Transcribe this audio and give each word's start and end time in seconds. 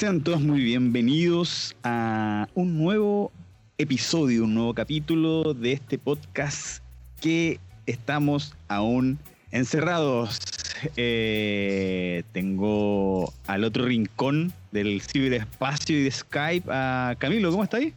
Sean 0.00 0.22
todos 0.22 0.40
muy 0.40 0.64
bienvenidos 0.64 1.76
a 1.84 2.48
un 2.54 2.78
nuevo 2.78 3.30
episodio, 3.76 4.44
un 4.44 4.54
nuevo 4.54 4.72
capítulo 4.72 5.52
de 5.52 5.72
este 5.72 5.98
podcast 5.98 6.82
que 7.20 7.60
estamos 7.84 8.54
aún 8.68 9.18
encerrados. 9.50 10.40
Eh, 10.96 12.22
tengo 12.32 13.30
al 13.46 13.62
otro 13.62 13.84
rincón 13.84 14.54
del 14.72 15.02
ciberespacio 15.02 15.98
y 15.98 16.04
de 16.04 16.10
Skype 16.10 16.66
a 16.72 17.14
Camilo, 17.18 17.50
¿cómo 17.50 17.64
está 17.64 17.76
ahí? 17.76 17.92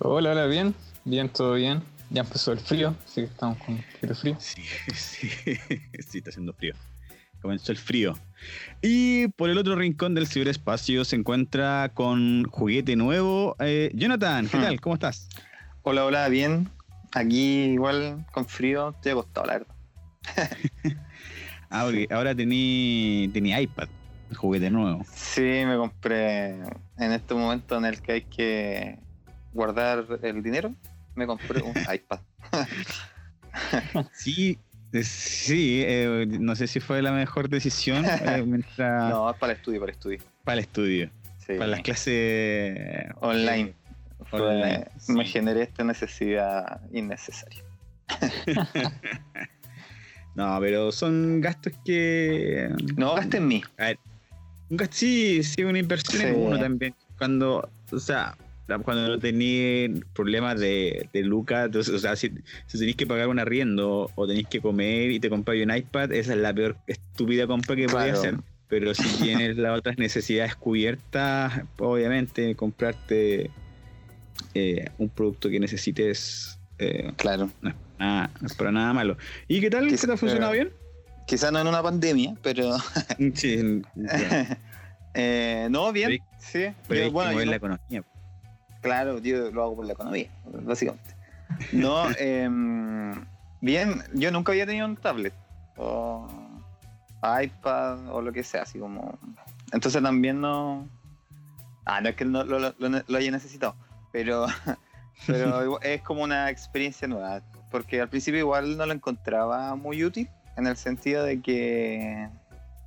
Hola, 0.00 0.32
hola, 0.32 0.46
bien, 0.46 0.74
bien, 1.04 1.28
todo 1.28 1.54
bien. 1.54 1.84
Ya 2.10 2.22
empezó 2.22 2.50
el 2.50 2.58
frío, 2.58 2.96
así 3.06 3.20
que 3.20 3.26
estamos 3.28 3.58
con 3.58 3.78
frío 4.00 4.14
frío. 4.16 4.36
Sí, 4.40 4.62
sí, 4.92 5.28
sí, 6.00 6.18
está 6.18 6.30
haciendo 6.30 6.52
frío. 6.52 6.74
Comenzó 7.40 7.70
el 7.70 7.78
frío. 7.78 8.18
Y 8.80 9.28
por 9.28 9.50
el 9.50 9.58
otro 9.58 9.76
rincón 9.76 10.14
del 10.14 10.26
ciberespacio 10.26 11.04
se 11.04 11.16
encuentra 11.16 11.90
con 11.94 12.44
juguete 12.44 12.96
nuevo. 12.96 13.56
Eh, 13.60 13.90
Jonathan, 13.94 14.48
¿qué 14.48 14.58
Hmm. 14.58 14.62
tal? 14.62 14.80
¿Cómo 14.80 14.94
estás? 14.94 15.28
Hola, 15.82 16.04
hola, 16.04 16.28
bien. 16.28 16.68
Aquí 17.12 17.64
igual 17.64 18.24
con 18.32 18.46
frío, 18.46 18.90
estoy 18.90 19.12
acostado, 19.12 19.46
la 19.46 19.52
verdad. 19.58 19.74
Ah, 21.74 21.84
porque 21.86 22.06
ahora 22.10 22.34
tení, 22.34 23.30
tení 23.32 23.50
iPad, 23.58 23.88
juguete 24.36 24.70
nuevo. 24.70 25.06
Sí, 25.14 25.40
me 25.40 25.78
compré 25.78 26.50
en 26.98 27.12
este 27.12 27.32
momento 27.34 27.78
en 27.78 27.86
el 27.86 28.02
que 28.02 28.12
hay 28.12 28.20
que 28.22 28.98
guardar 29.54 30.04
el 30.22 30.42
dinero, 30.42 30.74
me 31.14 31.26
compré 31.26 31.62
un 31.62 31.74
iPad. 31.90 32.20
Sí, 34.12 34.58
sí, 35.02 35.82
eh, 35.86 36.26
no 36.28 36.54
sé 36.54 36.66
si 36.66 36.80
fue 36.80 37.00
la 37.02 37.12
mejor 37.12 37.48
decisión 37.48 38.04
eh, 38.04 38.42
mientras- 38.46 39.10
No, 39.10 39.30
es 39.30 39.36
para 39.38 39.52
el 39.52 39.58
estudio, 39.58 39.80
para 39.80 39.90
el 39.92 39.96
estudio. 39.96 40.18
para 40.44 40.54
el 40.54 40.60
estudio, 40.60 41.10
Sí. 41.38 41.54
para 41.54 41.66
las 41.66 41.80
clases 41.80 43.06
Online. 43.20 43.74
Me 45.08 45.24
generé 45.24 45.62
esta 45.62 45.82
necesidad 45.84 46.80
innecesaria. 46.92 47.62
No, 50.34 50.56
pero 50.60 50.90
son 50.92 51.40
gastos 51.42 51.74
que. 51.84 52.70
No 52.96 53.14
gasté 53.14 53.36
en 53.36 53.48
mí. 53.48 53.62
Sí, 54.90 55.42
sí, 55.42 55.62
una 55.62 55.78
inversión 55.78 56.22
en 56.22 56.34
uno 56.36 56.58
también. 56.58 56.94
Cuando, 57.18 57.68
o 57.90 57.98
sea, 57.98 58.34
cuando 58.78 59.08
no 59.08 59.18
tenéis 59.18 59.90
problemas 60.14 60.58
de, 60.60 61.08
de 61.12 61.22
lucas, 61.22 61.66
entonces, 61.66 61.94
o 61.94 61.98
sea, 61.98 62.16
si, 62.16 62.30
si 62.66 62.78
tenéis 62.78 62.96
que 62.96 63.06
pagar 63.06 63.28
un 63.28 63.38
arriendo 63.38 64.10
o 64.14 64.26
tenéis 64.26 64.46
que 64.48 64.60
comer 64.60 65.10
y 65.10 65.20
te 65.20 65.28
compráis 65.30 65.64
un 65.64 65.74
iPad, 65.74 66.12
esa 66.12 66.32
es 66.32 66.38
la 66.38 66.52
peor 66.54 66.76
estúpida 66.86 67.46
compra 67.46 67.76
que 67.76 67.86
podías 67.86 68.18
Claro. 68.18 68.18
hacer. 68.18 68.34
Pero 68.68 68.94
si 68.94 69.02
tienes 69.22 69.56
las 69.58 69.78
otras 69.78 69.98
necesidades 69.98 70.54
cubiertas, 70.56 71.62
obviamente 71.78 72.54
comprarte 72.54 73.50
eh, 74.54 74.84
un 74.98 75.08
producto 75.08 75.48
que 75.50 75.60
necesites 75.60 76.58
eh, 76.78 77.12
Claro. 77.16 77.50
no, 77.60 77.68
es 77.70 77.74
nada, 77.98 78.30
no 78.40 78.46
es 78.46 78.54
para 78.54 78.72
nada 78.72 78.92
malo. 78.92 79.16
¿Y 79.48 79.60
qué 79.60 79.70
tal? 79.70 79.88
¿Qué 79.88 79.96
te 79.96 80.12
ha 80.12 80.16
funcionado 80.16 80.52
bien? 80.52 80.70
Quizás 81.26 81.52
no 81.52 81.60
en 81.60 81.66
una 81.68 81.82
pandemia, 81.82 82.34
pero. 82.42 82.76
Sí, 83.34 83.82
eh, 85.14 85.68
no, 85.70 85.92
bien. 85.92 86.10
Pero- 86.10 86.22
Sí. 86.42 86.74
pero 86.88 87.04
Yo, 87.06 87.12
bueno, 87.12 87.32
yo 87.32 87.38
la 87.38 87.44
no- 87.46 87.52
economía. 87.54 88.04
Claro, 88.82 89.18
yo 89.18 89.50
lo 89.50 89.62
hago 89.62 89.76
por 89.76 89.86
la 89.86 89.94
economía, 89.94 90.26
básicamente. 90.44 91.14
No, 91.72 92.06
em, 92.18 93.24
bien, 93.60 94.02
yo 94.12 94.30
nunca 94.30 94.52
había 94.52 94.66
tenido 94.66 94.86
un 94.86 94.96
tablet 94.96 95.32
o 95.76 96.28
iPad 97.42 98.08
o 98.12 98.20
lo 98.20 98.32
que 98.32 98.42
sea, 98.42 98.62
así 98.62 98.78
como. 98.78 99.18
Entonces 99.72 100.02
también 100.02 100.40
no. 100.40 100.86
Ah, 101.84 102.00
no 102.00 102.08
es 102.10 102.16
que 102.16 102.24
no 102.24 102.44
lo, 102.44 102.58
lo- 102.58 102.74
lo- 102.78 103.02
lo 103.06 103.18
haya 103.18 103.30
necesitado, 103.30 103.74
pero, 104.12 104.46
pero 105.26 105.80
es 105.82 106.02
como 106.02 106.22
una 106.22 106.50
experiencia 106.50 107.08
nueva, 107.08 107.40
porque 107.70 108.00
al 108.00 108.08
principio 108.08 108.40
igual 108.40 108.76
no 108.76 108.84
lo 108.86 108.92
encontraba 108.92 109.74
muy 109.76 110.04
útil, 110.04 110.28
en 110.56 110.66
el 110.66 110.76
sentido 110.76 111.24
de 111.24 111.40
que, 111.40 112.28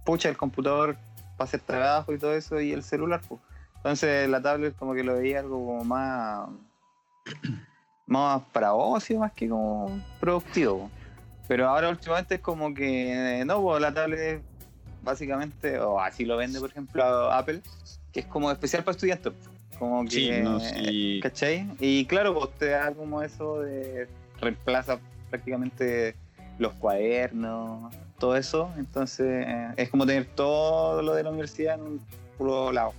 pucha, 0.05 0.29
el 0.29 0.37
computador 0.37 0.97
para 1.37 1.47
hacer 1.47 1.59
trabajo 1.61 2.13
y 2.13 2.17
todo 2.19 2.33
eso, 2.35 2.59
y 2.61 2.71
el 2.73 2.83
celular, 2.83 3.21
pues. 3.27 3.41
Entonces 3.85 4.27
la 4.27 4.41
tablet 4.41 4.75
como 4.75 4.95
que 4.95 5.03
lo 5.03 5.13
veía 5.13 5.41
algo 5.41 5.63
como 5.63 5.83
más, 5.83 6.49
más 8.07 8.41
para 8.51 8.73
ocio, 8.73 9.19
más 9.19 9.31
que 9.33 9.47
como 9.47 10.01
productivo. 10.19 10.89
Pero 11.47 11.69
ahora 11.69 11.89
últimamente 11.89 12.33
es 12.33 12.41
como 12.41 12.73
que, 12.73 13.43
no, 13.45 13.61
pues 13.61 13.79
la 13.79 13.93
tablet 13.93 14.41
básicamente, 15.03 15.77
o 15.77 15.99
así 15.99 16.25
lo 16.25 16.35
vende 16.35 16.59
por 16.59 16.71
ejemplo 16.71 17.31
Apple, 17.31 17.61
que 18.11 18.21
es 18.21 18.25
como 18.25 18.49
especial 18.49 18.83
para 18.83 18.95
estudiantes. 18.95 19.33
Como 19.77 20.03
que, 20.05 20.09
Sí, 20.09 20.31
no, 20.41 20.59
sí. 20.59 21.19
¿cachai? 21.21 21.69
Y 21.79 22.07
claro, 22.07 22.33
pues 22.33 22.55
te 22.57 22.69
da 22.69 22.91
como 22.91 23.21
eso 23.21 23.59
de 23.59 24.07
reemplaza 24.41 24.97
prácticamente 25.29 26.15
los 26.57 26.73
cuadernos, 26.73 27.93
todo 28.17 28.35
eso. 28.35 28.71
Entonces 28.79 29.45
es 29.77 29.91
como 29.91 30.07
tener 30.07 30.25
todo 30.25 31.03
lo 31.03 31.13
de 31.13 31.21
la 31.21 31.29
universidad 31.29 31.75
en 31.75 31.81
un 31.81 32.01
puro 32.35 32.71
lado. 32.71 32.93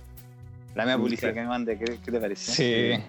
La 0.77 0.97
Mm, 0.97 1.01
publicidad 1.01 1.33
que 1.33 1.41
me 1.41 1.47
mandé, 1.47 1.77
¿qué, 1.77 1.97
qué 2.05 2.11
te 2.11 2.19
parece? 2.19 2.51
Sí, 2.51 3.03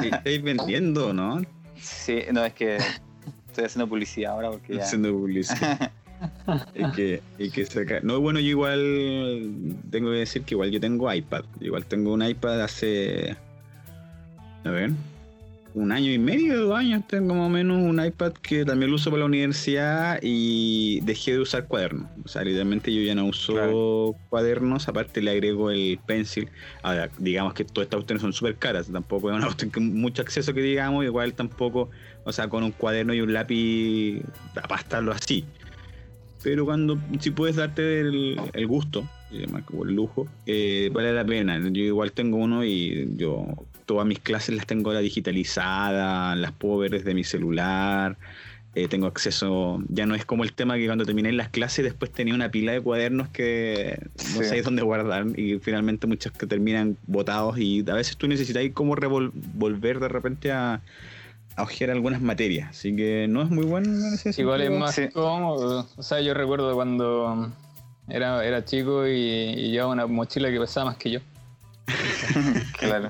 Sí, 0.00 0.08
estáis 0.12 0.42
vendiendo, 0.42 1.12
¿no? 1.12 1.42
Sí, 1.80 2.20
no, 2.32 2.44
es 2.44 2.54
que 2.54 2.76
estoy 3.48 3.64
haciendo 3.64 3.88
publicidad 3.88 4.32
ahora 4.32 4.50
porque 4.50 4.76
ya. 4.76 4.84
Haciendo 4.84 5.10
publicidad. 5.12 5.90
hay, 6.74 6.90
que, 6.92 7.22
hay 7.38 7.50
que 7.50 7.66
sacar. 7.66 8.04
No, 8.04 8.20
bueno, 8.20 8.38
yo 8.38 8.46
igual 8.50 9.80
tengo 9.90 10.10
que 10.12 10.18
decir 10.18 10.42
que 10.42 10.54
igual 10.54 10.70
yo 10.70 10.78
tengo 10.80 11.12
iPad. 11.12 11.44
Igual 11.60 11.84
tengo 11.86 12.12
un 12.14 12.22
iPad 12.24 12.62
hace. 12.62 13.36
A 14.64 14.70
ver. 14.70 14.92
Un 15.76 15.92
año 15.92 16.10
y 16.10 16.18
medio, 16.18 16.58
dos 16.62 16.74
años 16.78 17.02
tengo 17.06 17.34
más 17.34 17.48
o 17.48 17.50
menos 17.50 17.76
un 17.76 18.02
iPad 18.02 18.32
que 18.32 18.64
también 18.64 18.90
lo 18.90 18.96
uso 18.96 19.10
para 19.10 19.20
la 19.20 19.26
universidad 19.26 20.18
y 20.22 21.00
dejé 21.02 21.32
de 21.32 21.40
usar 21.40 21.66
cuadernos. 21.66 22.08
O 22.24 22.28
sea, 22.28 22.42
literalmente 22.44 22.90
yo 22.94 23.02
ya 23.02 23.14
no 23.14 23.26
uso 23.26 23.52
Claro. 23.52 24.14
cuadernos, 24.30 24.88
aparte 24.88 25.20
le 25.20 25.32
agrego 25.32 25.70
el 25.70 25.98
pencil. 26.06 26.48
Ahora, 26.82 27.10
digamos 27.18 27.52
que 27.52 27.64
todas 27.66 27.88
estas 27.88 27.98
cuestiones 27.98 28.22
son 28.22 28.32
súper 28.32 28.56
caras, 28.56 28.90
tampoco 28.90 29.28
es 29.30 29.36
una 29.36 29.44
cuestión 29.44 29.70
que 29.70 29.80
mucho 29.80 30.22
acceso 30.22 30.54
que 30.54 30.62
digamos, 30.62 31.04
igual 31.04 31.34
tampoco, 31.34 31.90
o 32.24 32.32
sea, 32.32 32.48
con 32.48 32.64
un 32.64 32.70
cuaderno 32.72 33.12
y 33.12 33.20
un 33.20 33.34
lápiz, 33.34 34.22
para 34.54 34.80
estarlo 34.80 35.12
así. 35.12 35.44
Pero 36.42 36.64
cuando, 36.64 36.98
si 37.20 37.32
puedes 37.32 37.56
darte 37.56 38.00
el, 38.00 38.40
el 38.54 38.66
gusto, 38.66 39.06
como 39.66 39.84
el 39.84 39.94
lujo, 39.94 40.26
eh, 40.46 40.88
vale 40.94 41.12
la 41.12 41.26
pena. 41.26 41.58
Yo 41.58 41.82
igual 41.82 42.12
tengo 42.12 42.38
uno 42.38 42.64
y 42.64 43.08
yo 43.16 43.46
todas 43.86 44.06
mis 44.06 44.18
clases 44.18 44.54
las 44.56 44.66
tengo 44.66 44.90
ahora 44.90 45.00
digitalizadas, 45.00 46.36
las 46.36 46.52
puedo 46.52 46.78
ver 46.78 46.90
desde 46.90 47.14
mi 47.14 47.24
celular. 47.24 48.16
eh, 48.78 48.88
tengo 48.88 49.06
acceso, 49.06 49.82
ya 49.88 50.04
no 50.04 50.14
es 50.14 50.26
como 50.26 50.44
el 50.44 50.52
tema 50.52 50.76
que 50.76 50.84
cuando 50.84 51.06
terminé 51.06 51.32
las 51.32 51.48
clases 51.48 51.82
después 51.82 52.10
tenía 52.12 52.34
una 52.34 52.50
pila 52.50 52.72
de 52.72 52.82
cuadernos 52.82 53.28
que 53.30 53.98
no 54.34 54.42
Sí. 54.42 54.44
sé 54.50 54.60
dónde 54.60 54.82
guardar 54.82 55.24
y 55.34 55.58
finalmente 55.60 56.06
muchos 56.06 56.30
que 56.32 56.46
terminan 56.46 56.98
botados 57.06 57.56
y 57.58 57.82
a 57.88 57.94
veces 57.94 58.18
tú 58.18 58.28
necesitas 58.28 58.62
como 58.74 58.94
revol- 58.94 59.30
volver 59.32 59.98
de 59.98 60.08
repente 60.08 60.52
a, 60.52 60.82
a 61.56 61.62
ojear 61.62 61.90
algunas 61.90 62.20
materias, 62.20 62.68
así 62.68 62.94
que 62.94 63.26
no 63.30 63.40
es 63.40 63.48
muy 63.48 63.64
bueno 63.64 63.88
igual 64.36 64.60
es 64.60 64.70
más 64.70 64.94
Sí. 64.94 65.08
cómodo. 65.08 65.88
O 65.96 66.02
sea, 66.02 66.20
yo 66.20 66.34
recuerdo 66.34 66.74
cuando 66.74 67.50
era, 68.10 68.44
era 68.44 68.62
chico 68.66 69.06
y, 69.08 69.12
y 69.12 69.70
llevaba 69.70 69.92
una 69.94 70.06
mochila 70.06 70.50
que 70.50 70.60
pesaba 70.60 70.90
más 70.90 70.98
que 70.98 71.12
yo. 71.12 71.20
claro. 72.78 73.08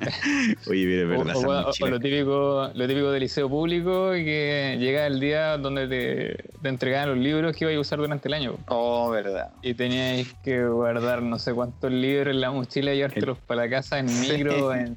Oye, 0.68 1.04
O, 1.04 1.08
verdad, 1.08 1.26
o- 1.36 1.38
esa 1.38 1.48
o- 1.48 1.60
o 1.60 1.66
mochila. 1.66 1.90
lo 1.90 2.00
típico, 2.00 2.70
lo 2.74 2.86
típico 2.86 3.10
del 3.10 3.20
liceo 3.22 3.48
público 3.48 4.14
y 4.14 4.24
que 4.24 4.76
llega 4.78 5.06
el 5.06 5.18
día 5.20 5.56
donde 5.56 5.88
te, 5.88 6.44
te 6.60 6.68
entregaban 6.68 7.08
los 7.10 7.18
libros 7.18 7.56
que 7.56 7.64
ibas 7.64 7.76
a 7.76 7.80
usar 7.80 7.98
durante 7.98 8.28
el 8.28 8.34
año. 8.34 8.56
Oh, 8.68 9.08
verdad. 9.10 9.50
Y 9.62 9.74
teníais 9.74 10.32
que 10.44 10.66
guardar 10.66 11.22
no 11.22 11.38
sé 11.38 11.52
cuántos 11.54 11.90
libros 11.90 12.34
en 12.34 12.40
la 12.40 12.50
mochila 12.50 12.92
y 12.92 12.96
llevártelos 12.98 13.38
para 13.38 13.62
la 13.64 13.70
casa 13.70 13.98
en 13.98 14.08
Sí. 14.08 14.32
micro 14.32 14.74
en- 14.74 14.96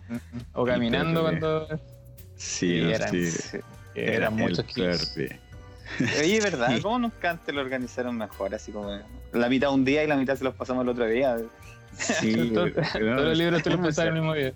o 0.53 0.65
caminando 0.65 1.21
cuando 1.21 1.67
Sí, 2.35 2.75
y 2.79 2.81
no, 2.83 2.89
eran- 2.91 3.11
sí. 3.11 3.31
Sí. 3.31 3.57
eran 3.95 4.35
muchos 4.35 4.65
kilos. 4.65 5.13
Oye, 6.21 6.39
¿verdad? 6.41 6.75
Sí. 6.75 6.81
¿Cómo 6.81 6.99
nunca 6.99 7.31
antes 7.31 7.53
lo 7.55 7.61
organizaron 7.61 8.17
mejor? 8.17 8.53
Así 8.53 8.71
como 8.71 8.97
la 9.33 9.49
mitad 9.49 9.73
un 9.73 9.83
día 9.85 10.03
y 10.03 10.07
la 10.07 10.15
mitad 10.17 10.35
se 10.35 10.43
los 10.43 10.53
pasamos 10.53 10.83
el 10.83 10.89
otro 10.89 11.05
día. 11.07 11.37
Sí, 11.99 12.51
Todos- 12.53 12.71
los 13.01 13.37
libros 13.37 13.63
te 13.63 13.69
los 13.69 13.79
pasaron 13.85 14.15
el 14.15 14.21
mismo 14.21 14.33
día. 14.35 14.53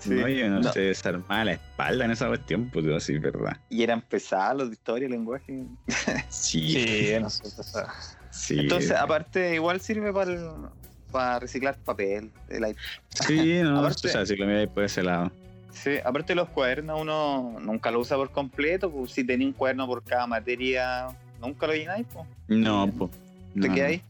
Sí. 0.00 0.10
No, 0.10 0.28
yo 0.28 0.50
no, 0.50 0.60
No. 0.60 0.72
sé 0.72 0.80
desarmar 0.80 1.46
la 1.46 1.52
espalda 1.52 2.04
en 2.04 2.10
esa 2.10 2.28
cuestión, 2.28 2.68
pues 2.70 2.84
así, 2.88 3.16
¿verdad? 3.18 3.56
Y 3.70 3.82
eran 3.82 4.02
pesados 4.02 4.58
los 4.58 4.68
de 4.68 4.74
historia, 4.74 5.08
lenguaje. 5.08 5.64
Sí, 6.28 7.14
Sí. 8.30 8.58
Entonces, 8.58 8.90
aparte, 8.90 9.54
igual 9.54 9.80
sirve 9.80 10.12
para, 10.12 10.32
el- 10.32 10.50
para 11.12 11.38
reciclar 11.38 11.76
papel. 11.78 12.30
el 12.48 12.58
iPad. 12.68 12.74
Sí, 13.26 13.60
no, 13.62 13.78
aparte- 13.78 14.08
o 14.08 14.10
sea, 14.10 14.26
si 14.26 14.36
lo 14.36 14.44
miráis 14.46 14.68
por 14.68 14.82
ese 14.84 15.02
lado. 15.02 15.30
Sí, 15.72 15.92
aparte 16.04 16.32
de 16.32 16.36
los 16.36 16.48
cuadernos, 16.50 17.00
uno 17.00 17.58
nunca 17.60 17.90
lo 17.90 18.00
usa 18.00 18.16
por 18.16 18.30
completo. 18.30 18.90
Pues, 18.90 19.12
si 19.12 19.24
tenía 19.24 19.46
un 19.46 19.52
cuaderno 19.52 19.86
por 19.86 20.02
cada 20.02 20.26
materia, 20.26 21.06
nunca 21.40 21.66
lo 21.66 21.72
llenáis. 21.74 22.06
Pues. 22.12 22.26
No, 22.48 22.90
pues. 22.96 23.10
¿Te 23.60 23.68
no. 23.68 23.74
quedáis? 23.74 24.02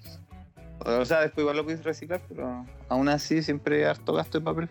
O 0.84 1.04
sea, 1.04 1.22
después 1.22 1.42
igual 1.42 1.56
lo 1.56 1.64
puedes 1.64 1.82
reciclar, 1.82 2.20
pero 2.28 2.66
aún 2.88 3.08
así 3.08 3.42
siempre 3.42 3.78
hay 3.78 3.84
harto 3.84 4.12
gasto 4.12 4.38
de 4.38 4.44
papel. 4.44 4.68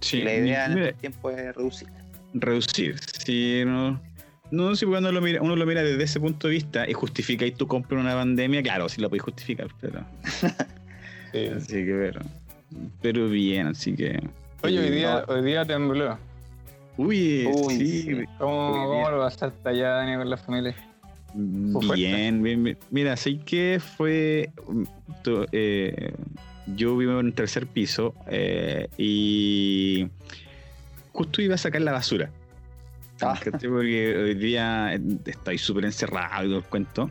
Sí, 0.00 0.22
la 0.22 0.34
idea 0.34 0.66
en 0.66 0.78
este 0.78 0.92
tiempo 0.94 1.30
es 1.30 1.54
reducir. 1.54 1.88
reducir. 2.34 2.98
Si 3.24 3.64
no, 3.64 4.00
no, 4.50 4.76
si 4.76 4.84
uno 4.84 5.10
lo, 5.10 5.20
mira, 5.20 5.42
uno 5.42 5.56
lo 5.56 5.66
mira 5.66 5.82
desde 5.82 6.04
ese 6.04 6.20
punto 6.20 6.46
de 6.46 6.54
vista 6.54 6.88
y 6.88 6.92
justifica 6.92 7.44
y 7.44 7.50
tú 7.50 7.66
compras 7.66 8.00
una 8.00 8.14
pandemia, 8.14 8.62
claro, 8.62 8.88
sí 8.88 9.00
lo 9.00 9.08
puedes 9.08 9.24
justificar, 9.24 9.68
pero. 9.80 10.04
Sí. 11.32 11.48
Así 11.48 11.84
que, 11.84 11.92
pero. 11.92 12.20
Pero 13.02 13.28
bien, 13.28 13.66
así 13.66 13.94
que. 13.94 14.18
Oye, 14.62 14.78
hoy 14.78 14.86
eh, 14.86 14.90
día, 14.90 15.24
hoy 15.28 15.44
día 15.44 15.64
tembló. 15.66 16.16
Uy, 16.96 17.46
Uy, 17.46 17.76
sí. 17.76 18.02
sí. 18.02 18.24
¿Cómo, 18.38 18.86
cómo 18.86 19.10
lo 19.10 19.18
pasaste 19.18 19.68
allá, 19.68 19.90
Dani, 19.90 20.16
con 20.16 20.30
la 20.30 20.36
familia? 20.38 20.74
Bien, 21.34 22.42
bien, 22.42 22.64
bien. 22.64 22.78
Mira, 22.90 23.16
sé 23.16 23.38
que 23.38 23.80
fue. 23.80 24.50
mm, 24.68 24.84
eh, 25.52 26.12
yo 26.74 26.96
vivo 26.96 27.12
en 27.20 27.26
un 27.26 27.32
tercer 27.32 27.66
piso 27.66 28.14
eh, 28.26 28.88
y 28.98 30.08
justo 31.12 31.42
iba 31.42 31.54
a 31.54 31.58
sacar 31.58 31.82
la 31.82 31.92
basura. 31.92 32.30
Ah. 33.20 33.38
Porque 33.42 34.16
hoy 34.16 34.34
día 34.34 34.98
estoy 35.24 35.58
súper 35.58 35.84
encerrado 35.86 36.44
y 36.44 36.48
todo 36.48 36.58
el 36.58 36.64
cuento. 36.64 37.10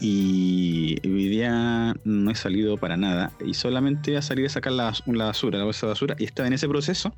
Y 0.00 0.96
hoy 1.04 1.28
día 1.28 1.94
no 2.04 2.30
he 2.30 2.34
salido 2.34 2.76
para 2.76 2.96
nada. 2.96 3.32
Y 3.44 3.54
solamente 3.54 4.10
iba 4.12 4.20
a 4.20 4.22
salir 4.22 4.46
a 4.46 4.50
sacar 4.50 4.72
la, 4.72 4.92
la 5.06 5.24
basura, 5.24 5.58
la 5.58 5.64
bolsa 5.64 5.86
de 5.86 5.92
basura. 5.92 6.16
Y 6.18 6.24
estaba 6.24 6.46
en 6.46 6.52
ese 6.52 6.68
proceso. 6.68 7.12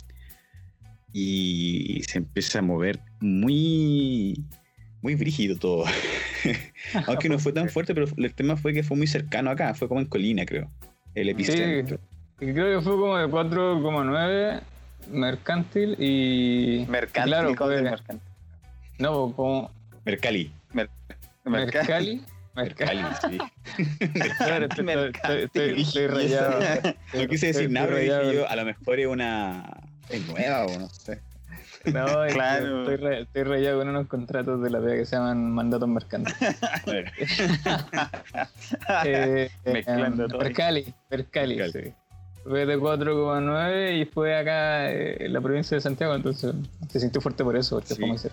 Y 1.13 2.03
se 2.07 2.19
empieza 2.19 2.61
a 2.61 2.63
mover 2.63 3.01
muy. 3.21 4.43
Muy 5.03 5.15
brígido 5.15 5.57
todo. 5.57 5.85
Aunque 7.07 7.29
no 7.29 7.39
fue 7.39 7.53
tan 7.53 7.69
fuerte, 7.69 7.95
pero 7.95 8.07
el 8.17 8.35
tema 8.35 8.57
fue 8.57 8.73
que 8.75 8.83
fue 8.83 8.97
muy 8.97 9.07
cercano 9.07 9.51
acá. 9.51 9.75
Fue 9.75 9.89
como 9.89 10.01
en 10.01 10.07
Colina, 10.07 10.45
creo. 10.45 10.71
El 11.15 11.29
epicentro. 11.31 11.99
Y 12.41 12.53
Creo 12.53 12.79
que 12.79 12.85
fue 12.85 12.93
como 12.93 13.17
de 13.17 13.27
4,9 13.27 14.61
mercantil 15.11 15.97
y. 15.99 16.87
Mercantil, 16.89 17.31
Claro, 17.33 17.55
¿cómo 17.57 17.71
es 17.71 17.81
fue- 17.81 17.91
mercantil? 17.91 18.29
No, 18.99 19.33
como. 19.35 19.71
Mercalli. 20.05 20.53
Mercali. 21.45 22.23
Mercalli, 22.55 23.03
sí. 23.29 23.39
Claro, 24.39 24.67
estoy- 24.71 24.89
estoy- 24.91 25.43
estoy- 25.45 25.81
estoy 25.83 26.07
rayado. 26.09 26.61
No 27.15 27.27
quise 27.29 27.47
decir 27.49 27.71
nada, 27.71 27.87
pero 27.87 27.99
dije 27.99 28.35
yo, 28.37 28.49
a 28.49 28.57
lo 28.57 28.65
mejor 28.65 29.01
es 29.01 29.07
una. 29.07 29.65
Es 30.09 30.27
nueva 30.27 30.67
o 30.67 30.79
no 30.79 30.89
sé. 30.89 31.21
No, 31.93 32.25
es 32.25 32.35
Claro. 32.35 32.91
estoy, 32.91 33.15
estoy 33.23 33.43
rayado 33.45 33.79
con 33.79 33.89
unos 33.89 34.07
contratos 34.07 34.63
de 34.63 34.71
la 34.71 34.81
PEA 34.81 34.97
que 34.97 35.07
se 35.07 35.17
llaman 35.17 35.51
mandatos 35.53 35.89
mercantiles. 35.89 36.37
Eh, 39.05 39.51
Mezclando 39.65 40.25
eh, 40.25 40.29
todo. 40.29 40.39
Percali, 40.39 40.95
Percali, 41.09 41.57
Percali. 41.57 41.85
sí. 41.87 41.93
Fue 42.45 42.65
de 42.67 42.79
4,9 42.79 44.01
y 44.01 44.05
fue 44.07 44.37
acá 44.37 44.91
eh, 44.93 45.27
en 45.27 45.33
la 45.33 45.41
provincia 45.41 45.75
de 45.77 45.81
Santiago, 45.83 46.15
entonces 46.15 46.55
se 46.91 47.01
sintió 47.01 47.21
fuerte 47.21 47.45
por 47.45 47.57
eso, 47.57 47.77
porque 47.81 47.95
Sí. 47.95 48.01
fue. 48.01 48.31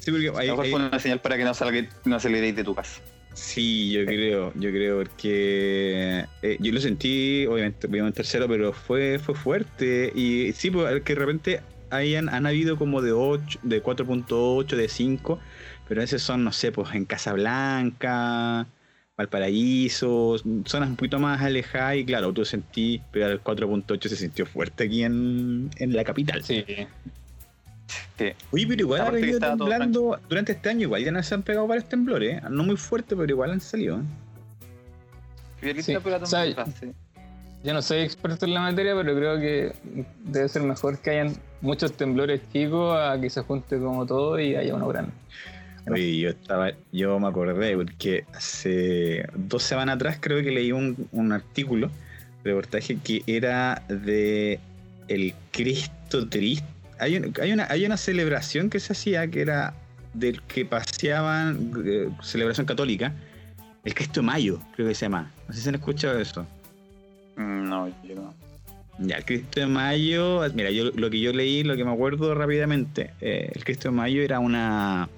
Sí, 0.00 0.10
porque 0.10 0.28
A 0.28 0.38
hay, 0.40 0.46
lo 0.48 0.52
mejor 0.56 0.64
hay- 0.64 0.70
fue 0.70 0.80
una 0.80 0.98
señal 0.98 1.20
para 1.20 1.36
que 1.36 1.44
no 1.44 1.54
salga, 1.54 1.86
no 2.04 2.20
salierais 2.20 2.56
de 2.56 2.64
tu 2.64 2.74
casa. 2.74 3.00
Sí, 3.34 3.90
yo 3.90 4.04
creo, 4.06 4.52
yo 4.54 4.70
creo 4.70 4.98
porque 4.98 6.24
eh, 6.42 6.56
yo 6.60 6.72
lo 6.72 6.80
sentí, 6.80 7.46
obviamente, 7.46 7.88
en 7.90 8.12
tercero, 8.12 8.46
pero 8.48 8.72
fue, 8.72 9.18
fue 9.18 9.34
fuerte. 9.34 10.12
Y 10.14 10.52
sí, 10.52 10.70
pues, 10.70 11.02
que 11.02 11.14
de 11.14 11.20
repente 11.20 11.60
hayan, 11.90 12.28
han 12.28 12.46
habido 12.46 12.76
como 12.76 13.02
de 13.02 13.12
8, 13.12 13.60
de 13.62 13.82
4.8, 13.82 14.76
de 14.76 14.88
5, 14.88 15.38
pero 15.88 16.02
esos 16.02 16.22
son, 16.22 16.44
no 16.44 16.52
sé, 16.52 16.72
pues 16.72 16.94
en 16.94 17.04
Casablanca, 17.04 18.66
Valparaíso, 19.16 20.36
zonas 20.64 20.88
un 20.88 20.96
poquito 20.96 21.18
más 21.18 21.40
alejadas 21.40 21.96
y 21.96 22.04
claro, 22.04 22.32
tú 22.32 22.44
sentí, 22.44 23.00
pero 23.12 23.28
el 23.28 23.42
4.8 23.42 24.08
se 24.08 24.16
sintió 24.16 24.46
fuerte 24.46 24.84
aquí 24.84 25.04
en, 25.04 25.70
en 25.76 25.94
la 25.94 26.04
capital. 26.04 26.42
Sí, 26.42 26.64
Sí. 28.18 28.32
Oye, 28.50 28.66
pero 28.66 28.80
igual 28.80 29.00
ha 29.02 29.10
todo 29.10 29.56
temblando 29.56 30.20
durante 30.28 30.52
este 30.52 30.70
año, 30.70 30.82
igual 30.82 31.04
ya 31.04 31.12
no 31.12 31.22
se 31.22 31.34
han 31.34 31.42
pegado 31.42 31.66
varios 31.66 31.88
temblores, 31.88 32.38
¿eh? 32.38 32.42
no 32.50 32.64
muy 32.64 32.76
fuerte, 32.76 33.14
pero 33.14 33.28
igual 33.28 33.50
han 33.50 33.60
salido. 33.60 34.00
¿eh? 34.00 34.02
Sí, 35.82 36.94
yo 37.64 37.72
no 37.74 37.82
soy 37.82 38.00
experto 38.00 38.44
en 38.46 38.54
la 38.54 38.60
materia, 38.60 38.94
pero 38.94 39.14
creo 39.16 39.40
que 39.40 39.72
debe 40.24 40.48
ser 40.48 40.62
mejor 40.62 40.98
que 40.98 41.10
hayan 41.10 41.34
muchos 41.62 41.92
temblores 41.94 42.40
chicos 42.52 42.96
a 42.96 43.18
que 43.20 43.30
se 43.30 43.40
junte 43.40 43.78
como 43.78 44.04
todo 44.06 44.38
y 44.38 44.54
haya 44.54 44.74
uno 44.74 44.86
grande. 44.88 45.12
Oye, 45.90 46.18
yo 46.18 46.30
estaba, 46.30 46.70
yo 46.92 47.18
me 47.18 47.28
acordé 47.28 47.76
porque 47.76 48.24
hace 48.34 49.26
dos 49.34 49.62
semanas 49.62 49.96
atrás 49.96 50.18
creo 50.20 50.42
que 50.42 50.50
leí 50.50 50.72
un, 50.72 51.08
un 51.12 51.32
artículo, 51.32 51.90
reportaje 52.42 52.96
que 52.98 53.22
era 53.26 53.82
de 53.88 54.60
el 55.08 55.34
Cristo 55.50 56.26
triste. 56.28 56.66
Hay, 56.98 57.16
un- 57.16 57.34
hay 57.40 57.52
una, 57.52 57.66
hay 57.68 57.84
una 57.84 57.96
celebración 57.96 58.70
que 58.70 58.80
se 58.80 58.92
hacía 58.92 59.26
que 59.28 59.42
era 59.42 59.74
del 60.14 60.40
que 60.42 60.64
paseaban, 60.64 61.72
eh, 61.84 62.08
celebración 62.22 62.66
católica, 62.66 63.12
el 63.84 63.94
Cristo 63.94 64.20
de 64.20 64.26
Mayo, 64.26 64.60
creo 64.76 64.88
que 64.88 64.94
se 64.94 65.04
llama. 65.06 65.30
No 65.48 65.54
sé 65.54 65.60
si 65.60 65.68
han 65.68 65.74
escuchado 65.74 66.18
eso. 66.18 66.46
Mm, 67.36 67.68
No, 67.68 67.88
yo 68.02 68.14
no. 68.14 68.34
Ya, 69.00 69.16
el 69.16 69.24
Cristo 69.24 69.58
de 69.60 69.66
Mayo, 69.66 70.42
mira, 70.54 70.70
yo 70.70 70.90
lo 70.94 71.10
que 71.10 71.18
yo 71.20 71.32
leí, 71.32 71.64
lo 71.64 71.76
que 71.76 71.84
me 71.84 71.90
acuerdo 71.92 72.32
rápidamente, 72.34 73.10
eh, 73.20 73.50
el 73.52 73.64
Cristo 73.64 73.88
de 73.88 73.94
Mayo 73.96 74.22
era 74.22 74.38
una 74.38 75.08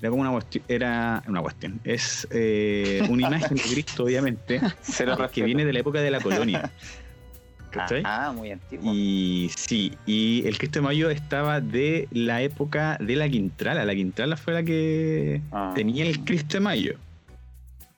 era 0.00 0.10
como 0.10 0.20
una 0.20 0.32
cuestión, 0.32 0.62
era 0.68 1.22
una 1.26 1.40
cuestión, 1.40 1.80
es 1.84 2.28
eh, 2.30 3.02
una 3.08 3.28
imagen 3.28 3.56
de 3.56 3.62
Cristo, 3.62 4.04
obviamente, 4.04 4.60
que 5.32 5.42
viene 5.42 5.64
de 5.64 5.72
la 5.72 5.78
época 5.78 6.02
de 6.02 6.10
la 6.10 6.20
colonia. 6.20 6.70
¿Cachai? 7.70 8.02
Ah, 8.04 8.32
muy 8.36 8.50
antiguo. 8.52 8.92
Y 8.94 9.50
sí, 9.56 9.94
y 10.06 10.46
el 10.46 10.58
Cristo 10.58 10.78
de 10.80 10.84
Mayo 10.84 11.08
estaba 11.10 11.60
de 11.62 12.06
la 12.12 12.40
época 12.42 12.98
de 13.00 13.16
la 13.16 13.28
Quintrala. 13.28 13.84
La 13.84 13.94
Quintrala 13.94 14.36
fue 14.36 14.52
la 14.52 14.62
que 14.62 15.40
Ah. 15.50 15.72
tenía 15.74 16.04
el 16.06 16.20
Cristo 16.24 16.58
de 16.58 16.60
Mayo. 16.60 16.94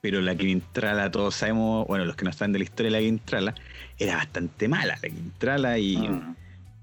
Pero 0.07 0.21
la 0.21 0.37
Quintrala, 0.37 1.11
todos 1.11 1.35
sabemos, 1.35 1.85
bueno, 1.89 2.05
los 2.05 2.15
que 2.15 2.23
no 2.25 2.31
están 2.31 2.53
de 2.53 2.61
la 2.61 2.65
historia 2.65 2.93
de 2.93 2.99
la 2.99 3.03
Quintrala, 3.05 3.55
era 3.99 4.15
bastante 4.15 4.69
mala 4.69 4.97
la 5.03 5.09
Quintrala 5.09 5.79
y 5.79 5.97
Mm. 5.97 6.37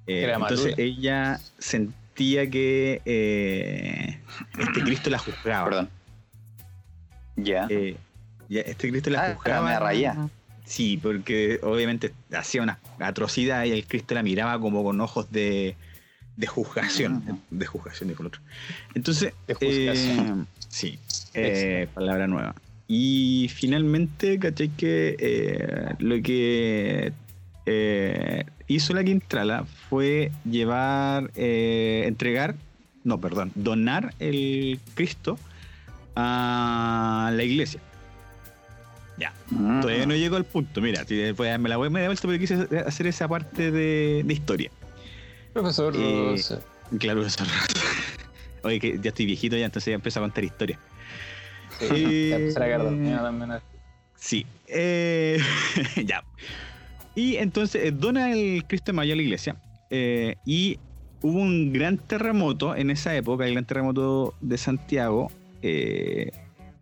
eh, 0.08 0.24
Era 0.24 0.34
entonces 0.34 0.72
madura. 0.72 0.84
ella 0.84 1.40
sentía 1.58 2.50
que 2.50 3.02
eh, 3.06 4.20
este 4.60 4.82
Cristo 4.84 5.10
la 5.10 5.20
juzgaba. 5.20 5.70
Perdón. 5.70 5.90
Ya. 7.38 7.66
Eh, 7.70 7.96
ya, 8.50 8.60
este 8.60 8.90
Cristo 8.92 9.10
la 9.10 9.24
Ah, 9.26 9.34
juzgaba. 9.36 9.70
me 9.70 9.80
rayá. 9.80 10.18
Sí, 10.66 11.00
porque 11.02 11.62
obviamente 11.64 12.12
hacía 12.36 12.62
una 12.62 12.78
atrocidad 13.00 13.64
y 13.64 13.72
el 13.72 13.88
Cristo 13.88 14.16
la 14.16 14.24
miraba 14.24 14.60
como 14.60 14.84
con 14.84 15.00
ojos 15.00 15.32
de, 15.32 15.78
de 16.36 16.48
juzgación. 16.48 17.24
Ujú. 17.26 17.40
De 17.52 17.66
juzgación, 17.68 18.10
dijo 18.10 18.22
el 18.24 18.28
otro. 18.28 18.42
Entonces, 18.96 19.34
De 19.48 19.54
juzgación. 19.54 20.42
eh, 20.42 20.66
sí, 20.68 21.00
eh, 21.36 21.88
palabra 21.94 22.28
nueva. 22.28 22.54
Y 22.88 23.50
finalmente, 23.54 24.40
caché 24.40 24.70
que 24.76 25.16
eh, 25.20 25.96
lo 26.00 26.22
que 26.22 27.14
eh, 27.66 28.46
hizo 28.68 28.94
la 28.94 29.04
Quintrala 29.04 29.66
fue 29.90 30.32
llevar, 30.50 31.32
eh, 31.36 32.04
entregar, 32.06 32.56
no, 33.04 33.20
perdón, 33.20 33.52
donar 33.56 34.14
el 34.20 34.80
Cristo 34.96 35.40
a 36.16 37.32
la 37.34 37.44
iglesia. 37.44 37.80
Mm. 39.50 39.82
Todavía 39.82 40.06
no 40.06 40.16
llego 40.16 40.36
al 40.36 40.46
punto, 40.46 40.82
mira, 40.82 41.06
si 41.06 41.16
después 41.16 41.60
me 41.60 41.70
la 41.70 41.78
voy 41.78 41.88
a 41.88 41.92
dar 41.92 42.06
vuelta 42.08 42.22
porque 42.24 42.40
quise 42.40 42.68
hacer 42.86 43.08
esa 43.08 43.28
parte 43.28 43.72
de, 43.72 44.24
de 44.26 44.34
historia. 44.34 44.72
Profesor, 45.54 45.96
Rosa. 45.96 46.62
Claro, 47.00 47.26
eso. 47.26 47.44
Oye, 48.64 48.80
que 48.80 49.00
ya 49.02 49.10
estoy 49.10 49.26
viejito 49.26 49.58
ya, 49.58 49.66
entonces 49.66 49.92
ya 49.92 49.96
empiezo 49.96 50.20
a 50.20 50.24
contar 50.24 50.44
historia. 50.44 50.80
Sí, 51.80 52.06
eh, 52.30 52.52
también. 52.56 53.20
Sí, 54.16 54.46
eh, 54.68 55.38
ya. 56.06 56.24
Y 57.16 57.36
entonces 57.38 57.84
eh, 57.86 57.92
dona 57.92 58.32
el 58.32 58.64
Cristo 58.66 58.92
de 58.92 58.96
Mayo 58.96 59.14
a 59.14 59.16
la 59.16 59.22
iglesia. 59.22 59.56
eh, 59.90 60.36
y 60.46 60.80
hubo 61.22 61.40
un 61.40 61.72
gran 61.74 61.98
terremoto 61.98 62.76
en 62.76 62.90
esa 62.90 63.16
época, 63.16 63.46
el 63.46 63.54
gran 63.54 63.66
terremoto 63.66 64.34
de 64.42 64.58
Santiago. 64.58 65.32
eh, 65.62 66.32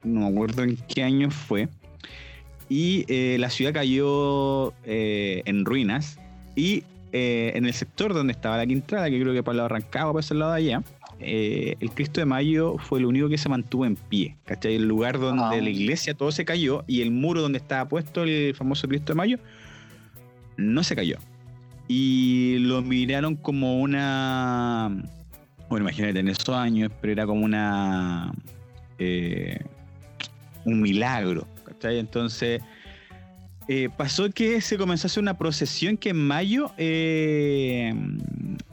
no 0.04 0.22
me 0.22 0.28
acuerdo 0.28 0.64
en 0.64 0.78
qué 0.88 1.04
año 1.04 1.30
fue. 1.30 1.68
Y 2.70 3.06
eh, 3.08 3.38
la 3.40 3.50
ciudad 3.50 3.74
cayó 3.74 4.74
eh, 4.86 5.44
en 5.46 5.66
ruinas. 5.66 6.18
Y 6.56 6.84
eh, 7.12 7.52
en 7.56 7.66
el 7.66 7.74
sector 7.74 8.14
donde 8.14 8.32
estaba 8.34 8.58
la 8.58 8.66
Quintrala, 8.66 9.10
que 9.10 9.20
creo 9.22 9.34
que 9.34 9.44
para 9.44 9.52
el 9.54 9.58
lado 9.58 9.70
de 9.70 9.74
Rancagua, 9.76 10.14
para 10.14 10.22
ese 10.22 10.34
lado 10.34 10.52
de 10.54 10.58
allá, 10.58 10.84
eh, 11.24 11.76
el 11.80 11.92
Cristo 11.92 12.20
de 12.22 12.26
Mayo 12.26 12.78
fue 12.78 13.00
el 13.00 13.06
único 13.06 13.30
que 13.30 13.38
se 13.38 13.48
mantuvo 13.50 13.86
en 13.86 13.96
pie. 13.96 14.36
¿Cachai? 14.46 14.76
El 14.76 14.88
lugar 14.88 15.20
donde 15.20 15.44
Ah. 15.44 15.62
la 15.62 15.70
iglesia 15.70 16.14
todo 16.14 16.32
se 16.32 16.46
cayó 16.46 16.84
y 16.88 17.02
el 17.02 17.12
muro 17.12 17.42
donde 17.42 17.58
estaba 17.60 17.88
puesto 17.88 18.24
el 18.24 18.54
famoso 18.56 18.88
Cristo 18.88 19.14
de 19.14 19.18
Mayo 19.18 19.38
no 20.58 20.84
se 20.84 20.96
cayó. 20.96 21.18
Y 21.88 22.58
lo 22.60 22.82
miraron 22.82 23.36
como 23.36 23.80
una. 23.82 24.90
Bueno, 25.70 25.86
imagínate, 25.86 26.20
en 26.20 26.28
esos 26.28 26.50
años, 26.50 26.92
pero 27.02 27.14
era 27.14 27.26
como 27.26 27.44
una. 27.46 28.32
eh, 29.00 29.60
un 30.66 30.82
milagro. 30.82 31.48
¿cachai? 31.66 31.98
Entonces, 32.00 32.62
eh, 33.68 33.90
pasó 33.98 34.30
que 34.30 34.62
se 34.62 34.78
comenzó 34.78 35.06
a 35.06 35.08
hacer 35.08 35.22
una 35.24 35.38
procesión 35.38 35.98
que 35.98 36.10
en 36.10 36.18
mayo 36.28 36.72
eh, 36.78 37.94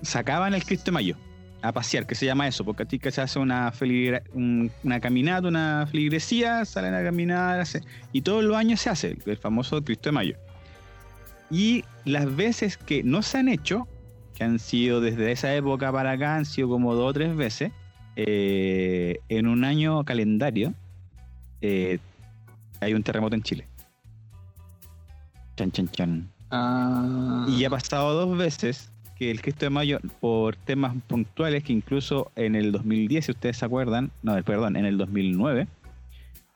sacaban 0.02 0.55
el 0.55 0.64
Cristo 0.64 0.87
de 0.87 0.93
Mayo 0.93 1.17
a 1.61 1.73
pasear, 1.73 2.07
que 2.07 2.15
se 2.15 2.25
llama 2.27 2.47
eso, 2.47 2.65
porque 2.65 2.85
a 2.85 2.87
ti 2.87 2.99
que 2.99 3.11
se 3.11 3.21
hace 3.21 3.38
una, 3.38 3.73
feligra- 3.73 4.23
un- 4.33 4.71
una 4.85 5.00
caminata, 5.00 5.49
una 5.49 5.87
feligresía, 5.91 6.65
salen 6.65 6.95
a 6.95 7.03
caminar, 7.03 7.59
hace- 7.61 7.83
y 8.12 8.21
todos 8.23 8.45
los 8.45 8.57
años 8.57 8.81
se 8.81 8.91
hace 8.91 9.19
el 9.27 9.37
famoso 9.37 9.83
Cristo 9.83 10.09
de 10.09 10.12
Mayo. 10.12 10.37
Y 11.50 11.85
las 12.05 12.35
veces 12.37 12.77
que 12.77 13.03
no 13.03 13.23
se 13.23 13.38
han 13.38 13.49
hecho, 13.49 13.88
que 14.35 14.45
han 14.45 14.59
sido 14.59 15.00
desde 15.00 15.33
esa 15.33 15.53
época 15.55 15.91
para 15.91 16.12
acá, 16.12 16.37
han 16.37 16.45
sido 16.45 16.69
como 16.69 16.95
dos 16.95 17.11
o 17.11 17.12
tres 17.12 17.35
veces, 17.35 17.73
eh, 18.15 19.19
en 19.29 19.47
un 19.49 19.65
año 19.65 20.05
calendario, 20.05 20.75
eh, 21.61 21.99
hay 22.81 22.95
un 22.95 23.03
terremoto 23.03 23.35
en 23.35 23.43
Chile. 23.43 23.67
Chan, 25.57 25.73
chan, 25.73 25.88
chan. 25.88 26.31
Ah, 26.50 27.47
Y 27.49 27.65
ha 27.65 27.71
pasado 27.71 28.15
dos 28.27 28.38
veces 28.38 28.93
que 29.19 29.31
el 29.31 29.41
Cristo 29.43 29.67
de 29.67 29.71
Mayo, 29.71 29.99
por 30.21 30.55
temas 30.57 30.95
puntuales, 31.07 31.65
que 31.65 31.73
incluso 31.73 32.31
en 32.37 32.55
el 32.55 32.71
2010, 32.73 33.25
si 33.25 33.33
ustedes 33.33 33.57
se 33.57 33.65
acuerdan, 33.65 34.11
no, 34.23 34.41
perdón, 34.45 34.77
en 34.77 34.85
el 34.85 34.97
2009, 34.99 35.67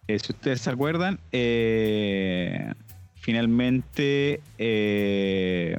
eh, 0.09 0.19
si 0.19 0.33
ustedes 0.33 0.61
se 0.61 0.71
acuerdan, 0.71 1.19
eh, 1.33 2.73
finalmente 3.16 4.40
eh, 4.59 5.76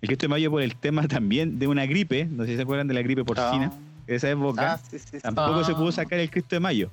el 0.00 0.06
Cristo 0.08 0.24
de 0.24 0.28
Mayo 0.28 0.50
por 0.50 0.62
el 0.62 0.76
tema 0.76 1.06
también 1.08 1.58
de 1.58 1.66
una 1.66 1.86
gripe, 1.86 2.26
no 2.26 2.44
sé 2.44 2.50
si 2.50 2.56
se 2.56 2.62
acuerdan 2.62 2.86
de 2.88 2.94
la 2.94 3.02
gripe 3.02 3.24
porcina, 3.24 3.72
de 4.06 4.14
esa 4.14 4.30
época, 4.30 4.74
Ah, 4.74 4.78
sí, 4.78 4.98
sí, 4.98 5.06
sí. 5.12 5.18
tampoco 5.20 5.64
se 5.64 5.72
Ah. 5.72 5.76
pudo 5.76 5.92
sacar 5.92 6.18
el 6.20 6.30
Cristo 6.30 6.56
de 6.56 6.60
Mayo. 6.60 6.90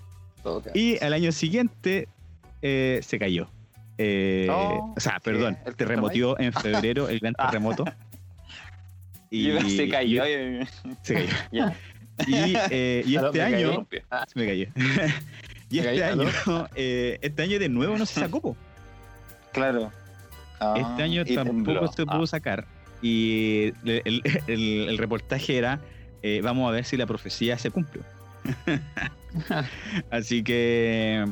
Y 0.73 1.01
al 1.03 1.13
año 1.13 1.31
siguiente 1.31 2.07
eh, 2.61 2.99
se 3.03 3.17
cayó. 3.19 3.47
Eh, 3.97 4.47
Oh, 4.49 4.93
o 4.97 4.99
sea, 4.99 5.19
perdón. 5.19 5.57
¿El 5.65 5.75
terremotió 5.75 6.37
en 6.39 6.51
febrero 6.51 7.07
el 7.07 7.19
gran 7.19 7.33
Ah. 7.37 7.47
terremoto. 7.51 7.85
Y 9.67 9.69
se 9.75 9.89
cayó. 9.89 10.25
y- 10.27 10.67
se 11.01 11.13
cayó. 11.15 11.27
Ya. 11.51 11.75
Y, 12.27 12.53
eh, 12.69 13.03
y 13.05 13.15
¿A 13.17 13.21
este 13.25 13.41
año. 13.41 13.87
Ah, 14.11 14.25
me 14.35 14.45
cayó. 14.45 14.67
y 15.69 15.79
¿Se 15.79 15.89
este 15.89 15.99
cayó? 15.99 16.05
año, 16.21 16.67
eh, 16.75 17.17
este 17.21 17.41
año 17.41 17.57
de 17.59 17.69
nuevo 17.69 17.97
no 17.97 18.05
se 18.05 18.19
sacó. 18.19 18.55
Claro. 19.51 19.91
Ah, 20.59 20.75
Este 20.77 21.03
año 21.03 21.23
y 21.25 21.33
tampoco 21.35 21.55
tembló. 21.73 21.87
se 21.91 22.05
pudo 22.05 22.23
Ah, 22.23 22.27
sacar. 22.27 22.65
Y 23.01 23.73
el, 23.85 24.01
el- 24.05 24.21
el- 24.47 24.89
el 24.89 24.97
reportaje 24.99 25.57
era: 25.57 25.79
eh, 26.21 26.41
vamos 26.43 26.69
a 26.69 26.71
ver 26.71 26.85
si 26.85 26.95
la 26.95 27.05
profecía 27.07 27.57
se 27.57 27.71
cumplió. 27.71 28.03
Así 30.11 30.43
que. 30.43 31.25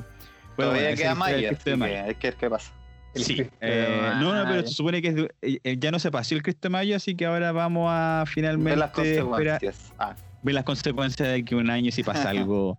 bueno, 0.58 0.72
Todavía 0.72 0.96
queda 0.96 1.12
es 1.12 1.17
Maya, 1.17 1.36
Mayo. 1.77 2.17
que 2.20 2.27
hay 2.27 2.34
que 2.34 2.50
pasa. 2.50 2.72
El 3.13 3.23
Sí, 3.23 3.43
eh, 3.59 4.11
no, 4.19 4.33
no, 4.33 4.45
pero 4.49 4.65
se 4.65 4.73
supone 4.73 5.01
que 5.01 5.07
es 5.09 5.15
de- 5.15 5.31
eh, 5.41 5.59
eh, 5.63 5.75
ya 5.77 5.91
no 5.91 5.99
se 5.99 6.11
pasó 6.11 6.33
el 6.33 6.41
Cristo 6.41 6.69
Mayo, 6.69 6.95
así 6.95 7.15
que 7.15 7.25
ahora 7.25 7.51
vamos 7.51 7.89
a 7.91 8.23
finalmente 8.25 8.69
Ver 8.69 8.77
las 8.79 8.97
esperar-. 8.97 9.59
Ah, 9.99 10.15
ver 10.43 10.55
las 10.55 10.63
consecuencias 10.63 11.27
de 11.29 11.43
que 11.43 11.55
un 11.55 11.69
año 11.69 11.91
si 11.91 12.03
pasa 12.03 12.29
algo 12.29 12.77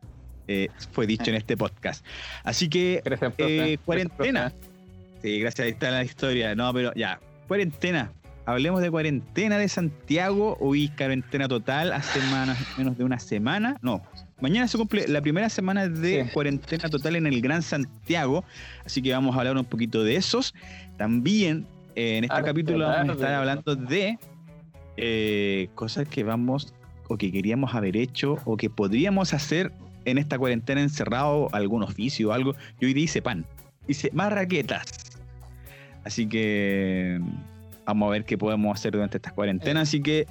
eh, 0.49 0.69
fue 0.93 1.07
dicho 1.07 1.31
en 1.31 1.37
este 1.37 1.57
podcast. 1.57 2.05
Así 2.45 2.69
que 2.69 3.03
Gracias, 3.05 3.33
eh, 3.39 3.79
cuarentena. 3.85 4.53
Sí, 5.23 5.39
gracias, 5.41 5.67
ahí 5.67 5.73
está 5.73 5.91
la 5.91 6.03
historia. 6.03 6.55
No, 6.55 6.73
pero 6.73 6.93
ya, 6.95 7.21
cuarentena. 7.47 8.11
Hablemos 8.45 8.81
de 8.83 8.91
cuarentena 8.91 9.57
de 9.59 9.69
Santiago. 9.69 10.57
Hoy 10.61 10.89
cuarentena 10.97 11.47
total, 11.47 11.93
hace 11.93 12.19
más 12.23 12.59
menos 12.77 12.99
de 12.99 13.05
una 13.05 13.21
semana. 13.21 13.77
No, 13.83 14.03
mañana 14.43 14.69
se 14.69 14.77
cumple 14.77 15.09
la 15.09 15.23
primera 15.23 15.49
semana 15.49 15.89
de 15.89 16.25
Sí. 16.25 16.31
cuarentena 16.35 16.89
total 16.91 17.17
en 17.17 17.27
el 17.27 17.41
Gran 17.41 17.63
Santiago. 17.63 18.45
Así 18.85 19.01
que 19.01 19.13
vamos 19.13 19.35
a 19.35 19.39
hablar 19.39 19.57
un 19.57 19.65
poquito 19.65 20.05
de 20.05 20.17
esos. 20.17 20.53
También 20.99 21.67
eh, 21.95 22.19
en 22.19 22.25
este 22.25 22.43
capítulo 22.43 22.87
vamos 22.89 23.11
a 23.11 23.13
estar 23.13 23.35
hablando 23.35 23.77
de 23.77 24.19
eh, 24.97 25.69
cosas 25.75 26.07
que 26.09 26.25
vamos 26.25 26.75
o 27.09 27.17
que 27.17 27.31
queríamos 27.33 27.75
haber 27.75 27.97
hecho 27.97 28.37
o 28.45 28.57
que 28.57 28.69
podríamos 28.69 29.33
hacer 29.33 29.73
en 30.05 30.19
esta 30.19 30.39
cuarentena 30.39 30.83
encerrado, 30.83 31.49
algún 31.53 31.83
oficio 31.83 32.31
o 32.31 32.33
algo. 32.33 32.55
Yo 32.81 32.89
hoy 32.89 32.95
día 32.95 33.05
hice 33.05 33.23
pan, 33.23 33.47
hice 33.87 34.11
marraquetas. 34.13 34.85
Así 36.05 36.27
que 36.27 37.21
vamos 37.87 38.09
a 38.09 38.11
ver 38.11 38.25
qué 38.25 38.37
podemos 38.37 38.77
hacer 38.77 38.93
durante 38.93 39.19
estas 39.19 39.33
cuarentenas. 39.33 39.89
Así 39.89 40.03
que 40.03 40.27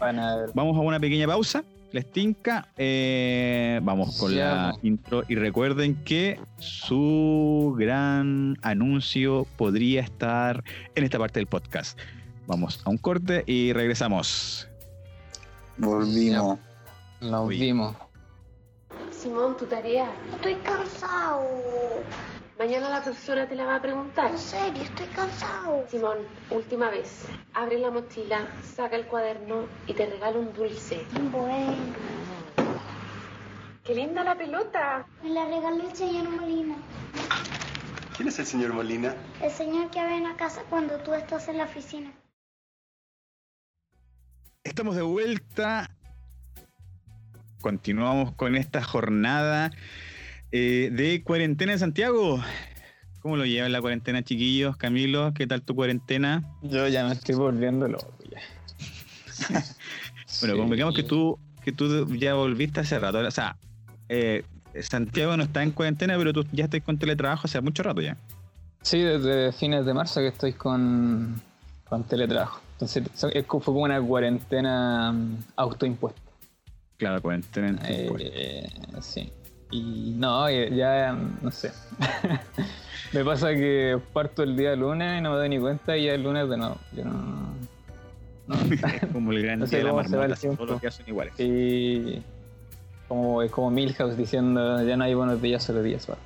vamos 0.54 0.76
a 0.78 0.80
una 0.82 1.00
pequeña 1.00 1.28
pausa. 1.28 1.64
Les 1.92 2.10
tinca. 2.10 2.70
Eh, 2.78 3.80
vamos 3.84 4.18
con 4.18 4.36
la 4.36 4.74
intro. 4.82 5.24
Y 5.28 5.36
recuerden 5.36 5.96
que 6.04 6.40
su 6.58 7.76
gran 7.78 8.58
anuncio 8.62 9.46
podría 9.58 10.02
estar 10.02 10.64
en 10.96 11.04
esta 11.04 11.20
parte 11.20 11.40
del 11.40 11.48
podcast. 11.48 12.00
Vamos 12.48 12.82
a 12.86 12.90
un 12.90 12.98
corte 12.98 13.44
y 13.46 13.74
regresamos. 13.74 14.68
volvimos. 15.78 16.60
Nos 17.20 17.50
vimos. 17.50 17.96
Simón, 19.12 19.56
tu 19.58 19.66
tarea. 19.66 20.10
Estoy 20.34 20.56
cansado. 20.56 21.46
Mañana 22.62 22.92
la 22.92 23.02
profesora 23.02 23.48
te 23.48 23.56
la 23.56 23.66
va 23.66 23.78
a 23.78 23.82
preguntar. 23.82 24.30
En 24.30 24.38
serio, 24.38 24.84
estoy 24.84 25.08
cansado. 25.08 25.84
Simón, 25.90 26.20
última 26.52 26.92
vez. 26.92 27.26
Abre 27.56 27.80
la 27.80 27.90
mochila, 27.90 28.48
saca 28.62 28.98
el 28.98 29.08
cuaderno 29.08 29.66
y 29.88 29.96
te 29.96 30.06
regalo 30.06 30.42
un 30.42 30.54
dulce. 30.54 31.04
Bueno, 31.32 31.76
¡Qué 33.84 33.96
linda 33.96 34.24
la 34.24 34.38
pelota! 34.38 35.08
me 35.24 35.32
la 35.32 35.46
regaló 35.46 35.90
el 35.90 35.96
señor 35.96 36.30
Molina. 36.30 36.76
¿Quién 38.16 38.28
es 38.28 38.38
el 38.38 38.46
señor 38.46 38.74
Molina? 38.74 39.16
El 39.42 39.50
señor 39.50 39.90
que 39.90 40.06
viene 40.06 40.30
a 40.30 40.36
casa 40.36 40.62
cuando 40.70 40.98
tú 41.00 41.16
estás 41.16 41.48
en 41.48 41.58
la 41.58 41.64
oficina. 41.64 42.14
Estamos 44.64 44.96
de 44.96 45.02
vuelta. 45.02 45.90
Continuamos 47.60 48.34
con 48.34 48.56
esta 48.56 48.84
jornada 48.84 49.72
eh, 50.52 50.90
de 50.92 51.24
cuarentena 51.24 51.74
en 51.74 51.80
Santiago. 51.80 52.42
¿Cómo 53.22 53.38
lo 53.38 53.46
llevan 53.46 53.72
la 53.72 53.82
cuarentena, 53.82 54.24
chiquillos? 54.24 54.78
Camilo, 54.78 55.32
¿qué 55.34 55.46
tal 55.46 55.62
tu 55.62 55.76
cuarentena? 55.76 56.44
Yo 56.64 56.88
ya 56.88 57.06
me 57.06 57.14
estoy 57.14 57.36
volviendo 57.36 57.88
loco 57.88 58.14
ya. 58.30 58.40
Bueno, 60.40 60.54
Sí. 60.56 60.60
convengamos 60.62 60.96
que 60.96 61.04
tú, 61.04 61.38
que 61.64 61.72
tú 61.74 62.08
ya 62.16 62.34
volviste 62.36 62.80
hace 62.80 62.98
rato. 62.98 63.20
O 63.20 63.32
sea, 63.32 63.58
eh, 64.08 64.44
Santiago 64.82 65.36
no 65.36 65.44
está 65.44 65.62
en 65.62 65.72
cuarentena, 65.72 66.18
pero 66.18 66.32
tú 66.32 66.46
ya 66.54 66.64
estás 66.66 66.82
con 66.82 66.98
teletrabajo 66.98 67.44
hace 67.46 67.60
mucho 67.60 67.84
rato 67.84 68.02
ya. 68.02 68.18
Sí, 68.82 69.00
desde 69.00 69.52
fines 69.52 69.86
de 69.86 69.94
marzo 69.94 70.22
que 70.22 70.28
estoy 70.30 70.54
con, 70.54 71.42
con 71.84 72.04
teletrabajo. 72.06 72.62
Entonces 72.74 73.04
fue 73.14 73.44
como 73.44 73.82
una 73.82 74.02
cuarentena 74.02 75.12
mm, 75.12 75.38
autoimpuesta. 75.58 76.22
Claro, 76.98 77.22
cuarentena. 77.22 77.78
Eh, 77.88 78.68
sí. 79.02 79.32
Y 79.72 80.14
no, 80.18 80.50
ya 80.50 81.14
no 81.42 81.52
sé. 81.52 81.72
me 83.14 83.24
pasa 83.24 83.54
que 83.54 84.00
parto 84.14 84.44
el 84.44 84.56
día 84.58 84.76
lunes 84.76 85.20
y 85.20 85.22
no 85.22 85.32
me 85.32 85.38
doy 85.38 85.50
ni 85.50 85.60
cuenta 85.60 85.96
y 85.98 86.06
ya 86.06 86.14
el 86.14 86.24
lunes 86.24 86.50
de 86.50 86.58
nuevo. 86.58 86.78
Yo 86.92 87.06
no. 87.06 87.54
no. 88.48 88.56
Como 89.14 89.32
el 89.32 89.42
gran 89.44 89.60
no 89.60 89.68
sé 89.68 89.78
día 89.78 89.86
de 89.86 89.92
la 89.92 89.94
marmota, 89.94 90.36
todos 90.36 90.70
los 90.70 90.82
días 90.82 90.96
son 90.96 91.08
iguales. 91.08 91.34
y 91.40 92.22
como, 93.08 93.42
es 93.42 93.52
como 93.52 93.70
Milhouse 93.72 94.16
diciendo 94.16 94.82
ya 94.86 94.96
no 94.96 95.04
hay 95.04 95.14
buenos 95.14 95.42
días, 95.42 95.64
solo 95.64 95.84
días. 95.84 96.08
Bart". 96.08 96.22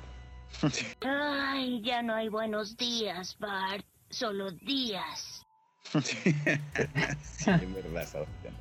Ay, 1.04 1.80
ya 1.82 2.02
no 2.02 2.14
hay 2.14 2.28
buenos 2.28 2.76
días, 2.76 3.36
Bart. 3.40 3.84
Solo 4.08 4.50
días. 4.52 5.44
sí, 6.02 6.30
es 6.34 7.74
verdad 7.74 8.06
cuestión. 8.12 8.54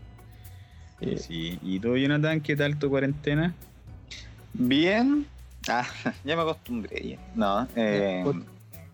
Y- 1.02 1.18
Sí. 1.18 1.60
¿Y 1.62 1.80
tú, 1.80 1.96
Jonathan, 1.98 2.42
qué 2.42 2.56
tal 2.56 2.80
tu 2.80 2.90
cuarentena? 2.90 3.54
Bien. 4.58 5.26
Ah, 5.68 5.86
ya 6.24 6.36
me 6.36 6.42
acostumbré. 6.42 7.18
No, 7.36 7.68
eh, 7.76 8.24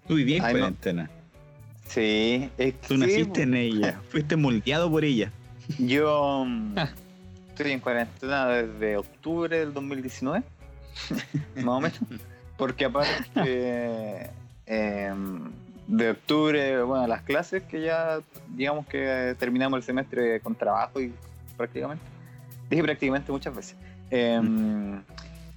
Tú 0.07 0.15
vivías 0.15 0.39
en 0.39 0.45
Ay, 0.45 0.53
no. 0.53 0.59
cuarentena. 0.59 1.09
sí. 1.87 2.49
es 2.57 2.73
que 2.73 2.87
Tú 2.87 2.95
sí, 2.95 2.99
naciste 2.99 3.43
en 3.43 3.53
ella. 3.55 4.01
Fuiste 4.09 4.35
moldeado 4.35 4.89
por 4.89 5.03
ella. 5.03 5.31
Yo 5.77 6.43
mm, 6.45 6.75
estoy 7.49 7.71
en 7.71 7.79
cuarentena 7.79 8.47
desde 8.47 8.97
octubre 8.97 9.59
del 9.59 9.73
2019, 9.73 10.43
más 11.57 11.65
o 11.65 11.79
menos, 11.79 11.99
porque 12.57 12.85
aparte 12.85 14.29
em, 14.65 15.51
de 15.87 16.09
octubre, 16.09 16.81
bueno, 16.83 17.07
las 17.07 17.21
clases 17.21 17.63
que 17.63 17.81
ya, 17.83 18.19
digamos 18.49 18.85
que 18.87 19.35
terminamos 19.39 19.77
el 19.77 19.83
semestre 19.83 20.39
con 20.41 20.55
trabajo 20.55 20.99
y 20.99 21.13
prácticamente, 21.55 22.03
dije 22.69 22.83
prácticamente 22.83 23.31
muchas 23.31 23.55
veces. 23.55 23.75
Em, 24.09 25.01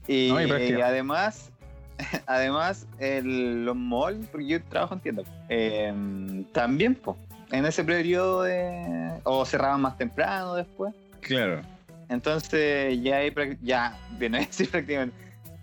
y, 0.07 0.29
No, 0.33 0.41
y 0.43 0.47
prácticamente. 0.47 0.83
además, 0.83 1.51
además 2.27 2.87
el, 2.99 3.65
los 3.65 3.77
malls, 3.77 4.27
porque 4.29 4.47
yo 4.47 4.63
trabajo 4.65 4.95
en 4.95 5.01
tienda, 5.01 5.23
em, 5.49 6.45
también, 6.53 6.95
pues, 6.95 7.17
en 7.53 7.67
ese 7.67 7.85
periodo 7.85 8.43
de... 8.43 9.21
o 9.25 9.45
cerraban 9.45 9.81
más 9.81 9.97
temprano 9.97 10.55
después. 10.55 10.95
Claro. 11.21 11.63
Entonces 12.09 13.01
ya 13.03 13.21
ya, 13.63 13.97
de 14.19 14.29
nuevo, 14.29 14.47
sí, 14.51 14.65
prácticamente. 14.65 15.17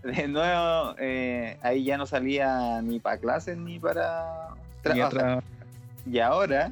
De 0.03 0.27
nuevo, 0.27 0.95
eh, 0.97 1.57
ahí 1.61 1.83
ya 1.83 1.97
no 1.97 2.07
salía 2.07 2.81
ni 2.81 2.99
para 2.99 3.17
clases 3.17 3.55
ni 3.57 3.77
para 3.79 4.47
Tra- 4.83 4.95
y 4.95 4.99
a 5.01 5.07
o 5.07 5.11
sea, 5.11 5.21
tra- 5.37 5.43
Y 6.11 6.19
ahora 6.19 6.71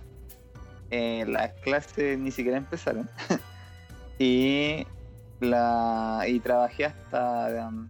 eh, 0.90 1.26
las 1.28 1.52
clases 1.64 2.18
ni 2.18 2.32
siquiera 2.32 2.58
empezaron. 2.58 3.08
y 4.18 4.88
y 5.42 6.40
trabajé 6.40 6.86
hasta 6.86 7.68
um, 7.68 7.88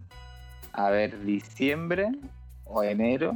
a 0.72 0.90
ver 0.90 1.22
diciembre 1.24 2.10
o 2.64 2.82
enero 2.82 3.34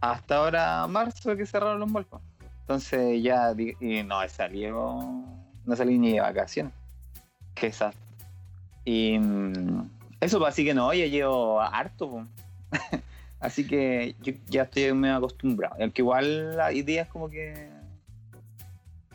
hasta 0.00 0.36
ahora 0.36 0.86
marzo 0.86 1.36
que 1.36 1.46
cerraron 1.46 1.80
los 1.80 1.90
malpos. 1.90 2.20
Entonces 2.60 3.22
ya 3.22 3.54
y 3.58 4.02
no 4.02 4.26
salido 4.28 5.24
no 5.64 5.76
salí 5.76 5.98
ni 5.98 6.12
de 6.12 6.20
vacaciones. 6.20 6.72
Qué 7.54 7.66
desastre. 7.66 8.00
Y 8.84 9.18
mm, 9.18 9.90
eso 10.20 10.38
pues, 10.38 10.52
así 10.52 10.64
que 10.64 10.74
no, 10.74 10.92
ya 10.92 11.06
llevo 11.06 11.60
harto. 11.60 12.26
así 13.40 13.66
que 13.66 14.14
yo 14.22 14.32
ya 14.48 14.62
estoy 14.62 14.92
medio 14.92 15.16
acostumbrado. 15.16 15.76
Aunque 15.80 16.02
igual 16.02 16.60
hay 16.60 16.82
días 16.82 17.08
como 17.08 17.30
que 17.30 17.73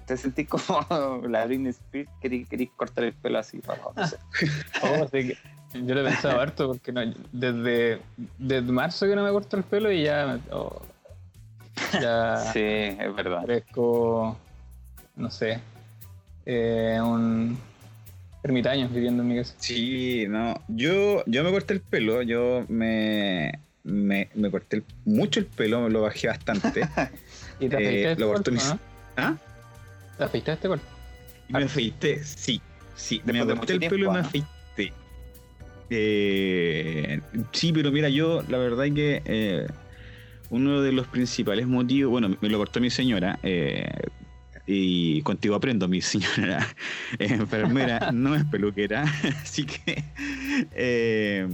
te 0.09 0.17
sentís 0.17 0.47
como 0.47 0.63
la 1.29 1.45
Britney 1.45 1.69
Spears, 1.69 2.09
querís, 2.19 2.47
querís 2.47 2.69
cortar 2.75 3.03
el 3.03 3.13
pelo 3.13 3.37
así, 3.39 3.59
para 3.59 3.79
no 3.95 4.07
sé. 4.07 4.17
Oh, 4.81 5.03
así 5.03 5.27
que 5.29 5.37
yo 5.85 5.93
lo 5.93 6.01
he 6.01 6.03
pensado 6.03 6.39
harto 6.41 6.67
porque 6.67 6.91
no, 6.91 7.01
desde, 7.31 7.99
desde 8.39 8.71
marzo 8.71 9.05
que 9.05 9.15
no 9.15 9.23
me 9.23 9.31
corto 9.31 9.55
el 9.55 9.63
pelo 9.63 9.91
y 9.91 10.03
ya, 10.03 10.39
oh, 10.51 10.81
ya 12.01 12.51
Sí, 12.53 12.59
es 12.63 13.15
verdad. 13.15 13.41
parezco, 13.41 14.35
no 15.15 15.29
sé, 15.29 15.59
eh, 16.45 16.97
un 17.01 17.55
ermitaño 18.41 18.89
viviendo 18.89 19.21
en 19.21 19.29
mi 19.29 19.35
casa. 19.37 19.53
Sí, 19.59 20.25
no. 20.27 20.55
Yo, 20.69 21.23
yo 21.27 21.43
me 21.43 21.51
corté 21.51 21.75
el 21.75 21.81
pelo, 21.81 22.23
yo 22.23 22.65
me, 22.67 23.59
me, 23.83 24.29
me 24.33 24.49
corté 24.49 24.77
el- 24.77 24.85
mucho 25.05 25.39
el 25.39 25.45
pelo, 25.45 25.81
me 25.81 25.89
lo 25.91 26.01
bajé 26.01 26.29
bastante. 26.29 26.81
¿Y 27.59 27.69
te 27.69 28.11
Eh, 28.11 28.15
lo 28.17 28.33
mis- 28.51 28.65
no? 28.65 28.79
¿Ah? 29.17 29.35
¿Te 30.19 30.25
afeitaste 30.25 30.51
este 30.51 30.67
corto? 30.67 30.85
Y 31.47 31.53
me 31.53 31.63
afeité, 31.63 32.21
sí. 32.25 32.61
Sí, 32.93 33.21
Después 33.23 33.47
me 33.47 33.55
corté 33.55 33.73
el 33.73 33.79
pelo 33.79 34.05
y 34.05 34.09
me 34.09 34.13
¿no? 34.15 34.19
afeité. 34.19 34.93
Eh, 35.89 37.21
sí, 37.53 37.71
pero 37.71 37.89
mira, 37.91 38.09
yo 38.09 38.43
la 38.49 38.57
verdad 38.57 38.83
que 38.93 39.21
eh, 39.23 39.65
uno 40.49 40.81
de 40.81 40.91
los 40.91 41.07
principales 41.07 41.67
motivos, 41.67 42.11
bueno, 42.11 42.35
me 42.41 42.49
lo 42.49 42.57
cortó 42.57 42.81
mi 42.81 42.89
señora, 42.89 43.39
eh, 43.43 43.89
y 44.71 45.23
contigo 45.23 45.55
aprendo, 45.55 45.87
mi 45.87 45.99
señora 45.99 46.59
es 47.17 47.31
enfermera, 47.31 48.11
no 48.11 48.35
es 48.35 48.43
peluquera, 48.45 49.01
así 49.41 49.65
que 49.65 50.03
eh, 50.75 51.47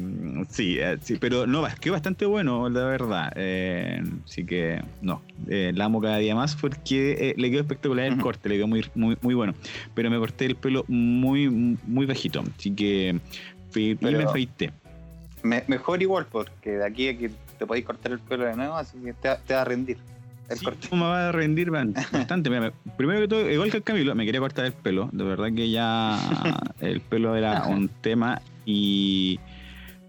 sí, 0.50 0.78
eh, 0.80 0.98
sí, 1.02 1.16
pero 1.18 1.48
no, 1.48 1.66
quedó 1.80 1.94
bastante 1.94 2.26
bueno, 2.26 2.68
la 2.70 2.84
verdad. 2.86 3.32
eh, 3.38 4.04
así 4.26 4.46
que 4.46 4.82
no, 5.02 5.22
eh, 5.48 5.72
la 5.74 5.86
amo 5.86 6.02
cada 6.02 6.18
día 6.18 6.36
más 6.36 6.58
porque 6.58 7.12
eh, 7.30 7.36
le 7.38 7.50
quedó 7.50 7.62
espectacular 7.62 8.06
el 8.08 8.18
corte, 8.18 8.50
le 8.50 8.56
quedó 8.56 8.68
muy, 8.68 8.86
muy, 8.96 9.18
muy 9.22 9.34
bueno. 9.34 9.54
Pero 9.94 10.10
me 10.10 10.18
corté 10.20 10.46
el 10.46 10.56
pelo 10.58 10.84
muy, 10.90 11.50
muy 11.50 12.06
bajito, 12.06 12.44
así 12.58 12.72
que 12.72 13.18
y 13.76 13.96
Pero- 13.96 14.18
me 14.18 14.24
afeité. 14.26 14.72
Me- 15.44 15.64
mejor 15.68 16.02
igual, 16.02 16.26
porque 16.30 16.72
de 16.72 16.86
aquí 16.86 17.08
a 17.08 17.18
que 17.18 17.30
te 17.60 17.66
podéis 17.66 17.86
cortar 17.86 18.12
el 18.12 18.20
pelo 18.20 18.44
de 18.46 18.56
nuevo, 18.58 18.76
así 18.76 18.98
que 18.98 19.14
te, 19.14 19.30
te 19.48 19.54
va 19.54 19.62
a 19.62 19.66
rendir 19.66 19.98
el 20.50 20.58
Sí, 20.58 20.66
corte. 20.66 20.88
me 20.96 21.02
va 21.02 21.30
a 21.30 21.32
rendir 21.32 21.72
ba- 21.72 21.86
bastante. 22.12 22.50
Mira, 22.50 22.62
me- 22.62 22.92
primero 22.98 23.20
que 23.22 23.28
todo, 23.28 23.50
igual 23.52 23.72
que 23.72 23.78
el 23.78 23.84
Camilo, 23.84 24.14
me 24.16 24.26
quería 24.26 24.40
cortar 24.42 24.66
el 24.66 24.74
pelo. 24.74 25.10
De 25.12 25.24
verdad 25.24 25.48
que 25.56 25.70
ya 25.70 26.18
el 26.82 27.02
pelo 27.02 27.36
era 27.36 27.66
un 27.66 27.90
tema 28.02 28.42
y, 28.66 29.40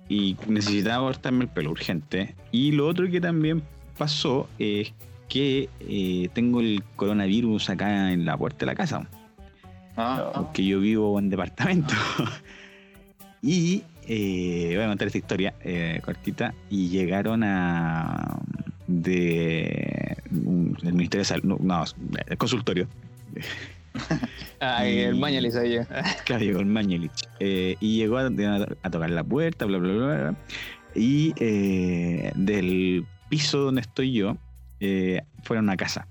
y 0.08 0.36
necesitaba 0.48 1.04
cortarme 1.06 1.44
el 1.44 1.50
pelo 1.50 1.70
urgente. 1.70 2.34
Y 2.52 2.72
lo 2.72 2.86
otro 2.86 3.10
que 3.10 3.20
también 3.20 3.62
pasó 3.98 4.48
es 4.58 4.92
que 5.28 5.68
eh, 5.80 6.28
tengo 6.34 6.60
el 6.60 6.82
coronavirus 6.96 7.70
acá 7.70 8.12
en 8.12 8.24
la 8.24 8.36
puerta 8.36 8.58
de 8.60 8.66
la 8.66 8.74
casa. 8.74 9.08
Ah, 9.96 10.30
Porque 10.34 10.64
yo 10.64 10.78
vivo 10.80 11.18
en 11.18 11.30
departamento. 11.30 11.94
y 13.42 13.82
eh, 14.08 14.72
voy 14.74 14.84
a 14.84 14.88
contar 14.88 15.06
esta 15.08 15.18
historia 15.18 15.54
eh, 15.64 16.00
cortita. 16.04 16.54
Y 16.70 16.88
llegaron 16.88 17.42
a. 17.42 18.38
de. 18.86 20.15
Un- 20.30 20.76
del 20.82 20.94
Ministerio 20.94 21.20
de 21.22 21.24
Salud. 21.26 21.44
No, 21.44 21.58
no, 21.60 21.84
el 22.26 22.36
consultorio. 22.38 22.88
Ay, 24.60 24.98
el 25.00 25.16
Mañalis 25.16 25.56
ahí. 25.56 25.78
Claro, 26.24 26.44
llegó 26.44 26.60
el 26.60 26.66
Mañelich. 26.66 27.12
Eh, 27.40 27.76
y 27.80 27.96
llegó 27.96 28.18
a, 28.18 28.26
a 28.26 28.90
tocar 28.90 29.10
la 29.10 29.24
puerta, 29.24 29.64
bla, 29.64 29.78
bla, 29.78 29.92
bla. 29.92 30.06
bla. 30.06 30.36
Y 30.94 31.34
eh, 31.36 32.32
del 32.34 33.04
piso 33.28 33.58
donde 33.60 33.82
estoy 33.82 34.12
yo, 34.12 34.36
eh, 34.80 35.22
fueron 35.42 35.66
a 35.66 35.72
una 35.72 35.76
casa. 35.76 36.08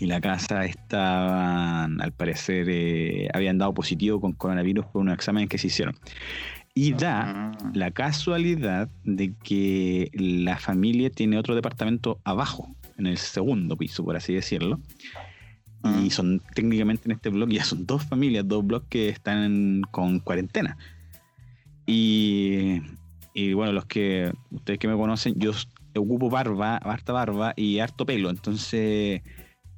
Y 0.00 0.06
la 0.06 0.20
casa 0.20 0.64
estaban, 0.64 2.00
al 2.00 2.12
parecer, 2.12 2.66
eh, 2.68 3.28
habían 3.32 3.58
dado 3.58 3.72
positivo 3.74 4.20
con 4.20 4.32
coronavirus 4.32 4.86
por 4.86 5.02
unos 5.02 5.14
exámenes 5.14 5.48
que 5.48 5.58
se 5.58 5.68
hicieron. 5.68 5.96
Y 6.74 6.92
da 6.94 7.52
ah. 7.52 7.70
la 7.74 7.92
casualidad 7.92 8.88
de 9.04 9.32
que 9.44 10.10
la 10.14 10.58
familia 10.58 11.10
tiene 11.10 11.38
otro 11.38 11.54
departamento 11.54 12.18
abajo, 12.24 12.74
en 12.98 13.06
el 13.06 13.18
segundo 13.18 13.76
piso, 13.76 14.04
por 14.04 14.16
así 14.16 14.34
decirlo. 14.34 14.80
Y 15.84 15.86
Ah. 15.86 16.10
son 16.10 16.40
técnicamente 16.54 17.02
en 17.06 17.12
este 17.12 17.28
blog 17.28 17.50
ya 17.50 17.62
son 17.64 17.84
dos 17.84 18.04
familias, 18.04 18.48
dos 18.48 18.66
blogs 18.66 18.86
que 18.88 19.10
están 19.10 19.82
con 19.90 20.18
cuarentena. 20.20 20.78
Y, 21.86 22.80
y 23.34 23.52
bueno, 23.52 23.72
los 23.72 23.84
que 23.84 24.32
ustedes 24.50 24.78
que 24.78 24.88
me 24.88 24.96
conocen, 24.96 25.34
yo 25.36 25.52
ocupo 25.94 26.30
barba, 26.30 26.76
harta 26.78 27.12
barba 27.12 27.52
y 27.56 27.78
harto 27.80 28.06
pelo. 28.06 28.30
Entonces, 28.30 29.20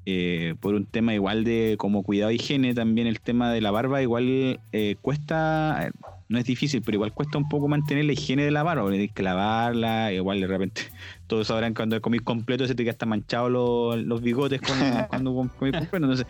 eh, 0.07 0.55
por 0.61 0.75
un 0.75 0.87
tema 0.87 1.15
igual 1.15 1.43
de 1.43 1.75
como 1.79 2.05
cuidado 2.05 2.29
de 2.29 2.37
higiene, 2.37 2.75
también 2.75 3.09
el 3.09 3.21
tema 3.21 3.53
de 3.53 3.61
la 3.61 3.73
barba 3.73 4.01
igual 4.03 4.61
eh, 4.73 4.97
cuesta, 5.03 5.91
no 6.29 6.39
es 6.39 6.45
difícil, 6.45 6.83
pero 6.83 6.97
igual 6.97 7.13
cuesta 7.13 7.39
un 7.39 7.49
poco 7.49 7.67
mantener 7.67 8.05
la 8.05 8.13
higiene 8.13 8.45
de 8.45 8.53
la 8.53 8.63
barba, 8.63 8.83
porque 8.83 8.99
tienes 8.99 9.15
que 9.15 9.23
lavarla, 9.25 10.13
igual 10.13 10.41
de 10.41 10.47
repente 10.47 10.83
todos 11.27 11.49
sabrán 11.49 11.75
cuando 11.75 12.01
comís 12.01 12.23
completo 12.23 12.67
se 12.67 12.75
te 12.75 12.83
queda 12.83 12.93
hasta 12.93 13.07
manchado 13.07 13.49
los, 13.49 13.99
los 13.99 14.23
bigotes 14.23 14.61
cuando, 14.61 15.07
cuando 15.09 15.35
comís 15.35 15.73
completo. 15.73 15.97
Entonces, 15.97 16.27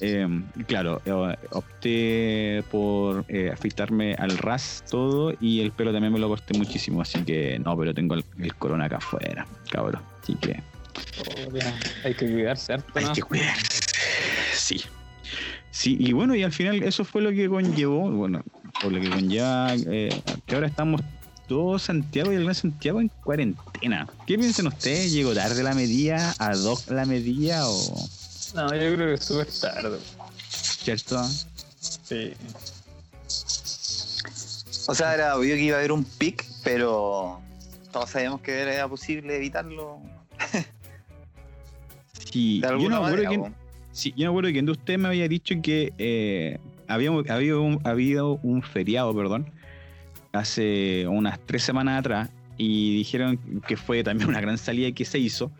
eh, 0.00 0.26
claro, 0.66 1.00
eh, 1.04 1.36
opté 1.50 2.64
por 2.70 3.24
eh, 3.28 3.50
afeitarme 3.52 4.14
al 4.14 4.36
ras 4.38 4.84
todo 4.90 5.34
y 5.40 5.60
el 5.60 5.72
pelo 5.72 5.92
también 5.92 6.12
me 6.12 6.18
lo 6.18 6.28
corté 6.28 6.58
muchísimo, 6.58 7.02
así 7.02 7.22
que 7.24 7.58
no, 7.58 7.76
pero 7.76 7.94
tengo 7.94 8.14
el, 8.14 8.24
el 8.40 8.54
corona 8.56 8.86
acá 8.86 8.96
afuera, 8.96 9.46
cabrón. 9.70 10.02
Así 10.22 10.34
que 10.34 10.60
Oh. 10.94 11.58
Hay 12.04 12.14
que 12.14 12.30
cuidarse 12.30 12.74
hay 12.94 13.12
que 13.14 13.22
cuidarse. 13.22 13.80
Sí. 14.54 14.82
Sí, 15.70 15.96
y 15.98 16.12
bueno, 16.12 16.34
y 16.34 16.42
al 16.42 16.52
final 16.52 16.82
eso 16.82 17.04
fue 17.04 17.22
lo 17.22 17.30
que 17.30 17.48
conllevó, 17.48 18.10
bueno, 18.10 18.42
por 18.82 18.92
lo 18.92 19.00
que 19.00 19.08
conlleva 19.08 19.74
eh, 19.74 20.10
que 20.44 20.54
ahora 20.54 20.66
estamos 20.66 21.00
Santiago 21.78 22.32
y 22.32 22.36
el 22.36 22.42
Gran 22.44 22.54
Santiago 22.54 23.00
en 23.00 23.08
cuarentena. 23.08 24.06
¿Qué 24.26 24.36
piensan 24.38 24.66
ustedes? 24.68 25.12
¿Llegó 25.12 25.34
tarde 25.34 25.62
la 25.62 25.74
medida? 25.74 26.34
¿A 26.38 26.54
dos 26.56 26.88
la 26.88 27.04
medida? 27.06 27.68
¿O 27.68 28.08
No, 28.54 28.68
yo 28.74 28.94
creo 28.94 28.96
que 29.08 29.14
es 29.14 29.24
súper 29.24 29.46
tarde. 29.60 29.98
cierto? 30.84 31.22
Sí. 32.04 32.32
O 34.88 34.94
sea, 34.94 35.14
era 35.14 35.36
obvio 35.36 35.54
que 35.54 35.62
iba 35.62 35.76
a 35.76 35.78
haber 35.78 35.92
un 35.92 36.04
pic, 36.04 36.44
pero 36.64 37.40
todos 37.92 38.10
sabíamos 38.10 38.40
que 38.40 38.58
era 38.60 38.88
posible 38.88 39.36
evitarlo 39.36 39.98
Sí, 42.32 42.60
de 42.60 42.68
yo 42.68 42.76
no 42.88 42.88
me 42.88 42.94
acuerdo 42.96 43.24
manera. 43.24 43.28
quién, 43.28 43.40
po. 43.42 43.50
sí, 43.92 44.10
yo 44.16 44.24
no 44.24 44.32
me 44.32 44.38
acuerdo 44.38 44.52
quién 44.52 44.66
de 44.66 44.72
ustedes 44.72 44.98
me 44.98 45.08
había 45.08 45.28
dicho 45.28 45.54
que 45.62 45.92
eh, 45.98 46.58
había, 46.88 47.10
había 47.28 47.56
un, 47.58 47.80
habido 47.84 48.38
un 48.42 48.62
feriado, 48.62 49.14
perdón, 49.14 49.50
hace 50.32 51.06
unas 51.08 51.38
tres 51.46 51.62
semanas 51.62 52.00
atrás 52.00 52.30
y 52.58 52.96
dijeron 52.96 53.38
que 53.66 53.76
fue 53.76 54.02
también 54.02 54.28
una 54.30 54.40
gran 54.40 54.58
salida 54.58 54.92
que 54.92 55.04
se 55.04 55.18
hizo. 55.18 55.50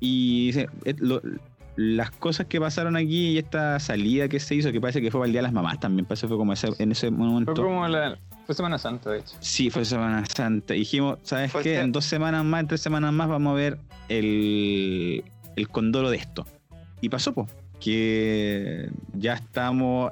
Y 0.00 0.46
dice, 0.48 0.68
eh, 0.84 0.94
lo- 0.98 1.22
las 1.76 2.10
cosas 2.10 2.46
que 2.46 2.60
pasaron 2.60 2.96
aquí 2.96 3.28
y 3.30 3.38
esta 3.38 3.78
salida 3.78 4.28
que 4.28 4.40
se 4.40 4.54
hizo, 4.56 4.72
que 4.72 4.80
parece 4.80 5.00
que 5.00 5.10
fue 5.12 5.20
para 5.20 5.26
el 5.26 5.32
Día 5.32 5.38
de 5.40 5.44
las 5.44 5.52
Mamás 5.52 5.78
también, 5.78 6.06
parece 6.06 6.22
que 6.22 6.28
fue 6.28 6.36
como 6.36 6.52
ese- 6.52 6.70
en 6.78 6.90
ese 6.92 7.10
momento. 7.10 7.54
Fue 7.54 7.64
como 7.64 7.86
la. 7.86 8.18
Fue 8.46 8.54
Semana 8.54 8.78
Santa, 8.78 9.10
de 9.10 9.18
hecho. 9.20 9.36
Sí, 9.40 9.70
fue 9.70 9.84
Semana 9.84 10.24
Santa. 10.26 10.74
Y 10.74 10.80
dijimos, 10.80 11.18
¿sabes 11.22 11.52
Fue 11.52 11.62
qué? 11.62 11.74
este- 11.74 11.84
En 11.84 11.92
dos 11.92 12.04
semanas 12.04 12.44
más, 12.44 12.60
en 12.62 12.68
tres 12.68 12.80
semanas 12.80 13.12
más, 13.12 13.28
vamos 13.28 13.52
a 13.52 13.54
ver 13.54 13.78
el, 14.08 15.22
el 15.56 15.68
condoro 15.68 16.10
de 16.10 16.16
esto. 16.16 16.46
Y 17.00 17.10
pasó, 17.10 17.32
pues, 17.34 17.48
que 17.78 18.88
ya 19.14 19.34
estamos, 19.34 20.10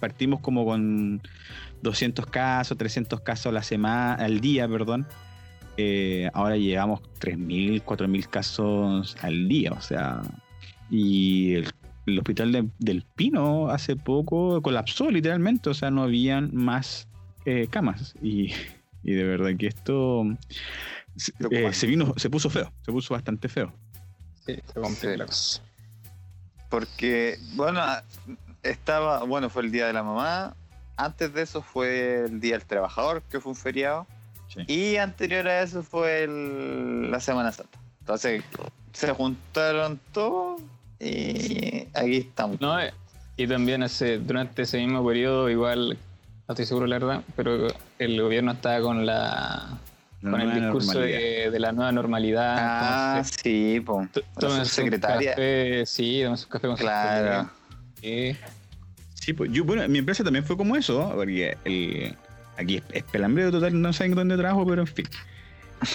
partimos 0.00 0.40
como 0.40 0.64
con 0.66 1.22
200 1.82 2.26
casos, 2.26 2.76
300 2.78 3.20
casos 3.20 3.46
a 3.46 3.52
la 3.52 3.62
semana, 3.62 4.14
al 4.14 4.40
día, 4.40 4.68
perdón. 4.68 5.06
Eh, 5.76 6.30
ahora 6.32 6.56
llegamos 6.56 7.00
3.000, 7.20 7.82
4.000 7.84 8.26
casos 8.28 9.16
al 9.22 9.46
día, 9.48 9.72
o 9.72 9.80
sea, 9.82 10.22
y 10.90 11.54
el, 11.54 11.70
el 12.06 12.18
hospital 12.18 12.52
de- 12.52 12.68
del 12.78 13.02
Pino 13.14 13.68
hace 13.68 13.94
poco 13.96 14.62
colapsó 14.62 15.10
literalmente, 15.10 15.68
o 15.68 15.74
sea, 15.74 15.90
no 15.90 16.02
habían 16.02 16.50
más 16.54 17.08
eh, 17.44 17.68
camas 17.70 18.14
y, 18.22 18.52
y 19.02 19.12
de 19.12 19.24
verdad 19.24 19.50
que 19.58 19.66
esto 19.66 20.24
se, 21.14 21.32
eh, 21.50 21.72
se 21.74 21.86
vino, 21.86 22.14
se 22.16 22.30
puso 22.30 22.48
feo, 22.48 22.72
se 22.82 22.90
puso 22.92 23.12
bastante 23.14 23.48
feo. 23.48 23.72
Sí, 24.46 24.54
se 24.64 24.80
complica 24.80 25.12
Sí. 25.12 25.16
la 25.18 25.26
cosa. 25.26 25.62
Porque, 26.70 27.38
bueno, 27.54 27.80
estaba, 28.62 29.24
bueno, 29.24 29.50
fue 29.50 29.62
el 29.62 29.70
Día 29.70 29.86
de 29.86 29.92
la 29.92 30.02
Mamá. 30.02 30.56
Antes 30.96 31.32
de 31.34 31.42
eso 31.42 31.62
fue 31.62 32.24
el 32.24 32.40
Día 32.40 32.52
del 32.58 32.66
Trabajador, 32.66 33.22
que 33.30 33.40
fue 33.40 33.50
un 33.52 33.56
feriado. 33.56 34.06
Sí. 34.48 34.60
Y 34.66 34.96
anterior 34.96 35.46
a 35.48 35.62
eso 35.62 35.82
fue 35.82 36.24
el- 36.24 37.10
la 37.10 37.20
Semana 37.20 37.52
Santa. 37.52 37.78
Entonces, 38.00 38.42
se 38.92 39.12
juntaron 39.12 40.00
todos 40.12 40.60
y 41.00 41.86
aquí 41.94 42.16
estamos. 42.18 42.60
No, 42.60 42.80
eh, 42.80 42.92
y 43.36 43.46
también 43.46 43.82
hace, 43.82 44.18
durante 44.18 44.62
ese 44.62 44.78
mismo 44.78 45.06
periodo, 45.06 45.50
igual, 45.50 45.98
no 46.48 46.52
estoy 46.52 46.64
seguro 46.64 46.86
la 46.86 46.98
verdad, 46.98 47.22
pero 47.34 47.66
el 47.98 48.22
gobierno 48.22 48.52
estaba 48.52 48.80
con 48.80 49.04
la 49.04 49.78
La 50.22 50.30
con 50.30 50.40
el 50.40 50.60
discurso 50.62 51.00
de, 51.00 51.50
de 51.50 51.58
la 51.60 51.72
nueva 51.72 51.92
normalidad. 51.92 52.56
Ah, 52.58 53.14
entonces, 53.18 53.36
sí, 53.42 53.82
pues. 53.84 54.10
t- 54.12 54.20
La 54.20 54.40
tómense 54.40 54.60
un 54.60 54.66
subsecretaria. 54.66 55.30
café, 55.32 55.84
sí, 55.86 56.20
tómense 56.22 56.44
un 56.44 56.50
café 56.50 56.66
con 56.68 56.76
Claro. 56.76 57.50
Sí. 58.00 58.36
Sí, 59.26 59.32
pues 59.32 59.50
yo, 59.50 59.64
bueno, 59.64 59.88
mi 59.88 59.98
empresa 59.98 60.22
también 60.22 60.44
fue 60.44 60.56
como 60.56 60.76
eso, 60.76 61.10
porque 61.16 61.56
el, 61.64 62.14
aquí 62.56 62.76
es, 62.76 62.84
es 62.92 63.02
pelambreo 63.02 63.50
total, 63.50 63.82
no 63.82 63.92
saben 63.92 64.14
dónde 64.14 64.36
trabajo, 64.36 64.64
pero 64.64 64.82
en 64.82 64.86
fin. 64.86 65.08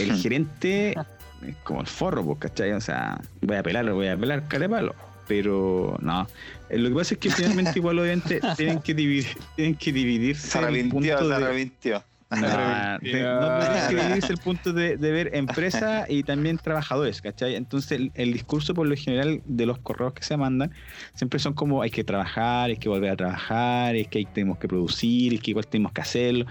El 0.01 0.17
gerente 0.17 0.89
es 0.91 1.55
como 1.63 1.79
el 1.79 1.87
forro, 1.87 2.25
pues, 2.25 2.39
¿cachai? 2.39 2.73
O 2.73 2.81
sea, 2.81 3.21
voy 3.39 3.55
a 3.55 3.63
pelar, 3.63 3.89
voy 3.93 4.09
a 4.09 4.17
pelar, 4.17 4.49
cara 4.49 4.63
de 4.63 4.69
palo. 4.69 4.95
Pero 5.29 5.97
no, 6.01 6.27
Eh, 6.67 6.77
lo 6.77 6.89
que 6.89 6.95
pasa 6.95 7.13
es 7.13 7.21
que 7.21 7.29
finalmente 7.29 7.71
igual 7.79 7.99
obviamente 7.99 8.41
tienen 8.57 8.81
que 8.81 8.93
dividir, 8.93 9.27
tienen 9.55 9.75
que 9.75 9.93
dividirse 9.93 10.49
Se 10.49 10.57
arrepintió, 10.57 11.25
se 11.25 11.33
arrepintió. 11.33 12.03
No, 12.31 12.99
te- 12.99 13.23
no 13.23 13.49
dividirse 13.89 14.33
el 14.33 14.39
punto 14.39 14.73
de, 14.73 14.97
de 14.97 15.11
ver 15.11 15.31
empresa 15.35 16.05
y 16.09 16.23
también 16.23 16.57
trabajadores, 16.57 17.21
¿cachai? 17.21 17.55
Entonces 17.55 17.91
el, 17.91 18.11
el 18.15 18.31
discurso 18.33 18.73
por 18.73 18.87
lo 18.87 18.95
general 18.95 19.41
de 19.45 19.65
los 19.65 19.79
correos 19.79 20.13
que 20.13 20.23
se 20.23 20.37
mandan 20.37 20.71
siempre 21.13 21.39
son 21.39 21.53
como 21.53 21.81
hay 21.81 21.89
que 21.91 22.03
trabajar, 22.03 22.69
hay 22.69 22.77
que 22.77 22.89
volver 22.89 23.11
a 23.11 23.15
trabajar, 23.17 23.95
es 23.95 24.07
que 24.07 24.19
hay, 24.19 24.25
tenemos 24.25 24.57
que 24.59 24.67
producir, 24.67 25.33
es 25.33 25.41
que 25.41 25.51
igual 25.51 25.67
tenemos 25.67 25.91
que 25.91 26.01
hacerlo, 26.01 26.45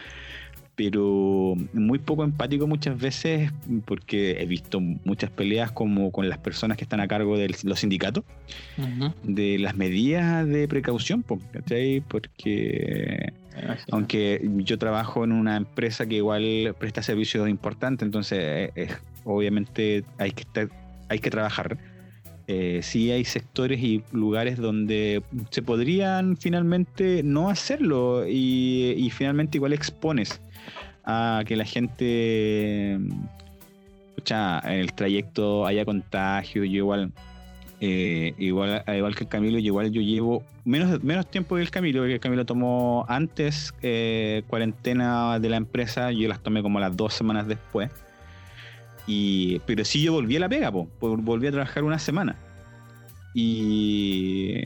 pero 0.76 1.54
muy 1.74 1.98
poco 1.98 2.24
empático 2.24 2.66
muchas 2.66 2.98
veces 2.98 3.50
porque 3.84 4.40
he 4.40 4.46
visto 4.46 4.80
muchas 4.80 5.30
peleas 5.30 5.72
como 5.72 6.10
con 6.10 6.28
las 6.28 6.38
personas 6.38 6.76
que 6.78 6.84
están 6.84 7.00
a 7.00 7.08
cargo 7.08 7.36
de 7.36 7.54
los 7.64 7.80
sindicatos 7.80 8.24
Ujú, 8.78 9.12
de 9.22 9.58
las 9.58 9.76
medidas 9.76 10.46
de 10.46 10.66
precaución, 10.68 11.24
¿cachai? 11.52 12.00
Porque. 12.00 13.32
Aunque 13.90 14.40
yo 14.58 14.78
trabajo 14.78 15.24
en 15.24 15.32
una 15.32 15.56
empresa 15.56 16.06
que 16.06 16.16
igual 16.16 16.74
presta 16.78 17.02
servicios 17.02 17.48
importantes, 17.48 18.06
entonces 18.06 18.70
eh, 18.74 18.88
obviamente 19.24 20.04
hay 20.18 20.32
que 20.32 20.42
estar, 20.42 20.68
hay 21.08 21.18
que 21.18 21.30
trabajar. 21.30 21.78
Eh, 22.46 22.80
sí 22.82 23.12
hay 23.12 23.24
sectores 23.24 23.80
y 23.80 24.02
lugares 24.10 24.58
donde 24.58 25.22
se 25.50 25.62
podrían 25.62 26.36
finalmente 26.36 27.22
no 27.22 27.48
hacerlo 27.48 28.26
y, 28.26 29.08
finalmente 29.14 29.58
igual 29.58 29.72
expones 29.72 30.40
a 31.04 31.44
que 31.46 31.54
la 31.54 31.64
gente 31.64 32.98
escucha, 34.08 34.58
en 34.64 34.80
el 34.80 34.92
trayecto 34.94 35.64
haya 35.64 35.84
contagio, 35.84 36.64
yo 36.64 36.78
igual 36.78 37.12
eh, 37.80 38.34
igual, 38.38 38.82
al 38.86 38.96
igual 38.96 39.14
que 39.16 39.24
el 39.24 39.30
Camilo, 39.30 39.58
igual 39.58 39.90
yo 39.90 40.02
llevo 40.02 40.44
menos, 40.64 41.02
menos 41.02 41.26
tiempo 41.30 41.56
que 41.56 41.62
el 41.62 41.70
Camilo, 41.70 42.00
porque 42.00 42.14
el 42.14 42.20
Camilo 42.20 42.44
tomó 42.44 43.06
antes 43.08 43.72
eh, 43.82 44.42
cuarentena 44.48 45.38
de 45.38 45.48
la 45.48 45.56
empresa, 45.56 46.12
yo 46.12 46.28
las 46.28 46.40
tomé 46.42 46.62
como 46.62 46.78
las 46.78 46.96
dos 46.96 47.14
semanas 47.14 47.48
después. 47.48 47.90
Y, 49.06 49.60
pero 49.66 49.84
sí 49.84 50.02
yo 50.02 50.12
volví 50.12 50.36
a 50.36 50.40
la 50.40 50.48
pega, 50.48 50.70
po, 50.70 50.88
volví 51.00 51.46
a 51.46 51.50
trabajar 51.52 51.82
una 51.82 51.98
semana. 51.98 52.36
Y, 53.34 54.56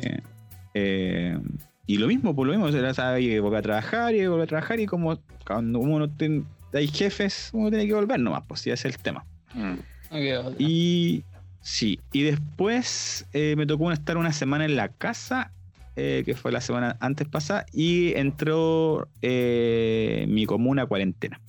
eh, 0.75 1.39
y 1.87 1.99
lo 1.99 2.07
mismo, 2.09 2.35
por 2.35 2.47
lo 2.47 2.53
mismo, 2.53 2.69
era, 2.69 2.93
¿sabes? 2.95 3.23
Y 3.25 3.39
volví 3.39 3.57
a 3.57 3.63
trabajar 3.63 4.15
y 4.15 4.27
volví 4.27 4.43
a 4.43 4.47
trabajar 4.47 4.81
y 4.81 4.87
como 4.87 5.19
cuando 5.47 5.79
uno 5.79 6.09
ten- 6.11 6.47
hay 6.73 6.89
jefes, 6.89 7.51
uno 7.53 7.71
tiene 7.71 7.87
que 7.87 7.95
volver 7.95 8.19
nomás, 8.19 8.43
pues 8.49 8.61
sí, 8.61 8.71
ese 8.71 8.89
es 8.89 8.97
el 8.97 9.01
tema. 9.01 9.25
Mm. 9.55 9.75
Otra. 10.11 10.57
Y 10.59 11.23
sí, 11.65 11.99
y 12.13 12.23
después 12.23 13.27
eh, 13.33 13.55
me 13.57 13.67
tocó 13.67 13.91
estar 13.91 14.17
una 14.17 14.33
semana 14.33 14.65
en 14.65 14.77
la 14.77 14.89
casa, 14.91 15.51
eh, 15.97 16.23
que 16.25 16.35
fue 16.35 16.53
la 16.53 16.61
semana 16.61 16.97
antes 17.01 17.27
pasada, 17.27 17.67
y 17.73 18.15
entró 18.15 19.09
eh, 19.23 20.27
mi 20.29 20.47
comuna 20.47 20.83
a 20.83 20.87
cuarentena. 20.87 21.41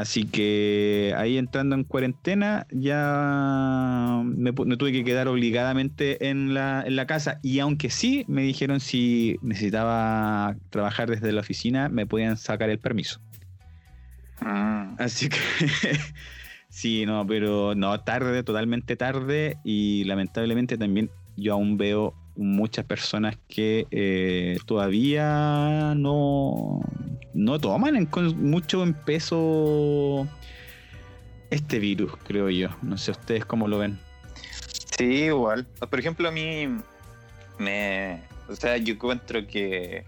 Así 0.00 0.24
que 0.24 1.12
ahí 1.18 1.36
entrando 1.36 1.74
en 1.74 1.84
cuarentena 1.84 2.66
ya 2.70 4.22
me, 4.24 4.52
tuve 4.54 4.92
que 4.92 5.04
quedar 5.04 5.28
obligadamente 5.28 6.30
en 6.30 6.54
la, 6.54 6.82
en 6.86 6.96
la 6.96 7.06
casa 7.06 7.38
y 7.42 7.58
aunque 7.58 7.90
sí 7.90 8.24
me 8.26 8.40
dijeron 8.40 8.80
si 8.80 9.36
necesitaba 9.42 10.56
trabajar 10.70 11.10
desde 11.10 11.32
la 11.32 11.42
oficina 11.42 11.90
me 11.90 12.06
podían 12.06 12.38
sacar 12.38 12.70
el 12.70 12.78
permiso. 12.78 13.20
Mm. 14.40 14.94
Así 14.98 15.28
que 15.28 15.36
sí, 16.70 17.04
no, 17.04 17.26
pero 17.26 17.74
no, 17.74 18.00
tarde, 18.00 18.42
totalmente 18.42 18.96
tarde 18.96 19.58
y 19.64 20.04
lamentablemente 20.04 20.78
también 20.78 21.10
yo 21.36 21.52
aún 21.52 21.76
veo 21.76 22.14
muchas 22.36 22.86
personas 22.86 23.36
que 23.48 23.86
eh, 23.90 24.56
todavía 24.64 25.94
no, 25.96 26.80
no 27.34 27.58
toman 27.58 28.08
mucho 28.36 28.82
en 28.82 28.94
peso 28.94 30.26
este 31.50 31.78
virus, 31.78 32.12
creo 32.24 32.48
yo. 32.48 32.68
No 32.82 32.96
sé 32.96 33.10
ustedes 33.10 33.44
cómo 33.44 33.68
lo 33.68 33.78
ven. 33.78 33.98
Sí, 34.96 35.24
igual. 35.24 35.66
Por 35.88 35.98
ejemplo, 35.98 36.28
a 36.28 36.32
mí 36.32 36.68
me. 37.58 38.22
O 38.48 38.56
sea, 38.56 38.76
yo 38.76 38.94
encuentro 38.94 39.46
que 39.46 40.04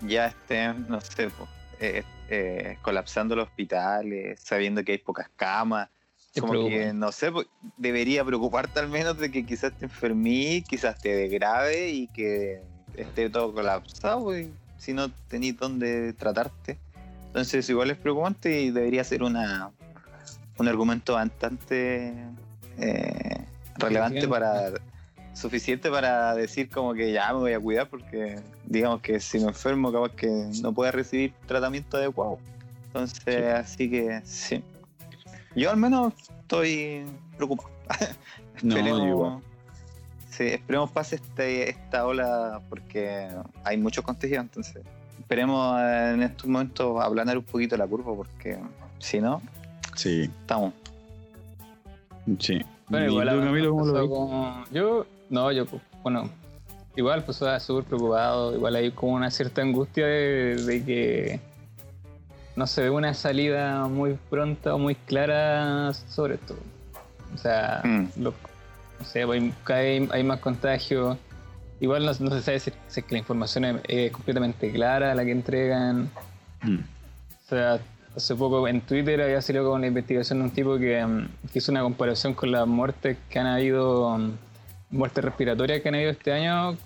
ya 0.00 0.26
estén, 0.26 0.86
no 0.88 1.00
sé, 1.00 1.30
eh, 1.80 2.02
eh, 2.28 2.76
colapsando 2.82 3.34
los 3.36 3.48
hospitales, 3.48 4.40
sabiendo 4.40 4.84
que 4.84 4.92
hay 4.92 4.98
pocas 4.98 5.28
camas. 5.36 5.88
Como 6.38 6.52
que, 6.52 6.92
no 6.92 7.10
sé, 7.10 7.32
po, 7.32 7.42
debería 7.76 8.24
preocuparte 8.24 8.78
al 8.78 8.88
menos 8.88 9.18
de 9.18 9.30
que 9.30 9.44
quizás 9.44 9.72
te 9.76 9.86
enfermí, 9.86 10.62
quizás 10.62 10.96
te 11.00 11.14
dé 11.14 11.28
grave 11.28 11.88
y 11.88 12.06
que 12.08 12.62
esté 12.96 13.30
todo 13.30 13.52
colapsado, 13.52 14.24
pues, 14.24 14.48
si 14.78 14.92
no 14.92 15.10
tenés 15.28 15.56
dónde 15.56 16.12
tratarte. 16.12 16.78
Entonces, 17.26 17.68
igual 17.68 17.90
es 17.90 17.96
preocupante 17.96 18.60
y 18.62 18.70
debería 18.70 19.02
ser 19.02 19.22
una 19.22 19.70
un 20.58 20.68
argumento 20.68 21.14
bastante 21.14 22.12
eh, 22.78 23.44
relevante 23.78 24.28
para 24.28 24.72
suficiente 25.32 25.90
para 25.90 26.34
decir 26.34 26.68
como 26.68 26.92
que 26.92 27.12
ya 27.12 27.32
me 27.32 27.38
voy 27.38 27.52
a 27.54 27.60
cuidar 27.60 27.88
porque 27.88 28.40
digamos 28.66 29.00
que 29.00 29.20
si 29.20 29.38
me 29.38 29.46
enfermo 29.46 29.90
capaz 29.90 30.10
que 30.14 30.28
no 30.60 30.72
pueda 30.74 30.92
recibir 30.92 31.32
tratamiento 31.46 31.96
adecuado 31.96 32.38
entonces 32.86 33.22
Sí. 33.24 33.34
así 33.36 33.90
que 33.90 34.20
sí 34.24 34.62
yo 35.54 35.70
al 35.70 35.76
menos 35.76 36.12
estoy 36.42 37.04
preocupado 37.36 37.70
No, 38.62 38.76
Esperemos- 38.76 39.08
igual. 39.08 39.38
sí, 40.28 40.44
esperemos 40.48 40.90
pase 40.90 41.16
este, 41.16 41.70
esta 41.70 42.06
ola 42.06 42.60
porque 42.68 43.28
hay 43.64 43.76
muchos 43.78 44.04
contagios 44.04 44.40
entonces 44.42 44.82
esperemos 45.18 45.80
en 45.80 46.22
estos 46.22 46.46
momentos 46.46 47.02
aplanar 47.02 47.38
un 47.38 47.44
poquito 47.44 47.76
la 47.76 47.86
curva 47.86 48.14
porque 48.14 48.58
si 48.98 49.20
no 49.20 49.40
Sí, 49.96 50.22
estamos 50.40 50.72
sí. 52.38 52.60
Bueno, 52.88 53.06
¿Y 53.06 53.10
igual 53.10 53.28
tú, 53.30 53.40
Camilo, 53.40 53.70
cómo 53.70 53.86
lo 53.86 54.08
como- 54.08 54.64
Yo, 54.72 55.06
no, 55.30 55.52
yo, 55.52 55.64
bueno, 56.02 56.28
igual 56.96 57.24
pues 57.24 57.36
estaba 57.38 57.58
súper 57.60 57.84
preocupado, 57.84 58.54
igual 58.54 58.74
hay 58.76 58.90
como 58.92 59.12
una 59.14 59.30
cierta 59.30 59.62
angustia 59.62 60.06
de, 60.06 60.56
de 60.56 60.84
que 60.84 61.40
no 62.56 62.66
se 62.66 62.82
ve 62.82 62.90
una 62.90 63.14
salida 63.14 63.86
muy 63.86 64.18
pronta 64.28 64.74
o 64.74 64.78
muy 64.78 64.94
clara 64.94 65.92
sobre 65.94 66.34
esto. 66.34 66.56
O 67.34 67.38
sea, 67.38 67.80
Mm. 67.84 68.06
lo- 68.16 68.34
no 68.98 69.04
sé, 69.06 69.24
pues, 69.26 69.40
hay, 69.42 69.54
cada 69.64 69.80
vez 69.80 70.10
hay 70.12 70.22
más 70.24 70.40
contagios. 70.40 71.16
Igual 71.80 72.04
no, 72.04 72.12
no 72.20 72.30
se 72.32 72.42
sabe 72.42 72.60
si, 72.60 72.70
si 72.88 73.00
es 73.00 73.06
que 73.06 73.14
la 73.14 73.18
información 73.20 73.64
es, 73.64 73.76
es 73.88 74.12
completamente 74.12 74.70
clara 74.70 75.14
la 75.14 75.24
que 75.24 75.30
entregan. 75.32 76.10
Mm. 76.62 76.76
O 76.78 77.48
sea, 77.48 77.78
hace 78.16 78.34
poco 78.34 78.66
en 78.68 78.80
Twitter 78.82 79.22
había 79.22 79.40
salido 79.40 79.64
con 79.70 79.78
una 79.78 79.86
investigación 79.86 80.40
de 80.40 80.44
un 80.44 80.50
tipo 80.50 80.76
que, 80.78 81.04
mm, 81.04 81.28
que 81.52 81.58
hizo 81.60 81.72
una 81.72 81.82
comparación 81.82 82.34
con 82.34 82.50
las 82.52 82.66
muertes 82.66 83.16
que 83.30 83.38
han 83.38 83.46
habido, 83.46 84.18
mm, 84.18 84.32
muertes 84.90 85.24
respiratorias 85.24 85.80
que 85.80 85.88
han 85.88 85.94
habido 85.94 86.10
este 86.10 86.32
año 86.32 86.76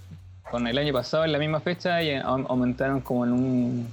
con 0.51 0.67
el 0.69 0.77
año 0.79 0.93
pasado 0.93 1.25
en 1.25 1.33
la 1.33 1.39
misma 1.39 1.59
fecha 1.61 2.01
y 2.03 2.11
au- 2.11 2.47
aumentaron 2.49 3.01
como 3.01 3.25
en 3.25 3.33
un 3.33 3.89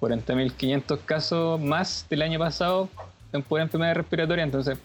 40.500 0.00 0.98
casos 1.04 1.60
más 1.60 2.06
del 2.08 2.22
año 2.22 2.38
pasado 2.38 2.88
en 3.32 3.42
pura 3.42 3.62
enfermedad 3.62 3.94
respiratoria. 3.94 4.44
Entonces, 4.44 4.78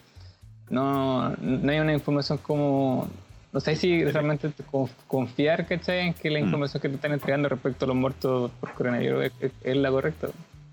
no, 0.70 1.30
no 1.38 1.72
hay 1.72 1.80
una 1.80 1.94
información 1.94 2.38
como. 2.40 3.08
No 3.54 3.62
sé 3.62 3.78
si 3.78 4.04
realmente 4.04 4.50
te 4.50 4.64
conf- 4.66 4.90
confiar, 5.08 5.66
¿cachai? 5.66 6.08
En 6.08 6.14
que 6.14 6.30
la 6.30 6.40
Mm. 6.40 6.44
información 6.44 6.82
que 6.82 6.90
te 6.90 6.96
están 6.96 7.14
entregando 7.14 7.48
respecto 7.48 7.86
a 7.86 7.88
los 7.88 7.96
muertos 7.96 8.52
por 8.60 8.74
coronavirus 8.74 9.32
es, 9.64 9.78
la 9.78 9.90
correcta. 9.92 10.28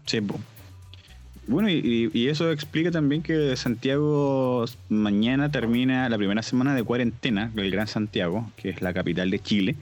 Sí. 0.06 0.18
Bueno, 1.46 1.68
y, 1.68 2.10
y 2.12 2.28
eso 2.28 2.50
explica 2.50 2.90
también 2.90 3.22
que 3.22 3.54
Santiago 3.56 4.64
mañana 4.88 5.50
termina 5.50 6.08
la 6.08 6.16
primera 6.16 6.42
semana 6.42 6.74
de 6.74 6.82
cuarentena, 6.82 7.52
el 7.56 7.70
Gran 7.70 7.86
Santiago, 7.86 8.50
que 8.56 8.70
es 8.70 8.82
la 8.82 8.92
capital 8.92 9.30
de 9.30 9.38
Chile. 9.38 9.76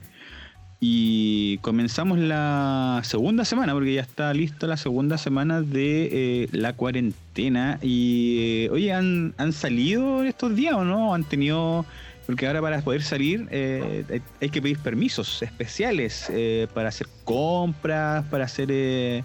Y 0.83 1.59
comenzamos 1.59 2.17
la 2.17 3.01
segunda 3.03 3.45
semana, 3.45 3.73
porque 3.73 3.93
ya 3.93 4.01
está 4.01 4.33
lista 4.33 4.65
la 4.65 4.77
segunda 4.77 5.19
semana 5.19 5.61
de 5.61 6.09
eh, 6.11 6.47
la 6.53 6.73
cuarentena. 6.73 7.77
Y, 7.83 8.65
eh, 8.65 8.69
oye, 8.71 8.91
¿han, 8.91 9.35
¿han 9.37 9.53
salido 9.53 10.23
estos 10.23 10.55
días 10.55 10.73
o 10.73 10.83
no? 10.83 11.13
¿Han 11.13 11.23
tenido 11.23 11.85
porque 12.25 12.47
ahora 12.47 12.61
para 12.61 12.81
poder 12.81 13.03
salir 13.03 13.47
eh, 13.51 14.21
hay- 14.41 14.49
que 14.49 14.61
pedir 14.61 14.79
permisos 14.79 15.41
especiales 15.43 16.27
eh, 16.29 16.67
para 16.73 16.89
hacer 16.89 17.07
compras, 17.25 18.25
para 18.25 18.45
hacer 18.45 18.69
eh, 18.71 19.23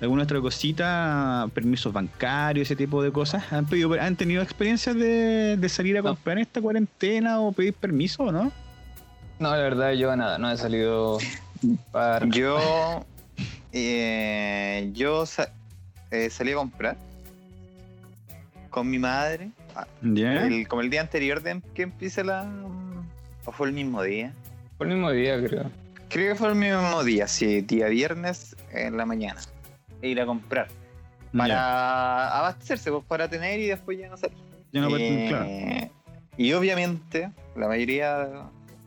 alguna 0.00 0.22
otra 0.22 0.40
cosita, 0.40 1.48
permisos 1.52 1.92
bancarios, 1.92 2.66
ese 2.68 2.76
tipo 2.76 3.02
de 3.02 3.10
cosas. 3.12 3.52
¿Han, 3.52 3.66
pedido, 3.66 3.92
han 4.00 4.16
tenido 4.16 4.42
experiencias 4.42 4.94
de, 4.96 5.56
de 5.58 5.68
salir 5.68 5.98
a 5.98 6.02
comprar 6.02 6.38
en 6.38 6.42
esta 6.42 6.62
cuarentena 6.62 7.40
o 7.40 7.52
pedir 7.52 7.74
permiso 7.74 8.22
o 8.24 8.32
no? 8.32 8.52
No, 9.38 9.50
la 9.50 9.56
verdad, 9.62 9.92
yo 9.92 10.14
nada, 10.16 10.38
no 10.38 10.50
he 10.50 10.56
salido 10.56 11.18
para. 11.92 12.26
Yo, 12.30 13.04
eh, 13.72 14.90
yo 14.92 15.26
sa- 15.26 15.50
eh, 16.10 16.30
salí 16.30 16.52
a 16.52 16.56
comprar 16.56 16.96
con 18.70 18.88
mi 18.90 18.98
madre, 18.98 19.50
ah, 19.74 19.86
el- 20.46 20.68
como 20.68 20.82
el 20.82 20.90
día 20.90 21.00
anterior 21.00 21.42
de 21.42 21.60
que 21.74 21.82
empiece 21.82 22.22
la... 22.24 22.46
¿O 23.44 23.52
fue 23.52 23.66
el 23.68 23.72
mismo 23.72 24.02
día? 24.02 24.32
Por 24.78 24.86
el 24.88 24.94
mismo 24.94 25.10
día, 25.10 25.36
creo. 25.44 25.70
Creo 26.08 26.32
que 26.32 26.38
fue 26.38 26.48
el 26.50 26.54
mismo 26.54 27.02
día, 27.04 27.26
sí, 27.28 27.60
día 27.60 27.88
viernes 27.88 28.56
en 28.72 28.96
la 28.96 29.04
mañana. 29.04 29.40
E 30.02 30.08
ir 30.08 30.20
a 30.20 30.26
comprar. 30.26 30.68
Para 31.36 32.38
abastecerse, 32.38 32.90
pues 32.92 33.04
para 33.06 33.28
tener 33.28 33.58
y 33.60 33.66
después 33.66 33.98
ya 33.98 34.08
no 34.08 34.16
salir. 34.16 34.36
Ya 34.72 34.80
no, 34.80 34.96
Eh, 34.96 35.26
claro. 35.28 35.90
Y 36.36 36.52
obviamente, 36.52 37.30
la 37.56 37.66
mayoría 37.68 38.28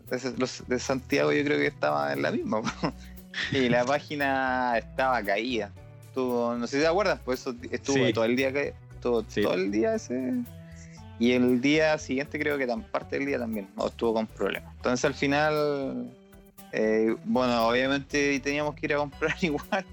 de, 0.09 0.33
los 0.37 0.63
de 0.67 0.79
Santiago 0.79 1.31
yo 1.31 1.43
creo 1.43 1.57
que 1.57 1.67
estaba 1.67 2.13
en 2.13 2.21
la 2.21 2.31
misma. 2.31 2.61
y 3.51 3.69
la 3.69 3.85
página 3.85 4.77
estaba 4.77 5.21
caída. 5.23 5.71
Estuvo, 6.07 6.55
no 6.55 6.65
sé 6.67 6.77
si 6.77 6.81
te 6.81 6.87
acuerdas, 6.87 7.19
pues 7.23 7.41
eso 7.41 7.55
estuvo 7.71 8.05
Sí. 8.05 8.13
todo 8.13 8.25
el 8.25 8.35
día 8.35 8.49
estuvo 8.49 9.23
Sí. 9.27 9.41
todo 9.41 9.53
el 9.53 9.71
día 9.71 9.95
ese. 9.95 10.33
Y 11.19 11.31
el 11.31 11.61
día 11.61 11.97
siguiente 11.97 12.39
creo 12.39 12.57
que 12.57 12.67
tan 12.67 12.83
parte 12.83 13.17
del 13.17 13.25
día 13.25 13.39
también, 13.39 13.67
no 13.75 13.87
estuvo 13.87 14.13
con 14.13 14.27
problemas. 14.27 14.73
Entonces 14.77 15.05
al 15.05 15.13
final, 15.13 16.11
eh, 16.71 17.15
bueno, 17.25 17.67
obviamente 17.67 18.39
teníamos 18.39 18.75
que 18.75 18.85
ir 18.85 18.93
a 18.93 18.97
comprar 18.97 19.35
igual, 19.41 19.85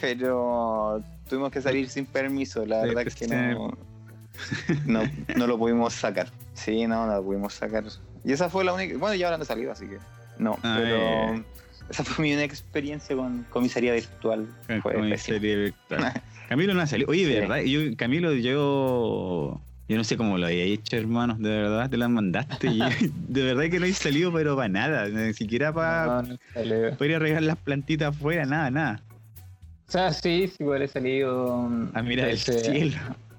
pero 0.00 1.02
tuvimos 1.28 1.50
que 1.50 1.62
salir 1.62 1.88
sin 1.88 2.06
permiso. 2.06 2.64
La 2.66 2.82
verdad 2.82 3.02
pues, 3.02 3.06
es 3.08 3.14
que 3.16 3.26
no, 3.26 3.76
no, 4.86 5.02
no 5.36 5.46
lo 5.46 5.58
pudimos 5.58 5.94
sacar. 5.94 6.30
Sí, 6.54 6.86
no, 6.86 7.06
no 7.06 7.16
lo 7.16 7.22
pudimos 7.24 7.54
sacar. 7.54 7.84
Y 8.26 8.32
esa 8.32 8.50
fue 8.50 8.64
la 8.64 8.74
única. 8.74 8.98
Bueno, 8.98 9.14
ya 9.14 9.26
ahora 9.26 9.38
no 9.38 9.44
he 9.44 9.46
salido, 9.46 9.72
así 9.72 9.86
que. 9.86 9.98
No, 10.38 10.58
Ah, 10.62 10.78
pero. 10.82 11.44
Esa 11.88 12.02
fue 12.02 12.24
mi 12.24 12.32
única 12.34 12.46
experiencia 12.52 13.14
con 13.14 13.44
comisaría 13.48 13.92
virtual. 13.92 14.48
Con- 14.66 14.82
Fue 14.82 15.16
serie 15.18 15.56
virtual. 15.56 16.12
Camilo 16.48 16.74
no 16.74 16.82
ha 16.82 16.86
salido. 16.88 17.08
Oye, 17.10 17.24
de 17.26 17.34
Sí. 17.34 17.40
verdad, 17.40 17.58
yo, 17.60 17.96
Camilo, 17.96 18.32
yo. 18.32 19.60
Yo 19.88 19.96
no 19.96 20.02
sé 20.02 20.16
cómo 20.16 20.36
lo 20.36 20.46
había 20.46 20.64
hecho, 20.64 20.96
hermano. 20.96 21.36
De 21.38 21.48
verdad, 21.48 21.88
te 21.88 21.96
las 21.96 22.10
mandaste. 22.10 22.66
y 22.72 22.80
de 23.28 23.42
verdad 23.44 23.70
que 23.70 23.78
no 23.78 23.86
he 23.86 23.92
salido, 23.92 24.32
pero 24.32 24.56
para 24.56 24.68
nada. 24.68 25.08
Ni 25.08 25.32
siquiera 25.32 25.72
para, 25.72 26.06
No, 26.06 26.22
no 26.22 26.34
he 26.34 26.38
salido. 26.54 26.96
para 26.96 27.10
ir 27.10 27.14
a 27.14 27.18
regar 27.20 27.42
las 27.44 27.56
plantitas 27.58 28.08
afuera, 28.08 28.44
nada, 28.44 28.68
nada. 28.70 29.00
O 29.88 29.92
sea, 29.92 30.12
sí, 30.12 30.48
sí, 30.48 30.56
igual 30.64 30.82
he 30.82 30.88
salido. 30.88 31.68
mm, 31.68 31.90
A 31.94 32.02
mirar 32.02 32.28
el 32.30 32.38
cielo. 32.38 32.96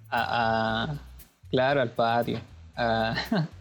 A, 0.09 0.83
a- 0.93 0.95
claro, 1.51 1.81
al 1.81 1.91
patio. 1.91 2.39
A, 2.77 3.13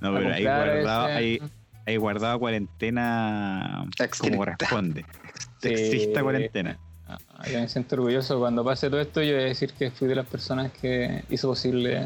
No, 0.00 0.14
pero 0.14 0.32
ahí 0.34 0.44
guardado, 0.44 1.06
ahí, 1.06 1.38
ahí 1.86 1.96
guardado 1.96 2.38
cuarentena 2.38 3.84
como 4.18 4.36
corresponde. 4.38 5.04
Sí. 5.60 5.70
Exista 5.70 6.22
cuarentena. 6.22 6.78
Ah, 7.08 7.18
Yo 7.52 7.58
me 7.58 7.68
siento 7.68 7.96
orgulloso 7.96 8.38
cuando 8.38 8.64
pase 8.64 8.88
todo 8.88 9.00
esto. 9.00 9.20
Yo 9.24 9.34
voy 9.34 9.42
a 9.42 9.46
decir 9.46 9.72
que 9.72 9.90
fui 9.90 10.06
de 10.06 10.14
las 10.14 10.26
personas 10.26 10.70
que 10.70 11.24
hizo 11.30 11.48
posible. 11.48 12.04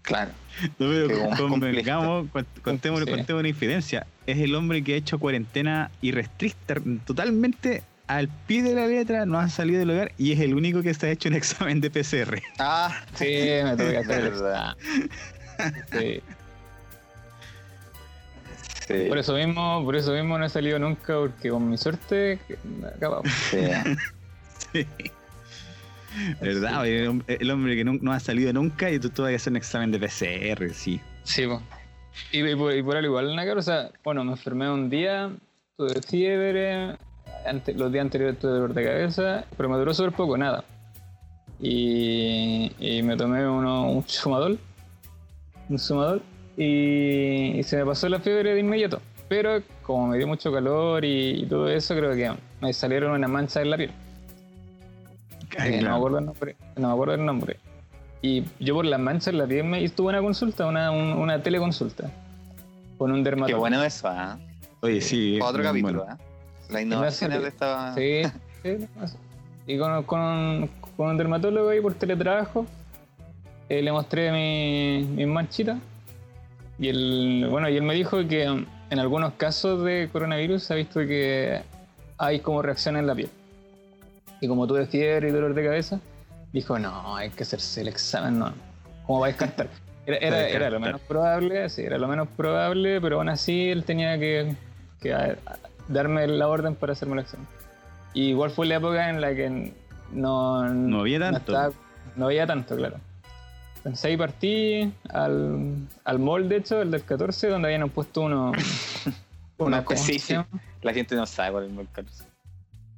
Claro. 0.00 0.30
No, 0.78 0.88
pero 0.88 1.30
convengamos, 1.36 2.26
cont- 2.32 2.46
contemos, 2.62 3.00
Sí. 3.00 3.10
contemos 3.10 3.40
una 3.40 3.48
infidencia. 3.50 4.06
Es 4.26 4.38
el 4.38 4.54
hombre 4.54 4.82
que 4.82 4.94
ha 4.94 4.96
hecho 4.96 5.18
cuarentena 5.18 5.90
irrestricta, 6.00 6.76
totalmente 7.04 7.82
al 8.06 8.28
pie 8.28 8.62
de 8.62 8.74
la 8.74 8.86
letra, 8.86 9.26
no 9.26 9.38
ha 9.38 9.50
salido 9.50 9.78
del 9.78 9.90
hogar 9.90 10.12
y 10.16 10.32
es 10.32 10.40
el 10.40 10.54
único 10.54 10.80
que 10.82 10.94
se 10.94 11.08
ha 11.08 11.10
hecho 11.10 11.28
un 11.28 11.34
examen 11.74 11.82
de 11.82 11.90
PCR. 11.90 12.40
Ah, 12.58 12.98
Sí, 13.14 13.26
me 13.62 13.76
tuve 13.76 13.90
que 13.90 13.98
hacer. 13.98 14.32
Sí. 15.92 16.22
Sí. 18.90 19.08
Por 19.08 19.18
eso 19.18 19.34
mismo, 19.34 19.82
por 19.84 19.96
eso 19.96 20.12
mismo 20.12 20.38
no 20.38 20.44
he 20.44 20.48
salido 20.48 20.78
nunca, 20.78 21.14
porque 21.18 21.50
con 21.50 21.68
mi 21.68 21.76
suerte 21.78 22.38
acabamos. 22.96 23.30
sí. 23.50 23.58
Sí. 24.72 24.86
¿Verdad? 26.40 26.86
El, 26.86 27.08
hom- 27.08 27.24
el 27.26 27.50
hombre 27.50 27.74
que 27.76 27.84
nun- 27.84 28.00
no, 28.02 28.12
ha 28.12 28.20
salido 28.20 28.52
nunca 28.52 28.90
y 28.90 28.98
tú 28.98 29.10
todavía 29.10 29.36
hacer 29.36 29.52
un 29.52 29.56
examen 29.56 29.90
de 29.90 29.98
PCR, 29.98 30.72
sí. 30.72 31.00
Sí, 31.24 31.46
po. 31.46 31.62
Y, 32.32 32.44
y 32.48 32.54
por, 32.56 32.74
y 32.74 32.82
por 32.82 32.96
algo 32.96 33.08
igual, 33.08 33.34
Nácar, 33.36 33.58
o 33.58 33.62
sea, 33.62 33.90
bueno, 34.04 34.22
me 34.24 34.32
enfermé 34.32 34.70
un 34.70 34.90
día, 34.90 35.30
tuve 35.76 36.00
fiebre, 36.02 36.96
ante- 37.46 37.74
los 37.74 37.90
días 37.92 38.02
anteriores 38.04 38.38
tuve 38.38 38.52
dolor 38.52 38.74
de 38.74 38.84
cabeza, 38.84 39.44
pero 39.56 39.68
me 39.68 39.76
duró 39.76 39.92
súper 39.94 40.12
poco, 40.12 40.36
nada. 40.36 40.64
Y, 41.60 42.72
y 42.78 43.02
me 43.02 43.16
tomé 43.16 43.46
uno, 43.46 43.90
un 43.90 44.06
sumadol, 44.08 44.58
un 45.68 45.78
sumadol, 45.78 46.22
y, 46.62 47.58
y 47.58 47.62
se 47.62 47.76
me 47.78 47.86
pasó 47.86 48.08
la 48.08 48.20
fiebre 48.20 48.54
de 48.54 48.60
inmediato. 48.60 49.00
Pero 49.28 49.62
como 49.82 50.08
me 50.08 50.18
dio 50.18 50.26
mucho 50.26 50.52
calor 50.52 51.04
y, 51.04 51.42
y 51.42 51.46
todo 51.46 51.68
eso, 51.70 51.94
creo 51.96 52.14
que 52.14 52.32
me 52.60 52.72
salieron 52.72 53.12
unas 53.12 53.30
manchas 53.30 53.62
en 53.62 53.70
la 53.70 53.76
piel. 53.76 53.90
Ay, 55.58 55.74
Eh, 55.74 55.82
No 55.82 55.90
me 55.90 55.96
acuerdo 55.96 56.18
el 56.18 56.24
nombre. 56.26 56.56
No 56.76 56.88
me 56.88 56.92
acuerdo 56.94 57.14
el 57.14 57.24
nombre. 57.24 57.56
Y 58.22 58.44
yo 58.58 58.74
por 58.74 58.84
las 58.84 59.00
manchas 59.00 59.28
en 59.28 59.38
la 59.38 59.46
piel 59.46 59.64
me 59.64 59.88
tuve 59.88 60.08
una 60.08 60.20
consulta, 60.20 60.66
una, 60.66 60.90
un- 60.90 61.12
una 61.18 61.42
teleconsulta. 61.42 62.10
Con 62.98 63.12
un 63.12 63.18
Qué 63.18 63.24
dermatólogo. 63.30 63.60
bueno 63.60 63.82
eso, 63.82 64.08
¿ah? 64.08 64.38
Oye, 64.82 65.00
sí. 65.00 65.38
Otro 65.40 65.62
capítulo, 65.62 66.00
bueno. 66.04 66.16
¿ah? 66.20 66.24
La 66.68 66.82
innovación 66.82 67.30
de 67.30 67.48
esta. 67.48 67.94
Sí, 67.94 68.22
sí. 68.62 68.86
Y 69.66 69.78
con, 69.78 70.02
con, 70.04 70.70
con 70.96 71.10
un 71.10 71.16
dermatólogo 71.16 71.70
ahí 71.70 71.80
por 71.80 71.94
teletrabajo. 71.94 72.66
eh, 73.68 73.80
le 73.82 73.92
mostré 73.92 74.30
mi- 74.32 75.06
mis 75.14 75.26
manchitas. 75.28 75.78
Y 76.80 76.88
él, 76.88 77.46
bueno, 77.50 77.68
y 77.68 77.76
él 77.76 77.82
me 77.82 77.94
dijo 77.94 78.26
que 78.26 78.44
en 78.44 78.98
algunos 78.98 79.34
casos 79.34 79.84
de 79.84 80.08
coronavirus 80.12 80.62
se 80.64 80.72
ha 80.72 80.76
visto 80.76 81.00
que 81.00 81.60
hay 82.18 82.40
como 82.40 82.62
reacción 82.62 82.96
en 82.96 83.06
la 83.06 83.14
piel. 83.14 83.28
Y 84.40 84.48
como 84.48 84.66
tuve 84.66 84.86
fiebre 84.86 85.28
y 85.28 85.30
dolor 85.30 85.52
de 85.54 85.62
cabeza, 85.64 86.00
dijo, 86.52 86.78
no, 86.78 87.14
hay 87.16 87.30
que 87.30 87.42
hacerse 87.42 87.82
el 87.82 87.88
examen, 87.88 88.38
no. 88.38 88.52
¿Cómo 89.06 89.20
va 89.20 89.26
a 89.26 89.28
descartar? 89.28 89.68
Era, 90.06 90.16
era, 90.16 90.48
era 90.48 90.70
lo 90.70 90.80
menos 90.80 91.00
probable, 91.02 91.68
sí, 91.68 91.82
era 91.82 91.96
lo 91.98 92.08
menos 92.08 92.26
probable, 92.36 93.00
pero 93.00 93.18
aún 93.18 93.28
así 93.28 93.68
él 93.68 93.84
tenía 93.84 94.18
que, 94.18 94.56
que 95.00 95.12
a- 95.12 95.36
a- 95.46 95.58
darme 95.86 96.26
la 96.26 96.48
orden 96.48 96.74
para 96.74 96.94
hacerme 96.94 97.14
el 97.14 97.20
examen. 97.20 97.46
Y 98.14 98.30
igual 98.30 98.50
fue 98.50 98.66
la 98.66 98.76
época 98.76 99.08
en 99.10 99.20
la 99.20 99.34
que 99.36 99.72
no, 100.10 100.64
No 100.68 101.00
había 101.00 101.20
tanto. 101.20 101.38
estaba- 101.38 101.72
no 102.16 102.24
había 102.26 102.44
tanto, 102.46 102.74
claro. 102.76 102.96
Entonces 103.80 104.04
ahí 104.04 104.16
partí 104.16 104.92
al, 105.08 105.74
al 106.04 106.18
mall, 106.18 106.48
de 106.48 106.56
hecho, 106.56 106.82
el 106.82 106.90
del 106.90 107.02
14, 107.02 107.48
donde 107.48 107.72
habían 107.72 107.88
puesto 107.90 108.20
uno. 108.22 108.52
Una 109.58 109.84
¿cómo 109.84 109.98
se 109.98 110.12
específica. 110.12 110.46
llama? 110.50 110.62
La 110.82 110.92
gente 110.92 111.14
no 111.16 111.26
sabe 111.26 111.52
cuál 111.52 111.64
es 111.64 111.70
el 111.70 111.76
mercado. 111.76 112.08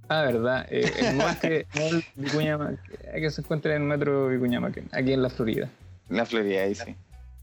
Ah, 0.09 0.23
verdad. 0.23 0.67
eh, 0.71 0.93
el 1.01 1.17
mall 1.17 1.39
que, 1.39 1.67
mall 1.75 2.05
Vicuña 2.17 2.59
que- 3.15 3.31
se 3.31 3.41
encuentra 3.41 3.75
en 3.77 3.83
el 3.83 3.89
metro 3.89 4.29
Vicuña 4.29 4.61
Maquena, 4.61 4.89
aquí 4.93 5.13
en 5.13 5.23
la 5.23 5.31
Florida. 5.31 5.69
La 6.09 6.27
Florida, 6.27 6.63
ahí 6.63 6.75
sí. 6.75 6.95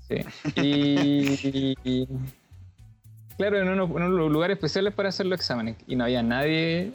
Sí. 0.08 0.16
Y, 0.56 1.78
y- 1.84 2.08
claro, 3.38 3.60
en 3.62 3.70
unos, 3.70 3.90
en 3.90 4.04
unos 4.04 4.32
lugares 4.32 4.56
especiales 4.56 4.94
para 4.94 5.10
hacer 5.10 5.26
los 5.26 5.40
exámenes. 5.40 5.76
Y 5.88 5.96
no 5.96 6.04
había 6.04 6.22
nadie, 6.24 6.92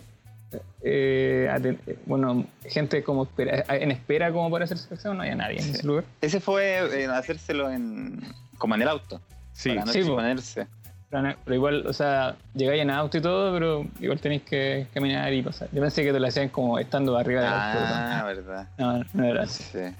eh, 0.82 1.48
aten- 1.50 1.78
eh, 1.86 1.98
bueno, 2.06 2.46
gente 2.68 3.02
como 3.02 3.24
espera- 3.24 3.64
en 3.68 3.90
espera 3.90 4.30
como 4.32 4.50
para 4.50 4.64
hacerse 4.64 4.86
el 4.88 4.94
examen, 4.94 5.18
no 5.18 5.22
había 5.24 5.34
nadie 5.36 5.56
en 5.58 5.62
Sí. 5.64 5.70
ese 5.72 5.86
lugar. 5.86 6.04
Ese 6.20 6.40
fue 6.40 7.02
eh, 7.02 7.06
hacérselo 7.06 7.70
en. 7.70 8.20
como 8.58 8.74
en 8.74 8.82
el 8.82 8.88
auto. 8.88 9.20
Sí, 9.52 9.70
para 9.70 9.84
no 9.86 9.92
sí, 9.92 10.00
po. 10.00 10.06
exponerse. 10.06 10.66
Pero, 11.10 11.54
igual, 11.54 11.86
o 11.86 11.92
sea, 11.92 12.34
llegáis 12.54 12.82
en 12.82 12.90
auto 12.90 13.18
y 13.18 13.20
todo, 13.20 13.52
pero 13.54 13.86
igual 14.00 14.18
tenéis 14.20 14.42
que 14.42 14.88
caminar 14.92 15.32
y 15.32 15.42
pasar. 15.42 15.68
Yo 15.70 15.80
pensé 15.80 16.02
que 16.02 16.12
te 16.12 16.18
lo 16.18 16.26
hacían 16.26 16.48
como 16.48 16.76
estando 16.76 17.16
arriba 17.16 17.40
del 17.42 17.52
auto. 17.52 17.78
Ah, 17.84 18.22
verdad. 18.26 18.68
No, 18.78 19.04
no 19.12 19.24
era 19.24 19.44
así. 19.44 19.62
Sí. 19.62 19.94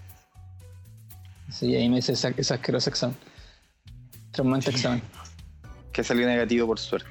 Sí, 1.50 1.76
ahí 1.76 1.88
me 1.88 1.98
hice 1.98 2.12
ese, 2.14 2.35
ese 2.37 2.54
asqueroso 2.54 2.90
examen. 2.90 3.16
Traumante 4.33 4.70
examen. 4.70 5.02
Que 5.92 6.02
salió 6.02 6.26
negativo 6.26 6.66
por 6.66 6.80
suerte. 6.80 7.09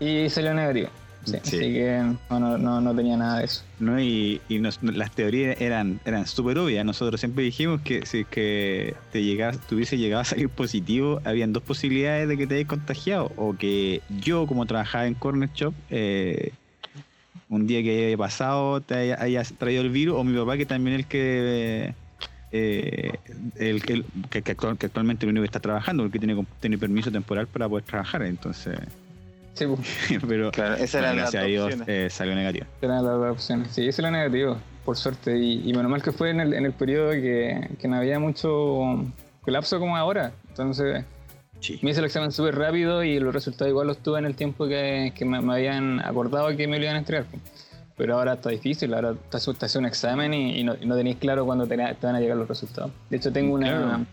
Y 0.00 0.28
salió 0.30 0.52
negativo. 0.52 0.88
Sí, 1.28 1.38
Sí. 1.42 1.56
Así 1.56 1.72
que 1.74 2.02
no, 2.30 2.58
no, 2.58 2.80
no, 2.80 2.94
tenía 2.94 3.16
nada 3.16 3.38
de 3.38 3.44
eso. 3.44 3.62
¿no? 3.78 4.00
Y, 4.00 4.40
y 4.48 4.58
nos- 4.58 4.82
las 4.82 5.10
teorías 5.12 5.60
eran 5.60 6.00
eran 6.04 6.26
súper 6.26 6.58
obvias. 6.58 6.84
Nosotros 6.84 7.20
siempre 7.20 7.44
dijimos 7.44 7.80
que 7.82 8.04
si 8.06 8.20
es 8.20 8.26
que 8.26 8.94
te, 9.12 9.22
llegabas, 9.22 9.58
te 9.66 9.74
hubiese 9.74 9.98
llegado 9.98 10.22
a 10.22 10.24
salir 10.24 10.48
positivo, 10.48 11.20
habían 11.24 11.52
dos 11.52 11.62
posibilidades 11.62 12.28
de 12.28 12.36
que 12.36 12.46
te 12.46 12.54
hayas 12.56 12.68
contagiado. 12.68 13.32
O 13.36 13.56
que 13.56 14.00
yo, 14.20 14.46
como 14.46 14.66
trabajaba 14.66 15.06
en 15.06 15.14
Corner 15.14 15.50
Shop, 15.54 15.74
eh, 15.90 16.52
un 17.48 17.66
día 17.66 17.82
que 17.82 18.06
haya 18.08 18.16
pasado, 18.18 18.80
te 18.80 18.94
haya, 18.94 19.22
hayas 19.22 19.52
traído 19.54 19.82
el 19.82 19.90
virus, 19.90 20.16
o 20.18 20.24
mi 20.24 20.36
papá, 20.38 20.56
que 20.56 20.66
también 20.66 20.96
el 20.96 21.06
que... 21.06 21.94
eh, 22.52 23.12
el, 23.56 23.82
que, 23.82 24.02
que 24.30 24.50
actualmente 24.52 25.26
el 25.26 25.30
único 25.30 25.42
que 25.42 25.46
está 25.46 25.60
trabajando 25.60 26.02
porque 26.04 26.18
tiene, 26.18 26.46
tiene 26.60 26.78
permiso 26.78 27.10
temporal 27.10 27.46
para 27.46 27.68
poder 27.68 27.84
trabajar 27.84 28.22
entonces 28.22 28.78
Sí, 29.58 29.66
pues, 29.66 30.22
pero 30.28 30.50
Claro, 30.52 30.74
esa 30.76 30.98
bueno, 30.98 31.06
era 31.12 31.14
la 31.16 31.22
gracias 31.22 31.42
a 31.42 31.46
Dios 31.46 31.74
eh, 31.86 32.08
salió 32.10 32.34
negativo 32.34 32.66
eran 32.80 33.04
las 33.04 33.14
dos 33.14 33.32
opciones. 33.32 33.68
Sí, 33.72 33.88
eso 33.88 34.02
era 34.02 34.10
negativo, 34.10 34.56
por 34.84 34.96
suerte. 34.96 35.36
Y, 35.36 35.68
y 35.68 35.72
menos 35.74 35.90
mal 35.90 36.02
que 36.02 36.12
fue 36.12 36.30
en 36.30 36.40
el, 36.40 36.54
en 36.54 36.64
el 36.64 36.72
periodo 36.72 37.10
que, 37.10 37.68
que 37.80 37.88
no 37.88 37.96
había 37.96 38.18
mucho 38.18 39.04
colapso 39.40 39.78
como 39.80 39.96
ahora. 39.96 40.32
Entonces, 40.48 41.04
sí. 41.60 41.78
me 41.82 41.90
hice 41.90 42.00
el 42.00 42.06
examen 42.06 42.30
súper 42.30 42.56
rápido 42.56 43.02
y 43.02 43.18
los 43.18 43.34
resultados 43.34 43.70
igual 43.70 43.88
los 43.88 43.98
tuve 43.98 44.18
en 44.20 44.26
el 44.26 44.34
tiempo 44.36 44.66
que, 44.68 45.12
que 45.16 45.24
me, 45.24 45.40
me 45.40 45.54
habían 45.54 46.00
acordado 46.00 46.54
que 46.56 46.68
me 46.68 46.78
lo 46.78 46.84
iban 46.84 46.96
a 46.96 46.98
entregar. 47.00 47.26
Pero 47.96 48.14
ahora 48.16 48.34
está 48.34 48.50
difícil, 48.50 48.94
ahora 48.94 49.14
te 49.28 49.36
haces 49.38 49.74
un 49.74 49.84
examen 49.86 50.32
y, 50.32 50.60
y 50.60 50.62
no, 50.62 50.76
no 50.84 50.94
tenéis 50.96 51.16
claro 51.16 51.44
cuándo 51.44 51.66
te, 51.66 51.76
te 51.76 52.06
van 52.06 52.14
a 52.14 52.20
llegar 52.20 52.36
los 52.36 52.46
resultados. 52.46 52.92
De 53.10 53.16
hecho, 53.16 53.32
tengo 53.32 53.54
una, 53.54 53.66
Claro. 53.66 54.06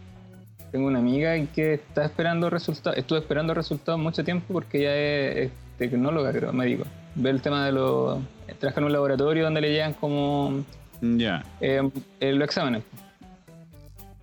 Tengo 0.75 0.87
una 0.87 0.99
amiga 0.99 1.37
que 1.55 1.75
está 1.75 2.03
esperando 2.03 2.49
resultados, 2.49 2.97
estuve 2.97 3.19
esperando 3.19 3.53
resultados 3.53 3.97
mucho 3.97 4.25
tiempo 4.25 4.45
porque 4.51 4.79
ella 4.79 4.93
es, 4.97 5.37
es 5.45 5.51
tecnóloga, 5.77 6.33
creo, 6.33 6.51
médico. 6.51 6.83
Ve 7.15 7.29
el 7.29 7.41
tema 7.41 7.65
de 7.65 7.71
los... 7.71 8.19
Trabaja 8.59 8.81
en 8.81 8.85
un 8.87 8.91
laboratorio 8.91 9.45
donde 9.45 9.61
le 9.61 9.71
llegan 9.71 9.93
como 9.93 10.65
ya 11.01 11.45
eh, 11.61 11.81
eh, 12.19 12.33
los 12.33 12.43
exámenes. 12.43 12.83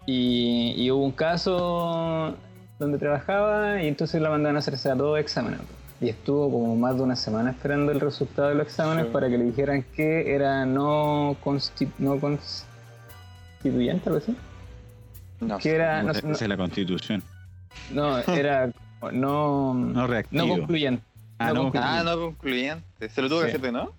Y, 0.05 0.75
y 0.77 0.91
hubo 0.91 1.03
un 1.07 1.12
caso 1.12 2.35
donde 2.79 2.99
trabajaba 2.99 3.83
y 3.83 3.88
entonces 3.88 4.21
la 4.21 4.29
mandaban 4.29 4.57
a 4.57 4.59
hacerse 4.59 4.91
a 4.91 4.95
todos 4.95 5.19
exámenes. 5.21 5.61
Y 6.03 6.11
estuvo 6.11 6.51
como 6.51 6.77
más 6.77 6.97
de 6.97 7.03
una 7.03 7.17
semana 7.17 7.53
esperando 7.53 7.93
el 7.93 8.01
resultado 8.01 8.51
de 8.51 8.57
los 8.57 8.67
exámenes 8.67 9.07
Sí. 9.07 9.11
para 9.11 9.31
que 9.31 9.38
le 9.38 9.45
dijeran 9.45 9.87
que 9.97 10.35
era 10.35 10.67
no, 10.67 11.35
consti- 11.43 11.88
no 11.99 12.21
constituyente, 12.21 14.03
algo 14.11 14.19
así. 14.19 14.37
No 15.42 15.59
Que 15.59 15.70
era, 15.74 16.02
no, 16.02 16.12
esa 16.12 16.26
no, 16.26 16.33
es 16.35 16.48
la 16.48 16.57
constitución 16.57 17.22
no, 17.90 18.18
era 18.18 18.70
no, 19.12 19.74
no 19.74 20.07
reactivo 20.07 20.46
no 20.46 20.57
concluyente. 20.57 21.02
ah, 21.38 21.48
no 21.48 21.55
no, 21.55 21.62
concluyente. 21.64 21.98
Ah, 21.98 22.02
no 22.05 22.16
concluyente. 22.20 23.09
Se 23.09 23.22
lo 23.22 23.28
tuvo 23.28 23.40
que 23.40 23.46
Sí. 23.46 23.50
hacer 23.50 23.61
de 23.62 23.72
no. 23.72 23.92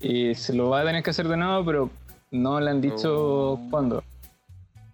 Y 0.00 0.34
se 0.34 0.52
lo 0.52 0.70
va 0.70 0.80
a 0.80 0.84
tener 0.84 1.02
que 1.02 1.10
hacer 1.10 1.26
de 1.28 1.36
nuevo, 1.36 1.64
pero 1.64 1.90
no 2.30 2.60
le 2.60 2.70
han 2.70 2.80
dicho 2.80 3.52
Oh. 3.52 3.60
cuándo. 3.70 4.02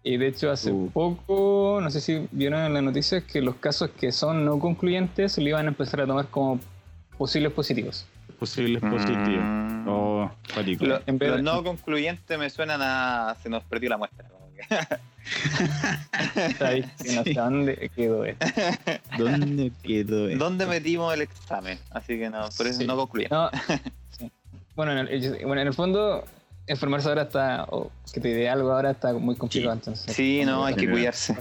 Y 0.02 0.16
de 0.16 0.28
hecho 0.28 0.50
hace 0.50 0.70
Uh. 0.72 0.90
poco, 0.90 1.80
no 1.82 1.90
sé 1.90 2.00
si 2.00 2.26
vieron 2.30 2.60
en 2.60 2.72
las 2.74 2.82
noticias 2.82 3.24
que 3.24 3.40
los 3.42 3.56
casos 3.56 3.90
que 3.90 4.12
son 4.12 4.44
no 4.44 4.58
concluyentes 4.58 5.36
le 5.38 5.50
iban 5.50 5.66
a 5.66 5.68
empezar 5.68 6.00
a 6.02 6.06
tomar 6.06 6.26
como 6.28 6.60
posibles 7.18 7.52
positivos. 7.52 8.06
posibles 8.38 8.80
positivos 8.80 9.44
Mm. 9.44 9.86
oh 9.88 10.30
fatico. 10.44 10.86
Lo- 10.86 11.00
En 11.06 11.18
vez 11.18 11.30
los 11.32 11.42
no 11.42 11.62
concluyentes 11.62 12.38
me 12.38 12.48
suenan 12.48 12.80
a. 12.82 13.36
Se 13.42 13.48
nos 13.50 13.62
perdió 13.64 13.90
la 13.90 13.98
muestra. 13.98 14.26
dónde 17.34 17.90
quedó 17.94 18.24
esto. 18.24 18.46
dónde 19.18 19.72
quedó 19.82 20.28
esto? 20.28 20.44
¿Dónde 20.44 20.66
metimos 20.66 21.14
el 21.14 21.22
examen? 21.22 21.78
Así 21.90 22.18
que 22.18 22.30
no, 22.30 22.48
por 22.56 22.66
eso 22.66 22.80
Sí. 22.80 22.86
no 22.86 22.96
sí. 24.18 24.30
bueno, 24.74 24.92
en 24.92 24.98
el, 25.08 25.44
bueno, 25.46 25.62
en 25.62 25.68
el 25.68 25.74
fondo, 25.74 26.24
informarse 26.68 27.08
ahora 27.08 27.22
está, 27.22 27.64
o 27.70 27.90
que 28.12 28.20
te 28.20 28.28
dé 28.34 28.48
algo 28.48 28.72
ahora 28.72 28.92
está 28.92 29.12
muy 29.12 29.36
complicado. 29.36 29.74
Entonces, 29.74 30.14
Sí, 30.14 30.42
no, 30.44 30.64
hay 30.64 30.74
que 30.74 30.90
cuidarse. 30.90 31.36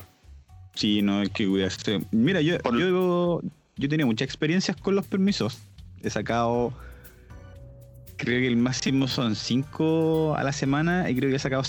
Sí, 0.76 1.02
no 1.02 1.20
hay 1.22 1.30
que 1.30 1.48
cuidarse. 1.48 2.00
Mira, 2.12 2.42
yo, 2.42 2.58
Por- 2.60 2.78
yo, 2.78 3.42
yo 3.76 3.90
tenía 3.90 4.06
muchas 4.06 4.26
experiencias 4.28 4.78
con 4.78 4.96
los 4.96 5.06
permisos. 5.08 5.60
He 6.02 6.10
sacado, 6.10 6.74
creo 8.18 8.40
que 8.40 8.48
el 8.48 8.56
máximo 8.58 9.08
son 9.08 9.36
cinco 9.36 10.36
a 10.36 10.44
la 10.44 10.54
semana 10.54 11.10
y 11.10 11.16
creo 11.16 11.30
que 11.30 11.36
he 11.36 11.40
sacado 11.40 11.64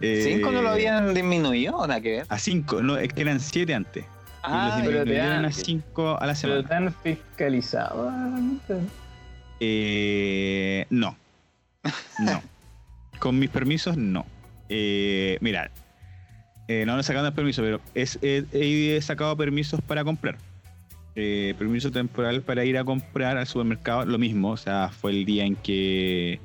cinco. 0.00 0.04
Eh, 0.06 0.22
¿Cinco 0.34 0.52
no 0.52 0.62
lo 0.62 0.70
habían 0.70 1.12
disminuido 1.14 1.76
o 1.76 1.86
nada 1.86 2.00
que 2.00 2.10
ver? 2.18 2.26
A 2.28 2.38
cinco, 2.38 2.82
no, 2.82 2.96
es 2.96 3.12
que 3.12 3.20
eran 3.22 3.40
siete 3.40 3.74
antes. 3.74 4.04
Ah, 4.42 4.78
y 4.80 4.84
los 4.84 4.92
pero 4.92 5.04
te 5.04 5.14
dan- 5.14 5.44
a 5.44 5.52
cinco 5.52 6.10
a 6.20 6.26
la 6.26 6.34
Pero 6.34 6.62
semana. 6.62 6.68
tan 6.68 6.94
fiscalizado. 7.02 8.10
Eh, 9.60 10.86
no. 10.90 11.16
No. 12.20 12.42
Con 13.18 13.38
mis 13.38 13.50
permisos, 13.50 13.96
no. 13.96 14.24
Eh, 14.68 15.38
mira, 15.40 15.70
eh, 16.68 16.84
no, 16.86 16.94
no 16.94 17.00
he 17.00 17.02
sacado 17.02 17.32
permiso, 17.34 17.62
pero 17.62 17.80
es, 17.94 18.18
he, 18.22 18.44
he 18.52 19.00
sacado 19.02 19.36
permisos 19.36 19.80
para 19.80 20.04
comprar. 20.04 20.36
Eh, 21.16 21.54
permiso 21.58 21.90
temporal 21.90 22.42
para 22.42 22.64
ir 22.64 22.78
a 22.78 22.84
comprar 22.84 23.36
al 23.36 23.46
supermercado, 23.46 24.04
lo 24.06 24.18
mismo. 24.18 24.50
O 24.50 24.56
sea, 24.56 24.90
fue 24.90 25.10
el 25.10 25.24
día 25.24 25.44
en 25.44 25.56
que 25.56 26.38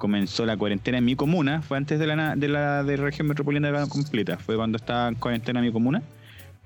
comenzó 0.00 0.44
la 0.44 0.56
cuarentena 0.56 0.98
en 0.98 1.04
mi 1.04 1.14
comuna. 1.14 1.62
Fue 1.62 1.76
antes 1.76 2.00
de 2.00 2.06
la, 2.08 2.34
de 2.34 2.48
la 2.48 2.82
de 2.82 2.96
región 2.96 3.28
metropolitana 3.28 3.86
completa. 3.86 4.36
Fue 4.38 4.56
cuando 4.56 4.76
estaba 4.76 5.06
en 5.06 5.14
cuarentena 5.14 5.60
mi 5.60 5.70
comuna. 5.70 6.02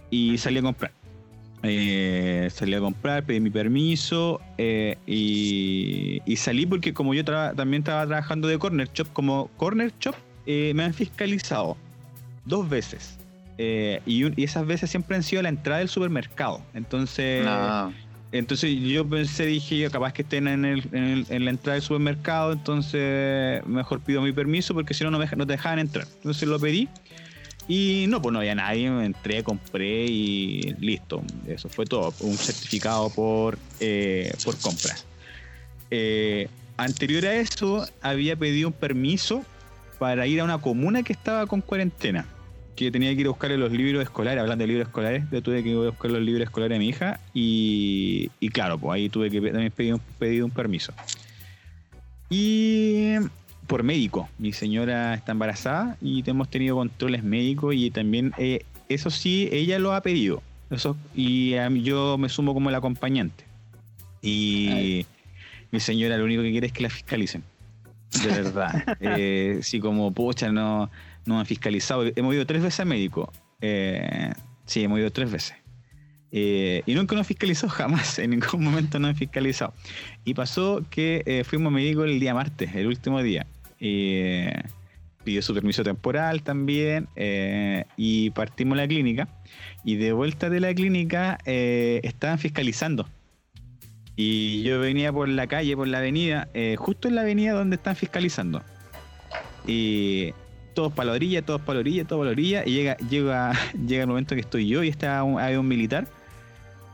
Y 0.09 0.39
salí 0.39 0.61
a 0.61 0.63
comprar. 0.63 0.93
Eh, 1.63 2.49
salí 2.53 2.75
a 2.75 2.81
comprar, 2.81 3.25
pedí 3.25 3.41
mi 3.41 3.49
permiso 3.49 4.39
eh, 4.59 4.99
y, 5.07 6.37
salí 6.37 6.67
porque 6.67 6.93
como 6.93 7.15
yo 7.15 7.25
también 7.25 7.83
estaba 7.83 8.07
trabajando 8.07 8.49
de 8.49 8.59
Corner 8.59 8.89
Shop, 8.93 9.09
como 9.15 9.49
Corner 9.57 9.91
Shop 9.99 10.15
eh, 10.45 10.73
me 10.75 10.85
han 10.85 10.93
fiscalizado 10.93 11.77
dos 12.45 12.69
veces. 12.69 13.19
Eh, 13.57 14.03
y, 14.05 14.43
esas 14.43 14.67
veces 14.67 14.91
siempre 14.91 15.17
han 15.17 15.23
sido 15.23 15.43
la 15.43 15.49
entrada 15.49 15.79
del 15.79 15.89
supermercado. 15.89 16.61
Entonces, 16.75 17.45
No. 17.45 17.93
Entonces 18.35 18.77
yo 18.81 19.09
pensé, 19.09 19.47
dije, 19.47 19.79
yo 19.79 19.91
capaz 19.93 20.13
que 20.13 20.23
estén 20.23 20.49
en, 20.49 20.65
el, 20.65 20.83
en, 20.93 21.45
la 21.45 21.51
entrada 21.51 21.75
del 21.75 21.83
supermercado, 21.83 22.53
entonces 22.53 23.65
mejor 23.65 24.01
pido 24.01 24.23
mi 24.23 24.33
permiso 24.33 24.75
porque 24.75 24.93
si 24.93 25.05
no, 25.05 25.13
no, 25.13 25.21
me, 25.21 25.27
no 25.37 25.47
te 25.47 25.53
dejaban 25.53 25.79
entrar. 25.79 26.09
Entonces 26.17 26.49
lo 26.49 26.59
pedí 26.59 26.89
y 27.69 28.07
no, 28.09 28.21
pues 28.21 28.33
no 28.33 28.41
había 28.41 28.57
nadie, 28.57 28.87
entré, 28.87 29.45
compré 29.45 30.07
y 30.07 30.75
listo. 30.81 31.23
Eso 31.47 31.69
fue 31.69 31.87
todo, 31.87 32.13
un 32.23 32.37
certificado 32.37 33.09
por, 33.09 33.57
eh, 33.79 34.35
por 34.45 34.59
compra. 34.59 34.97
Eh, 35.93 36.49
anterior 36.77 37.27
a 37.27 37.37
eso, 37.37 37.87
había 38.03 38.35
pedido 38.35 38.67
un 38.67 38.75
permiso 38.75 39.45
para 40.01 40.27
ir 40.27 40.41
a 40.41 40.45
una 40.45 40.59
comuna 40.59 41.05
que 41.05 41.13
estaba 41.13 41.47
con 41.47 41.61
cuarentena. 41.61 42.27
Que 42.77 42.91
tenía 42.91 43.15
que 43.15 43.21
ir 43.21 43.27
a 43.27 43.31
buscarle 43.31 43.57
los 43.57 43.71
libros 43.71 44.03
escolares, 44.03 44.41
hablando 44.41 44.63
de 44.63 44.69
libros 44.69 44.89
escolares, 44.89 45.25
yo 45.31 45.43
tuve 45.43 45.63
que 45.63 45.69
ir 45.71 45.77
a 45.77 45.91
buscar 45.91 46.11
los 46.11 46.23
libros 46.23 46.45
escolares 46.45 46.77
a 46.77 46.79
mi 46.79 46.89
hija 46.89 47.21
y, 47.33 48.31
y 48.41 48.49
claro, 48.49 48.79
pues 48.79 48.97
ahí 48.97 49.09
tuve 49.09 49.31
que 49.31 49.41
también 49.41 49.71
pedir 49.71 49.95
un, 49.95 50.01
pedir 50.19 50.43
un 50.43 50.51
permiso. 50.51 50.93
Y 52.31 53.15
por 53.67 53.83
médico, 53.83 54.29
mi 54.39 54.53
señora 54.53 55.15
está 55.15 55.33
embarazada 55.33 55.97
y 56.03 56.29
hemos 56.29 56.49
tenido 56.49 56.77
controles 56.77 57.23
médicos 57.23 57.75
y 57.75 57.91
también, 57.91 58.33
eh, 58.39 58.65
eso 58.89 59.11
sí, 59.11 59.49
ella 59.53 59.79
lo 59.79 59.95
ha 59.95 60.01
pedido. 60.01 60.43
Eso, 60.71 60.97
y 61.15 61.55
yo 61.83 62.19
me 62.19 62.29
sumo 62.29 62.55
como 62.55 62.71
el 62.71 62.75
acompañante. 62.75 63.45
Y 64.23 65.07
mi 65.71 65.81
señora 65.81 66.17
lo 66.17 66.25
único 66.25 66.43
que 66.43 66.51
quiere 66.51 66.67
es 66.67 66.73
que 66.73 66.83
la 66.83 66.91
fiscalicen. 66.91 67.43
De 68.23 68.29
verdad. 68.29 68.97
Eh, 69.01 69.59
sí, 69.63 69.81
como, 69.81 70.13
pucha, 70.13 70.51
no, 70.51 70.91
no 71.27 71.35
me 71.35 71.41
han 71.41 71.47
fiscalizado. 71.47 72.05
Hemos 72.15 72.35
ido 72.35 72.47
tres 72.47 72.63
veces 72.63 72.81
al 72.81 72.87
médico. 72.87 73.33
Eh, 73.61 74.33
sí, 74.67 74.85
hemos 74.85 74.99
ido 74.99 75.11
tres 75.11 75.31
veces. 75.31 75.57
Eh, 76.33 76.83
y 76.87 76.95
nunca 76.95 77.15
nos 77.15 77.21
han 77.21 77.27
fiscalizado 77.27 77.69
jamás, 77.73 78.19
en 78.19 78.31
ningún 78.31 78.65
momento 78.65 78.99
nos 78.99 79.11
han 79.11 79.17
fiscalizado. 79.17 79.75
Y 80.25 80.35
pasó 80.35 80.85
que 80.91 81.23
eh, 81.27 81.45
fuimos 81.45 81.73
a 81.73 81.75
médico 81.75 82.05
el 82.05 82.19
día 82.19 82.35
martes, 82.35 82.75
el 82.75 82.87
último 82.87 83.23
día. 83.23 83.47
Pidió 85.25 85.41
su 85.41 85.55
permiso 85.55 85.83
temporal 85.83 86.43
también 86.43 87.09
eh, 87.17 87.87
y 87.97 88.31
partimos 88.31 88.77
a 88.77 88.83
la 88.83 88.89
clínica. 88.89 89.27
Y 89.83 89.97
de 89.97 90.13
vuelta 90.13 90.51
de 90.51 90.61
la 90.61 90.75
clínica 90.75 91.39
eh, 91.47 92.01
estaban 92.05 92.39
fiscalizando. 92.39 93.09
Y 94.17 94.63
yo 94.63 94.79
venía 94.79 95.13
por 95.13 95.29
la 95.29 95.47
calle, 95.47 95.77
por 95.77 95.89
la 95.89 95.99
avenida, 95.99 96.49
eh, 96.53 96.77
justo 96.79 97.09
en 97.09 97.15
la 97.15 97.23
avenida 97.23 97.55
donde 97.55 97.77
están 97.77 97.97
fiscalizando. 97.97 98.63
Y 99.67 100.35
todos 100.75 100.93
para 100.93 101.07
la 101.07 101.13
orilla, 101.13 101.43
todos 101.43 101.61
para 101.61 101.75
la 101.75 101.81
orilla, 101.81 102.05
todos 102.05 102.21
para 102.21 102.27
la 102.31 102.33
orilla. 102.33 102.63
Y 102.67 102.73
llega, 102.75 102.97
llega, 102.99 103.53
llega 103.87 104.03
el 104.03 104.09
momento 104.09 104.35
que 104.35 104.41
estoy 104.43 104.67
yo 104.69 104.83
y 104.83 104.89
está 104.89 105.23
un, 105.23 105.41
hay 105.41 105.57
un 105.57 105.67
militar. 105.69 106.07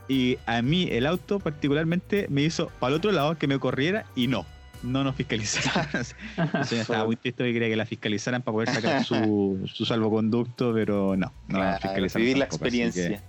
Y 0.09 0.39
a 0.47 0.61
mí 0.62 0.89
el 0.91 1.07
auto 1.07 1.39
particularmente 1.39 2.26
me 2.31 2.43
hizo 2.43 2.68
para 2.81 2.93
el 2.93 2.97
otro 2.99 3.12
lado 3.12 3.37
que 3.39 3.47
me 3.47 3.59
corriera 3.61 4.05
y 4.16 4.26
no, 4.26 4.45
no 4.83 5.05
nos 5.05 5.14
fiscalizaron. 5.14 5.87
Estaba 6.72 7.05
muy 7.07 7.14
triste 7.16 7.45
que 7.45 7.53
quería 7.53 7.68
que 7.68 7.76
la 7.76 7.87
fiscalizaran 7.87 8.43
para 8.43 8.53
poder 8.53 8.70
sacar 8.70 9.05
su, 9.05 9.61
su 9.72 9.85
salvoconducto, 9.85 10.72
pero 10.74 11.16
no, 11.16 11.33
no 11.49 11.59
nos 11.59 11.59
Claro, 11.59 11.78
fiscalizaron 11.83 12.22
vivir 12.24 12.39
la 12.39 12.49
tampoco, 12.49 12.64
así 12.66 12.72
que- 12.78 12.85
experiencia. 12.87 13.22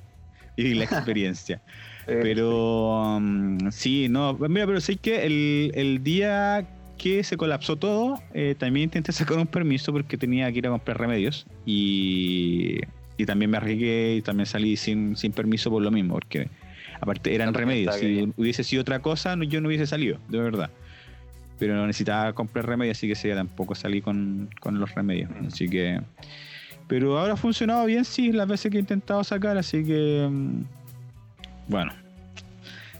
vivir 0.58 0.78
la 0.78 0.84
experiencia. 0.86 1.62
Pero 2.08 3.20
mm, 3.22 3.70
sí, 3.70 4.08
no, 4.10 4.34
mira, 4.34 4.66
pero 4.66 4.82
sí 4.82 4.95
que 4.97 5.24
el, 5.28 5.72
el 5.76 6.04
día 6.04 6.68
que 7.02 7.24
se 7.24 7.36
colapsó 7.36 7.78
todo, 7.78 8.22
eh, 8.36 8.54
también 8.56 8.84
intenté 8.84 9.12
sacar 9.12 9.38
un 9.39 9.47
permiso 9.47 9.91
porque 9.91 10.18
tenía 10.18 10.52
que 10.52 10.60
ir 10.60 10.68
a 10.68 10.70
comprar 10.70 10.99
remedios 10.99 11.47
y, 11.66 12.78
y 13.18 13.26
también 13.26 13.49
me 13.49 13.58
arriesgué 13.58 14.18
y 14.18 14.22
también 14.22 14.45
salí 14.45 14.78
sin, 14.78 15.18
sin 15.18 15.32
permiso 15.32 15.72
por 15.72 15.82
lo 15.82 15.89
mismo, 15.89 16.14
porque 16.14 16.47
aparte 16.99 17.34
eran 17.34 17.54
No 17.54 17.58
remedios. 17.58 17.95
Si 17.95 18.32
hubiese 18.38 18.64
sido 18.64 18.84
otra 18.84 18.99
cosa, 18.99 19.36
no- 19.36 19.43
yo 19.45 19.62
no 19.62 19.68
hubiese 19.70 19.88
salido, 19.88 20.20
de 20.30 20.39
verdad. 20.39 20.70
Pero 21.58 21.88
necesitaba 21.88 22.34
comprar 22.34 22.68
remedios, 22.68 22.97
así 22.99 23.08
que 23.08 23.16
sí, 23.16 23.30
tampoco 23.30 23.74
salí 23.74 24.02
con, 24.02 24.49
con 24.60 24.80
los 24.80 24.93
remedios. 24.93 25.32
Mm. 25.32 25.47
Así 25.47 25.68
que. 25.68 26.02
Pero 26.88 27.18
ahora 27.18 27.34
ha 27.34 27.38
funcionado 27.38 27.84
bien, 27.88 28.06
sí, 28.06 28.32
las 28.32 28.47
veces 28.47 28.70
que 28.72 28.78
he 28.78 28.80
intentado 28.80 29.24
sacar, 29.24 29.58
así 29.58 29.84
que. 29.84 30.28
mm, 30.30 30.64
Bueno, 31.68 31.93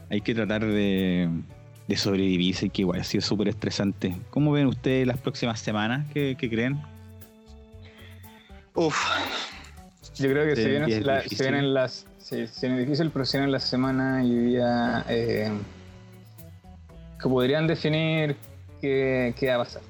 hay 0.10 0.22
que 0.22 0.34
tratar 0.34 0.66
de, 0.66 1.30
de 1.88 1.98
sobrevivir, 1.98 2.56
sé 2.56 2.70
que 2.70 2.84
igual 2.84 3.02
ha 3.02 3.04
sido 3.04 3.22
súper 3.22 3.48
estresante. 3.50 4.16
¿Cómo 4.30 4.52
ven 4.52 4.68
ustedes 4.68 5.06
las 5.08 5.18
próximas 5.18 5.60
semanas? 5.60 6.06
¿Qué, 6.14 6.36
qué 6.40 6.50
creen? 6.50 6.82
Uf, 8.74 8.96
Yo 10.18 10.30
creo 10.30 10.46
que 10.46 10.56
se, 10.56 10.64
y 10.64 10.70
vienen, 10.70 11.06
la- 11.06 11.22
se 11.24 11.44
vienen 11.44 11.74
las. 11.74 12.06
Sí, 12.20 12.48
se 12.48 12.68
viene 12.68 12.82
difícil, 12.84 13.10
pero 13.12 13.26
se 13.26 13.38
vienen 13.38 13.52
las 13.52 13.64
semanas 13.64 14.24
y 14.26 14.34
día 14.34 15.06
eh, 15.10 15.52
que 17.22 17.28
podrían 17.30 17.68
definir 17.68 18.38
qué, 18.80 19.34
qué 19.38 19.48
va 19.50 19.56
a 19.56 19.58
pasar. 19.60 19.82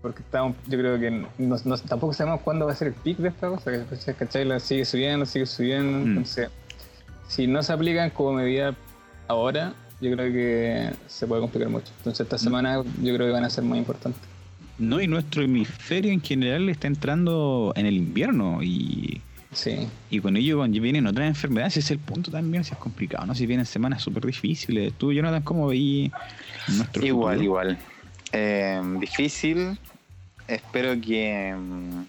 Porque 0.00 0.20
estamos, 0.22 0.56
yo 0.68 0.78
creo 0.78 0.98
que 0.98 1.10
no, 1.10 1.28
no- 1.38 1.78
tampoco 1.78 2.12
sabemos 2.14 2.40
cuándo 2.40 2.66
va 2.66 2.72
a 2.72 2.74
ser 2.74 2.88
el 2.88 2.94
pic 2.94 3.18
de 3.18 3.28
esta 3.28 3.48
cosa, 3.48 3.70
que 3.72 4.14
¿cachai? 4.14 4.44
La 4.46 4.58
sigue 4.60 4.84
subiendo, 4.86 5.26
sigue 5.26 5.44
subiendo. 5.46 5.98
Mm. 5.98 6.08
Entonces, 6.08 6.48
si 7.28 7.46
no 7.46 7.62
se 7.62 7.72
aplican 7.72 8.08
como 8.10 8.32
medida 8.34 8.74
ahora, 9.28 9.74
yo 10.00 10.12
creo 10.12 10.32
que 10.32 10.90
se 11.06 11.26
puede 11.26 11.40
complicar 11.40 11.68
mucho. 11.68 11.92
Entonces, 11.98 12.20
estas 12.24 12.40
semanas 12.40 12.84
yo 13.02 13.14
creo 13.14 13.26
que 13.26 13.32
van 13.32 13.44
a 13.44 13.50
ser 13.50 13.64
muy 13.64 13.78
importantes. 13.78 14.20
No, 14.78 15.00
y 15.00 15.06
nuestro 15.06 15.42
hemisferio 15.42 16.12
en 16.12 16.20
general 16.20 16.68
está 16.68 16.86
entrando 16.88 17.72
en 17.76 17.86
el 17.86 17.94
invierno 17.96 18.60
y, 18.62 19.20
Sí. 19.52 19.86
y 20.10 20.18
con 20.18 20.36
ello 20.36 20.62
vienen 20.68 21.06
otras 21.06 21.28
enfermedades. 21.28 21.74
Ese 21.76 21.80
es 21.80 21.90
el 21.92 21.98
punto 22.00 22.30
también, 22.32 22.64
si 22.64 22.72
es 22.72 22.78
complicado, 22.78 23.24
¿no? 23.24 23.34
Si 23.36 23.46
vienen 23.46 23.66
semanas 23.66 24.02
súper 24.02 24.26
difíciles. 24.26 24.92
Tú, 24.94 25.12
Jonathan, 25.12 25.42
¿cómo 25.42 25.68
veí 25.68 26.10
nuestro 26.76 27.06
igual, 27.06 27.36
futuro? 27.36 27.44
igual. 27.44 27.78
Eh, 28.32 28.82
difícil. 28.98 29.78
Espero 30.48 31.00
que. 31.00 31.54
mm, 31.56 32.02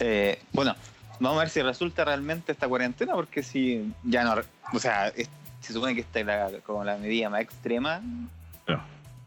eh, 0.00 0.38
bueno, 0.52 0.74
vamos 1.20 1.36
a 1.38 1.40
ver 1.42 1.48
si 1.50 1.62
resulta 1.62 2.04
realmente 2.04 2.52
esta 2.52 2.68
cuarentena, 2.68 3.14
porque 3.14 3.42
si 3.42 3.92
ya 4.04 4.24
no. 4.24 4.34
O 4.72 4.78
sea, 4.78 5.12
se 5.60 5.72
supone 5.72 5.94
que 5.94 6.00
esta 6.02 6.20
es 6.20 6.26
la, 6.26 6.50
como 6.64 6.84
la 6.84 6.96
medida 6.96 7.28
más 7.30 7.40
extrema 7.42 8.00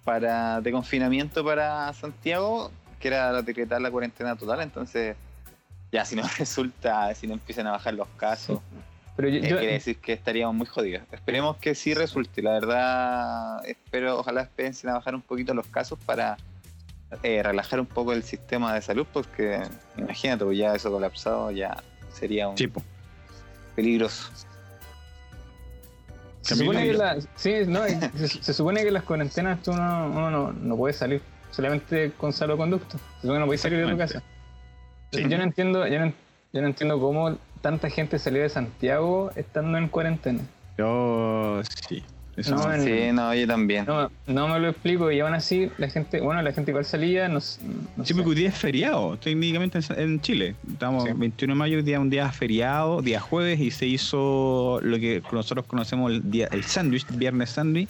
para 0.04 0.62
de 0.62 0.72
confinamiento 0.72 1.44
para 1.46 1.92
Santiago, 1.94 2.72
que 3.00 3.08
era 3.10 3.42
decretar 3.42 3.82
la 3.82 3.92
cuarentena 3.92 4.36
total. 4.36 4.62
Entonces, 4.62 5.16
ya 5.92 6.06
si 6.06 6.16
no 6.16 6.24
resulta, 6.40 7.14
si 7.14 7.28
no 7.28 7.34
empiezan 7.34 7.68
a 7.68 7.72
bajar 7.72 7.94
los 7.94 8.08
casos. 8.18 8.60
Pero 9.16 9.28
yo, 9.28 9.38
Eh, 9.40 9.50
yo- 9.50 9.58
quiere 9.60 9.74
decir 9.74 9.98
que 9.98 10.14
estaríamos 10.14 10.56
muy 10.56 10.66
jodidos. 10.66 11.04
Esperemos 11.12 11.58
que 11.58 11.76
sí 11.76 11.94
resulte. 11.94 12.42
La 12.42 12.52
verdad, 12.54 13.66
espero, 13.66 14.18
ojalá 14.20 14.42
empiecen 14.42 14.90
a 14.90 14.94
bajar 14.94 15.14
un 15.14 15.22
poquito 15.22 15.54
los 15.54 15.68
casos 15.68 16.00
para 16.06 16.38
eh, 17.22 17.44
relajar 17.44 17.80
un 17.80 17.86
poco 17.86 18.14
el 18.14 18.24
sistema 18.24 18.74
de 18.74 18.82
salud, 18.82 19.06
porque 19.12 19.62
imagínate, 19.98 20.46
pues 20.46 20.58
ya 20.58 20.74
eso 20.74 20.90
colapsado 20.90 21.52
ya 21.52 21.78
sería 22.14 22.48
un 22.48 22.58
Sí, 22.58 22.68
po. 22.68 22.82
Se 26.42 26.56
supone, 26.56 26.86
que 26.86 26.94
la- 26.94 27.18
sí, 27.36 27.54
no, 27.68 27.82
se, 27.86 28.28
se 28.28 28.54
supone 28.54 28.84
que 28.84 28.92
las 28.92 29.04
cuarentenas 29.04 29.62
tú 29.62 29.74
no, 29.74 30.08
uno 30.08 30.32
no, 30.32 30.52
no 30.54 30.76
puede 30.76 30.94
salir 30.94 31.22
solamente 31.52 32.12
con 32.18 32.34
salvoconducto. 32.34 32.98
Se 32.98 33.22
supone 33.22 33.36
que 33.36 33.40
no 33.40 33.46
puedes 33.46 33.62
salir 33.62 33.86
de 33.86 33.92
tu 33.92 33.98
casa. 33.98 34.24
Sí. 35.12 35.24
Yo 35.30 35.38
no 35.38 35.44
entiendo, 35.44 35.88
yo 35.88 36.00
no, 36.00 36.14
yo 36.54 36.62
no 36.62 36.68
entiendo 36.68 37.00
cómo 37.00 37.38
tanta 37.62 37.90
gente 37.90 38.18
salió 38.18 38.42
de 38.42 38.50
Santiago 38.50 39.32
estando 39.36 39.78
en 39.78 39.88
cuarentena. 39.88 40.42
Yo, 40.78 41.62
sí. 41.88 42.04
Eso 42.38 42.56
No, 42.56 42.82
Sí, 42.82 43.12
no, 43.14 43.36
yo 43.36 43.46
también. 43.46 43.86
No, 43.86 44.10
no 44.28 44.48
me 44.48 44.60
lo 44.60 44.70
explico 44.70 45.12
y 45.12 45.20
aún 45.20 45.34
así 45.34 45.70
la 45.78 45.90
gente, 45.90 46.22
bueno, 46.22 46.42
la 46.42 46.54
gente 46.54 46.72
igual 46.72 46.86
salía, 46.86 47.28
no, 47.28 47.36
no 47.36 47.42
Sí, 47.42 47.60
sé. 48.06 48.14
porque 48.16 48.30
hoy 48.30 48.36
día 48.36 48.50
es 48.50 48.56
feriado, 48.58 49.18
técnicamente 49.18 49.80
en, 49.80 50.00
en 50.00 50.22
Chile. 50.22 50.56
Estamos 50.72 51.04
Sí. 51.04 51.10
21 51.14 51.54
de 51.54 51.58
mayo, 51.58 51.84
día 51.84 52.00
un 52.00 52.10
día 52.10 52.32
feriado, 52.32 53.02
día 53.02 53.20
jueves, 53.20 53.60
y 53.60 53.70
se 53.72 53.86
hizo 53.86 54.80
lo 54.82 54.98
que 54.98 55.22
nosotros 55.32 55.66
conocemos 55.66 56.12
el 56.12 56.32
día 56.32 56.48
el 56.52 56.64
sándwich, 56.64 57.06
viernes 57.18 57.50
sándwich. 57.50 57.90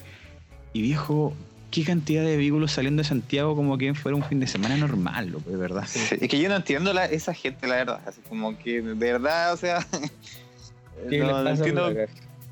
Y 0.74 0.82
viejo, 0.82 1.34
qué 1.70 1.84
cantidad 1.84 2.24
de 2.24 2.36
vehículos 2.38 2.72
saliendo 2.72 3.04
de 3.04 3.08
Santiago 3.10 3.56
como 3.56 3.78
que 3.78 3.94
fuera 3.94 4.16
un 4.16 4.24
fin 4.24 4.39
de 4.39 4.48
semana 4.48 4.76
normal, 4.78 5.30
loco, 5.30 5.50
de 5.52 5.58
verdad. 5.58 5.84
Sí, 5.86 6.00
es 6.20 6.30
que 6.30 6.39
yo 6.39 6.50
no 6.50 6.56
entiendo 6.56 6.94
la, 6.94 7.06
esa 7.06 7.34
gente, 7.34 7.68
la 7.68 7.76
verdad. 7.76 8.00
Así 8.08 8.22
como 8.28 8.58
que 8.58 8.82
de 8.82 8.96
verdad, 8.96 9.54
o 9.54 9.58
sea. 9.58 9.86
¿Qué 11.10 11.20
no, 11.20 11.26
les 11.28 11.36
no 11.36 11.44
pasa 11.44 11.50
entiendo. 11.52 11.94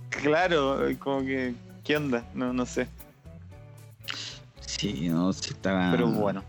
Claro, 0.10 0.80
como 1.00 1.22
que. 1.22 1.54
¿Qué 1.90 1.98
onda? 1.98 2.24
No, 2.36 2.54
no 2.54 2.68
sé. 2.68 2.88
Sí, 4.62 5.10
no, 5.10 5.34
sí 5.34 5.50
estaba. 5.50 5.90
Pero 5.90 6.06
bueno. 6.06 6.44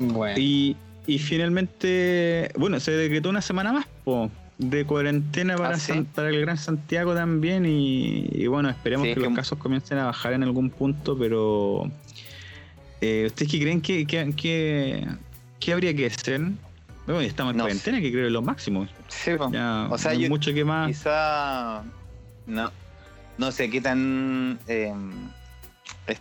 Bueno, 0.00 0.34
Y, 0.40 0.76
y 1.06 1.20
finalmente, 1.20 2.50
bueno, 2.58 2.80
se 2.80 2.90
decretó 2.90 3.28
una 3.28 3.40
semana 3.42 3.72
más 3.72 3.86
po, 4.04 4.28
de 4.58 4.84
cuarentena 4.84 5.54
para, 5.56 5.76
Ah, 5.76 5.78
¿sí? 5.78 5.92
San- 5.92 6.04
para 6.06 6.30
el 6.30 6.40
Gran 6.40 6.56
Santiago 6.58 7.14
también. 7.14 7.64
Y, 7.64 8.26
y 8.32 8.48
bueno, 8.48 8.68
esperemos 8.70 9.04
Sí, 9.06 9.10
que 9.14 9.20
que- 9.20 9.26
los 9.28 9.36
casos 9.36 9.56
comiencen 9.56 9.98
a 9.98 10.06
bajar 10.06 10.32
en 10.32 10.42
algún 10.42 10.70
punto, 10.70 11.16
pero. 11.16 11.88
eh, 13.00 13.26
¿Ustedes 13.28 13.52
qué 13.52 13.60
creen 13.60 13.80
que, 13.80 14.04
que, 14.04 14.34
que- 14.34 15.06
qué 15.60 15.72
habría 15.72 15.94
que 15.94 16.06
hacer? 16.06 16.40
Bueno, 17.06 17.20
estamos 17.20 17.52
en 17.52 17.58
No 17.58 17.62
cuarentena, 17.66 18.00
que 18.00 18.10
creo 18.10 18.22
que 18.24 18.26
es 18.26 18.32
lo 18.32 18.42
máximo. 18.42 18.88
Sí. 19.06 19.30
Ya, 19.52 19.86
O 19.92 19.96
sea, 19.96 20.10
no 20.10 20.16
hay 20.18 20.24
yo- 20.24 20.28
mucho 20.28 20.52
que 20.52 20.64
más. 20.64 20.88
Quizá 20.88 21.84
no, 22.48 22.72
no 23.38 23.52
sé 23.52 23.70
qué 23.70 23.80
tan 23.80 24.58
eh, 24.68 24.92
es- 26.06 26.20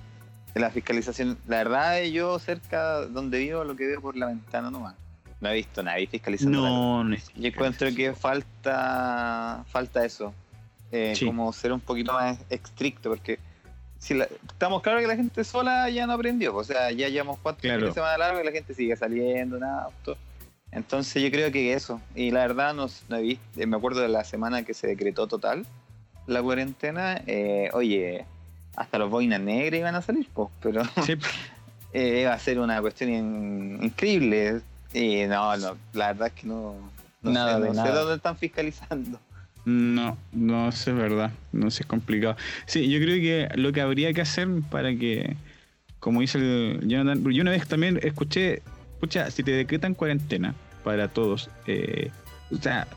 la 0.55 0.69
fiscalización. 0.71 1.37
La 1.47 1.57
verdad, 1.57 2.01
yo 2.03 2.39
cerca 2.39 3.05
donde 3.05 3.39
vivo, 3.39 3.63
lo 3.63 3.75
que 3.75 3.85
veo 3.87 4.01
por 4.01 4.15
la 4.17 4.27
ventana 4.27 4.69
nomás. 4.71 4.95
No 5.41 5.49
he 5.49 5.53
visto 5.55 5.81
nadie 5.83 6.07
fiscalizando. 6.07 6.61
No, 6.61 7.03
no 7.03 7.15
es- 7.15 7.31
Yo 7.35 7.47
encuentro 7.47 7.87
que 7.95 8.13
falta 8.13 9.63
falta 9.69 10.03
eso. 10.05 10.33
Eh, 10.91 11.13
Sí. 11.15 11.25
Como 11.25 11.51
ser 11.53 11.71
un 11.71 11.79
poquito 11.79 12.13
más 12.13 12.39
estricto, 12.49 13.09
porque 13.09 13.39
si 13.99 14.15
la- 14.15 14.27
estamos 14.47 14.81
claros 14.81 15.01
que 15.01 15.07
la 15.07 15.15
gente 15.15 15.43
sola 15.43 15.89
ya 15.89 16.07
no 16.07 16.13
aprendió. 16.13 16.55
O 16.55 16.63
sea, 16.63 16.91
ya 16.91 17.07
llevamos 17.09 17.37
cuatro 17.41 17.61
Claro. 17.61 17.79
fines 17.79 17.93
de 17.95 18.01
semana 18.01 18.17
largo 18.17 18.41
y 18.41 18.43
la 18.43 18.51
gente 18.51 18.73
sigue 18.73 18.95
saliendo 18.95 19.57
en 19.57 19.63
auto. 19.63 20.17
Entonces 20.71 21.21
yo 21.23 21.29
creo 21.31 21.51
que 21.51 21.73
eso. 21.73 22.01
Y 22.15 22.31
la 22.31 22.41
verdad 22.41 22.73
no, 22.73 22.87
no 23.07 23.15
he 23.17 23.21
visto, 23.21 23.67
me 23.67 23.77
acuerdo 23.77 24.01
de 24.01 24.07
la 24.09 24.23
semana 24.23 24.63
que 24.63 24.73
se 24.73 24.87
decretó 24.87 25.27
total 25.27 25.65
la 26.29 26.41
cuarentena. 26.41 27.21
eh, 27.27 27.69
oye, 27.73 28.25
hasta 28.75 28.97
los 28.97 29.09
boinas 29.09 29.41
negras 29.41 29.79
iban 29.79 29.95
a 29.95 30.01
salir, 30.01 30.27
pues, 30.33 30.49
pero 30.61 30.81
Sí, 31.05 31.15
eh, 31.93 32.21
iba 32.21 32.33
a 32.33 32.39
ser 32.39 32.59
una 32.59 32.79
cuestión 32.81 33.09
in- 33.11 33.79
increíble. 33.83 34.61
Y 34.93 35.25
no, 35.27 35.55
no, 35.57 35.77
la 35.93 36.07
verdad 36.07 36.27
es 36.27 36.33
que 36.33 36.47
no, 36.47 36.75
no 37.21 37.31
Nada 37.31 37.57
sé, 37.57 37.91
dónde 37.91 38.15
están 38.15 38.37
fiscalizando. 38.37 39.19
No, 39.65 40.17
no 40.31 40.71
sé, 40.71 40.91
es 40.91 40.97
verdad. 40.97 41.31
No 41.51 41.69
sé, 41.69 41.83
es 41.83 41.87
complicado. 41.87 42.35
Sí, 42.65 42.89
yo 42.89 42.99
creo 42.99 43.15
que 43.17 43.49
lo 43.59 43.71
que 43.71 43.81
habría 43.81 44.13
que 44.13 44.21
hacer 44.21 44.47
para 44.71 44.95
que, 44.95 45.35
como 45.99 46.21
dice 46.21 46.39
el 46.39 46.79
Jonathan, 46.87 47.23
yo 47.31 47.41
una 47.41 47.51
vez 47.51 47.67
también 47.67 47.99
escuché, 48.01 48.63
escucha, 48.93 49.29
si 49.29 49.43
te 49.43 49.51
decretan 49.51 49.93
cuarentena 49.93 50.55
para 50.83 51.07
todos, 51.09 51.49
eh, 51.67 52.09
o 52.51 52.55
sea, 52.57 52.87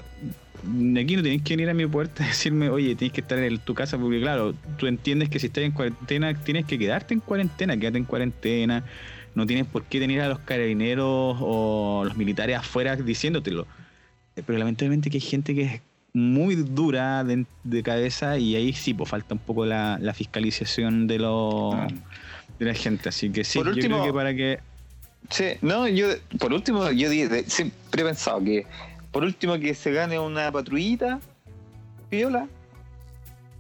aquí 0.63 1.17
no 1.17 1.23
tenés 1.23 1.43
que 1.43 1.55
venir 1.57 1.69
a 1.71 1.75
mi 1.75 1.87
puerta 1.87 2.25
a 2.25 2.27
decirme, 2.29 2.69
oye, 2.71 2.95
tienes 2.95 3.13
que 3.13 3.21
estar 3.21 3.39
en 3.39 3.59
tu 3.59 3.75
casa, 3.75 3.99
porque 3.99 4.21
claro, 4.21 4.55
tú 4.79 4.87
entiendes 4.87 5.29
que 5.29 5.39
si 5.39 5.47
estás 5.47 5.65
en 5.65 5.73
cuarentena, 5.73 6.35
tienes 6.35 6.65
que 6.67 6.79
quedarte 6.79 7.15
en 7.15 7.21
cuarentena, 7.21 7.77
quédate 7.77 7.99
en 7.99 8.05
cuarentena, 8.05 8.85
no 9.35 9.47
tienes 9.47 9.67
por 9.67 9.85
qué 9.85 9.99
tener 10.01 10.21
a 10.21 10.29
los 10.29 10.39
carabineros 10.41 11.37
o 11.41 12.03
los 12.05 12.17
militares 12.17 12.57
afuera 12.57 12.97
diciéndotelo. 12.97 13.67
Eh, 14.37 14.43
Pero 14.47 14.59
lamentablemente 14.59 15.11
que 15.11 15.17
hay 15.17 15.21
gente 15.23 15.55
que 15.55 15.63
es 15.63 15.81
muy 16.15 16.55
dura 16.57 17.25
de, 17.25 17.47
de 17.65 17.83
cabeza 17.83 18.37
y 18.39 18.55
ahí 18.57 18.73
sí, 18.75 18.93
pues 18.95 19.09
falta 19.09 19.35
un 19.35 19.41
poco 19.41 19.65
la, 19.65 19.99
la 20.01 20.13
fiscalización 20.15 21.07
de 21.07 21.19
los 21.19 21.75
de 22.59 22.67
la 22.67 22.75
gente. 22.75 23.09
Así 23.09 23.31
que 23.31 23.45
sí, 23.45 23.59
Por 23.59 23.69
yo 23.69 23.73
último- 23.75 23.97
creo 23.97 24.07
que 24.07 24.13
para 24.17 24.35
que 24.35 24.59
Sí, 25.31 25.45
no, 25.63 25.87
yo, 25.87 26.09
por 26.41 26.53
último, 26.53 26.91
yo 26.91 27.09
siempre 27.47 28.03
he 28.03 28.05
pensado 28.05 28.43
que, 28.43 28.67
por 29.13 29.23
último, 29.25 29.59
que 29.59 29.75
se 29.75 29.93
gane 29.93 30.19
una 30.19 30.51
patrullita, 30.51 31.21
piola, 32.11 32.49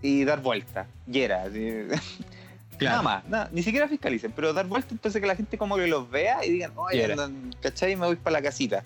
y 0.03 0.24
dar 0.24 0.40
vuelta, 0.42 0.86
y 1.07 1.20
era, 1.20 1.42
así. 1.44 1.68
Claro. 2.78 2.96
Nada 2.96 3.03
más, 3.03 3.28
nada, 3.28 3.48
ni 3.53 3.62
siquiera 3.62 3.86
fiscalicen, 3.86 4.32
pero 4.34 4.53
dar 4.53 4.66
vuelta 4.66 4.88
entonces 4.90 5.20
que 5.20 5.26
la 5.28 5.36
gente 5.36 5.57
como 5.57 5.76
que 5.76 5.86
los 5.86 6.11
vea 6.11 6.44
y 6.44 6.50
digan, 6.50 6.72
oye, 6.74 7.05
andan, 7.12 7.55
¿cachai? 7.61 7.94
Me 7.94 8.07
voy 8.07 8.16
para 8.16 8.38
la 8.38 8.42
casita. 8.42 8.82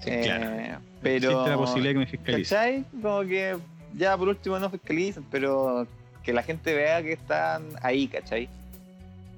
Sí, 0.00 0.08
Eh, 0.10 0.20
claro. 0.24 0.80
Pero, 1.02 1.30
existe 1.32 1.50
la 1.50 1.56
posibilidad 1.58 1.90
de 1.90 1.94
que 1.94 1.98
me 1.98 2.06
fiscalicen. 2.06 2.56
¿cachai? 2.58 2.84
Como 3.02 3.20
que 3.22 3.56
ya 3.92 4.16
por 4.16 4.28
último 4.28 4.58
no 4.58 4.70
fiscalicen, 4.70 5.24
pero 5.30 5.86
que 6.22 6.32
la 6.32 6.42
gente 6.42 6.72
vea 6.72 7.02
que 7.02 7.12
están 7.14 7.64
ahí, 7.82 8.08
¿cachai? 8.08 8.48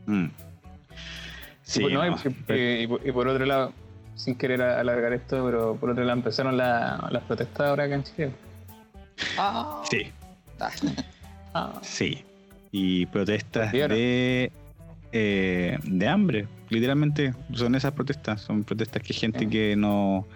Mm. 0.06 0.26
Sí, 1.64 1.80
y, 1.80 1.82
por, 1.82 1.92
no, 1.92 2.06
y- 2.06 2.10
no, 2.10 2.16
y- 2.56 2.82
y 2.82 2.86
por- 2.86 3.06
y 3.08 3.12
por 3.12 3.26
otro 3.28 3.44
lado, 3.46 3.72
sin 4.20 4.34
querer 4.34 4.60
alargar 4.62 5.12
esto, 5.12 5.44
pero 5.44 5.76
por 5.76 5.90
otro 5.90 6.04
lado 6.04 6.18
empezaron 6.18 6.56
la- 6.56 7.08
las 7.10 7.22
protestas 7.24 7.66
ahora 7.68 7.84
acá 7.84 7.94
en 7.94 8.04
Chile. 8.04 8.30
Ah, 9.38 9.82
sí, 9.90 10.10
Ah, 11.54 11.72
sí. 11.82 12.22
Y 12.70 13.06
protestas 13.06 13.72
de, 13.72 14.52
eh, 15.10 15.78
de 15.82 16.08
hambre. 16.08 16.46
Literalmente 16.68 17.34
son 17.54 17.74
esas 17.74 17.92
protestas. 17.92 18.40
Son 18.42 18.62
protestas 18.62 19.02
que 19.02 19.12
gente 19.12 19.40
Sí. 19.40 19.46
que 19.48 19.74
no 19.76 20.26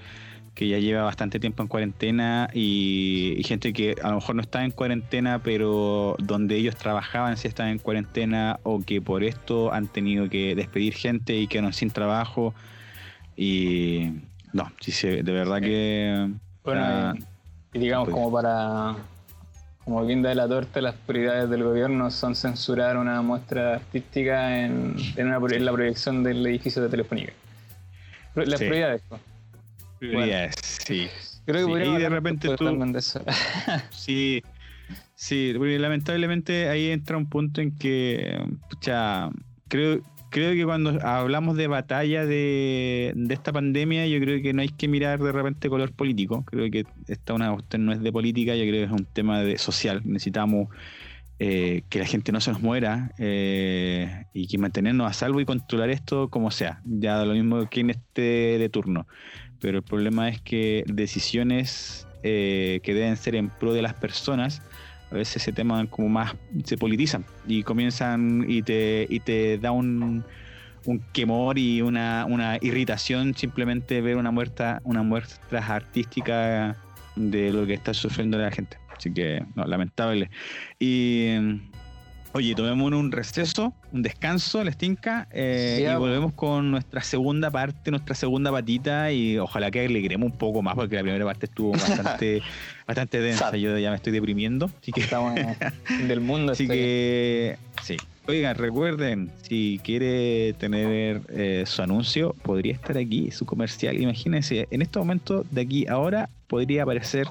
que 0.54 0.68
ya 0.68 0.78
lleva 0.78 1.02
bastante 1.02 1.40
tiempo 1.40 1.62
en 1.64 1.68
cuarentena 1.68 2.48
y, 2.54 3.34
y 3.36 3.42
gente 3.42 3.72
que 3.72 3.96
a 4.00 4.10
lo 4.10 4.16
mejor 4.16 4.36
no 4.36 4.40
está 4.42 4.64
en 4.64 4.70
cuarentena, 4.70 5.40
pero 5.42 6.14
donde 6.20 6.54
ellos 6.56 6.76
trabajaban 6.76 7.36
sí 7.36 7.48
están 7.48 7.68
en 7.70 7.78
cuarentena 7.80 8.60
o 8.62 8.80
que 8.80 9.00
por 9.02 9.24
esto 9.24 9.72
han 9.72 9.88
tenido 9.88 10.28
que 10.28 10.54
despedir 10.54 10.94
gente 10.94 11.34
y 11.36 11.48
quedaron 11.48 11.72
sin 11.72 11.90
trabajo. 11.90 12.54
Y 13.36 14.10
no, 14.52 14.70
sí, 14.80 14.92
sí, 14.92 15.08
de 15.08 15.22
verdad 15.32 15.60
que... 15.60 16.30
bueno, 16.64 16.80
ah, 16.84 17.14
y, 17.72 17.78
digamos 17.78 18.06
pues. 18.08 18.14
como 18.14 18.32
para 18.32 18.96
como 19.84 20.06
guinda 20.06 20.30
de 20.30 20.34
la 20.36 20.48
torta, 20.48 20.80
las 20.80 20.94
prioridades 20.94 21.50
del 21.50 21.62
gobierno 21.62 22.10
son 22.10 22.34
censurar 22.34 22.96
una 22.96 23.20
muestra 23.20 23.74
artística 23.74 24.64
en, 24.64 24.94
en, 25.16 25.26
una 25.26 25.38
pro- 25.38 25.54
en 25.54 25.64
la 25.64 25.72
proyección 25.72 26.22
del 26.22 26.46
edificio 26.46 26.80
de 26.82 26.88
Telefónica. 26.88 27.32
Las 28.34 28.58
Sí. 28.60 28.64
prioridades. 28.66 29.02
pues. 29.08 29.20
prioridades, 29.98 30.54
sí. 30.62 31.08
Creo 31.44 31.66
que 31.66 31.84
Sí, 31.84 31.90
y 31.90 31.98
de 31.98 32.08
repente 32.08 32.56
tú- 32.56 32.64
de 32.92 32.98
eso. 32.98 33.22
Sí, 33.90 34.42
sí, 35.14 35.52
porque 35.58 35.78
lamentablemente 35.78 36.70
ahí 36.70 36.88
entra 36.90 37.18
un 37.18 37.28
punto 37.28 37.60
en 37.60 37.76
que, 37.76 38.42
pucha, 38.70 39.28
creo, 39.68 40.00
creo 40.34 40.52
que 40.54 40.64
cuando 40.64 40.98
hablamos 41.06 41.56
de 41.56 41.68
batalla 41.68 42.26
de, 42.26 43.12
de 43.14 43.34
esta 43.34 43.52
pandemia, 43.52 44.04
yo 44.08 44.18
creo 44.18 44.42
que 44.42 44.52
no 44.52 44.62
hay 44.62 44.68
que 44.68 44.88
mirar 44.88 45.22
de 45.22 45.30
repente 45.30 45.68
color 45.68 45.92
político. 45.92 46.44
Creo 46.44 46.68
que 46.72 46.84
esta 47.06 47.34
una 47.34 47.52
cuestión 47.52 47.86
no 47.86 47.92
es 47.92 48.02
de 48.02 48.10
política, 48.10 48.56
yo 48.56 48.64
creo 48.64 48.80
que 48.88 48.92
es 48.92 49.00
un 49.00 49.06
tema 49.06 49.42
de 49.42 49.56
social. 49.58 50.02
Necesitamos 50.04 50.70
eh, 51.38 51.82
que 51.88 52.00
la 52.00 52.06
gente 52.06 52.32
no 52.32 52.40
se 52.40 52.50
nos 52.50 52.60
muera 52.60 53.12
eh, 53.16 54.24
y 54.34 54.48
que 54.48 54.58
mantenernos 54.58 55.08
a 55.08 55.12
salvo 55.12 55.40
y 55.40 55.44
controlar 55.44 55.90
esto 55.90 56.28
como 56.30 56.50
sea. 56.50 56.80
Ya 56.84 57.24
lo 57.24 57.32
mismo 57.32 57.68
quien 57.68 57.90
esté 57.90 58.58
de 58.58 58.68
turno. 58.68 59.06
Pero 59.60 59.78
el 59.78 59.84
problema 59.84 60.28
es 60.28 60.40
que 60.40 60.82
decisiones 60.88 62.08
eh, 62.24 62.80
que 62.82 62.92
deben 62.92 63.16
ser 63.16 63.36
en 63.36 63.50
pro 63.50 63.72
de 63.72 63.82
las 63.82 63.94
personas, 63.94 64.62
a 65.10 65.14
veces 65.14 65.42
se 65.42 65.52
teman 65.52 65.86
como 65.86 66.08
más, 66.08 66.34
se 66.64 66.76
politizan 66.76 67.24
y 67.46 67.62
comienzan 67.62 68.44
y 68.48 68.62
te, 68.62 69.06
y 69.08 69.20
te 69.20 69.58
da 69.58 69.70
un, 69.70 70.24
un 70.86 71.00
quemor 71.12 71.58
y 71.58 71.82
una, 71.82 72.26
una 72.26 72.58
irritación 72.60 73.34
simplemente 73.34 74.00
ver 74.00 74.16
una 74.16 74.30
muestra, 74.30 74.80
una 74.84 75.02
muestra 75.02 75.64
artística 75.66 76.76
de 77.16 77.52
lo 77.52 77.66
que 77.66 77.74
está 77.74 77.94
sufriendo 77.94 78.38
la 78.38 78.50
gente. 78.50 78.78
Así 78.96 79.12
que, 79.12 79.44
no, 79.54 79.64
lamentable. 79.64 80.30
Y 80.78 81.36
oye, 82.34 82.54
tomemos 82.54 82.92
un 82.92 83.10
receso, 83.12 83.72
un 83.92 84.02
descanso, 84.02 84.62
les 84.64 84.76
tinca, 84.76 85.28
eh, 85.30 85.76
Sí, 85.78 85.82
y 85.84 85.86
ah, 85.86 85.98
volvemos 85.98 86.32
con 86.32 86.70
nuestra 86.70 87.00
segunda 87.02 87.50
parte, 87.50 87.90
nuestra 87.90 88.14
segunda 88.14 88.50
patita, 88.50 89.12
y 89.12 89.38
ojalá 89.38 89.70
que 89.70 89.86
alegremos 89.86 90.30
un 90.32 90.36
poco 90.36 90.60
más, 90.60 90.74
porque 90.74 90.96
la 90.96 91.02
primera 91.02 91.24
parte 91.24 91.46
estuvo 91.46 91.72
bastante, 91.72 92.42
bastante 92.86 93.20
densa. 93.20 93.50
Sad. 93.50 93.54
Yo 93.54 93.78
ya 93.78 93.90
me 93.90 93.96
estoy 93.96 94.12
deprimiendo. 94.12 94.70
Así 94.82 94.92
que 94.92 95.00
Estamos 95.02 95.36
en 95.36 96.08
del 96.08 96.20
mundo. 96.20 96.52
Así 96.52 96.64
estoy- 96.64 96.76
que, 96.76 97.58
sí. 97.82 97.96
Oigan, 98.26 98.56
recuerden, 98.56 99.30
si 99.42 99.80
quiere 99.84 100.54
tener 100.54 101.20
eh, 101.28 101.64
su 101.66 101.82
anuncio, 101.82 102.34
podría 102.42 102.72
estar 102.72 102.96
aquí, 102.96 103.30
su 103.30 103.44
comercial. 103.44 104.00
Imagínense, 104.00 104.66
en 104.70 104.80
este 104.82 104.98
momento, 104.98 105.44
de 105.50 105.60
aquí 105.60 105.86
a 105.86 105.92
ahora, 105.92 106.30
podría 106.46 106.84
aparecer 106.84 107.26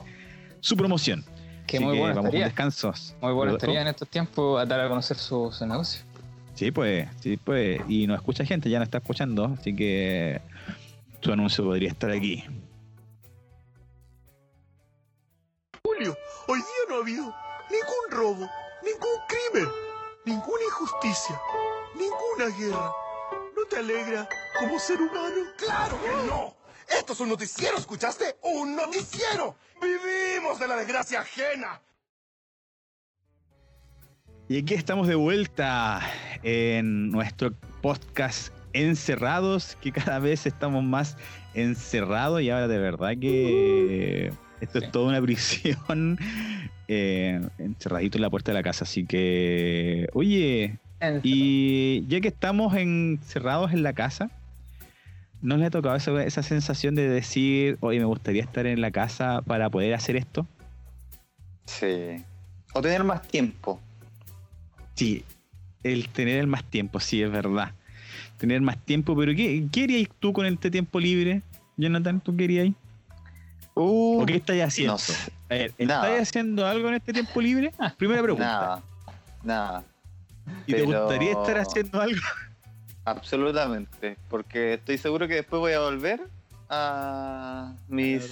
su 0.60 0.78
promoción. 0.78 1.26
Que 1.68 1.78
Así 1.78 1.86
muy 1.86 1.94
que 1.96 2.00
bueno 2.02 2.16
vamos 2.16 2.16
con 2.16 2.26
estaría. 2.28 2.46
descansos. 2.46 3.16
Muy 3.22 3.34
bueno 3.34 3.52
¿Lo- 3.52 3.58
estaría 3.58 3.82
en 3.82 3.88
estos 3.88 4.08
tiempos 4.10 4.68
dar 4.68 4.80
a 4.82 4.90
conocer 4.90 5.18
su, 5.18 5.52
su 5.52 5.66
negocio. 5.66 6.02
Sí, 6.56 6.72
pues, 6.72 7.08
sí, 7.22 7.38
pues. 7.38 7.82
Y 7.88 8.06
nos 8.08 8.18
escucha 8.18 8.46
gente, 8.46 8.70
ya 8.70 8.80
nos 8.80 8.88
está 8.88 9.00
escuchando, 9.00 9.56
así 9.60 9.76
que 9.76 10.40
su 11.22 11.32
anuncio 11.34 11.64
podría 11.64 11.90
estar 11.90 12.12
aquí. 12.12 12.44
Julio, 15.84 16.16
hoy 16.48 16.60
día 16.60 16.66
no 16.90 16.96
ha 16.96 17.00
habido 17.00 17.24
ningún 17.70 18.12
robo, 18.12 18.50
ningún 18.84 19.18
crimen, 19.28 19.70
ninguna 20.26 20.64
injusticia, 20.66 21.40
ninguna 21.96 22.58
guerra. 22.58 22.92
¿No 23.56 23.66
te 23.70 23.78
alegra 23.78 24.28
como 24.60 24.80
ser 24.80 24.98
humano? 25.02 25.36
¡Claro 25.58 25.98
que 26.02 26.28
no! 26.28 26.56
Esto 27.00 27.14
es 27.14 27.20
un 27.20 27.30
noticiero, 27.30 27.78
¿escuchaste? 27.78 28.38
¡Un 28.42 28.76
noticiero! 28.76 29.56
¡Vivimos 29.84 30.60
de 30.60 30.68
la 30.68 30.78
desgracia 30.78 31.20
ajena! 31.22 31.82
Y 34.48 34.58
aquí 34.60 34.74
estamos 34.76 35.08
de 35.08 35.16
vuelta 35.16 36.02
en 36.44 37.12
nuestro 37.12 37.54
podcast 37.82 38.54
Encerrados, 38.74 39.78
que 39.82 39.92
cada 39.92 40.20
vez 40.20 40.46
estamos 40.46 40.84
más 40.84 41.18
encerrados 41.54 42.42
y 42.42 42.50
ahora 42.50 42.68
de 42.68 42.78
verdad 42.80 43.14
que 43.20 44.34
esto 44.62 44.80
Sí. 44.80 44.86
es 44.86 44.92
toda 44.92 45.10
una 45.10 45.22
prisión 45.22 46.18
eh, 46.88 47.42
encerradito 47.58 48.18
en 48.18 48.22
la 48.22 48.30
puerta 48.30 48.52
de 48.52 48.58
la 48.58 48.64
casa. 48.64 48.86
Así 48.86 49.06
que, 49.06 50.08
oye, 50.14 50.80
y 51.24 52.06
ya 52.08 52.22
que 52.22 52.30
estamos 52.30 52.76
encerrados 52.76 53.74
en 53.74 53.84
la 53.84 53.94
casa, 53.94 54.32
¿no 55.44 55.58
le 55.58 55.66
ha 55.66 55.70
tocado 55.70 55.96
esa, 55.96 56.24
esa 56.24 56.42
sensación 56.42 56.96
de 56.96 57.08
decir, 57.08 57.78
oye, 57.82 58.00
me 58.00 58.06
gustaría 58.06 58.42
estar 58.42 58.66
en 58.66 58.82
la 58.82 58.92
casa 58.92 59.42
para 59.46 59.70
poder 59.70 59.94
hacer 59.94 60.16
esto? 60.16 60.48
Sí. 61.66 62.24
O 62.74 62.82
tener 62.82 63.04
más 63.04 63.22
tiempo. 63.22 63.80
Sí, 64.96 65.24
el 65.84 66.08
tener 66.10 66.40
el 66.40 66.48
más 66.48 66.64
tiempo, 66.64 67.00
sí, 67.00 67.22
es 67.22 67.30
verdad. 67.30 67.74
Tener 68.38 68.62
más 68.62 68.78
tiempo, 68.78 69.16
pero 69.18 69.36
¿qué, 69.36 69.68
qué 69.72 69.84
harías 69.84 70.10
tú 70.20 70.32
con 70.32 70.46
este 70.46 70.72
tiempo 70.72 71.00
libre? 71.00 71.42
Jonathan, 71.76 72.22
¿tú 72.22 72.36
qué 72.36 72.46
harías? 72.46 72.70
Uh, 73.76 74.22
¿O 74.22 74.26
qué 74.26 74.38
estás 74.38 74.56
haciendo? 74.62 74.94
no 74.94 74.98
sé. 74.98 75.14
A 75.50 75.56
ver, 75.56 75.74
Nada. 75.80 76.08
¿estás 76.08 76.30
haciendo 76.30 76.66
algo 76.66 76.88
en 76.88 76.96
este 76.96 77.12
tiempo 77.12 77.42
libre? 77.42 77.74
Primera 77.98 78.22
pregunta. 78.22 78.46
Nada. 78.46 78.84
Nada. 79.44 79.84
¿Y 80.68 80.74
te 80.74 80.84
gustaría 80.84 81.32
estar 81.32 81.58
haciendo 81.58 82.00
algo? 82.00 82.22
Absolutamente. 83.06 84.18
Porque 84.30 84.76
estoy 84.76 84.98
seguro 84.98 85.28
que 85.28 85.36
después 85.36 85.60
voy 85.60 85.74
a 85.74 85.80
volver 85.82 86.22
a 86.70 87.74
mis 87.88 88.32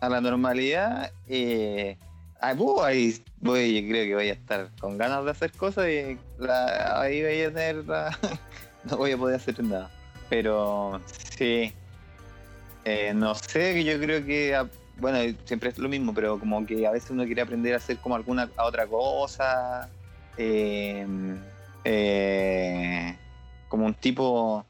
a 0.00 0.08
la 0.08 0.20
normalidad. 0.20 1.10
Eh, 1.28 1.96
ah, 2.40 2.54
uh, 2.58 2.82
ahí 2.82 3.22
voy, 3.40 3.86
creo 3.88 4.04
que 4.04 4.14
voy 4.14 4.28
a 4.28 4.32
estar 4.32 4.70
con 4.80 4.98
ganas 4.98 5.24
de 5.24 5.30
hacer 5.30 5.52
cosas 5.52 5.88
y 5.88 6.18
la- 6.38 7.00
ahí 7.00 7.22
voy 7.22 7.40
a 7.42 7.48
tener 7.52 7.76
la- 7.86 8.18
no 8.84 8.96
voy 8.96 9.12
a 9.12 9.16
poder 9.16 9.36
hacer 9.36 9.62
nada. 9.62 9.90
Pero 10.28 11.00
sí, 11.36 11.72
Eh, 12.84 13.12
no 13.14 13.34
sé, 13.34 13.74
que 13.74 13.82
yo 13.84 13.98
creo 13.98 14.24
que 14.24 14.54
ah, 14.54 14.68
bueno, 14.98 15.18
siempre 15.44 15.70
es 15.70 15.78
lo 15.78 15.88
mismo, 15.88 16.14
pero 16.14 16.38
como 16.38 16.64
que 16.64 16.86
a 16.86 16.92
veces 16.92 17.10
uno 17.10 17.24
quiere 17.24 17.42
aprender 17.42 17.74
a 17.74 17.78
hacer 17.78 17.96
como 17.98 18.14
alguna 18.14 18.48
a 18.56 18.64
otra 18.64 18.86
cosa. 18.86 19.88
eh, 20.36 21.04
eh, 21.84 23.16
como 23.68 23.86
un 23.86 23.94
tipo 23.94 24.64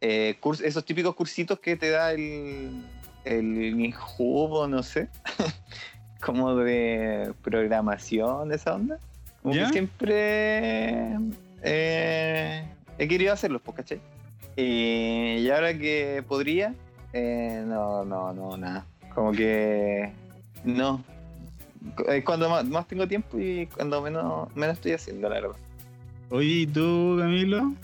eh, 0.00 0.36
curs- 0.40 0.62
esos 0.64 0.84
típicos 0.84 1.14
cursitos 1.14 1.58
que 1.60 1.76
te 1.76 1.90
da 1.90 2.12
el 2.12 2.84
el 3.24 3.78
Injubo, 3.80 4.66
no 4.66 4.82
sé, 4.82 5.08
como 6.20 6.56
de 6.56 7.32
programación, 7.42 8.48
de 8.48 8.56
esa 8.56 8.74
onda. 8.74 8.98
Como 9.42 9.54
¿Ya? 9.54 9.66
que 9.66 9.72
siempre 9.72 11.16
eh, 11.62 12.64
he 12.98 13.08
querido 13.08 13.32
hacerlos, 13.32 13.62
pues, 13.64 13.76
¿cachai? 13.76 14.00
Y, 14.56 15.38
y 15.38 15.50
ahora 15.50 15.76
que 15.78 16.24
podría, 16.26 16.74
eh, 17.12 17.62
no, 17.66 18.04
no, 18.04 18.32
no, 18.32 18.56
nada. 18.56 18.86
Como 19.14 19.30
que 19.32 20.12
no. 20.64 21.04
Es 22.08 22.24
cuando 22.24 22.48
más, 22.48 22.64
más 22.64 22.86
tengo 22.86 23.06
tiempo 23.08 23.38
y 23.38 23.66
cuando 23.66 24.02
menos, 24.02 24.54
menos 24.56 24.76
estoy 24.76 24.92
haciendo, 24.92 25.28
la 25.28 25.36
verdad. 25.40 25.56
Oye, 26.32 26.60
¿y 26.62 26.66
tú, 26.66 27.16
Camilo? 27.18 27.74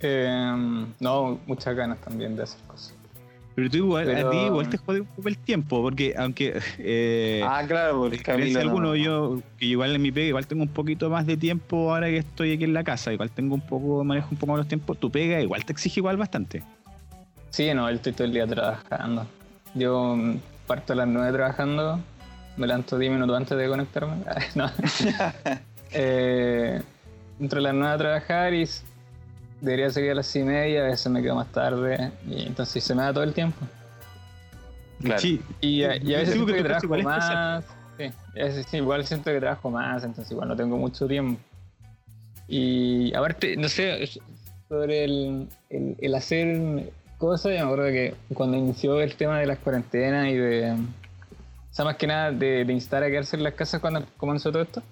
Eh, 0.00 0.84
no, 1.00 1.40
muchas 1.44 1.74
ganas 1.74 1.98
también 2.00 2.36
de 2.36 2.44
hacer 2.44 2.60
cosas. 2.68 2.94
Pero 3.56 3.68
tú 3.68 3.76
igual, 3.78 4.14
a 4.14 4.30
ti 4.30 4.36
igual 4.36 4.68
te 4.68 4.76
jode 4.76 5.00
un 5.00 5.06
poco 5.06 5.28
el 5.28 5.38
tiempo, 5.38 5.82
porque 5.82 6.14
aunque 6.16 6.60
eh, 6.78 7.42
ah, 7.44 7.64
claro, 7.66 7.98
porque 8.02 8.18
Camilo. 8.18 8.60
alguno, 8.60 8.88
no- 8.88 8.94
yo 8.96 9.40
que 9.58 9.64
igual 9.66 9.92
en 9.96 10.02
mi 10.02 10.12
pega 10.12 10.28
igual 10.28 10.46
tengo 10.46 10.62
un 10.62 10.68
poquito 10.68 11.10
más 11.10 11.26
de 11.26 11.36
tiempo 11.36 11.92
ahora 11.92 12.06
que 12.06 12.18
estoy 12.18 12.52
aquí 12.52 12.62
en 12.64 12.74
la 12.74 12.84
casa, 12.84 13.12
igual 13.12 13.30
tengo 13.30 13.54
un 13.54 13.62
poco, 13.62 14.04
manejo 14.04 14.28
un 14.30 14.36
poco 14.36 14.52
más 14.52 14.58
los 14.58 14.68
tiempos, 14.68 15.00
tu 15.00 15.10
pega 15.10 15.40
igual 15.40 15.64
te 15.64 15.72
exige 15.72 15.98
igual 15.98 16.16
bastante. 16.16 16.62
Sí, 17.50 17.72
no, 17.74 17.88
él 17.88 17.96
estoy 17.96 18.12
todo 18.12 18.24
el 18.24 18.34
día 18.34 18.46
trabajando. 18.46 19.26
Yo 19.74 20.14
mm, 20.14 20.36
parto 20.68 20.92
a 20.92 20.96
las 20.96 21.08
9 21.08 21.32
trabajando, 21.32 21.98
me 22.56 22.66
levanto 22.68 22.98
10 22.98 23.10
minutos 23.10 23.36
antes 23.36 23.58
de 23.58 23.68
conectarme. 23.68 24.16
no. 24.54 24.70
Eh, 25.98 26.82
entro 27.40 27.58
a 27.58 27.62
las 27.62 27.74
9 27.74 27.94
a 27.94 27.98
trabajar 27.98 28.54
y 28.54 28.68
debería 29.60 29.90
seguir 29.90 30.10
a 30.12 30.14
las 30.14 30.26
6 30.26 30.44
y 30.44 30.48
media, 30.48 30.82
a 30.84 30.88
veces 30.88 31.10
me 31.10 31.22
quedo 31.22 31.34
más 31.36 31.50
tarde, 31.52 32.10
y 32.28 32.46
entonces 32.46 32.82
se 32.84 32.94
me 32.94 33.02
da 33.02 33.12
todo 33.12 33.24
el 33.24 33.32
tiempo. 33.32 33.58
Claro. 35.00 35.20
Sí, 35.20 35.40
Y, 35.60 35.82
a- 35.84 35.96
y 35.96 36.14
a 36.14 36.18
veces 36.18 36.34
siento 36.34 36.52
que 36.54 36.62
trabajo 36.62 36.86
igual 36.86 37.02
más. 37.04 37.64
Sí, 37.98 38.04
y 38.34 38.40
a 38.40 38.44
veces 38.44 38.66
sí, 38.70 38.76
igual 38.78 39.06
siento 39.06 39.30
que 39.30 39.40
trabajo 39.40 39.70
más, 39.70 40.04
entonces 40.04 40.30
igual 40.32 40.48
no 40.48 40.56
tengo 40.56 40.76
mucho 40.76 41.06
tiempo. 41.06 41.40
Y 42.48 43.14
aparte, 43.14 43.56
no 43.56 43.68
sé, 43.68 44.08
sobre 44.68 45.04
el, 45.04 45.48
el, 45.70 45.96
el 46.00 46.14
hacer 46.14 46.92
cosas, 47.18 47.52
yo 47.52 47.58
me 47.66 47.72
acuerdo 47.72 47.90
que 47.92 48.14
cuando 48.34 48.56
inició 48.56 49.00
el 49.00 49.14
tema 49.16 49.38
de 49.40 49.46
las 49.46 49.58
cuarentenas 49.58 50.28
y 50.28 50.34
de. 50.34 50.72
O 50.72 51.74
sea, 51.76 51.84
más 51.84 51.96
que 51.96 52.06
nada 52.06 52.30
de, 52.32 52.64
de 52.64 52.72
instar 52.72 53.02
a 53.02 53.08
quedarse 53.08 53.36
en 53.36 53.42
las 53.42 53.54
casas 53.54 53.80
cuando 53.80 54.04
comenzó 54.16 54.50
todo 54.52 54.62
esto, 54.62 54.82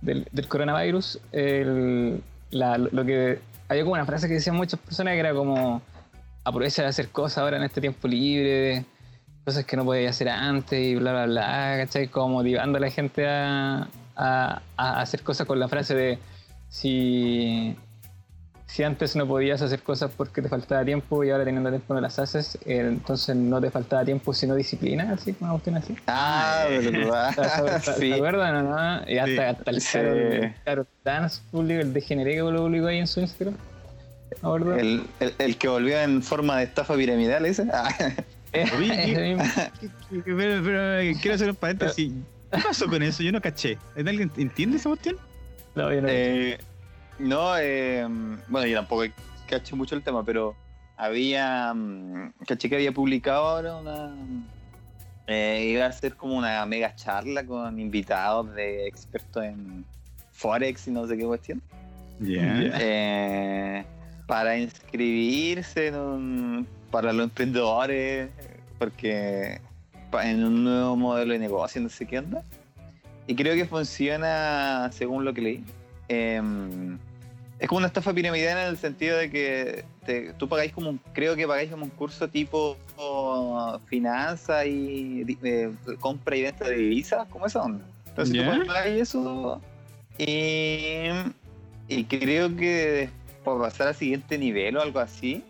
del, 0.00 0.26
del 0.32 0.48
coronavirus, 0.48 1.20
el- 1.32 2.22
la- 2.50 2.78
lo 2.78 3.04
que. 3.04 3.40
Había 3.68 3.82
como 3.82 3.94
una 3.94 4.04
frase 4.06 4.26
que 4.26 4.34
decían 4.34 4.56
muchas 4.56 4.80
personas 4.80 5.14
que 5.14 5.20
era 5.20 5.32
como 5.32 5.80
aprovecha 6.44 6.82
de 6.82 6.88
hacer 6.88 7.08
cosas 7.10 7.38
ahora 7.38 7.56
en 7.56 7.62
este 7.62 7.80
tiempo 7.80 8.08
libre, 8.08 8.84
cosas 9.44 9.64
que 9.64 9.76
no 9.76 9.84
podía 9.84 10.10
hacer 10.10 10.28
antes 10.28 10.78
y 10.78 10.96
bla, 10.96 11.12
bla, 11.12 11.26
bla, 11.26 11.74
¿cachai? 11.78 12.08
Como 12.08 12.34
motivando 12.34 12.78
a 12.78 12.80
la 12.80 12.90
gente 12.90 13.26
a, 13.28 13.88
hacer 14.76 15.22
cosas 15.22 15.46
con 15.46 15.58
la 15.58 15.68
frase 15.68 15.94
de 15.94 16.18
si, 16.68 17.76
si 18.72 18.84
antes 18.84 19.16
no 19.16 19.26
podías 19.26 19.60
hacer 19.62 19.80
cosas 19.82 20.10
porque 20.16 20.40
te 20.42 20.48
faltaba 20.48 20.84
tiempo 20.84 21.24
y 21.24 21.30
ahora 21.30 21.44
teniendo 21.44 21.70
tiempo 21.70 21.92
no 21.94 22.00
las 22.00 22.18
haces, 22.20 22.56
eh, 22.66 22.78
entonces 22.86 23.34
no 23.34 23.60
te 23.60 23.70
faltaba 23.70 24.04
tiempo 24.04 24.32
sino 24.32 24.54
disciplina, 24.54 25.10
así, 25.12 25.34
una 25.40 25.50
cuestión 25.52 25.76
así. 25.76 25.96
Ah, 26.06 26.66
verdad. 26.68 27.80
¿Se 27.82 27.92
sí. 28.00 28.12
acuerdan 28.12 28.56
o 28.66 28.70
no? 28.70 29.10
Y 29.10 29.18
hasta, 29.18 29.32
Sí. 29.32 29.38
hasta 29.40 29.70
el 29.72 29.80
Sí. 29.80 29.98
Caro, 29.98 30.12
el 30.14 30.54
Caro 30.64 30.86
Dance 31.04 31.42
publicó, 31.50 31.80
el 31.80 31.92
degeneré 31.92 32.34
que 32.34 32.38
lo 32.42 32.62
publicó 32.62 32.86
ahí 32.86 32.98
en 32.98 33.06
su 33.08 33.20
Instagram. 33.20 33.56
El, 34.78 35.02
el, 35.18 35.34
el 35.38 35.56
que 35.56 35.66
volvió 35.68 35.98
en 35.98 36.22
forma 36.22 36.58
de 36.58 36.64
estafa 36.64 36.94
piramidal 36.94 37.44
ese. 37.46 37.66
Ah, 37.72 37.88
Oye, 38.78 39.36
pero, 40.24 40.62
pero, 40.64 40.98
eh, 41.00 41.14
quiero 41.20 41.34
hacer 41.34 41.50
un 41.50 41.56
paréntesis. 41.56 42.12
¿Qué 42.52 42.58
pasó 42.62 42.86
con 42.88 43.02
eso? 43.02 43.22
Yo 43.22 43.32
no 43.32 43.40
caché. 43.40 43.78
¿Alguien 43.96 44.30
entiende 44.36 44.76
esa 44.76 44.88
cuestión? 44.88 45.16
No, 45.74 45.92
yo 45.92 46.00
no- 46.00 46.08
eh, 46.10 46.58
no, 47.20 47.56
eh, 47.58 48.06
bueno, 48.48 48.66
yo 48.66 48.76
tampoco 48.78 49.04
caché 49.48 49.74
mucho 49.76 49.94
el 49.94 50.02
tema, 50.02 50.24
pero 50.24 50.54
había. 50.96 51.72
mm, 51.74 52.32
Caché 52.46 52.68
que 52.68 52.76
había 52.76 52.92
publicado 52.92 53.44
ahora 53.46 53.76
una. 53.76 54.14
eh, 55.26 55.68
iba 55.72 55.86
a 55.86 55.92
ser 55.92 56.16
como 56.16 56.36
una 56.36 56.64
mega 56.66 56.94
charla 56.96 57.44
con 57.44 57.78
invitados 57.78 58.52
de 58.54 58.86
expertos 58.88 59.44
en 59.44 59.84
Forex 60.32 60.88
y 60.88 60.90
no 60.90 61.06
sé 61.06 61.16
qué 61.16 61.24
cuestión. 61.24 61.62
Ya. 62.18 62.70
eh, 62.80 63.84
para 64.26 64.58
inscribirse 64.58 65.88
en 65.88 65.94
un- 65.96 66.66
para 66.90 67.12
los 67.12 67.24
emprendedores, 67.24 68.28
porque 68.78 69.60
pa- 70.10 70.28
en 70.28 70.44
un 70.44 70.64
nuevo 70.64 70.96
modelo 70.96 71.32
de 71.32 71.38
negocio, 71.38 71.80
no 71.80 71.88
sé 71.88 72.06
qué 72.06 72.18
onda. 72.18 72.42
Y 73.26 73.34
creo 73.36 73.54
que 73.54 73.64
funciona 73.66 74.90
según 74.92 75.24
lo 75.24 75.32
que 75.32 75.40
leí. 75.40 75.64
em, 76.12 76.98
es 77.60 77.68
como 77.68 77.78
una 77.78 77.88
estafa 77.88 78.12
piramidal 78.14 78.58
en 78.58 78.68
el 78.68 78.78
sentido 78.78 79.18
de 79.18 79.30
que 79.30 79.84
te- 80.06 80.32
tú 80.34 80.48
pagáis 80.48 80.72
como 80.72 80.88
un, 80.90 81.00
creo 81.12 81.36
que 81.36 81.46
pagáis 81.46 81.70
como 81.70 81.84
un 81.84 81.90
curso 81.90 82.26
tipo 82.26 82.76
oh, 82.96 83.78
finanzas 83.86 84.66
y 84.66 85.36
eh, 85.44 85.70
compra 86.00 86.36
y 86.36 86.42
venta 86.42 86.66
de 86.68 86.76
divisas, 86.76 87.28
como 87.28 87.46
esa 87.46 87.62
onda. 87.62 87.84
Entonces 88.08 88.34
Ya. 88.34 88.58
tú 88.60 88.66
pagáis 88.66 89.02
eso 89.02 89.60
y, 90.16 91.08
y 91.88 92.04
creo 92.04 92.56
que 92.56 93.10
para 93.44 93.58
pasar 93.58 93.88
al 93.88 93.94
siguiente 93.94 94.38
nivel 94.38 94.76
o 94.78 94.82
algo 94.82 94.98
así, 94.98 95.44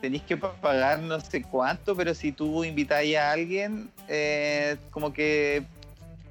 tenéis 0.00 0.22
que 0.24 0.36
pa- 0.36 0.52
pagar 0.54 0.98
no 0.98 1.20
sé 1.20 1.42
cuánto, 1.42 1.94
pero 1.96 2.12
si 2.14 2.32
tú 2.32 2.64
invitáis 2.64 3.16
a 3.16 3.30
alguien, 3.32 3.88
eh, 4.08 4.76
como 4.90 5.12
que 5.12 5.62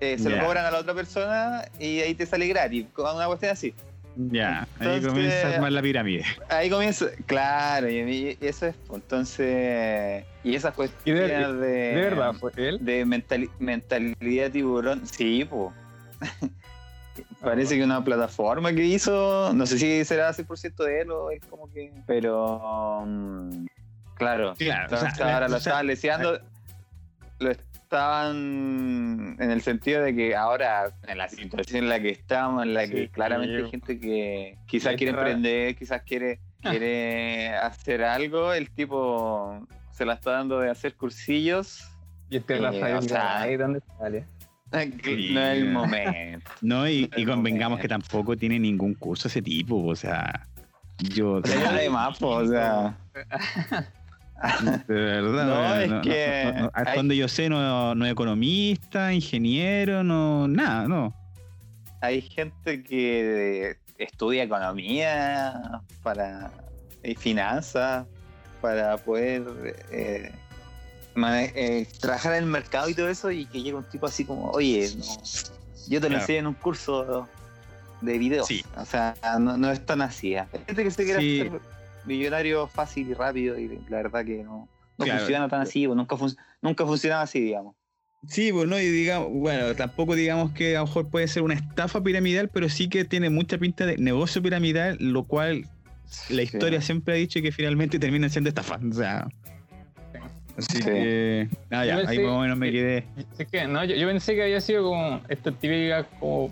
eh, 0.02 0.18
se 0.18 0.30
lo 0.30 0.40
cobran 0.46 0.66
a 0.66 0.72
la 0.72 0.80
otra 0.80 0.94
persona 0.94 1.66
y 1.80 2.00
ahí 2.02 2.14
te 2.14 2.26
sale 2.26 2.48
gratis, 2.48 2.86
con 2.94 3.16
una 3.16 3.28
cuestión 3.28 3.52
así. 3.54 3.74
Ya, 4.16 4.68
ahí 4.80 4.88
Entonces- 4.98 5.08
comienza 5.08 5.48
a 5.48 5.54
armar 5.56 5.72
la 5.72 5.82
pirámide. 5.82 6.24
Ahí 6.50 6.70
comienza, 6.70 7.08
claro, 7.26 7.90
y, 7.90 8.38
y 8.40 8.46
eso 8.48 8.68
es, 8.68 8.76
pues, 8.88 9.02
entonces, 9.02 10.24
y 10.44 10.56
esas 10.56 10.74
cuestiones 10.76 11.30
de, 11.60 11.68
de 11.68 11.96
verdad, 11.96 12.34
fue 12.34 12.52
él. 12.58 12.78
de 12.82 13.06
mentali- 13.06 13.50
mentalidad 13.60 14.52
tiburón, 14.52 15.06
sí, 15.08 15.46
pues. 15.50 15.74
Parece 17.42 17.76
que 17.76 17.84
una 17.84 18.04
plataforma 18.04 18.72
que 18.74 18.86
hizo, 18.86 19.52
no 19.54 19.66
sé 19.66 19.78
si 19.78 20.06
será 20.06 20.32
100% 20.34 20.84
de 20.84 21.02
él 21.02 21.12
o 21.12 21.30
es 21.30 21.44
como 21.46 21.70
que. 21.72 21.92
Pero. 22.08 23.04
mm, 23.06 23.66
claro. 24.16 24.54
Claro, 24.54 24.54
o 24.54 24.56
sea, 24.56 24.84
Entonces 25.10 25.20
la- 25.20 25.34
ahora 25.34 25.48
lo 25.50 25.56
o 25.58 25.60
sea, 25.60 25.72
estaban 25.72 25.88
leseando. 25.88 26.40
Lo 27.40 27.52
estaban. 27.94 29.36
En 29.40 29.52
el 29.52 29.62
sentido 29.62 30.02
de 30.02 30.16
que 30.16 30.36
ahora, 30.36 30.94
en 31.08 31.18
la 31.18 31.28
situación 31.30 31.84
en 31.84 31.90
la 31.90 32.00
que 32.00 32.10
estamos, 32.10 32.64
en 32.64 32.74
la 32.74 32.88
que 32.88 33.04
Sí, 33.04 33.08
claramente 33.10 33.56
hay 33.58 33.70
gente 33.70 34.00
que 34.00 34.58
quizás 34.68 34.96
quiere 34.96 35.12
emprender, 35.12 35.76
quizás 35.76 36.02
quiere, 36.04 36.40
Ah. 36.64 36.70
quiere 36.70 37.56
hacer 37.56 38.04
algo, 38.04 38.54
el 38.54 38.70
tipo 38.72 39.68
se 39.92 40.06
la 40.06 40.14
está 40.14 40.32
dando 40.32 40.60
de 40.60 40.70
hacer 40.70 40.96
cursillos. 40.96 41.84
Y 42.30 42.38
este 42.38 42.56
Eh, 42.56 42.60
Rafael 42.62 42.96
o 42.96 43.02
sea, 43.02 43.42
ahí 43.42 43.58
¿dónde 43.58 43.82
sale? 43.98 44.26
No 44.74 44.80
es 45.42 45.58
el 45.58 45.72
momento. 45.72 46.50
No, 46.62 46.88
y, 46.90 47.08
convengamos 47.26 47.78
momento. 47.78 47.82
que 47.82 47.88
tampoco 47.88 48.36
tiene 48.36 48.58
ningún 48.58 48.96
curso 48.96 49.28
ese 49.28 49.42
tipo, 49.42 49.86
o 49.86 49.96
sea, 49.96 50.48
yo 50.98 51.34
O 51.34 51.44
sea, 51.46 52.10
o 52.22 52.48
sea. 52.48 52.98
de 54.88 54.94
verdad, 54.94 55.46
No, 55.46 55.76
es 55.76 55.90
no- 55.90 56.02
que 56.02 56.52
no- 56.54 56.62
no- 56.64 56.72
hasta 56.74 56.92
hay- 56.92 56.98
donde 56.98 57.16
yo 57.18 57.28
sé, 57.28 57.50
no, 57.50 57.96
no 57.96 58.06
es 58.06 58.12
economista, 58.12 59.14
ingeniero, 59.14 60.04
no, 60.04 60.48
nada, 60.48 60.88
no. 60.88 61.14
hay 62.02 62.22
gente 62.22 62.84
que 62.84 63.78
estudia 63.98 64.44
economía 64.44 65.82
para 66.02 66.52
y 67.04 67.16
finanzas 67.16 68.06
para 68.62 68.98
poder 68.98 69.44
eh, 69.92 70.32
eh, 71.16 71.88
trabajar 72.02 72.34
en 72.34 72.44
el 72.44 72.50
mercado 72.50 72.90
y 72.90 72.94
todo 72.94 73.08
eso 73.10 73.32
y 73.32 73.46
que 73.46 73.62
llega 73.62 73.78
un 73.78 73.84
tipo 73.90 74.06
así 74.08 74.26
como 74.26 74.50
oye 74.52 74.90
no, 74.98 75.04
yo 75.88 76.02
te 76.02 76.08
lo 76.10 76.10
Claro. 76.10 76.16
enseño 76.22 76.40
en 76.40 76.48
un 76.48 76.54
curso 76.56 77.28
de 78.02 78.18
videos 78.18 78.48
Sí. 78.48 78.64
o 78.78 78.86
sea 78.86 79.16
no, 79.40 79.58
no 79.58 79.72
es 79.72 79.86
tan 79.86 80.02
así 80.02 80.36
hay 80.36 80.46
gente 80.66 80.84
que 80.84 80.92
se 80.92 81.04
quiere 81.06 81.20
Sí. 81.22 81.42
hacer 81.42 81.62
millonario 82.06 82.68
fácil 82.68 83.10
y 83.10 83.14
rápido 83.14 83.58
y 83.60 83.80
la 83.90 83.98
verdad 83.98 84.26
que 84.26 84.44
no, 84.44 84.68
no 84.98 85.06
Claro. 85.06 85.20
funciona 85.20 85.48
tan 85.50 85.62
así 85.62 85.86
o 85.88 85.96
nunca, 85.96 86.16
fun- 86.18 86.36
nunca 86.62 86.86
funcionaba 86.86 87.24
así 87.24 87.40
digamos 87.40 87.76
Sí, 88.28 88.54
pues 88.54 88.70
no, 88.70 88.80
y 88.80 88.86
digamos, 88.88 89.30
bueno, 89.34 89.76
tampoco 89.76 90.16
digamos 90.16 90.52
que 90.54 90.78
a 90.78 90.80
lo 90.80 90.86
mejor 90.86 91.10
puede 91.10 91.28
ser 91.28 91.44
una 91.44 91.56
estafa 91.56 92.02
piramidal, 92.02 92.48
pero 92.48 92.70
sí 92.70 92.88
que 92.88 93.04
tiene 93.04 93.30
mucha 93.30 93.58
pinta 93.58 93.86
de 93.86 93.98
negocio 93.98 94.42
piramidal, 94.42 94.96
lo 95.02 95.26
cual 95.26 95.64
la 96.30 96.38
Sí. 96.38 96.42
historia 96.44 96.80
siempre 96.80 97.16
ha 97.16 97.18
dicho 97.18 97.42
que 97.42 97.52
finalmente 97.52 98.00
terminan 98.00 98.30
siendo 98.30 98.48
estafas. 98.48 98.82
O 98.82 98.94
sea. 98.94 99.28
Así 100.58 100.78
Sí. 100.78 100.84
que. 100.84 101.50
Ah, 101.70 101.86
ya, 101.86 101.98
ahí 102.08 102.20
más 102.20 102.32
o 102.32 102.40
menos 102.40 102.58
me 102.58 102.72
quedé. 102.72 103.06
Es 103.38 103.48
que, 103.50 103.68
no, 103.68 103.84
yo, 103.84 103.94
yo 103.96 104.08
pensé 104.08 104.36
que 104.36 104.44
había 104.44 104.62
sido 104.62 104.84
como 104.84 105.20
estas 105.28 105.60
típicas 105.60 106.06
como 106.20 106.50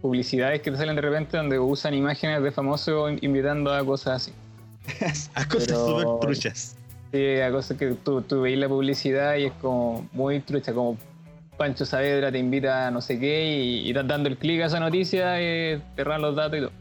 publicidades 0.00 0.60
que 0.62 0.72
te 0.72 0.76
salen 0.76 0.96
de 0.96 1.02
repente 1.02 1.36
donde 1.36 1.56
usan 1.58 1.94
imágenes 1.94 2.42
de 2.42 2.50
famosos 2.50 3.12
invitando 3.22 3.72
a 3.72 3.84
cosas 3.84 4.22
así. 4.22 4.32
A 5.34 5.48
cosas 5.48 5.68
Pero- 5.68 5.86
súper 6.00 6.20
truchas. 6.20 6.76
Sí, 7.12 7.40
a 7.40 7.50
cosas 7.50 7.76
que 7.76 7.88
tú, 7.92 8.22
tú 8.22 8.40
veis 8.40 8.56
la 8.56 8.68
publicidad 8.68 9.36
y 9.36 9.44
es 9.44 9.52
como 9.60 10.08
muy 10.12 10.40
trucha, 10.40 10.72
como 10.72 10.96
Pancho 11.58 11.84
Saavedra 11.84 12.32
te 12.32 12.38
invita 12.38 12.86
a 12.86 12.90
no 12.90 13.02
sé 13.02 13.18
qué 13.20 13.44
y, 13.54 13.80
y 13.80 13.88
estás 13.90 14.06
dando 14.08 14.30
el 14.30 14.38
clic 14.38 14.62
a 14.62 14.66
esa 14.66 14.80
noticia 14.80 15.38
y 15.38 15.78
te 15.94 16.04
roban 16.04 16.22
los 16.22 16.34
datos 16.34 16.58
y 16.58 16.60
todo. 16.62 16.72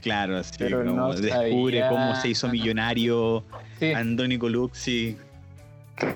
Claro, 0.00 0.36
así 0.38 0.52
Pero 0.58 0.84
como 0.84 0.92
no 0.94 1.12
descubre 1.14 1.80
sabía. 1.80 1.88
cómo 1.88 2.14
se 2.14 2.28
hizo 2.28 2.48
millonario 2.48 3.42
Sí, 3.80 3.90
Andrónico 3.92 4.48
Luxi. 4.48 5.16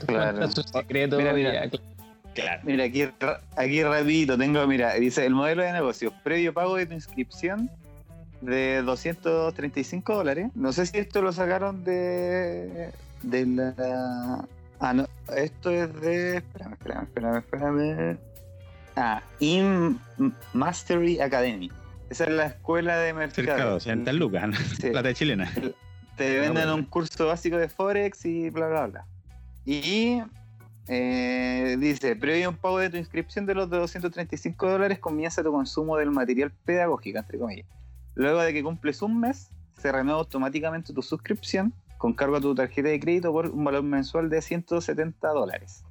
claro 0.07 0.49
su 0.53 0.62
secreto. 0.62 1.16
Mira, 1.18 1.33
mira. 1.33 1.53
ya, 1.55 1.70
claro. 1.70 1.85
Claro. 2.35 2.61
Mira, 2.64 2.85
aquí, 2.85 3.03
aquí 3.57 3.83
rapidito 3.83 4.39
tengo, 4.39 4.64
mira, 4.68 4.95
dice 4.95 5.26
el 5.26 5.35
modelo 5.35 5.64
de 5.64 5.72
negocio, 5.72 6.12
previo 6.22 6.55
pago 6.55 6.76
de 6.76 6.87
tu 6.87 6.95
inscripción 6.95 7.68
de 8.41 8.82
235 8.82 10.14
dólares. 10.14 10.51
No 10.55 10.72
sé 10.72 10.86
si 10.86 10.99
esto 10.99 11.22
lo 11.22 11.32
sacaron 11.32 11.84
de, 11.84 12.91
de 13.22 13.47
la... 13.47 14.45
Ah, 14.80 14.93
no, 14.95 15.07
esto 15.36 15.70
es 15.70 15.93
de... 16.01 16.36
Espérame, 16.39 16.72
espérame, 16.74 17.05
espérame, 17.05 17.36
espérame. 17.39 18.18
Ah, 18.97 19.22
In 19.41 19.99
Mastery 20.53 21.20
Academy. 21.20 21.70
Esa 22.11 22.24
es 22.24 22.30
la 22.30 22.47
escuela 22.47 22.97
de 22.99 23.12
mercado. 23.12 23.78
Cercado, 23.80 24.12
lucas, 24.18 24.57
Sí. 24.80 24.91
plata 24.91 25.12
chilena. 25.14 25.53
Te 26.16 26.39
venden 26.41 26.55
bueno. 26.55 26.74
un 26.76 26.84
curso 26.84 27.26
básico 27.26 27.57
de 27.59 27.68
Forex 27.68 28.24
y 28.24 28.51
bla, 28.51 28.68
bla, 28.68 28.86
bla. 28.86 29.07
Y 29.64 30.22
Eh, 30.91 31.76
dice, 31.78 32.16
previo 32.16 32.47
a 32.47 32.49
un 32.49 32.57
pago 32.57 32.78
de 32.78 32.89
tu 32.89 32.97
inscripción 32.97 33.45
de 33.45 33.55
los 33.55 33.68
235 33.68 34.70
dólares, 34.70 34.99
comienza 34.99 35.43
tu 35.43 35.53
consumo 35.53 35.99
del 35.99 36.11
material 36.11 36.51
pedagógico, 36.64 37.18
entre 37.18 37.39
comillas. 37.39 37.66
Luego 38.18 38.40
de 38.40 38.52
que 38.52 38.64
cumples 38.64 39.00
un 39.00 39.20
mes, 39.20 39.48
se 39.80 39.92
renueva 39.92 40.18
automáticamente 40.18 40.92
tu 40.92 41.02
suscripción 41.02 41.72
con 41.98 42.12
cargo 42.14 42.34
a 42.36 42.40
tu 42.40 42.52
tarjeta 42.52 42.88
de 42.88 42.98
crédito 42.98 43.32
por 43.32 43.48
un 43.48 43.62
valor 43.62 43.84
mensual 43.84 44.28
de 44.28 44.42
170 44.42 45.28
dólares. 45.28 45.84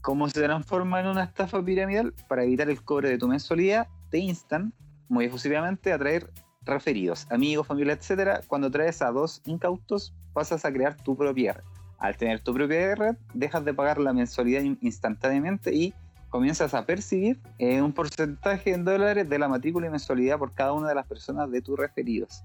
Como 0.00 0.28
se 0.28 0.40
transforma 0.40 1.00
en 1.00 1.08
una 1.08 1.24
estafa 1.24 1.60
piramidal, 1.64 2.14
para 2.28 2.44
evitar 2.44 2.70
el 2.70 2.80
cobro 2.84 3.08
de 3.08 3.18
tu 3.18 3.26
mensualidad, 3.26 3.88
te 4.08 4.18
instan 4.18 4.72
muy 5.08 5.24
efusivamente 5.24 5.92
a 5.92 5.98
traer 5.98 6.30
referidos, 6.62 7.26
amigos, 7.28 7.66
familia, 7.66 7.94
etcétera. 7.94 8.40
Cuando 8.46 8.70
traes 8.70 9.02
a 9.02 9.10
dos 9.10 9.42
incautos, 9.44 10.14
pasas 10.32 10.64
a 10.64 10.72
crear 10.72 10.96
tu 10.96 11.16
propia 11.16 11.54
red. 11.54 11.64
Al 11.98 12.16
tener 12.16 12.38
tu 12.40 12.54
propia 12.54 12.94
red, 12.94 13.16
dejas 13.34 13.64
de 13.64 13.74
pagar 13.74 13.98
la 13.98 14.12
mensualidad 14.12 14.62
in- 14.62 14.78
instantáneamente 14.80 15.74
y 15.74 15.92
comienzas 16.38 16.74
a 16.74 16.84
percibir 16.84 17.38
eh, 17.60 17.80
un 17.80 17.92
porcentaje 17.92 18.72
en 18.72 18.84
dólares 18.84 19.28
de 19.28 19.38
la 19.38 19.46
matrícula 19.46 19.86
y 19.86 19.90
mensualidad 19.90 20.36
por 20.36 20.52
cada 20.52 20.72
una 20.72 20.88
de 20.88 20.96
las 20.96 21.06
personas 21.06 21.48
de 21.48 21.62
tus 21.62 21.78
referidos. 21.78 22.42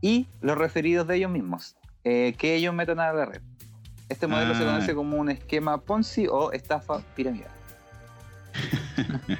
Y 0.00 0.28
los 0.40 0.56
referidos 0.56 1.08
de 1.08 1.16
ellos 1.16 1.28
mismos, 1.28 1.74
eh, 2.04 2.36
que 2.38 2.54
ellos 2.54 2.72
metan 2.72 3.00
a 3.00 3.12
la 3.12 3.24
red. 3.24 3.40
Este 4.08 4.28
modelo 4.28 4.54
se 4.54 4.62
Ah. 4.62 4.66
conoce 4.66 4.94
como 4.94 5.16
un 5.16 5.28
esquema 5.28 5.78
Ponzi 5.78 6.28
o 6.28 6.52
estafa 6.52 7.00
piramidal. 7.16 7.50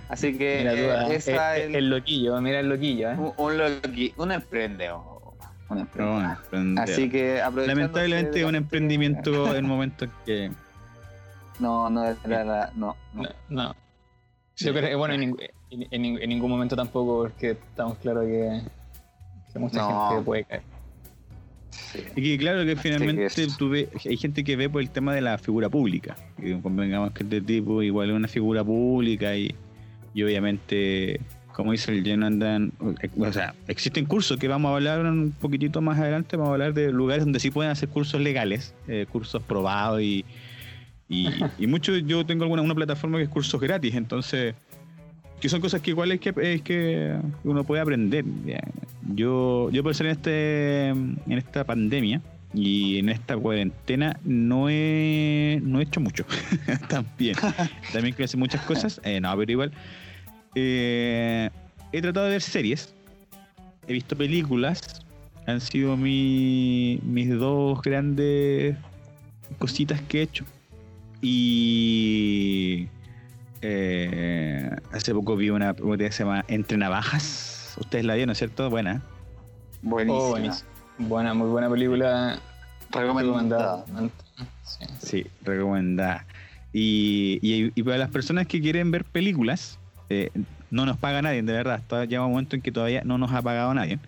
Así 0.08 0.36
que 0.36 0.58
Mira 0.64 0.74
eh, 0.74 0.90
ah, 0.90 1.12
esa 1.12 1.56
el, 1.56 1.76
el 1.76 1.90
loquillo, 1.90 2.40
mira 2.40 2.58
el 2.58 2.68
loquillo, 2.68 3.12
¿eh? 3.12 3.14
un, 3.16 3.32
un 3.36 3.52
loqui- 3.56 4.14
un 4.16 4.32
emprendedor. 4.32 4.98
Un 5.68 5.86
bueno, 5.94 6.32
emprendedor. 6.32 6.90
Así 6.90 7.08
que 7.08 7.40
Lamentablemente 7.66 8.44
un 8.44 8.56
emprendimiento 8.56 9.54
en 9.54 9.64
momentos 9.64 10.08
que 10.26 10.50
No, 11.60 11.90
no, 11.90 12.04
la- 12.26 12.44
la- 12.44 12.72
no, 12.74 12.96
no. 13.14 13.22
No, 13.22 13.28
no. 13.48 13.76
Yo 14.56 14.72
creo 14.72 14.88
que, 14.90 14.94
bueno, 14.94 15.14
en, 15.14 15.32
ning- 15.32 15.50
en- 15.70 15.86
en 15.90 16.02
ning- 16.02 16.18
en 16.22 16.28
ningún 16.28 16.50
momento 16.50 16.76
tampoco, 16.76 17.22
porque 17.22 17.52
estamos 17.52 17.96
claros 17.98 18.24
que, 18.24 18.60
que 19.52 19.58
mucha 19.58 19.78
No. 19.78 20.08
gente 20.10 20.24
puede 20.24 20.44
caer. 20.44 20.62
Sí. 21.70 22.00
Y 22.16 22.22
que 22.22 22.38
claro 22.38 22.64
que 22.64 22.76
finalmente 22.76 23.28
que 23.34 23.46
tú 23.56 23.68
ve- 23.70 23.88
hay 24.04 24.16
gente 24.16 24.42
que 24.44 24.56
ve 24.56 24.68
por 24.68 24.80
el 24.82 24.90
tema 24.90 25.14
de 25.14 25.20
la 25.20 25.38
figura 25.38 25.68
pública. 25.68 26.16
Que 26.40 26.60
convengamos 26.60 27.12
que 27.12 27.22
este 27.22 27.40
tipo 27.40 27.82
igual 27.82 28.10
es 28.10 28.16
una 28.16 28.28
figura 28.28 28.62
pública 28.64 29.34
y, 29.36 29.54
y 30.14 30.22
obviamente, 30.22 31.20
como 31.54 31.72
dice 31.72 31.92
el 31.92 32.04
Jonathan, 32.04 32.72
o 33.18 33.32
sea, 33.32 33.54
existen 33.68 34.04
cursos 34.06 34.36
que 34.38 34.48
vamos 34.48 34.70
a 34.70 34.74
hablar 34.74 35.00
un 35.06 35.32
poquitito 35.40 35.80
más 35.80 35.98
adelante, 35.98 36.36
vamos 36.36 36.50
a 36.50 36.52
hablar 36.54 36.74
de 36.74 36.92
lugares 36.92 37.24
donde 37.24 37.40
sí 37.40 37.50
pueden 37.50 37.70
hacer 37.70 37.88
cursos 37.88 38.20
legales, 38.20 38.74
eh, 38.88 39.06
cursos 39.10 39.42
probados 39.42 40.02
y, 40.02 40.24
y, 41.10 41.28
y 41.58 41.66
mucho, 41.66 41.94
yo 41.98 42.24
tengo 42.24 42.44
alguna 42.44 42.62
una 42.62 42.74
plataforma 42.74 43.18
que 43.18 43.24
es 43.24 43.28
cursos 43.28 43.60
gratis, 43.60 43.94
entonces 43.94 44.54
que 45.40 45.48
son 45.48 45.60
cosas 45.60 45.80
que 45.80 45.90
igual 45.90 46.12
es 46.12 46.20
que, 46.20 46.34
es 46.54 46.60
que 46.62 47.16
uno 47.44 47.64
puede 47.64 47.80
aprender. 47.82 48.24
Yo, 49.14 49.70
yo 49.72 49.82
por 49.82 49.94
ser 49.94 50.06
en, 50.06 50.12
este, 50.12 50.88
en 50.88 51.18
esta 51.28 51.64
pandemia 51.64 52.20
y 52.52 52.98
en 52.98 53.08
esta 53.08 53.38
cuarentena 53.38 54.18
no 54.22 54.68
he, 54.68 55.58
no 55.62 55.80
he 55.80 55.84
hecho 55.84 55.98
mucho. 56.00 56.26
También. 56.88 57.36
También 57.92 58.14
quiero 58.14 58.24
hacer 58.26 58.38
muchas 58.38 58.60
cosas. 58.66 59.00
Eh, 59.02 59.18
no, 59.18 59.34
pero 59.38 59.50
igual. 59.50 59.72
eh, 60.54 61.48
he 61.92 62.02
tratado 62.02 62.26
de 62.26 62.32
ver 62.32 62.42
series. 62.42 62.94
He 63.88 63.94
visto 63.94 64.14
películas. 64.16 65.02
Han 65.46 65.62
sido 65.62 65.96
mi- 65.96 67.00
mis 67.02 67.30
dos 67.30 67.80
grandes 67.80 68.76
cositas 69.58 70.00
que 70.02 70.18
he 70.18 70.22
hecho. 70.22 70.44
Y 71.22 72.88
eh, 73.62 74.70
hace 74.92 75.12
poco 75.14 75.36
vi 75.36 75.50
una 75.50 75.74
una 75.80 75.96
que 75.98 76.12
se 76.12 76.24
llama 76.24 76.44
Entre 76.48 76.78
Navajas. 76.78 77.76
Ustedes 77.78 78.04
la 78.04 78.14
vieron, 78.14 78.34
¿cierto? 78.34 78.70
Buena. 78.70 79.02
Buenísima. 79.82 80.22
Oh, 80.22 80.30
buenísimo. 80.30 80.68
Buena, 80.98 81.34
muy 81.34 81.48
buena 81.48 81.70
película. 81.70 82.38
Recomendada. 82.90 83.84
Sí. 84.64 84.84
Sí, 84.98 85.26
recomendada. 85.42 86.26
Y, 86.72 87.38
y, 87.42 87.72
y 87.74 87.82
para 87.82 87.98
las 87.98 88.10
personas 88.10 88.46
que 88.46 88.60
quieren 88.60 88.90
ver 88.90 89.04
películas, 89.04 89.78
eh, 90.08 90.30
no 90.70 90.86
nos 90.86 90.96
paga 90.98 91.22
nadie, 91.22 91.42
de 91.42 91.52
verdad. 91.52 91.82
Todavía 91.86 92.08
llega 92.08 92.24
un 92.24 92.32
momento 92.32 92.56
en 92.56 92.62
que 92.62 92.72
todavía 92.72 93.02
no 93.04 93.18
nos 93.18 93.32
ha 93.32 93.42
pagado 93.42 93.72
nadie. 93.74 93.98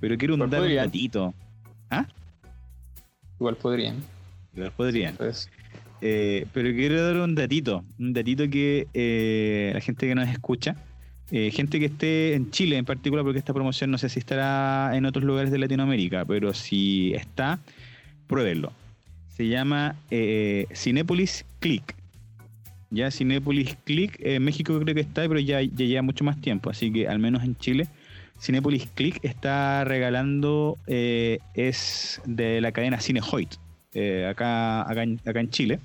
Pero 0.00 0.16
quiero 0.16 0.34
un, 0.34 0.42
un 0.42 0.50
podrían. 0.50 0.86
datito. 0.86 1.34
Igual 3.38 3.56
podrían. 3.56 3.96
Igual 4.54 4.72
podrían. 4.72 5.16
Pues, 5.16 5.50
Eh, 6.00 6.46
pero 6.52 6.72
quiero 6.74 7.02
dar 7.02 7.16
un 7.22 7.34
datito, 7.34 7.84
un 7.98 8.12
datito 8.12 8.48
que 8.48 8.86
eh, 8.94 9.70
la 9.74 9.80
gente 9.80 10.06
que 10.06 10.14
nos 10.14 10.28
escucha, 10.28 10.76
eh, 11.30 11.50
gente 11.50 11.78
que 11.78 11.86
esté 11.86 12.34
en 12.34 12.50
Chile 12.50 12.76
en 12.76 12.84
particular, 12.84 13.24
porque 13.24 13.38
esta 13.38 13.52
promoción 13.52 13.90
no 13.90 13.98
sé 13.98 14.08
si 14.08 14.18
estará 14.18 14.96
en 14.96 15.04
otros 15.04 15.24
lugares 15.24 15.50
de 15.50 15.58
Latinoamérica, 15.58 16.24
pero 16.24 16.54
si 16.54 17.12
está, 17.14 17.60
pruébenlo. 18.26 18.72
Se 19.28 19.48
llama 19.48 19.96
Cinépolis 20.74 21.46
Click. 21.60 21.94
Ya 22.90 23.10
Cinépolis 23.10 23.76
Click, 23.84 24.18
en 24.20 24.42
México 24.42 24.78
creo 24.80 24.94
que 24.94 25.00
está, 25.00 25.26
pero 25.28 25.38
ya, 25.38 25.62
ya 25.62 25.84
lleva 25.86 26.02
mucho 26.02 26.24
más 26.24 26.40
tiempo, 26.40 26.70
así 26.70 26.92
que 26.92 27.08
al 27.08 27.20
menos 27.20 27.44
en 27.44 27.56
Chile, 27.56 27.86
Cinépolis 28.38 28.88
Click 28.94 29.24
está 29.24 29.84
regalando, 29.84 30.76
es 30.86 32.20
de 32.26 32.60
la 32.60 32.72
cadena 32.72 33.00
Cinehoid, 33.00 33.48
eh, 33.92 34.24
acá, 34.30 34.82
acá, 34.88 35.04
acá 35.24 35.40
en 35.40 35.50
Chile, 35.50 35.80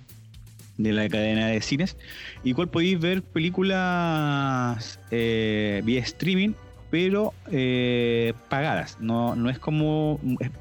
de 0.77 0.91
la 0.93 1.07
cadena 1.09 1.47
de 1.47 1.61
cines, 1.61 1.97
y 2.43 2.53
cual 2.53 2.69
podéis 2.69 2.99
ver 2.99 3.21
películas 3.23 4.99
eh, 5.11 5.81
vía 5.85 6.01
streaming, 6.01 6.53
pero 6.89 7.33
eh, 7.51 8.33
pagadas. 8.49 8.97
No, 8.99 9.35
no 9.35 9.49
es 9.49 9.59
como. 9.59 10.19
es- 10.39 10.51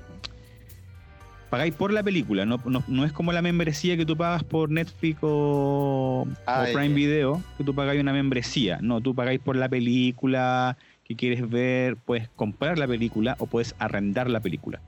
pagáis 1.51 1.73
por 1.75 1.93
la 1.93 2.03
película, 2.03 2.45
no, 2.45 2.61
no, 2.65 2.83
no 2.89 3.05
es 3.05 3.13
como 3.13 3.33
la 3.33 3.41
membresía 3.41 3.97
que 3.97 4.05
tú 4.05 4.17
pagas 4.17 4.43
por 4.43 4.71
Netflix 4.71 5.19
o, 5.23 6.27
Ah, 6.47 6.67
o 6.69 6.73
Prime. 6.73 6.95
Video, 6.95 7.41
que 7.57 7.63
tú 7.63 7.73
pagáis 7.73 8.01
una 8.01 8.13
membresía. 8.13 8.79
No, 8.83 9.01
tú 9.01 9.15
pagáis 9.15 9.39
por 9.39 9.55
la 9.55 9.69
película 9.69 10.77
que 11.05 11.15
quieres 11.15 11.49
ver, 11.49 11.97
puedes 11.97 12.29
comprar 12.31 12.77
la 12.79 12.89
película 12.89 13.37
o 13.39 13.47
puedes 13.47 13.75
arrendar 13.79 14.29
la 14.31 14.41
película. 14.41 14.81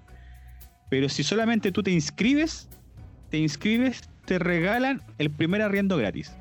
Pero 0.88 1.08
si 1.08 1.22
solamente 1.22 1.70
tú 1.70 1.84
te 1.84 1.92
inscribes, 1.92 2.68
te 3.30 3.38
inscribes, 3.38 4.08
te 4.26 4.38
regalan 4.38 5.00
el 5.18 5.30
primer 5.30 5.62
arriendo 5.62 5.96
gratis. 5.96 6.32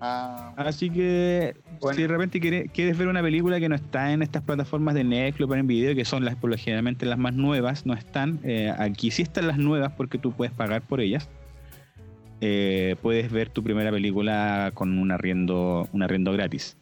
Ah, 0.00 0.54
Así 0.56 0.88
que 0.88 1.54
Bueno. 1.80 1.94
si 1.94 2.02
de 2.02 2.08
repente 2.08 2.40
quiere- 2.40 2.68
quieres 2.68 2.96
ver 2.96 3.08
una 3.08 3.20
película 3.22 3.60
que 3.60 3.68
no 3.68 3.74
está 3.74 4.12
en 4.12 4.22
estas 4.22 4.42
plataformas 4.42 4.94
de 4.94 5.04
Netflix 5.04 5.44
o 5.44 5.48
Prime 5.48 5.66
Video, 5.68 5.94
que 5.94 6.04
son 6.06 6.24
las 6.24 6.36
por 6.36 6.48
lo 6.50 6.56
generalmente 6.56 7.04
las 7.04 7.18
más 7.18 7.34
nuevas, 7.34 7.84
no 7.86 7.92
están. 7.94 8.40
eh, 8.42 8.72
aquí 8.78 9.10
sí 9.10 9.22
están 9.22 9.46
las 9.46 9.58
nuevas 9.58 9.92
porque 9.92 10.16
tú 10.18 10.32
puedes 10.32 10.54
pagar 10.54 10.80
por 10.82 11.00
ellas. 11.00 11.28
Eh, 12.40 12.96
puedes 13.02 13.30
ver 13.30 13.50
tu 13.50 13.62
primera 13.62 13.90
película 13.90 14.70
con 14.72 14.98
un 14.98 15.10
arriendo, 15.10 15.86
un 15.92 16.02
arriendo 16.02 16.32
gratis. 16.32 16.76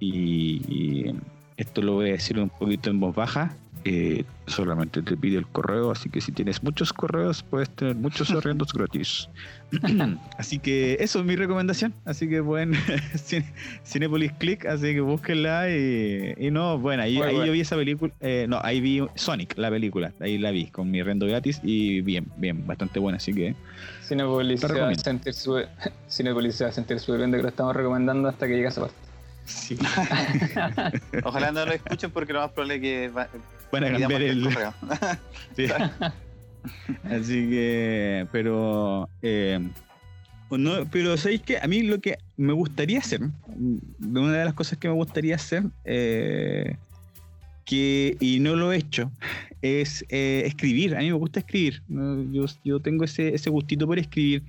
Y, 0.00 0.60
y 0.68 1.14
esto 1.56 1.80
lo 1.82 1.92
voy 1.94 2.08
a 2.08 2.12
decir 2.12 2.40
un 2.40 2.48
poquito 2.48 2.90
en 2.90 2.98
voz 2.98 3.14
baja. 3.14 3.54
Eh, 3.84 4.24
solamente 4.46 5.02
te 5.02 5.16
pide 5.16 5.36
el 5.38 5.46
correo, 5.46 5.90
así 5.90 6.08
que 6.08 6.20
si 6.20 6.32
tienes 6.32 6.62
muchos 6.62 6.92
correos 6.92 7.42
puedes 7.42 7.68
tener 7.70 7.94
muchos 7.94 8.30
arriendos 8.32 8.72
gratis. 8.72 9.28
así 10.38 10.58
que 10.58 10.96
eso 11.00 11.18
es 11.20 11.24
mi 11.24 11.36
recomendación. 11.36 11.92
Así 12.04 12.28
que 12.28 12.42
pueden 12.42 12.72
Cine- 13.14 13.52
Cinepolis 13.84 14.32
Click, 14.32 14.64
así 14.66 14.94
que 14.94 15.00
búsquenla 15.00 15.70
y, 15.70 16.34
y 16.38 16.50
no, 16.50 16.78
bueno, 16.78 17.02
ahí, 17.02 17.16
ahí 17.16 17.34
bueno. 17.34 17.46
yo 17.46 17.52
vi 17.52 17.60
esa 17.60 17.76
película, 17.76 18.12
eh, 18.20 18.46
no, 18.48 18.58
ahí 18.62 18.80
vi 18.80 19.06
Sonic, 19.16 19.56
la 19.58 19.70
película, 19.70 20.12
ahí 20.20 20.38
la 20.38 20.50
vi 20.50 20.66
con 20.66 20.90
mi 20.90 21.00
arriendo 21.00 21.26
gratis 21.26 21.60
y 21.62 22.00
bien, 22.00 22.26
bien, 22.36 22.66
bastante 22.66 22.98
buena, 23.00 23.16
así 23.16 23.32
que 23.34 23.54
Cinepolis 24.02 24.60
se 24.62 24.72
va 24.80 24.88
a 24.88 24.94
sentir 24.94 25.34
súper 25.34 25.68
Cinepolis 26.08 26.54
se 26.54 26.64
va 26.64 26.70
a 26.70 26.72
sentir 26.72 26.98
de 26.98 27.30
que 27.36 27.42
lo 27.42 27.48
estamos 27.48 27.74
recomendando 27.76 28.28
hasta 28.28 28.46
que 28.46 28.54
llegue 28.54 28.66
a 28.66 28.70
esa 28.70 28.80
parte. 28.82 28.96
sí. 29.44 29.76
ojalá 31.24 31.52
no 31.52 31.66
lo 31.66 31.72
escuchen 31.72 32.10
porque 32.10 32.32
lo 32.32 32.40
más 32.40 32.50
probable 32.52 32.76
es 32.76 32.80
que 32.80 33.08
va, 33.08 33.28
van 33.80 33.84
a 33.84 33.98
cambiar 33.98 34.22
el. 34.22 34.48
Sí. 35.56 35.66
Así 37.04 37.48
que, 37.48 38.26
pero, 38.32 39.08
eh, 39.22 39.60
no, 40.50 40.86
pero 40.90 41.16
sabéis 41.16 41.42
que 41.42 41.58
a 41.58 41.66
mí 41.66 41.82
lo 41.82 42.00
que 42.00 42.18
me 42.36 42.52
gustaría 42.52 42.98
hacer, 42.98 43.20
una 44.00 44.32
de 44.32 44.44
las 44.44 44.54
cosas 44.54 44.78
que 44.78 44.88
me 44.88 44.94
gustaría 44.94 45.34
hacer, 45.34 45.64
eh, 45.84 46.76
que 47.64 48.16
y 48.20 48.40
no 48.40 48.56
lo 48.56 48.72
he 48.72 48.76
hecho, 48.76 49.10
es 49.62 50.04
eh, 50.08 50.42
escribir. 50.46 50.94
A 50.96 51.00
mí 51.00 51.06
me 51.06 51.16
gusta 51.16 51.40
escribir. 51.40 51.82
Yo, 51.88 52.44
yo 52.64 52.80
tengo 52.80 53.04
ese, 53.04 53.34
ese 53.34 53.50
gustito 53.50 53.86
por 53.86 53.98
escribir. 53.98 54.42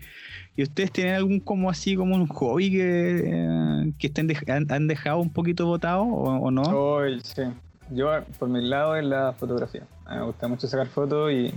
¿Y 0.58 0.64
ustedes 0.64 0.92
tienen 0.92 1.16
algún 1.16 1.40
como 1.40 1.70
así, 1.70 1.96
como 1.96 2.16
un 2.16 2.28
hobby 2.28 2.72
que, 2.72 3.22
eh, 3.26 3.92
que 3.98 4.08
estén 4.08 4.32
han, 4.48 4.72
han 4.72 4.88
dejado 4.88 5.20
un 5.20 5.30
poquito 5.30 5.66
votado 5.66 6.04
o, 6.04 6.40
o 6.40 6.52
no? 6.52 6.62
Hoy, 6.64 7.20
sí. 7.24 7.44
Yo, 7.92 8.10
por 8.40 8.50
mi 8.50 8.62
lado, 8.62 8.96
es 8.96 9.06
la 9.06 9.34
fotografía. 9.34 9.84
Me 10.10 10.22
gusta 10.24 10.48
mucho 10.48 10.68
sacar 10.68 10.88
fotos 10.88 11.32
y, 11.32 11.54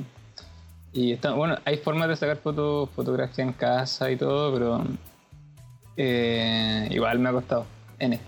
Y 0.92 1.12
está, 1.12 1.32
bueno, 1.32 1.56
hay 1.64 1.76
formas 1.78 2.08
de 2.08 2.16
sacar 2.16 2.38
fotos, 2.38 2.88
fotografía 2.90 3.44
en 3.44 3.52
casa 3.52 4.10
y 4.10 4.16
todo, 4.16 4.52
pero 4.54 4.84
eh, 5.96 6.88
igual 6.90 7.18
me 7.18 7.28
ha 7.28 7.32
costado. 7.32 7.66
N. 7.98 8.18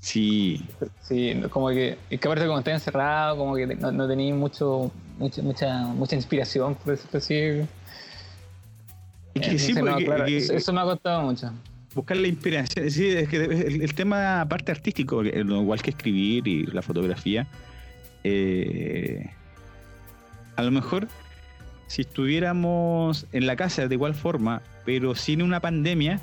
Sí, 0.00 0.64
Sí, 1.02 1.34
como 1.50 1.68
que, 1.70 1.98
es 2.10 2.20
que 2.20 2.28
aparte 2.28 2.46
como 2.46 2.58
estoy 2.58 2.74
encerrado, 2.74 3.36
como 3.36 3.54
que 3.56 3.66
no, 3.66 3.90
no 3.92 4.06
tenía 4.06 4.32
mucho, 4.34 4.90
mucha, 5.18 5.42
mucha, 5.42 5.78
mucha 5.86 6.14
inspiración, 6.16 6.74
por 6.76 6.92
decirlo 6.96 7.18
así. 7.18 7.34
Es 9.34 9.42
que 9.48 9.58
sí, 9.58 9.72
Entonces, 9.72 9.76
no, 9.84 9.90
porque- 9.92 10.04
claro, 10.04 10.24
que- 10.26 10.36
eso, 10.38 10.52
eso 10.54 10.72
me 10.72 10.80
ha 10.80 10.84
costado 10.84 11.22
mucho. 11.22 11.50
Buscar 11.96 12.16
la 12.18 12.28
inspiración. 12.28 12.88
Sí, 12.90 13.08
es 13.08 13.28
que 13.28 13.36
el, 13.44 13.82
el 13.82 13.94
tema 13.94 14.40
aparte 14.42 14.70
artístico, 14.70 15.24
igual 15.24 15.82
que 15.82 15.90
escribir 15.90 16.46
y 16.46 16.66
la 16.66 16.82
fotografía, 16.82 17.48
eh, 18.22 19.30
a 20.56 20.62
lo 20.62 20.70
mejor 20.70 21.08
si 21.88 22.02
estuviéramos 22.02 23.26
en 23.32 23.46
la 23.46 23.56
casa 23.56 23.88
de 23.88 23.94
igual 23.94 24.14
forma, 24.14 24.62
pero 24.84 25.14
sin 25.14 25.42
una 25.42 25.60
pandemia, 25.60 26.20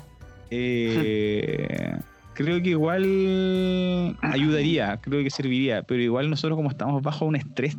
eh, 0.50 1.96
creo 2.34 2.62
que 2.62 2.70
igual 2.70 4.16
ayudaría, 4.22 4.98
creo 5.00 5.22
que 5.22 5.30
serviría, 5.30 5.82
pero 5.82 6.02
igual 6.02 6.30
nosotros 6.30 6.56
como 6.56 6.70
estamos 6.70 7.02
bajo 7.02 7.24
un 7.24 7.36
estrés, 7.36 7.76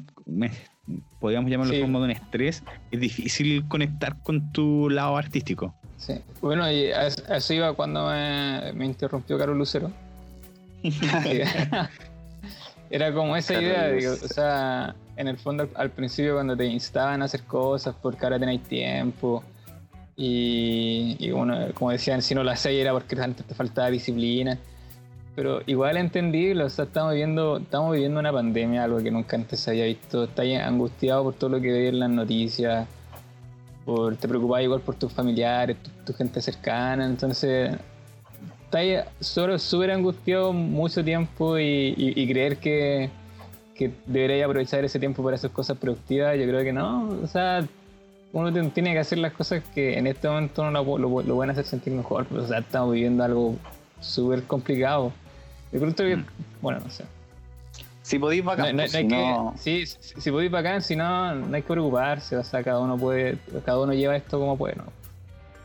podríamos 1.20 1.50
llamarlo 1.50 1.74
Sí. 1.74 1.82
como 1.82 2.00
de 2.00 2.06
un 2.06 2.12
estrés, 2.12 2.64
es 2.91 3.00
difícil 3.00 3.68
conectar 3.68 4.18
con 4.24 4.52
tu 4.52 4.89
lado 4.89 5.18
artístico. 5.18 5.76
Sí. 5.98 6.22
Bueno, 6.41 6.70
y 6.70 6.91
a, 6.91 7.02
a 7.02 7.38
eso 7.38 7.54
iba 7.54 7.74
cuando 7.74 8.08
me, 8.08 8.74
me 8.74 8.86
interrumpió 8.86 9.38
Caro 9.38 9.54
Lucero. 9.54 9.91
Era 12.89 13.14
como 13.14 13.36
esa 13.36 13.62
idea, 13.62 13.89
digo, 13.89 14.14
o 14.14 14.28
sea, 14.28 14.96
en 15.18 15.28
el 15.28 15.38
fondo 15.38 15.64
al, 15.64 15.70
al 15.76 15.89
principio 15.89 16.36
cuando 16.36 16.56
te 16.56 16.66
instaban 16.66 17.22
a 17.22 17.26
hacer 17.26 17.43
cosas 17.43 17.96
porque 18.00 18.26
ahora 18.26 18.39
tenéis 18.39 18.62
tiempo 18.64 19.43
y, 20.16 21.18
y 21.20 21.32
bueno, 21.32 21.58
como 21.74 21.91
decían, 21.91 22.22
si 22.22 22.36
no 22.36 22.43
lo 22.43 22.52
hacéis 22.52 22.82
era 22.82 22.93
porque 22.93 23.20
antes 23.22 23.46
te 23.46 23.54
faltaba 23.54 23.89
disciplina. 23.89 24.58
Pero 25.36 25.62
igual 25.66 25.98
entendible, 25.98 26.64
o 26.64 26.70
sea, 26.70 26.86
estamos 26.86 27.12
viviendo, 27.12 27.58
estamos 27.58 27.91
viviendo 27.91 28.22
una 28.22 28.32
pandemia, 28.32 28.86
algo 28.86 29.00
que 29.00 29.12
nunca 29.12 29.36
antes 29.36 29.68
había 29.68 29.84
visto. 29.84 30.24
Estás 30.24 30.46
angustiado 30.64 31.24
por 31.24 31.34
todo 31.34 31.50
lo 31.50 31.62
que 31.62 31.74
veis 31.74 31.89
en 31.89 32.00
las 32.00 32.10
noticias, 32.10 32.88
por, 33.86 34.15
te 34.17 34.27
preocupás 34.27 34.63
igual 34.63 34.81
por 34.81 34.95
tus 34.95 35.11
familiares, 35.13 35.77
tu, 35.81 35.89
tu 36.05 36.13
gente 36.13 36.41
cercana, 36.41 37.05
entonces 37.05 37.75
estás 38.65 39.07
solo 39.19 39.57
súper 39.59 39.91
angustiado 39.91 40.51
mucho 40.53 41.03
tiempo 41.03 41.57
y, 41.59 41.93
y- 41.95 42.13
y 42.21 42.27
creer 42.27 42.57
que, 42.57 43.09
que 43.75 43.91
deberías 44.05 44.45
aprovechar 44.47 44.83
ese 44.83 44.99
tiempo 44.99 45.23
para 45.23 45.36
hacer 45.36 45.51
cosas 45.51 45.77
productivas, 45.77 46.38
yo 46.38 46.43
creo 46.45 46.63
que 46.63 46.73
no, 46.73 47.09
o 47.23 47.27
sea, 47.27 47.65
uno 48.33 48.51
tiene 48.71 48.91
que 48.93 48.99
hacer 48.99 49.19
las 49.19 49.31
cosas 49.33 49.63
que 49.73 49.97
en 49.97 50.07
este 50.07 50.27
momento 50.27 50.69
no 50.69 50.71
lo, 50.83 50.97
lo, 50.97 51.21
lo 51.21 51.36
pueden 51.36 51.51
hacer 51.51 51.65
sentir 51.65 51.93
mejor, 51.93 52.25
o 52.36 52.45
sea, 52.47 52.59
estamos 52.59 52.93
viviendo 52.93 53.23
algo 53.23 53.55
súper 54.01 54.43
complicado. 54.43 55.11
Yo 55.71 55.79
creo 55.79 55.93
que, 55.95 56.15
Mm. 56.17 56.25
bueno, 56.61 56.79
no 56.83 56.89
sé. 56.89 57.05
Si 58.06 58.20
podéis 58.20 58.43
bacán, 58.45 58.76
no- 58.76 58.84
pues, 58.84 58.93
no 58.93 58.99
si 58.99 59.03
no- 59.08 59.53
si, 59.58 59.86
si 59.88 60.30
podéis 60.32 60.51
bacán, 60.51 60.80
si 60.84 60.95
no, 60.95 61.34
no 61.34 61.56
hay 61.56 61.64
que 61.64 61.68
preocuparse, 61.68 62.38
o 62.38 62.43
sea, 62.43 62.64
cada 62.64 62.80
uno 62.80 62.95
puede, 62.99 63.39
cada 63.66 63.80
uno 63.80 63.93
lleva 63.93 64.16
esto 64.16 64.39
como 64.39 64.56
puede, 64.56 64.76
¿no? 64.76 64.84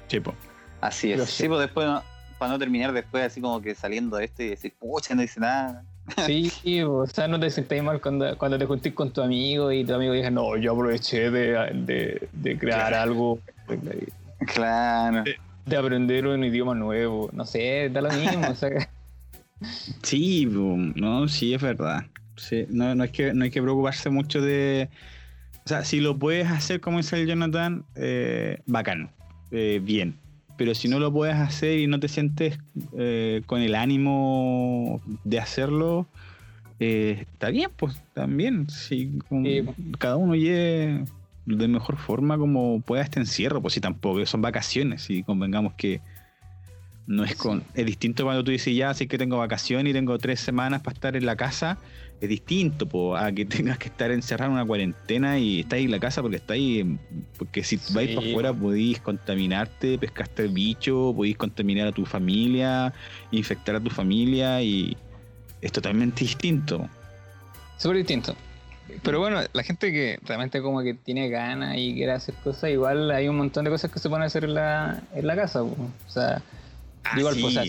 Chepo. 0.08 0.32
Así 0.80 1.12
es. 1.12 1.28
Sí, 1.28 1.46
pues 1.48 1.60
después, 1.60 1.86
no- 1.86 2.02
para 2.38 2.52
no 2.52 2.58
terminar 2.58 2.94
después 2.94 3.24
así 3.26 3.42
como 3.42 3.60
que 3.60 3.74
saliendo 3.74 4.16
de 4.16 4.24
esto 4.24 4.42
y 4.42 4.48
decir, 4.48 4.72
pucha, 4.78 5.14
no 5.14 5.20
dice 5.20 5.38
nada. 5.38 5.84
Sí, 6.26 6.82
o 6.82 7.06
sea, 7.06 7.28
no 7.28 7.38
te 7.38 7.50
sientas 7.50 7.82
mal 7.82 8.00
cuando, 8.00 8.36
cuando 8.38 8.58
te 8.58 8.64
juntís 8.64 8.94
con 8.94 9.12
tu 9.12 9.20
amigo 9.20 9.70
y 9.70 9.84
tu 9.84 9.92
amigo 9.92 10.14
dice, 10.14 10.30
no, 10.30 10.56
yo 10.56 10.72
aproveché 10.72 11.30
de, 11.30 11.50
de, 11.74 12.26
de 12.32 12.58
crear 12.58 12.94
algo, 12.94 13.38
de, 13.68 14.08
Claro. 14.46 15.24
de 15.66 15.76
aprender 15.76 16.26
un 16.26 16.42
idioma 16.42 16.74
nuevo, 16.74 17.28
no 17.34 17.44
sé, 17.44 17.90
da 17.92 18.00
lo 18.00 18.10
mismo, 18.12 18.48
o 18.48 18.54
sea, 18.54 18.70
Sí, 20.02 20.46
boom, 20.46 20.94
no, 20.96 21.28
sí, 21.28 21.52
es 21.52 21.60
verdad. 21.60 22.06
Sí, 22.40 22.66
no, 22.70 22.94
no, 22.94 23.02
hay 23.02 23.10
que, 23.10 23.34
no 23.34 23.44
hay 23.44 23.50
que 23.50 23.60
preocuparse 23.60 24.08
mucho 24.08 24.40
de. 24.40 24.88
O 25.64 25.68
sea, 25.68 25.84
si 25.84 26.00
lo 26.00 26.18
puedes 26.18 26.48
hacer 26.48 26.80
como 26.80 26.96
dice 26.96 27.20
el 27.20 27.28
Jonathan, 27.28 27.84
eh, 27.94 28.60
bacán, 28.66 29.10
eh, 29.50 29.80
bien. 29.82 30.16
Pero 30.56 30.74
si 30.74 30.88
no 30.88 30.98
lo 30.98 31.12
puedes 31.12 31.36
hacer 31.36 31.78
y 31.78 31.86
no 31.86 32.00
te 32.00 32.08
sientes 32.08 32.58
eh, 32.98 33.42
con 33.46 33.60
el 33.60 33.74
ánimo 33.74 35.00
de 35.24 35.38
hacerlo, 35.38 36.06
eh, 36.80 37.18
está 37.32 37.50
bien, 37.50 37.70
pues 37.76 38.00
también. 38.14 38.66
Como 39.28 39.44
Sí. 39.44 39.64
Cada 39.98 40.16
uno 40.16 40.34
lleve 40.34 41.04
de 41.46 41.68
mejor 41.68 41.96
forma 41.96 42.38
como 42.38 42.80
pueda 42.80 43.02
este 43.02 43.20
encierro, 43.20 43.60
pues 43.60 43.74
si 43.74 43.80
tampoco 43.80 44.24
son 44.26 44.42
vacaciones 44.42 45.08
y 45.10 45.22
convengamos 45.22 45.74
que 45.74 46.00
no 47.06 47.24
es 47.24 47.34
con 47.34 47.64
es 47.74 47.86
distinto 47.86 48.24
cuando 48.24 48.44
tú 48.44 48.52
dices 48.52 48.74
ya 48.74 48.94
sé 48.94 49.08
que 49.08 49.18
tengo 49.18 49.36
vacaciones 49.36 49.90
y 49.90 49.92
tengo 49.92 50.16
tres 50.18 50.38
semanas 50.38 50.80
para 50.82 50.94
estar 50.94 51.16
en 51.16 51.26
la 51.26 51.34
casa 51.34 51.78
es 52.20 52.28
distinto 52.28 52.86
po, 52.86 53.16
a 53.16 53.32
que 53.32 53.44
tengas 53.46 53.78
que 53.78 53.88
estar 53.88 54.10
encerrado 54.10 54.50
en 54.50 54.56
una 54.58 54.66
cuarentena 54.66 55.38
y 55.38 55.60
estás 55.60 55.78
en 55.78 55.90
la 55.90 55.98
casa 55.98 56.20
porque 56.22 56.36
estáis 56.36 56.84
porque 57.38 57.64
si 57.64 57.78
Sí, 57.78 57.94
vais 57.94 58.14
para 58.14 58.26
afuera 58.28 58.52
podéis 58.52 59.00
contaminarte 59.00 59.96
pescaste 59.98 60.42
el 60.44 60.50
bicho 60.50 61.12
podéis 61.16 61.36
contaminar 61.38 61.88
a 61.88 61.92
tu 61.92 62.04
familia 62.04 62.92
infectar 63.30 63.76
a 63.76 63.80
tu 63.80 63.90
familia 63.90 64.60
y 64.62 64.96
es 65.62 65.72
totalmente 65.72 66.20
distinto 66.24 66.88
súper 67.78 67.96
distinto. 67.98 68.36
Pero 69.02 69.20
bueno, 69.20 69.40
la 69.52 69.62
gente 69.62 69.92
que 69.92 70.18
realmente 70.24 70.60
como 70.60 70.82
que 70.82 70.94
tiene 70.94 71.28
ganas 71.28 71.76
y 71.78 71.94
quiere 71.94 72.12
hacer 72.12 72.34
cosas, 72.42 72.70
igual 72.70 73.10
hay 73.12 73.28
un 73.28 73.36
montón 73.36 73.64
de 73.64 73.70
cosas 73.70 73.90
que 73.90 74.00
se 74.00 74.08
pueden 74.08 74.24
hacer 74.24 74.44
en 74.44 74.54
la, 74.54 75.00
en 75.14 75.26
la 75.26 75.36
casa, 75.36 75.60
po. 75.60 75.76
o 76.06 76.10
sea, 76.10 76.42
Ah, 77.04 77.18
igual, 77.18 77.34
sí. 77.36 77.40
pues, 77.40 77.54
sea, 77.54 77.64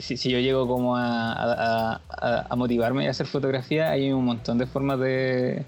si, 0.00 0.16
si- 0.16 0.30
yo 0.30 0.38
llego 0.38 0.66
como 0.68 0.96
a, 0.96 1.32
a- 1.32 2.00
a- 2.08 2.46
a 2.48 2.56
motivarme 2.56 3.06
a 3.06 3.10
hacer 3.10 3.26
fotografía, 3.26 3.90
hay 3.90 4.12
un 4.12 4.24
montón 4.24 4.58
de 4.58 4.66
formas 4.66 4.98
de, 5.00 5.64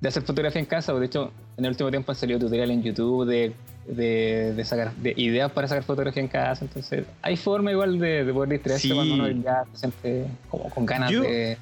de 0.00 0.08
hacer 0.08 0.22
fotografía 0.22 0.60
en 0.60 0.66
casa. 0.66 0.92
De 0.94 1.06
hecho, 1.06 1.30
en 1.56 1.64
el 1.64 1.70
último 1.70 1.90
tiempo 1.90 2.12
han 2.12 2.16
salido 2.16 2.38
tutoriales 2.38 2.76
en 2.76 2.82
YouTube 2.82 3.24
de, 3.26 3.52
de, 3.86 4.52
de 4.54 4.64
sacar 4.64 4.92
de 4.96 5.14
ideas 5.16 5.50
para 5.52 5.66
sacar 5.68 5.82
fotografía 5.84 6.22
en 6.22 6.28
casa. 6.28 6.64
Entonces, 6.64 7.04
hay 7.22 7.36
forma 7.36 7.70
igual 7.72 7.98
de, 7.98 8.24
de 8.24 8.32
poder 8.32 8.50
distraerse 8.50 8.88
Sí. 8.88 8.94
cuando 8.94 9.14
uno 9.14 9.28
ya 9.30 9.64
se 9.72 9.78
siente 9.80 10.26
como 10.50 10.68
con 10.70 10.84
ganas 10.86 11.10
Yo- 11.10 11.22
de. 11.22 11.56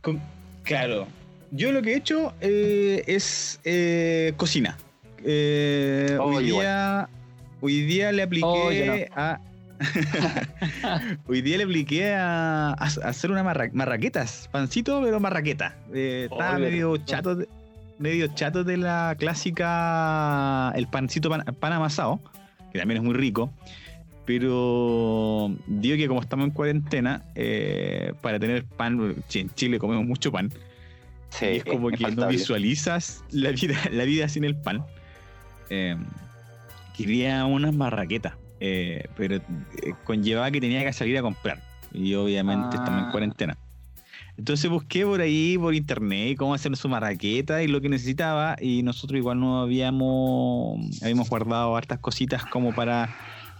Con- 0.00 0.20
claro. 0.64 1.06
Yo 1.52 1.70
lo 1.70 1.82
que 1.82 1.92
he 1.92 1.96
hecho 1.96 2.32
eh, 2.40 3.04
es 3.06 3.60
eh, 3.64 4.32
cocina. 4.36 4.76
Eh, 5.24 6.16
Oh, 6.18 6.24
hoy, 6.36 6.44
día, 6.46 7.08
hoy 7.60 7.82
día 7.82 8.10
le 8.10 8.22
apliqué 8.22 9.08
Oh, 9.14 9.20
a. 9.20 9.40
hoy 11.26 11.42
día 11.42 11.58
le 11.58 11.64
apliqué 11.64 12.14
a, 12.14 12.70
a 12.70 12.74
hacer 12.74 13.30
unas 13.30 13.44
marra- 13.44 13.70
marraquetas. 13.72 14.48
Pancito, 14.52 15.00
pero 15.02 15.20
marraqueta. 15.20 15.76
Eh, 15.92 16.28
estaba 16.30 16.58
medio 16.58 16.96
chato, 16.98 17.36
de, 17.36 17.48
medio 17.98 18.28
chato 18.28 18.64
de 18.64 18.76
la 18.76 19.14
clásica. 19.18 20.72
El 20.74 20.86
pancito 20.88 21.28
pan, 21.30 21.44
pan 21.58 21.72
amasado, 21.72 22.20
que 22.72 22.78
también 22.78 22.98
es 22.98 23.04
muy 23.04 23.14
rico. 23.14 23.52
Pero 24.24 25.54
digo 25.66 25.96
que 25.96 26.06
como 26.08 26.20
estamos 26.20 26.46
en 26.46 26.52
cuarentena, 26.52 27.24
eh, 27.34 28.12
para 28.20 28.38
tener 28.38 28.64
pan, 28.64 29.16
en 29.34 29.50
Chile 29.54 29.78
comemos 29.78 30.04
mucho 30.06 30.30
pan, 30.30 30.50
Sí, 31.30 31.46
y 31.46 31.56
es 31.56 31.64
como 31.64 31.88
que 31.90 32.10
no 32.12 32.28
visualizas 32.28 33.24
la 33.30 33.50
vida, 33.50 33.74
la 33.90 34.04
vida 34.04 34.28
sin 34.28 34.44
el 34.44 34.54
pan. 34.54 34.84
Eh, 35.70 35.96
quería 36.96 37.44
unas 37.46 37.74
marraquetas, 37.74 38.34
eh, 38.64 39.08
pero 39.16 39.34
eh, 39.36 39.42
conllevaba 40.04 40.48
que 40.52 40.60
tenía 40.60 40.84
que 40.84 40.92
salir 40.92 41.18
a 41.18 41.22
comprar. 41.22 41.60
Y 41.92 42.14
obviamente 42.14 42.76
estamos 42.76 43.02
en 43.02 43.08
Ah. 43.08 43.10
cuarentena. 43.10 43.58
Entonces 44.38 44.70
busqué 44.70 45.04
por 45.04 45.20
ahí, 45.20 45.58
por 45.58 45.74
internet, 45.74 46.36
cómo 46.38 46.54
hacer 46.54 46.74
su 46.76 46.88
marraqueta 46.88 47.60
y 47.64 47.66
lo 47.66 47.80
que 47.80 47.88
necesitaba. 47.88 48.56
Y 48.60 48.84
nosotros 48.84 49.18
igual 49.18 49.40
no 49.40 49.62
habíamos, 49.62 50.78
habíamos 51.02 51.28
guardado 51.28 51.76
hartas 51.76 51.98
cositas 51.98 52.44
como 52.46 52.72
para, 52.72 53.14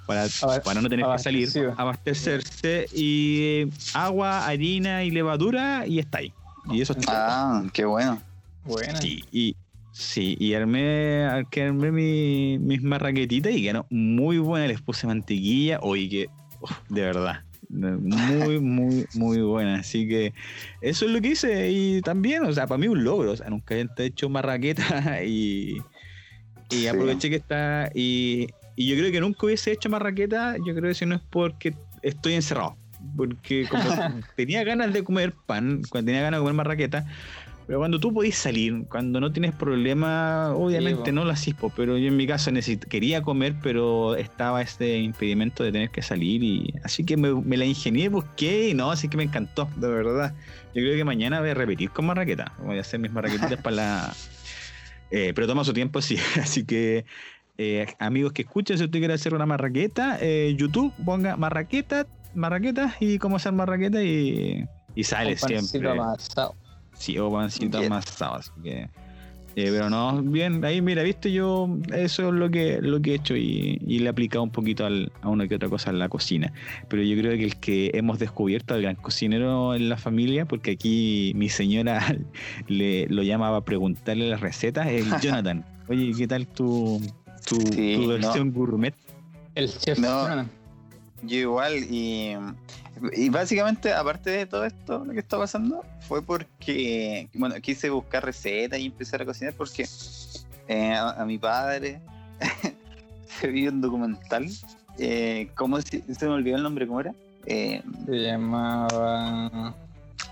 para, 0.07 0.27
para 0.65 0.81
no 0.81 0.89
tener 0.89 1.05
que 1.05 1.19
salir, 1.19 1.49
abastecerse. 1.77 2.87
Y 2.95 3.69
agua, 3.95 4.47
harina 4.47 5.03
y 5.03 5.11
levadura 5.11 5.85
y 5.87 5.99
está 5.99 6.19
ahí. 6.19 6.33
Y 6.71 6.81
eso 6.81 6.93
es 6.93 7.05
todo. 7.05 7.15
Ah, 7.19 7.65
qué 7.73 7.85
bueno. 7.85 8.21
Buena. 8.65 9.01
Sí, 9.01 9.25
y, 9.33 9.57
sí, 10.03 10.37
y 10.39 10.55
armé, 10.55 11.25
armé 11.25 11.93
mi- 11.93 12.59
mis 12.59 12.83
marraquetitas 12.83 13.53
y 13.55 13.63
quedaron 13.63 13.87
muy 13.91 14.39
buenas. 14.39 14.69
Les 14.69 14.81
puse 14.81 15.07
mantequilla. 15.07 15.79
Oye, 15.83 16.09
que 16.09 16.29
uf, 16.61 16.73
de 16.89 17.01
verdad, 17.03 17.41
muy, 17.69 18.61
muy, 18.61 19.07
muy 19.15 19.41
buena. 19.41 19.77
Así 19.77 20.07
que 20.07 20.33
eso 20.81 21.07
es 21.07 21.11
lo 21.11 21.21
que 21.21 21.29
hice. 21.29 21.71
Y 21.71 22.03
también, 22.03 22.43
o 22.45 22.53
sea, 22.53 22.67
para 22.67 22.79
mí 22.79 22.89
un 22.89 23.03
logro. 23.05 23.33
O 23.33 23.37
sea, 23.37 23.49
nunca 23.49 23.75
he 23.77 23.87
hecho 23.99 24.29
marraqueta 24.29 25.23
y, 25.25 25.77
y 26.71 26.77
Sí. 26.77 26.87
aproveché 26.87 27.31
que 27.31 27.37
está. 27.37 27.91
Y, 27.95 28.49
y 28.77 28.87
yo 28.89 28.97
creo 28.97 29.13
que 29.13 29.21
nunca 29.21 29.47
hubiese 29.47 29.73
hecho 29.73 29.89
marraqueta. 29.89 30.57
Yo 30.67 30.75
creo 30.75 30.89
que 30.91 30.95
si 30.95 31.07
no 31.07 31.15
es 31.15 31.23
porque 31.31 31.75
estoy 32.03 32.35
encerrado. 32.35 32.77
Porque 33.17 33.67
como 33.69 33.83
tenía 34.37 34.63
ganas 34.65 34.93
de 34.93 35.03
comer 35.03 35.35
pan, 35.47 35.83
cuando 35.91 36.07
tenía 36.07 36.23
ganas 36.23 36.39
de 36.39 36.43
comer 36.43 36.55
marraqueta, 36.55 37.05
Pero 37.67 37.79
cuando 37.79 38.01
tú 38.01 38.13
podís 38.13 38.37
salir, 38.37 38.85
cuando 38.89 39.21
no 39.21 39.33
tienes 39.33 39.55
problema, 39.55 40.53
obviamente 40.55 41.13
no 41.13 41.25
lo 41.25 41.31
hacís, 41.31 41.55
po, 41.55 41.71
pero 41.71 41.97
yo 41.97 42.09
en 42.09 42.17
mi 42.17 42.27
caso 42.27 42.51
quería 42.89 43.23
comer, 43.23 43.55
pero 43.63 44.17
estaba 44.17 44.63
este 44.63 44.99
impedimento 44.99 45.63
de 45.63 45.71
tener 45.71 45.91
que 45.91 46.03
salir 46.03 46.43
y 46.43 46.75
así 46.83 47.05
que 47.05 47.17
me, 47.17 47.33
me 47.35 47.57
la 47.57 47.65
ingenié, 47.65 48.09
busqué 48.09 48.71
y 48.71 48.75
no, 48.75 48.91
así 48.91 49.09
que 49.09 49.17
me 49.17 49.23
encantó, 49.23 49.69
de 49.77 49.89
verdad. 49.89 50.35
Yo 50.75 50.83
creo 50.83 50.97
que 50.97 51.05
mañana 51.05 51.41
voy 51.41 51.51
a 51.51 51.55
repetir 51.55 51.91
con 51.91 52.07
marraqueta, 52.07 52.53
voy 52.65 52.79
a 52.79 52.81
hacer 52.81 52.99
mis 52.99 53.13
marraquetitas 53.13 53.61
para 53.63 53.77
la... 53.77 54.15
eh, 55.11 55.33
pero 55.35 55.47
toma 55.47 55.63
su 55.63 55.73
tiempo, 55.73 56.03
sí, 56.03 56.17
así 56.43 56.65
que 56.65 57.05
eh, 57.59 57.87
amigos 58.01 58.33
que 58.33 58.43
escuchen, 58.43 58.77
si 58.77 58.85
usted 58.85 58.99
quiere 58.99 59.15
hacer 59.15 59.35
una 59.35 59.47
marraqueta, 59.47 60.19
eh, 60.21 60.55
YouTube, 60.59 60.93
ponga 61.05 61.37
marraqueta, 61.37 62.07
marraquetas 62.35 62.95
y 62.99 63.19
cómo 63.19 63.37
hacer 63.37 63.53
marraqueta 63.53 64.03
y, 64.03 64.65
y 64.97 65.05
sale 65.05 65.37
siempre. 65.37 65.91
amasado. 65.91 66.57
Sí, 66.95 67.19
o 67.19 67.31
pancito 67.31 67.79
Bien. 67.81 67.93
amasado, 67.93 68.35
así 68.37 68.51
que. 68.63 68.89
eh, 69.55 69.69
pero 69.71 69.91
no, 69.91 70.23
bien, 70.23 70.65
ahí 70.65 70.81
mira, 70.81 71.03
viste, 71.03 71.31
yo 71.33 71.69
eso 71.93 72.29
es 72.29 72.35
lo 72.35 72.51
que, 72.51 72.79
lo 72.81 73.03
que 73.03 73.13
he 73.13 73.15
hecho 73.17 73.37
y, 73.37 73.79
y 73.87 73.99
le 73.99 74.07
he 74.07 74.09
aplicado 74.09 74.43
un 74.45 74.51
poquito 74.51 74.87
al- 74.87 75.13
a 75.21 75.29
una 75.29 75.47
que 75.49 75.57
otra 75.57 75.69
cosa 75.69 75.91
en 75.91 75.99
la 75.99 76.09
cocina. 76.09 76.53
Pero 76.89 77.03
yo 77.03 77.17
creo 77.21 77.37
que 77.37 77.45
el 77.45 77.57
que 77.57 77.91
hemos 77.95 78.19
descubierto 78.19 78.73
al 78.75 78.83
gran 78.83 78.97
cocinero 78.97 79.75
en 79.75 79.89
la 79.89 79.97
familia, 79.99 80.47
porque 80.47 80.71
aquí 80.73 81.33
mi 81.35 81.49
señora 81.49 82.01
le 82.69 83.07
lo 83.09 83.23
llamaba 83.23 83.59
a 83.59 83.65
preguntarle 83.65 84.29
las 84.31 84.41
recetas, 84.41 84.87
es 84.89 85.07
el 85.07 85.13
Jonathan. 85.21 85.65
Oye, 85.89 86.13
¿qué 86.17 86.27
tal 86.29 86.47
tu, 86.47 87.01
tu, 87.45 87.61
Sí, 87.61 87.95
tu 87.97 88.03
no. 88.03 88.09
versión 88.09 88.53
gourmet? 88.53 88.95
El 89.55 89.69
chef. 89.71 89.99
No. 89.99 90.09
Jonathan. 90.23 90.49
Yo 91.23 91.37
igual, 91.37 91.75
y, 91.91 92.37
y 93.15 93.29
básicamente, 93.29 93.93
aparte 93.93 94.31
de 94.31 94.47
todo 94.47 94.65
esto, 94.65 95.05
lo 95.05 95.13
que 95.13 95.21
está 95.21 95.39
pasando, 95.39 95.85
fue 96.09 96.21
porque, 96.23 97.29
bueno, 97.35 97.55
quise 97.61 97.91
buscar 97.91 98.25
recetas 98.25 98.79
y 98.81 98.87
empezar 98.87 99.23
a 99.23 99.25
cocinar 99.25 99.55
porque 99.55 99.87
eh, 100.69 100.93
a, 100.93 101.11
a 101.23 101.25
mi 101.25 101.39
padre 101.39 102.01
se 103.41 103.47
vio 103.49 103.71
un 103.71 103.81
documental, 103.81 104.47
eh, 104.99 105.49
¿cómo 105.55 105.81
se, 105.81 106.03
se 106.13 106.27
me 106.27 106.33
olvidó 106.33 106.57
el 106.57 106.63
nombre? 106.63 106.87
¿Cómo 106.87 107.01
era? 107.01 107.15
Eh, 107.47 107.83
Se 108.07 108.13
llamaba. 108.17 109.75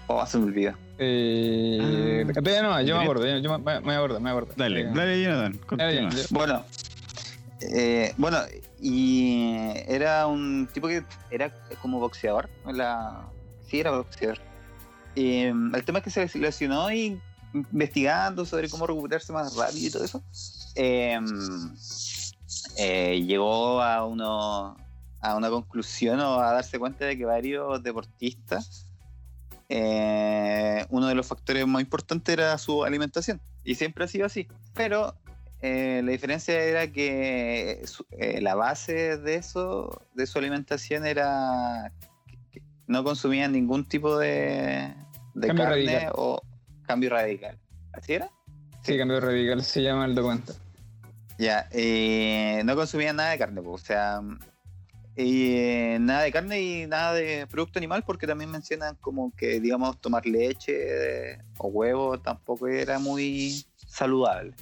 oh, 0.06 0.26
se 0.26 0.38
me 0.38 0.44
olvidó. 0.44 0.74
Eh, 0.98 2.26
Ah. 2.26 2.62
no, 2.62 2.82
yo 2.82 2.96
me 2.96 3.02
acuerdo, 3.02 3.26
yo, 3.26 3.38
yo 3.38 3.58
me, 3.58 3.64
me 3.64 3.80
me 3.80 3.94
acuerdo, 3.94 4.20
me 4.20 4.30
acuerdo. 4.30 4.52
Dale, 4.56 4.80
Eh, 4.82 4.90
dale, 4.94 5.22
Jonathan. 5.22 5.60
Bueno, 6.30 6.64
eh, 7.62 8.12
bueno, 8.18 8.38
y 8.80 9.72
era 9.86 10.26
un 10.26 10.68
tipo 10.72 10.88
que 10.88 11.04
era 11.30 11.52
como 11.82 12.00
boxeador. 12.00 12.48
La... 12.66 13.28
Sí, 13.68 13.80
era 13.80 13.90
boxeador. 13.90 14.38
Mm, 15.16 15.74
el 15.74 15.84
tema 15.84 15.98
es 15.98 16.04
que 16.04 16.10
se 16.28 16.38
lesionó 16.38 16.90
y 16.92 17.20
investigando 17.52 18.44
sobre 18.46 18.68
cómo 18.68 18.86
recuperarse 18.86 19.32
más 19.32 19.56
rápido 19.56 19.88
y 19.88 19.90
todo 19.90 20.04
eso, 20.04 20.22
eh, 20.76 21.18
eh, 22.76 23.24
llegó 23.26 23.82
a, 23.82 24.06
uno, 24.06 24.76
a 25.20 25.36
una 25.36 25.50
conclusión 25.50 26.20
o 26.20 26.40
a 26.40 26.52
darse 26.52 26.78
cuenta 26.78 27.04
de 27.04 27.18
que 27.18 27.24
varios 27.24 27.82
deportistas, 27.82 28.86
eh, 29.68 30.86
uno 30.90 31.06
de 31.06 31.14
los 31.14 31.26
factores 31.26 31.66
más 31.66 31.82
importantes 31.82 32.32
era 32.32 32.56
su 32.58 32.84
alimentación. 32.84 33.40
Y 33.64 33.74
siempre 33.74 34.04
ha 34.04 34.08
sido 34.08 34.26
así. 34.26 34.48
Pero 34.74 35.14
eh, 35.62 36.00
la 36.04 36.10
diferencia 36.12 36.54
era 36.62 36.86
que 36.90 37.82
su- 37.84 38.06
eh, 38.12 38.40
la 38.40 38.54
base 38.54 39.16
de 39.18 39.34
eso, 39.36 40.06
de 40.14 40.26
su 40.26 40.38
alimentación 40.38 41.06
era 41.06 41.92
que 42.50 42.62
no 42.86 43.04
consumían 43.04 43.52
ningún 43.52 43.86
tipo 43.86 44.18
de, 44.18 44.94
de 45.34 45.46
Cambio 45.48 45.64
carne 45.64 45.86
radical. 45.86 46.12
o 46.16 46.42
cambio 46.86 47.10
radical. 47.10 47.58
¿Así 47.92 48.14
era? 48.14 48.30
Sí, 48.82 48.96
cambio 48.96 49.20
radical 49.20 49.62
se 49.62 49.82
llama 49.82 50.06
el 50.06 50.14
documental. 50.14 50.56
Ya, 51.38 51.68
eh, 51.72 52.62
no 52.64 52.74
consumían 52.76 53.16
nada 53.16 53.30
de 53.30 53.38
carne, 53.38 53.62
pues, 53.62 53.82
o 53.82 53.84
sea, 53.84 54.20
y, 55.16 55.54
eh, 55.56 55.98
nada 56.00 56.22
de 56.22 56.32
carne 56.32 56.60
y 56.60 56.86
nada 56.86 57.14
de 57.14 57.46
producto 57.46 57.78
animal, 57.78 58.04
porque 58.06 58.26
también 58.26 58.50
mencionan 58.50 58.96
como 58.96 59.34
que, 59.34 59.58
digamos, 59.60 60.00
tomar 60.00 60.26
leche 60.26 61.32
eh, 61.32 61.38
o 61.58 61.68
huevo 61.68 62.18
tampoco 62.20 62.68
era 62.68 62.98
muy 62.98 63.64
saludable. 63.86 64.54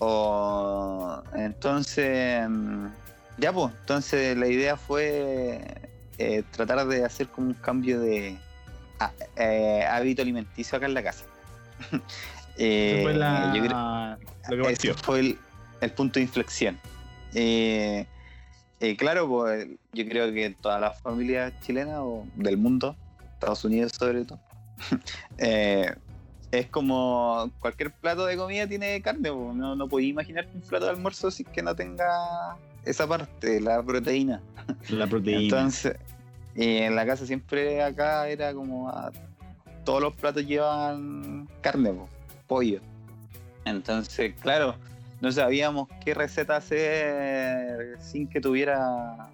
O, 0.00 1.22
entonces, 1.34 2.48
mm, 2.48 2.86
ya 3.38 3.52
pues, 3.52 3.72
entonces 3.80 4.36
la 4.36 4.46
idea 4.48 4.76
fue 4.76 5.60
eh, 6.18 6.42
tratar 6.50 6.86
de 6.86 7.04
hacer 7.04 7.28
como 7.28 7.48
un 7.48 7.54
cambio 7.54 8.00
de 8.00 8.36
a- 8.98 9.12
eh, 9.36 9.84
hábito 9.88 10.22
alimenticio 10.22 10.76
acá 10.76 10.86
en 10.86 10.94
la 10.94 11.02
casa. 11.02 11.24
Eh, 12.62 13.00
fue 13.04 13.14
la- 13.14 13.50
yo 13.54 13.62
creo- 13.64 14.18
lo 14.50 14.64
que 14.64 14.70
partió. 14.72 14.92
ese 14.92 15.02
fue 15.02 15.20
el, 15.20 15.38
el 15.80 15.90
punto 15.92 16.18
de 16.18 16.22
inflexión. 16.24 16.78
Eh, 17.32 18.06
claro, 18.98 19.26
pues, 19.28 19.66
yo 19.94 20.04
creo 20.06 20.30
que 20.32 20.50
todas 20.60 20.78
las 20.80 21.00
familias 21.00 21.54
chilenas 21.62 21.98
o 22.00 22.26
del 22.34 22.58
mundo, 22.58 22.96
Estados 23.34 23.64
Unidos 23.64 23.92
sobre 23.98 24.24
todo, 24.26 24.38
es 26.52 26.66
como 26.66 27.50
cualquier 27.60 27.92
plato 27.92 28.26
de 28.26 28.36
comida 28.36 28.66
tiene 28.66 29.00
carne. 29.02 29.30
No, 29.30 29.76
no 29.76 29.88
podía 29.88 30.08
imaginarte 30.08 30.50
un 30.54 30.62
plato 30.62 30.86
de 30.86 30.92
almuerzo 30.92 31.30
sin 31.30 31.46
que 31.46 31.62
no 31.62 31.74
tenga 31.74 32.56
esa 32.84 33.06
parte, 33.06 33.60
la 33.60 33.82
proteína. 33.82 34.40
La 34.88 35.06
proteína. 35.06 35.42
Entonces, 35.42 35.96
eh, 36.56 36.86
en 36.86 36.96
la 36.96 37.06
casa 37.06 37.26
siempre 37.26 37.82
acá 37.82 38.28
era 38.28 38.52
como 38.54 38.88
ah, 38.88 39.12
todos 39.84 40.02
los 40.02 40.14
platos 40.14 40.46
llevan 40.46 41.48
carne, 41.60 41.92
po, 41.92 42.08
pollo. 42.46 42.80
Entonces, 43.64 44.34
claro, 44.40 44.74
no 45.20 45.30
sabíamos 45.30 45.88
qué 46.04 46.14
receta 46.14 46.56
hacer 46.56 47.96
sin 48.00 48.26
que 48.26 48.40
tuviera 48.40 49.28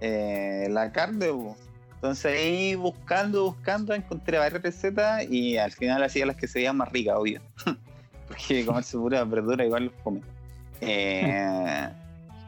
eh, 0.00 0.68
la 0.70 0.92
carne. 0.92 1.26
po. 1.28 1.56
Entonces 2.00 2.32
ahí 2.32 2.74
buscando, 2.76 3.44
buscando, 3.44 3.92
encontré 3.92 4.38
varias 4.38 4.62
recetas 4.62 5.30
y 5.30 5.58
al 5.58 5.70
final 5.70 6.02
hacía 6.02 6.24
las 6.24 6.36
que 6.36 6.48
se 6.48 6.60
veían 6.60 6.78
más 6.78 6.90
ricas, 6.90 7.14
obvio. 7.18 7.42
Porque 8.28 8.64
comerse 8.64 8.96
pura 8.96 9.22
verdura 9.24 9.66
igual 9.66 9.84
los 9.84 9.92
come. 10.02 10.22
Eh, 10.80 11.86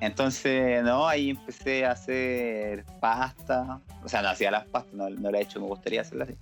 entonces, 0.00 0.82
no, 0.82 1.06
ahí 1.06 1.28
empecé 1.28 1.84
a 1.84 1.90
hacer 1.90 2.86
pasta. 2.98 3.78
O 4.02 4.08
sea, 4.08 4.22
no 4.22 4.30
hacía 4.30 4.50
las 4.50 4.64
pastas, 4.64 4.94
no, 4.94 5.10
no 5.10 5.28
he 5.28 5.42
hecho, 5.42 5.60
me 5.60 5.66
gustaría 5.66 6.00
hacerlas 6.00 6.30
así. 6.30 6.38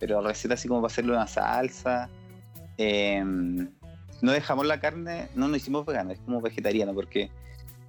Pero 0.00 0.20
recetas 0.20 0.58
así 0.58 0.66
como 0.66 0.80
para 0.80 0.92
hacerle 0.92 1.12
una 1.12 1.28
salsa. 1.28 2.08
Eh, 2.76 3.22
no 4.20 4.32
dejamos 4.32 4.66
la 4.66 4.80
carne, 4.80 5.28
no, 5.36 5.46
no 5.46 5.54
hicimos 5.54 5.86
vegano, 5.86 6.10
es 6.10 6.18
como 6.18 6.40
vegetariano, 6.40 6.92
porque 6.92 7.30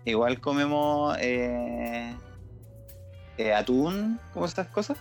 igual 0.06 0.40
comemos 0.40 1.18
eh, 1.20 2.14
eh, 3.40 3.54
atún, 3.54 4.20
como 4.34 4.46
esas 4.46 4.68
cosas. 4.68 4.98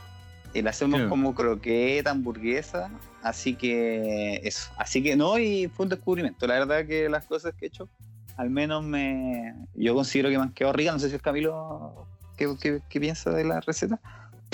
Y 0.55 0.63
la 0.63 0.71
hacemos 0.71 1.01
como 1.09 1.35
croqueta, 1.35 2.11
hamburguesa. 2.11 2.91
Así 3.23 3.55
que 3.55 4.41
eso. 4.45 4.71
Así 4.79 5.03
que 5.03 5.15
no, 5.17 5.39
y 5.39 5.69
fue 5.69 5.85
un 5.85 5.91
descubrimiento. 5.91 6.47
La 6.47 6.55
verdad 6.61 6.87
que 6.87 7.09
las 7.09 7.25
cosas 7.27 7.53
que 7.55 7.67
he 7.67 7.69
hecho 7.69 7.89
al 8.37 8.49
menos 8.51 8.85
me 8.85 9.53
yo 9.75 9.95
considero 9.97 10.29
que 10.31 10.37
me 10.39 10.45
han 10.45 10.53
quedado 10.53 10.73
ricas 10.73 10.95
no 10.95 11.01
sé 11.01 11.09
si 11.11 11.17
es 11.17 11.23
Camilo 11.23 12.07
qué, 12.37 12.47
qué- 12.61 12.81
qué 12.89 13.01
piensa 13.01 13.31
de 13.31 13.43
la 13.43 13.59
receta 13.61 13.99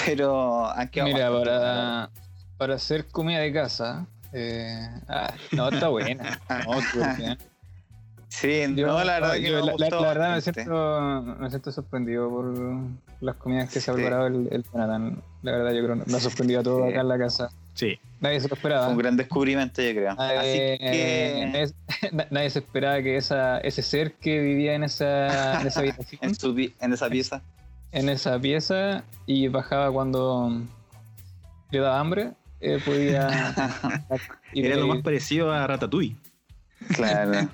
pero 0.07 0.67
han 0.71 0.89
quedado 0.89 1.13
Mira, 1.13 1.31
para, 1.31 2.11
para 2.57 2.75
hacer 2.77 3.07
comida 3.09 3.41
de 3.41 3.53
casa. 3.53 4.07
eh, 4.33 4.89
ah, 5.07 5.35
no, 5.53 5.69
está 5.69 5.89
buena. 5.89 6.41
No. 6.49 6.81
Sí 8.41 8.63
Yo, 8.77 8.87
no 8.87 9.05
la 9.05 9.21
verdad 9.21 9.33
que 9.35 9.43
yo 9.43 9.61
me 9.61 9.67
la, 9.67 9.73
gustó 9.73 10.01
la 10.01 10.09
verdad 10.09 10.35
me 10.35 10.41
siento, 10.41 11.37
me 11.41 11.51
siento 11.51 11.73
sorprendido 11.73 12.29
por 12.31 12.55
las 13.21 13.37
comidas 13.37 13.73
que 13.73 13.81
se 13.81 13.91
ha 13.91 13.95
preparado 13.95 14.27
el, 14.27 14.49
el 14.51 14.65
Jonathan. 14.65 15.23
La 15.43 15.53
verdad, 15.53 15.73
yo 15.73 15.85
creo 15.85 16.05
que 16.05 16.11
nos 16.11 16.15
ha 16.15 16.21
sorprendido 16.21 16.61
a 16.61 16.63
todos 16.63 16.83
Sí. 16.85 16.91
acá 16.91 17.01
en 17.01 17.09
la 17.09 17.19
casa. 17.19 17.51
Sí. 17.75 17.99
Nadie 18.21 18.41
se 18.41 18.45
lo 18.49 18.57
Fue 18.57 18.57
esperaba. 18.57 18.89
un 18.89 18.97
gran 18.99 19.17
descubrimiento 19.17 19.83
yo 19.83 19.91
creo 19.93 20.15
Nadie, 20.15 20.39
así 20.39 20.79
que 20.79 21.51
nadie, 21.53 22.27
nadie 22.31 22.51
se 22.51 22.59
esperaba 22.61 23.03
que 23.03 23.17
esa, 23.17 23.59
ese 23.59 23.83
ser 23.83 24.15
que 24.15 24.41
vivía 24.41 24.75
en 24.75 24.85
esa, 24.85 25.61
en 25.61 25.67
esa 25.67 25.81
habitación, 25.81 26.19
en, 26.23 26.35
su 26.35 26.57
en 26.81 26.93
esa 26.93 27.09
pieza 27.09 27.43
en 27.93 28.09
esa 28.09 28.39
pieza 28.41 29.05
y 29.27 29.47
bajaba 29.49 29.91
cuando 29.93 30.63
le 31.71 31.79
daba 31.79 32.01
hambre, 32.01 32.33
eh, 32.61 32.81
podía 32.85 33.29
Era 34.53 34.77
lo 34.77 34.87
más 34.89 35.03
parecido 35.03 35.53
a 35.53 35.67
Ratatouille. 35.67 36.17
claro 36.95 37.49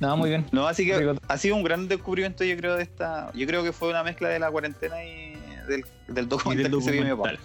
No, 0.00 0.16
muy 0.16 0.30
bien. 0.30 0.46
no 0.52 0.66
así 0.66 0.86
que 0.86 1.14
ha 1.28 1.38
sido 1.38 1.56
un 1.56 1.62
gran 1.62 1.86
descubrimiento 1.86 2.42
yo 2.42 2.56
creo 2.56 2.74
de 2.76 2.82
esta 2.82 3.30
yo 3.34 3.46
creo 3.46 3.62
que 3.62 3.72
fue 3.72 3.90
una 3.90 4.02
mezcla 4.02 4.28
de 4.30 4.38
la 4.38 4.50
cuarentena 4.50 5.04
y 5.04 5.34
del, 5.68 5.84
del 6.08 6.24
Y 6.24 6.28
documental 6.28 6.70
que 6.72 6.80
se 6.82 6.90
vio 6.92 7.02
mi 7.04 7.10
papá 7.10 7.28
documental. 7.32 7.38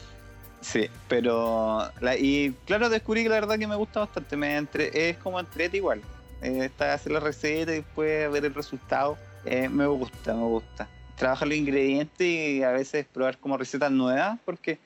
Sí, 0.61 0.89
pero. 1.07 1.91
la- 2.01 2.17
y 2.17 2.55
claro, 2.65 2.89
descubrí 2.89 3.21
que 3.21 3.29
la 3.29 3.35
verdad 3.35 3.59
que 3.59 3.67
me 3.67 3.75
gusta 3.75 3.99
bastante. 3.99 4.35
Me 4.35 4.57
entre, 4.57 5.09
es 5.11 5.17
como 5.17 5.39
entrete 5.39 5.77
igual. 5.77 6.01
Eh, 6.41 6.65
está 6.65 6.91
hacer 6.93 7.11
la 7.11 7.19
receta 7.19 7.71
y 7.71 7.75
después 7.75 8.31
ver 8.31 8.45
el 8.45 8.53
resultado. 8.55 9.15
Eh, 9.45 9.69
me 9.69 9.85
gusta, 9.85 10.33
me 10.33 10.41
gusta. 10.43 10.89
Trabajar 11.17 11.47
los 11.49 11.57
ingredientes 11.57 12.27
y 12.27 12.63
a 12.63 12.71
veces 12.71 13.05
probar 13.05 13.37
como 13.37 13.57
recetas 13.57 13.91
nuevas, 13.91 14.39
porque 14.43 14.79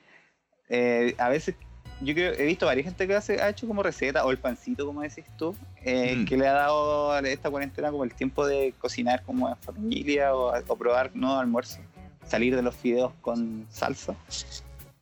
eh, 0.68 1.14
a 1.16 1.30
veces 1.30 1.54
yo 2.02 2.14
creo, 2.14 2.32
he 2.32 2.44
visto 2.44 2.66
varias 2.66 2.84
gente 2.86 3.06
que 3.06 3.14
hace, 3.14 3.40
ha 3.42 3.48
hecho 3.50 3.66
como 3.66 3.82
receta, 3.82 4.24
o 4.24 4.30
el 4.30 4.38
pancito, 4.38 4.86
como 4.86 5.02
decís 5.02 5.24
tú, 5.36 5.54
eh, 5.84 6.16
Mm. 6.16 6.24
que 6.24 6.36
le 6.36 6.46
ha 6.48 6.52
dado 6.52 7.12
a 7.12 7.20
esta 7.20 7.50
cuarentena 7.50 7.90
como 7.90 8.04
el 8.04 8.14
tiempo 8.14 8.46
de 8.46 8.74
cocinar 8.78 9.22
como 9.24 9.48
en 9.48 9.56
familia 9.56 10.34
o, 10.34 10.52
o 10.66 10.76
probar 10.76 11.10
nuevos 11.14 11.40
almuerzos, 11.40 11.80
salir 12.26 12.54
de 12.56 12.62
los 12.62 12.74
fideos 12.74 13.12
con 13.20 13.66
salsa. 13.70 14.14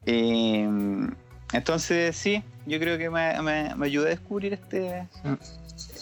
Eh, 0.07 0.69
entonces, 1.53 2.17
sí, 2.17 2.43
yo 2.67 2.79
creo 2.79 2.99
que 2.99 3.11
me, 3.11 3.41
me, 3.43 3.75
me 3.75 3.87
ayudó 3.87 4.07
a 4.07 4.11
descubrir 4.11 4.53
este, 4.55 5.07
Mm. 5.25 5.35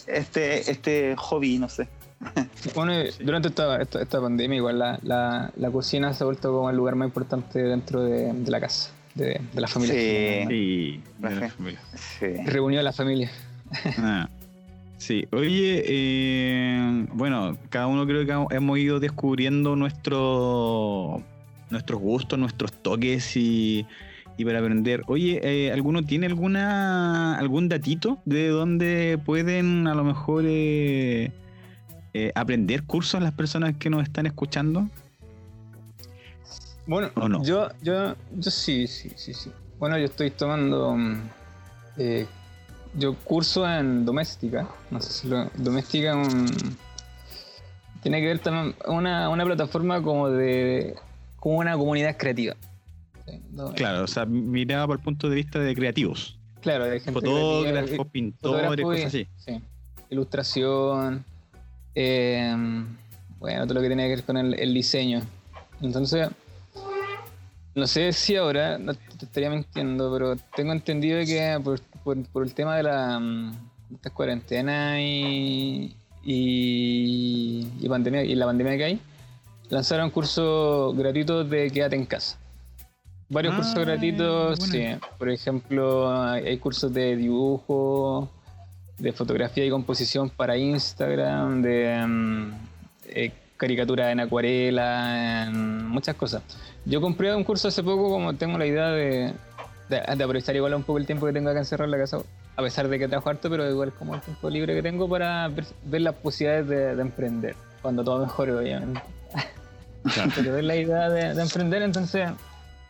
este, 0.06 0.70
este 0.70 1.14
hobby, 1.16 1.58
no 1.58 1.68
sé. 1.68 1.88
Bueno, 2.74 2.92
durante 3.20 3.48
esta, 3.48 3.80
esta, 3.82 4.02
esta 4.02 4.20
pandemia, 4.20 4.56
igual 4.56 4.78
la, 4.78 4.98
la, 5.02 5.52
la 5.56 5.70
cocina 5.70 6.12
se 6.14 6.24
ha 6.24 6.26
vuelto 6.26 6.50
como 6.52 6.70
el 6.70 6.76
lugar 6.76 6.94
más 6.96 7.06
importante 7.06 7.62
dentro 7.62 8.02
de, 8.02 8.32
de 8.32 8.50
la 8.50 8.60
casa, 8.60 8.90
de, 9.16 9.40
de 9.52 9.60
la 9.60 9.66
familia. 9.68 9.94
Sí. 9.94 10.46
Sí, 10.48 11.00
de 11.18 11.30
la 11.30 11.36
Ajá. 11.46 11.48
familia. 11.56 11.80
Sí. 11.94 12.26
Reunió 12.44 12.80
a 12.80 12.82
la 12.82 12.92
familia. 12.92 13.30
Ah, 13.98 14.28
Sí, 14.98 15.26
oye, 15.30 15.84
eh, 15.86 17.06
bueno, 17.12 17.58
cada 17.68 17.86
uno 17.86 18.06
creo 18.06 18.24
que 18.24 18.56
hemos 18.56 18.78
ido 18.78 18.98
descubriendo 18.98 19.76
nuestro, 19.76 21.22
nuestros 21.68 22.00
gustos, 22.00 22.38
nuestros 22.38 22.72
toques 22.72 23.36
y, 23.36 23.86
y 24.38 24.44
para 24.46 24.60
aprender. 24.60 25.02
Oye, 25.06 25.38
eh, 25.42 25.70
¿alguno 25.70 26.02
tiene 26.02 26.24
alguna 26.26 27.38
algún 27.38 27.68
datito 27.68 28.18
de 28.24 28.48
dónde 28.48 29.18
pueden 29.22 29.86
a 29.86 29.94
lo 29.94 30.02
mejor 30.02 30.44
eh, 30.46 31.30
eh, 32.14 32.32
aprender 32.34 32.84
cursos 32.84 33.22
las 33.22 33.32
personas 33.32 33.76
que 33.76 33.90
nos 33.90 34.02
están 34.02 34.24
escuchando? 34.24 34.88
Bueno, 36.86 37.10
yo, 37.42 37.68
yo, 37.82 38.14
yo 38.36 38.50
sí, 38.50 38.86
sí, 38.86 39.10
sí, 39.16 39.34
sí. 39.34 39.50
Bueno, 39.78 39.98
yo 39.98 40.04
estoy 40.04 40.30
tomando 40.30 40.94
mm, 40.96 41.20
eh, 41.98 42.26
yo 42.94 43.14
curso 43.16 43.68
en 43.68 44.04
doméstica. 44.04 44.68
No 44.90 45.00
sé 45.00 45.12
si 45.12 45.28
lo, 45.28 45.50
doméstica 45.56 46.10
es 46.20 46.28
un, 46.28 46.46
tiene 48.02 48.20
que 48.20 48.26
ver 48.28 48.38
también 48.38 48.74
una, 48.86 49.28
una 49.28 49.44
plataforma 49.44 50.00
como 50.02 50.30
de 50.30 50.94
como 51.36 51.58
una 51.58 51.76
comunidad 51.76 52.16
creativa. 52.16 52.54
Sí, 53.26 53.40
Claro, 53.74 54.04
o 54.04 54.06
sea, 54.06 54.24
miraba 54.24 54.86
por 54.86 54.96
el 54.98 55.02
punto 55.02 55.28
de 55.28 55.34
vista 55.34 55.58
de 55.58 55.74
creativos, 55.74 56.38
claro, 56.60 56.84
de 56.84 57.00
gente 57.00 57.18
creativa, 57.20 57.82
fotógrafos, 57.82 58.06
pintores, 58.12 58.66
fotógrafo 58.66 58.92
y- 58.92 58.96
cosas 58.96 59.06
así. 59.06 59.28
Sí. 59.36 59.60
Ilustración. 60.10 61.24
eh, 61.96 62.54
bueno, 63.40 63.64
todo 63.64 63.74
lo 63.74 63.80
que 63.80 63.88
tiene 63.88 64.04
que 64.04 64.08
ver 64.16 64.22
con 64.24 64.36
el, 64.36 64.58
el 64.58 64.72
diseño. 64.72 65.20
Entonces, 65.82 66.28
no 67.76 67.86
sé 67.86 68.12
si 68.12 68.34
ahora, 68.36 68.78
no 68.78 68.94
te 68.94 69.24
estaría 69.26 69.50
mintiendo, 69.50 70.10
pero 70.12 70.34
tengo 70.56 70.72
entendido 70.72 71.20
que 71.24 71.60
por, 71.62 71.80
por- 72.02 72.24
por 72.30 72.42
el 72.42 72.52
tema 72.54 72.76
de 72.76 72.82
la 72.82 73.18
mm, 73.20 73.52
estas 73.94 74.12
cuarentenas 74.12 74.98
y, 74.98 75.94
y, 76.24 77.68
y 77.80 77.88
pandemia 77.88 78.24
y 78.24 78.34
la 78.34 78.46
pandemia 78.46 78.76
que 78.76 78.84
hay, 78.84 79.00
lanzaron 79.68 80.10
cursos 80.10 80.96
gratuitos 80.96 81.48
de 81.48 81.70
quédate 81.70 81.96
en 81.96 82.06
casa. 82.06 82.38
Varios 83.28 83.54
Ah, 83.54 83.56
cursos 83.58 83.74
gratuitos, 83.84 84.58
sí. 84.60 84.84
Por 85.18 85.28
ejemplo, 85.30 86.10
hay, 86.10 86.46
hay 86.46 86.58
cursos 86.58 86.92
de 86.92 87.16
dibujo, 87.16 88.30
de 88.98 89.12
fotografía 89.12 89.64
y 89.66 89.70
composición 89.70 90.30
para 90.30 90.56
Instagram, 90.56 91.60
de 91.62 92.04
mm, 92.06 92.52
eh, 93.08 93.32
caricatura 93.56 94.10
en 94.10 94.20
acuarela, 94.20 95.46
en 95.46 95.86
muchas 95.88 96.14
cosas. 96.16 96.42
Yo 96.84 97.00
compré 97.00 97.34
un 97.34 97.44
curso 97.44 97.68
hace 97.68 97.82
poco, 97.82 98.10
como 98.10 98.34
tengo 98.34 98.58
la 98.58 98.66
idea 98.66 98.88
de, 98.88 99.32
de, 99.88 100.02
de 100.16 100.24
aprovechar 100.24 100.54
igual 100.56 100.74
un 100.74 100.82
poco 100.82 100.98
el 100.98 101.06
tiempo 101.06 101.26
que 101.26 101.32
tengo 101.32 101.50
acá 101.50 101.58
encerrado 101.58 101.86
en 101.86 101.92
la 101.92 101.98
casa, 101.98 102.18
a 102.56 102.62
pesar 102.62 102.88
de 102.88 102.98
que 102.98 103.08
trabajo 103.08 103.30
harto, 103.30 103.50
pero 103.50 103.68
igual 103.68 103.92
como 103.92 104.14
el 104.14 104.20
tiempo 104.20 104.50
libre 104.50 104.74
que 104.74 104.82
tengo 104.82 105.08
para 105.08 105.48
ver, 105.48 105.64
ver 105.84 106.00
las 106.02 106.14
posibilidades 106.14 106.68
de, 106.68 106.96
de 106.96 107.02
emprender, 107.02 107.56
cuando 107.82 108.04
todo 108.04 108.20
mejore, 108.20 108.52
obviamente. 108.52 109.00
Claro. 110.14 110.30
pero 110.36 110.52
ver 110.52 110.64
la 110.64 110.76
idea 110.76 111.10
de, 111.10 111.34
de 111.34 111.42
emprender, 111.42 111.82
entonces 111.82 112.28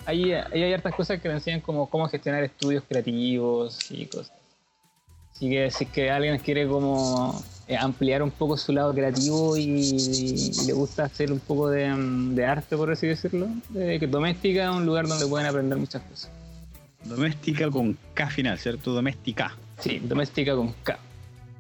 ahí, 0.07 0.33
ahí 0.33 0.63
hay 0.63 0.73
hartas 0.73 0.95
cosas 0.95 1.21
que 1.21 1.29
te 1.29 1.35
enseñan 1.35 1.61
como 1.61 1.89
cómo 1.89 2.09
gestionar 2.09 2.45
estudios 2.45 2.85
creativos 2.89 3.91
y 3.91 4.07
cosas. 4.07 4.33
Así 5.35 5.51
que 5.51 5.71
si 5.71 5.85
es 5.85 5.91
que 5.91 6.11
alguien 6.11 6.39
quiere 6.39 6.67
como 6.67 7.43
ampliar 7.81 8.23
un 8.23 8.31
poco 8.31 8.57
su 8.57 8.73
lado 8.73 8.95
creativo 8.95 9.57
y, 9.57 9.63
y 9.63 10.67
le 10.67 10.73
gusta 10.73 11.05
hacer 11.05 11.33
un 11.33 11.41
poco 11.41 11.69
de, 11.71 11.89
mm, 11.93 12.35
de 12.35 12.45
arte, 12.47 12.77
por 12.77 12.91
así 12.93 13.07
decirlo, 13.09 13.49
eh, 13.75 13.97
que 13.99 14.07
Doméstica 14.07 14.65
es 14.71 14.77
un 14.77 14.87
lugar 14.87 15.09
donde 15.09 15.27
pueden 15.27 15.47
aprender 15.49 15.77
muchas 15.79 16.03
cosas. 16.03 16.31
Doméstica 17.05 17.71
con 17.71 17.97
K 18.15 18.31
final, 18.31 18.59
¿cierto? 18.59 18.93
Doméstica. 18.93 19.57
Sí, 19.81 19.99
Doméstica 20.01 20.55
con 20.55 20.73
K. 20.83 20.99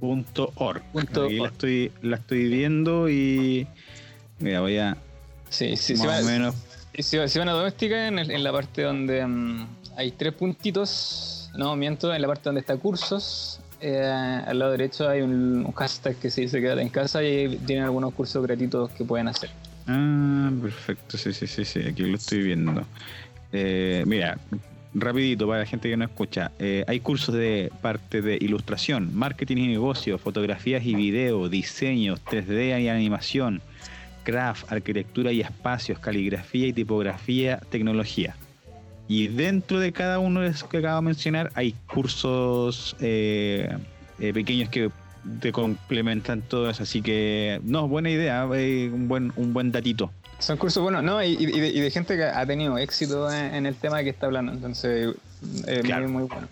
Punto 0.00 0.52
org. 0.57 0.82
Punto 0.92 1.24
Aquí 1.24 1.38
la 1.38 1.48
estoy, 1.48 1.92
la 2.02 2.16
estoy 2.16 2.48
viendo 2.48 3.09
y 3.09 3.66
mira, 4.38 4.61
voy 4.61 4.78
a 4.78 4.96
Sí, 5.48 5.76
sí, 5.76 5.94
más 5.96 6.22
o 6.22 6.26
menos. 6.26 6.54
si, 6.98 7.16
van 7.38 7.48
a 7.48 7.52
Doméstica, 7.52 8.09
en, 8.09 8.18
el- 8.18 8.30
en 8.30 8.42
la 8.44 8.52
parte 8.52 8.82
donde 8.82 9.24
mm, 9.26 9.66
hay 9.96 10.11
tres 10.12 10.34
puntitos, 10.34 11.50
no, 11.57 11.74
miento, 11.76 12.12
en 12.14 12.20
la 12.20 12.28
parte 12.28 12.42
donde 12.44 12.61
está 12.61 12.76
cursos, 12.76 13.61
eh, 13.80 14.42
al 14.46 14.58
lado 14.58 14.72
derecho 14.72 15.08
hay 15.08 15.20
un, 15.22 15.64
un 15.66 15.72
hashtag 15.72 16.16
que 16.16 16.30
se 16.30 16.42
dice 16.42 16.60
quédate 16.60 16.82
en 16.82 16.88
casa 16.88 17.22
y 17.22 17.56
tienen 17.66 17.84
algunos 17.84 18.14
cursos 18.14 18.42
gratuitos 18.42 18.90
que 18.92 19.04
pueden 19.04 19.28
hacer. 19.28 19.50
Ah, 19.86 20.50
perfecto, 20.60 21.16
sí, 21.16 21.32
sí, 21.32 21.46
sí, 21.46 21.64
sí, 21.64 21.80
aquí 21.80 22.02
lo 22.02 22.16
estoy 22.16 22.42
viendo. 22.42 22.84
Eh, 23.52 24.02
mira, 24.06 24.38
rapidito 24.94 25.46
para 25.46 25.60
la 25.60 25.66
gente 25.66 25.88
que 25.88 25.96
no 25.96 26.04
escucha, 26.04 26.50
eh, 26.58 26.84
hay 26.88 27.00
cursos 27.00 27.34
de 27.34 27.70
parte 27.82 28.22
de 28.22 28.36
ilustración, 28.40 29.14
marketing 29.14 29.58
y 29.58 29.68
negocio, 29.68 30.18
fotografías 30.18 30.84
y 30.84 30.94
video, 30.94 31.48
diseños, 31.48 32.20
3D 32.24 32.82
y 32.82 32.88
animación, 32.88 33.62
craft, 34.24 34.72
arquitectura 34.72 35.30
y 35.30 35.40
espacios, 35.40 35.98
caligrafía 36.00 36.66
y 36.66 36.72
tipografía, 36.72 37.60
tecnología. 37.70 38.34
Y 39.09 39.28
dentro 39.28 39.78
de 39.78 39.92
cada 39.92 40.18
uno 40.18 40.40
de 40.40 40.48
esos 40.48 40.68
que 40.68 40.78
acabo 40.78 40.96
de 40.96 41.07
mencionar 41.07 41.50
hay 41.54 41.74
cursos 41.86 42.96
eh, 43.00 43.68
eh, 44.18 44.32
pequeños 44.32 44.68
que 44.68 44.90
te 45.40 45.52
complementan 45.52 46.42
todo 46.42 46.68
eso. 46.70 46.83
Así 46.83 47.03
que, 47.03 47.61
no, 47.64 47.88
buena 47.88 48.11
idea, 48.11 48.49
eh, 48.54 48.91
un 48.92 49.08
buen 49.08 49.33
un 49.37 49.53
buen 49.53 49.72
datito. 49.72 50.11
Son 50.38 50.57
cursos 50.58 50.83
buenos, 50.83 51.03
¿no? 51.03 51.22
Y, 51.22 51.33
y 51.33 51.46
de, 51.46 51.68
y 51.68 51.80
de 51.80 51.91
gente 51.91 52.16
que 52.16 52.24
ha 52.24 52.45
tenido 52.46 52.76
éxito 52.78 53.33
en, 53.33 53.54
en 53.54 53.66
el 53.66 53.74
tema 53.74 54.03
que 54.03 54.11
está 54.11 54.26
hablando, 54.26 54.53
entonces 54.53 55.14
es 55.66 55.83
Claro. 55.83 56.08
muy, 56.08 56.22
muy 56.22 56.28
bueno. 56.28 56.49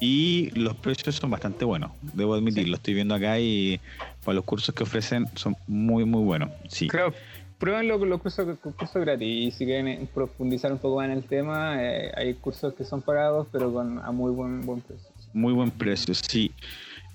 Y 0.00 0.50
los 0.58 0.76
precios 0.76 1.14
son 1.14 1.30
bastante 1.30 1.64
buenos, 1.64 1.92
debo 2.12 2.34
admitir, 2.34 2.68
lo 2.68 2.76
estoy 2.76 2.92
viendo 2.94 3.14
acá 3.14 3.38
y 3.38 3.80
para 4.24 4.34
los 4.34 4.44
cursos 4.44 4.74
que 4.74 4.82
ofrecen 4.82 5.26
son 5.36 5.56
muy, 5.66 6.04
muy 6.04 6.22
buenos. 6.22 6.50
Sí. 6.68 6.88
Claro, 6.88 7.14
prueben 7.58 7.88
los, 7.88 8.00
los 8.02 8.20
cursos, 8.20 8.58
cursos 8.58 8.94
gratis 9.02 9.26
y 9.28 9.50
si 9.50 9.64
quieren 9.64 9.88
eh, 9.88 10.08
profundizar 10.12 10.72
un 10.72 10.78
poco 10.78 10.96
más 10.96 11.06
en 11.06 11.12
el 11.12 11.24
tema, 11.24 11.82
eh, 11.82 12.12
hay 12.16 12.34
cursos 12.34 12.74
que 12.74 12.84
son 12.84 13.02
pagados 13.02 13.46
pero 13.52 13.72
con 13.72 13.98
a 13.98 14.10
muy 14.10 14.32
buen, 14.32 14.60
buen 14.66 14.80
precio. 14.80 15.08
Muy 15.32 15.52
buen 15.52 15.70
precio, 15.70 16.14
sí. 16.14 16.52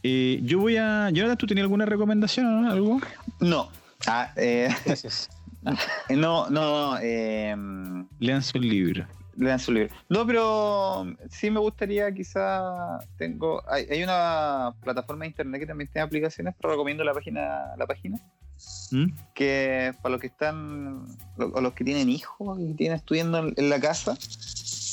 Eh, 0.03 0.39
yo 0.43 0.59
voy 0.59 0.77
a. 0.77 1.09
Jonathan, 1.09 1.37
¿tú 1.37 1.45
tenías 1.47 1.63
alguna 1.63 1.85
recomendación 1.85 2.45
o 2.45 2.61
no? 2.61 2.71
algo? 2.71 2.99
No. 3.39 3.69
Ah, 4.07 4.31
eh, 4.37 4.69
Gracias. 4.85 5.29
no, 6.09 6.49
no, 6.49 6.97
eh, 7.01 7.53
Lean 8.19 8.41
su 8.41 8.57
libro. 8.59 9.05
lean 9.35 9.59
su 9.59 9.73
libro. 9.73 9.93
No, 10.07 10.25
pero 10.25 11.05
sí 11.29 11.51
me 11.51 11.59
gustaría 11.59 12.09
quizá 12.13 12.99
tengo 13.17 13.61
hay, 13.69 13.85
hay 13.91 14.03
una 14.03 14.73
plataforma 14.81 15.23
de 15.25 15.29
internet 15.31 15.59
que 15.59 15.67
también 15.67 15.89
tiene 15.91 16.05
aplicaciones, 16.05 16.55
pero 16.61 16.71
recomiendo 16.71 17.03
la 17.03 17.13
página 17.13 17.75
la 17.77 17.85
página 17.85 18.17
¿Mm? 18.91 19.05
que 19.33 19.93
para 20.01 20.13
los 20.13 20.21
que 20.21 20.27
están 20.27 21.05
o 21.37 21.61
los 21.61 21.73
que 21.73 21.83
tienen 21.83 22.09
hijos 22.09 22.59
y 22.59 22.73
tienen 22.73 22.97
estudiando 22.97 23.37
en, 23.55 23.69
la 23.69 23.79
casa 23.79 24.17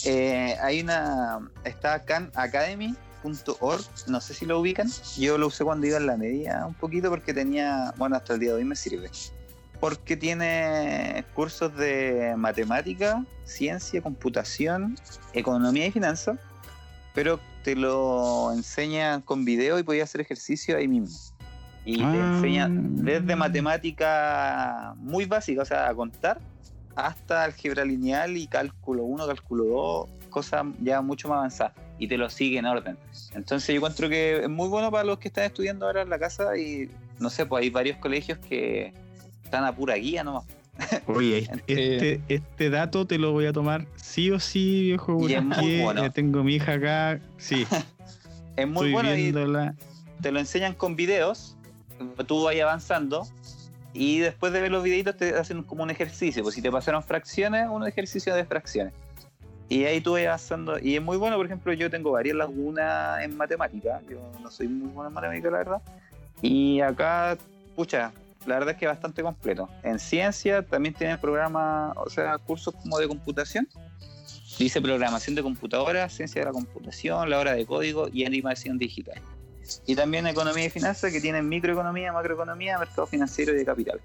eh, 0.05 0.57
hay 0.63 0.81
una 0.81 1.41
está 1.65 2.05
Khan 2.05 2.31
Academy.org 2.35 3.85
no 4.07 4.21
sé 4.21 4.35
si 4.35 4.47
lo 4.47 4.61
ubican. 4.61 4.89
Yo 5.19 5.39
lo 5.39 5.49
usé 5.49 5.65
cuando 5.65 5.87
iba 5.87 5.97
en 5.97 6.07
la 6.07 6.17
media 6.17 6.65
un 6.67 6.75
poquito 6.75 7.11
porque 7.11 7.35
tenía 7.35 7.93
bueno 7.97 8.17
hasta 8.17 8.35
el 8.35 8.41
día 8.41 8.51
de 8.51 8.57
hoy 8.57 8.65
me 8.65 8.77
sirve. 8.77 9.11
Porque 9.81 10.17
tiene 10.17 11.25
cursos 11.35 11.77
de 11.77 12.35
matemática 12.37 13.25
ciencia 13.45 14.03
computación 14.03 14.97
economía 15.33 15.87
y 15.87 15.91
finanzas 15.91 16.39
pero 17.15 17.41
te 17.65 17.75
lo 17.75 18.53
enseñan 18.53 19.23
con 19.23 19.45
video 19.45 19.79
y 19.79 19.83
podías 19.83 20.11
hacer 20.11 20.21
ejercicio 20.21 20.77
ahí 20.77 20.87
mismo 20.87 21.36
y 21.87 21.97
te 21.97 22.03
Ah. 22.05 22.33
enseñan 22.37 23.03
desde 23.05 23.35
matemática 23.37 24.95
muy 24.99 25.25
básica, 25.25 25.63
o 25.63 25.65
sea, 25.65 25.89
a 25.89 25.95
contar, 25.95 26.39
hasta 26.95 27.45
álgebra 27.45 27.85
lineal 27.85 28.37
y 28.37 28.47
cálculo 28.47 29.05
1, 29.05 29.27
cálculo 29.27 29.65
2, 29.65 30.09
cosas 30.31 30.65
ya 30.83 31.01
mucho 31.01 31.29
más 31.29 31.39
avanzadas. 31.39 31.73
Y 31.99 32.09
te 32.09 32.19
lo 32.19 32.29
sigue 32.29 32.59
en 32.59 32.67
orden. 32.67 32.99
Entonces 33.35 33.69
yo 33.69 33.77
encuentro 33.77 34.09
que 34.11 34.43
es 34.43 34.49
muy 34.51 34.69
bueno 34.69 34.91
para 34.91 35.05
los 35.05 35.19
que 35.19 35.29
están 35.29 35.45
estudiando 35.45 35.87
ahora 35.87 36.03
en 36.03 36.11
la 36.11 36.19
casa 36.19 36.57
y 36.59 36.91
no 37.19 37.31
sé, 37.31 37.47
pues 37.47 37.63
hay 37.63 37.71
varios 37.71 37.97
colegios 37.99 38.37
que 38.39 38.93
están 39.43 39.65
a 39.65 39.75
pura 39.75 39.95
guía 39.95 40.23
nomás. 40.23 40.45
Oye, 41.07 41.49
este, 41.67 42.21
este 42.29 42.69
dato 42.69 43.07
te 43.07 43.17
lo 43.17 43.33
voy 43.33 43.47
a 43.47 43.53
tomar 43.55 43.87
sí 43.97 44.31
o 44.31 44.39
sí, 44.39 44.83
viejo. 44.83 45.27
Y 45.27 45.33
es 45.35 45.43
muy 45.43 45.81
bueno. 45.81 46.05
eh, 46.05 46.11
tengo 46.11 46.45
mi 46.45 46.57
hija 46.57 46.73
acá. 46.75 47.19
Sí, 47.39 47.67
Es 48.57 48.67
muy 48.67 48.75
estoy 48.89 48.93
bueno 48.93 49.15
y 49.15 49.17
viéndola. 49.23 49.75
te 50.21 50.33
lo 50.33 50.39
enseñan 50.39 50.75
con 50.75 50.97
videos, 50.97 51.56
tú 52.27 52.45
vas 52.45 52.57
avanzando 52.61 53.27
y 53.93 54.19
después 54.19 54.53
de 54.53 54.61
ver 54.61 54.71
los 54.71 54.83
videitos 54.83 55.17
te 55.17 55.35
hacen 55.35 55.63
como 55.63 55.83
un 55.83 55.91
ejercicio, 55.91 56.43
pues 56.43 56.55
si 56.55 56.63
te 56.63 56.71
pasaron 56.71 57.03
fracciones, 57.03 57.69
un 57.69 57.87
ejercicio 57.87 58.35
de 58.35 58.45
fracciones. 58.45 58.93
Y 59.69 59.85
ahí 59.85 60.01
tú 60.01 60.13
vas 60.13 60.25
avanzando 60.27 60.79
y 60.79 60.97
es 60.97 61.03
muy 61.03 61.17
bueno, 61.17 61.37
por 61.37 61.47
ejemplo, 61.47 61.73
yo 61.73 61.91
tengo 61.91 62.13
varias 62.13 62.37
lagunas 62.37 63.23
en 63.23 63.37
matemática, 63.37 64.01
yo 64.09 64.19
no 64.41 64.51
soy 64.51 64.69
muy 64.69 64.89
bueno 64.89 65.09
en 65.09 65.15
matemática, 65.15 65.51
la 65.51 65.59
verdad. 65.59 65.83
Y 66.43 66.81
acá, 66.81 67.37
pucha, 67.75 68.13
la 68.47 68.55
verdad 68.55 68.71
es 68.71 68.77
que 68.77 68.85
es 68.85 68.91
bastante 68.91 69.23
completo. 69.23 69.69
En 69.83 69.99
ciencia 69.99 70.63
también 70.63 70.95
tienen 70.95 71.19
programas, 71.19 71.97
o 71.97 72.09
sea, 72.09 72.39
cursos 72.39 72.75
como 72.75 72.99
de 72.99 73.09
computación. 73.09 73.69
Dice 74.59 74.81
programación 74.81 75.35
de 75.35 75.43
computadoras, 75.43 76.13
ciencia 76.13 76.41
de 76.41 76.47
la 76.47 76.53
computación, 76.53 77.29
la 77.29 77.39
hora 77.39 77.55
de 77.55 77.67
código 77.67 78.09
y 78.13 78.25
animación 78.25 78.79
digital. 78.79 79.21
Y 79.87 79.95
también 79.95 80.27
economía 80.27 80.67
y 80.67 80.71
finanzas 80.71 81.13
que 81.13 81.21
tienen 81.21 81.49
microeconomía, 81.49 82.13
macroeconomía, 82.13 82.79
mercado 82.79 83.07
financiero 83.07 83.53
y 83.53 83.57
de 83.57 83.65
capital. 83.65 84.01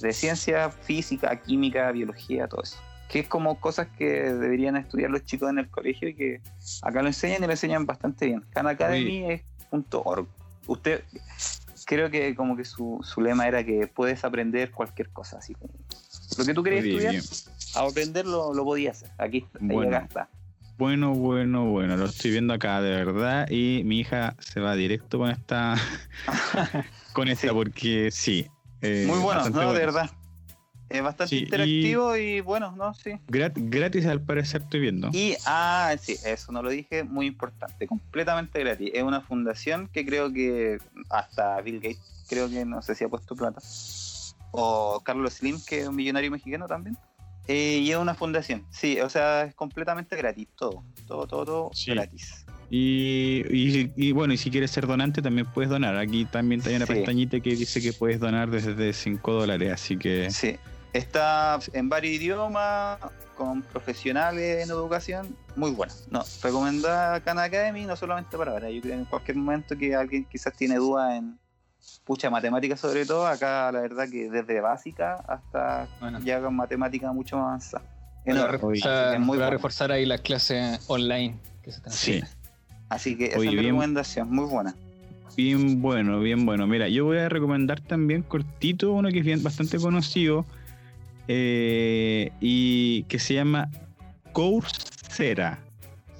De 0.00 0.12
ciencia, 0.12 0.70
física, 0.70 1.34
química, 1.40 1.90
biología, 1.92 2.48
todo 2.48 2.62
eso. 2.62 2.76
Que 3.08 3.20
es 3.20 3.28
como 3.28 3.60
cosas 3.60 3.88
que 3.98 4.04
deberían 4.04 4.76
estudiar 4.76 5.10
los 5.10 5.24
chicos 5.24 5.50
en 5.50 5.58
el 5.58 5.68
colegio 5.68 6.08
y 6.08 6.14
que 6.14 6.40
acá 6.82 7.02
lo 7.02 7.08
enseñan 7.08 7.42
y 7.42 7.46
lo 7.46 7.52
enseñan 7.52 7.86
bastante 7.86 8.26
bien. 8.26 8.44
Khan 8.52 8.66
Academy 8.66 9.30
es 9.30 9.42
.org. 9.92 10.26
Usted, 10.66 11.02
creo 11.86 12.10
que 12.10 12.34
como 12.34 12.56
que 12.56 12.64
su, 12.64 13.00
su 13.02 13.20
lema 13.20 13.48
era 13.48 13.64
que 13.64 13.86
puedes 13.88 14.24
aprender 14.24 14.70
cualquier 14.70 15.10
cosa, 15.10 15.38
así 15.38 15.54
como 15.54 15.72
lo 16.38 16.44
que 16.44 16.54
tú 16.54 16.62
querías 16.62 16.84
estudiar, 16.84 17.12
bien. 17.12 17.24
a 17.74 17.80
aprenderlo 17.80 18.54
lo 18.54 18.64
podías 18.64 19.02
hacer. 19.02 19.10
Aquí 19.18 19.38
está, 19.38 19.58
ahí 19.60 19.66
Bueno. 19.66 19.96
acá 19.96 20.06
está. 20.06 20.28
Bueno, 20.80 21.12
bueno, 21.12 21.66
bueno, 21.66 21.94
lo 21.98 22.06
estoy 22.06 22.30
viendo 22.30 22.54
acá 22.54 22.80
de 22.80 22.88
verdad 22.90 23.46
y 23.50 23.82
mi 23.84 24.00
hija 24.00 24.34
se 24.38 24.60
va 24.60 24.74
directo 24.74 25.18
con 25.18 25.30
esta, 25.30 25.74
con 27.12 27.28
esta 27.28 27.48
Sí. 27.48 27.52
porque 27.52 28.08
sí. 28.10 28.46
eh, 28.80 29.04
Muy 29.06 29.18
bueno, 29.18 29.46
no, 29.50 29.74
de 29.74 29.78
verdad. 29.78 30.10
Es 30.88 31.02
bastante 31.02 31.28
Sí, 31.28 31.36
y- 31.36 31.44
interactivo 31.44 32.16
y... 32.16 32.40
bueno, 32.40 32.72
no, 32.76 32.94
sí. 32.94 33.10
Grat- 33.28 33.52
gratis 33.56 34.06
al 34.06 34.22
parecer 34.22 34.62
estoy 34.62 34.80
viendo. 34.80 35.10
Y, 35.12 35.36
ah, 35.44 35.94
sí, 36.00 36.16
eso 36.24 36.50
no 36.50 36.62
lo 36.62 36.70
dije, 36.70 37.04
muy 37.04 37.26
importante, 37.26 37.86
completamente 37.86 38.58
gratis. 38.58 38.90
Es 38.94 39.02
una 39.02 39.20
fundación 39.20 39.86
que 39.86 40.06
creo 40.06 40.32
que 40.32 40.78
hasta 41.10 41.60
Bill 41.60 41.76
Gates, 41.80 42.24
creo 42.26 42.48
que 42.48 42.64
no 42.64 42.80
sé 42.80 42.94
si 42.94 43.04
ha 43.04 43.08
puesto 43.08 43.36
plata. 43.36 43.60
O 44.52 45.02
Carlos 45.04 45.34
Slim, 45.34 45.60
que 45.68 45.80
es 45.82 45.88
un 45.88 45.94
millonario 45.94 46.30
mexicano 46.30 46.66
también. 46.66 46.96
Eh, 47.52 47.78
y 47.78 47.90
es 47.90 47.96
una 47.96 48.14
fundación, 48.14 48.64
sí, 48.70 49.00
o 49.00 49.08
sea, 49.10 49.42
es 49.42 49.56
completamente 49.56 50.14
gratis, 50.14 50.46
todo, 50.56 50.84
todo, 51.08 51.26
todo, 51.26 51.44
todo 51.44 51.70
Sí. 51.74 51.90
gratis. 51.90 52.44
Y, 52.70 53.42
y- 53.50 53.92
y 53.96 54.12
bueno, 54.12 54.32
y 54.32 54.36
si 54.36 54.52
quieres 54.52 54.70
ser 54.70 54.86
donante 54.86 55.20
también 55.20 55.46
puedes 55.52 55.68
donar. 55.68 55.96
Aquí 55.96 56.26
también 56.26 56.62
hay 56.64 56.76
una 56.76 56.86
Sí. 56.86 56.92
pestañita 56.92 57.40
que 57.40 57.56
dice 57.56 57.80
que 57.82 57.92
puedes 57.92 58.20
donar 58.20 58.48
desde 58.50 58.92
5 58.92 59.32
dólares, 59.32 59.72
así 59.72 59.96
que 59.96 60.30
Sí, 60.30 60.56
está 60.92 61.58
en 61.72 61.88
varios 61.88 62.14
idiomas, 62.22 63.00
con 63.36 63.62
profesionales 63.62 64.62
en 64.62 64.70
educación, 64.70 65.34
muy 65.56 65.72
buena. 65.72 65.92
No, 66.10 66.22
recomendada 66.44 67.18
Khan 67.20 67.38
Academy, 67.40 67.84
no 67.84 67.96
solamente 67.96 68.36
para 68.38 68.52
ahora, 68.52 68.70
yo 68.70 68.80
creo 68.80 68.94
que 68.94 68.98
en 69.00 69.04
cualquier 69.06 69.36
momento 69.38 69.76
que 69.76 69.92
alguien 69.96 70.24
quizás 70.26 70.54
tiene 70.56 70.76
dudas 70.76 71.14
en 71.18 71.36
pucha 72.04 72.30
matemáticas 72.30 72.80
sobre 72.80 73.06
todo, 73.06 73.26
acá 73.26 73.70
la 73.72 73.80
verdad 73.80 74.08
que 74.10 74.30
desde 74.30 74.60
básica 74.60 75.14
hasta 75.26 75.88
Bueno. 76.00 76.18
ya 76.20 76.40
con 76.40 76.54
matemática 76.56 77.12
mucho 77.12 77.36
más 77.38 77.74
avanzada. 77.74 77.84
Reforzar, 78.50 79.14
es 79.14 79.20
muy 79.20 79.38
para 79.38 79.46
bueno. 79.46 79.50
reforzar 79.50 79.92
ahí 79.92 80.04
las 80.06 80.20
clases 80.20 80.84
online 80.88 81.36
que 81.62 81.70
se 81.72 81.76
están 81.78 81.92
sí. 81.92 82.20
Así 82.88 83.16
que 83.16 83.26
esa 83.26 83.38
Oye, 83.38 83.48
es 83.48 83.54
mi 83.54 83.60
bien. 83.60 83.74
recomendación, 83.74 84.30
muy 84.30 84.46
buena. 84.46 84.74
Bien 85.36 85.80
bueno, 85.80 86.20
bien 86.20 86.44
bueno. 86.44 86.66
Mira, 86.66 86.88
yo 86.88 87.04
voy 87.04 87.18
a 87.18 87.28
recomendar 87.28 87.80
también 87.80 88.22
cortito 88.22 88.92
uno 88.92 89.08
que 89.10 89.20
es 89.20 89.24
bien, 89.24 89.42
bastante 89.42 89.78
conocido 89.78 90.44
eh, 91.28 92.32
y 92.40 93.04
que 93.04 93.18
se 93.18 93.34
llama 93.34 93.70
Coursera. 94.32 95.60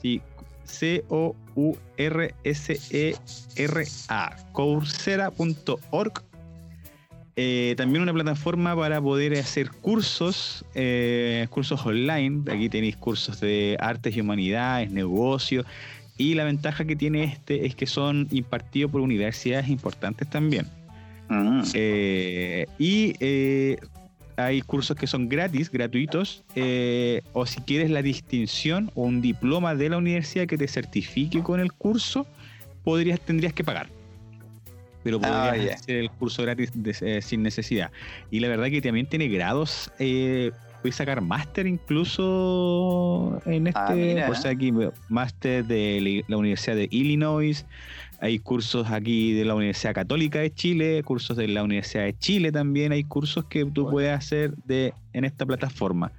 Sí, 0.01 0.23
C-O-U-R-S-E-R-A. 0.71 1.77
Coursera.org. 4.53 6.23
Eh, 7.37 7.75
también 7.77 8.03
una 8.03 8.13
plataforma 8.13 8.77
para 8.77 9.01
poder 9.01 9.39
hacer 9.39 9.71
cursos, 9.71 10.65
eh, 10.75 11.47
cursos 11.51 11.87
online. 11.87 12.43
Aquí 12.53 12.69
tenéis 12.69 12.97
cursos 12.97 13.41
de 13.41 13.77
artes 13.81 14.17
y 14.17 14.21
humanidades, 14.21 14.91
negocios. 14.91 15.65
Y 16.17 16.35
la 16.35 16.45
ventaja 16.45 16.85
que 16.85 16.97
tiene 16.97 17.25
este 17.25 17.67
es 17.67 17.75
que 17.75 17.87
son 17.87 18.29
impartidos 18.31 18.91
por 18.91 19.01
universidades 19.01 19.69
importantes 19.69 20.29
también. 20.29 20.67
Mm. 21.31 21.63
Eh, 21.73 22.67
y 22.79 23.15
eh, 23.21 23.79
hay 24.47 24.63
cursos 24.63 24.97
que 24.97 25.07
son 25.07 25.29
gratis, 25.29 25.71
gratuitos, 25.71 26.45
eh, 26.55 27.23
o 27.33 27.47
si 27.47 27.61
quieres 27.61 27.91
la 27.91 28.03
distinción 28.03 28.91
o 28.95 29.03
un 29.03 29.21
diploma 29.21 29.75
de 29.75 29.89
la 29.91 29.97
universidad 29.99 30.47
que 30.47 30.59
te 30.59 30.69
certifique 30.69 31.43
con 31.43 31.61
el 31.61 31.73
curso, 31.73 32.27
podrías, 32.85 33.21
tendrías 33.21 33.53
que 33.53 33.65
pagar. 33.65 33.89
Pero 35.03 35.19
Ah, 35.23 35.49
podrías 35.53 35.67
ya. 35.67 35.75
hacer 35.77 35.97
el 35.97 36.11
curso 36.11 36.43
gratis 36.43 36.71
de- 36.75 36.95
eh, 37.01 37.23
sin 37.23 37.43
necesidad. 37.43 37.91
Y 38.31 38.41
la 38.41 38.49
verdad 38.49 38.67
que 38.69 38.83
también 38.83 39.07
tiene 39.07 39.29
grados. 39.29 39.91
Eh, 39.99 40.51
puedes 40.83 40.97
sacar 40.97 41.21
máster 41.23 41.67
incluso 41.67 43.41
en 43.47 43.67
este. 43.67 44.23
Ah, 44.23 44.29
o 44.31 44.35
sea, 44.35 44.51
aquí 44.53 44.73
máster 45.09 45.65
de 45.65 46.25
la 46.29 46.37
Universidad 46.37 46.77
de 46.77 46.89
Illinois. 46.91 47.65
Hay 48.21 48.39
cursos 48.39 48.91
aquí 48.91 49.33
de 49.33 49.45
la 49.45 49.55
Universidad 49.55 49.95
Católica 49.95 50.41
de 50.41 50.53
Chile, 50.53 51.03
cursos 51.05 51.37
de 51.37 51.49
la 51.49 51.63
Universidad 51.63 52.05
de 52.05 52.19
Chile 52.19 52.53
también. 52.53 52.93
Hay 52.93 53.05
cursos 53.05 53.47
que 53.47 53.65
tú 53.65 53.83
Bueno. 53.83 53.91
puedes 53.91 54.13
hacer 54.13 54.55
de 54.65 54.93
en 55.13 55.25
esta 55.25 55.47
plataforma. 55.47 56.13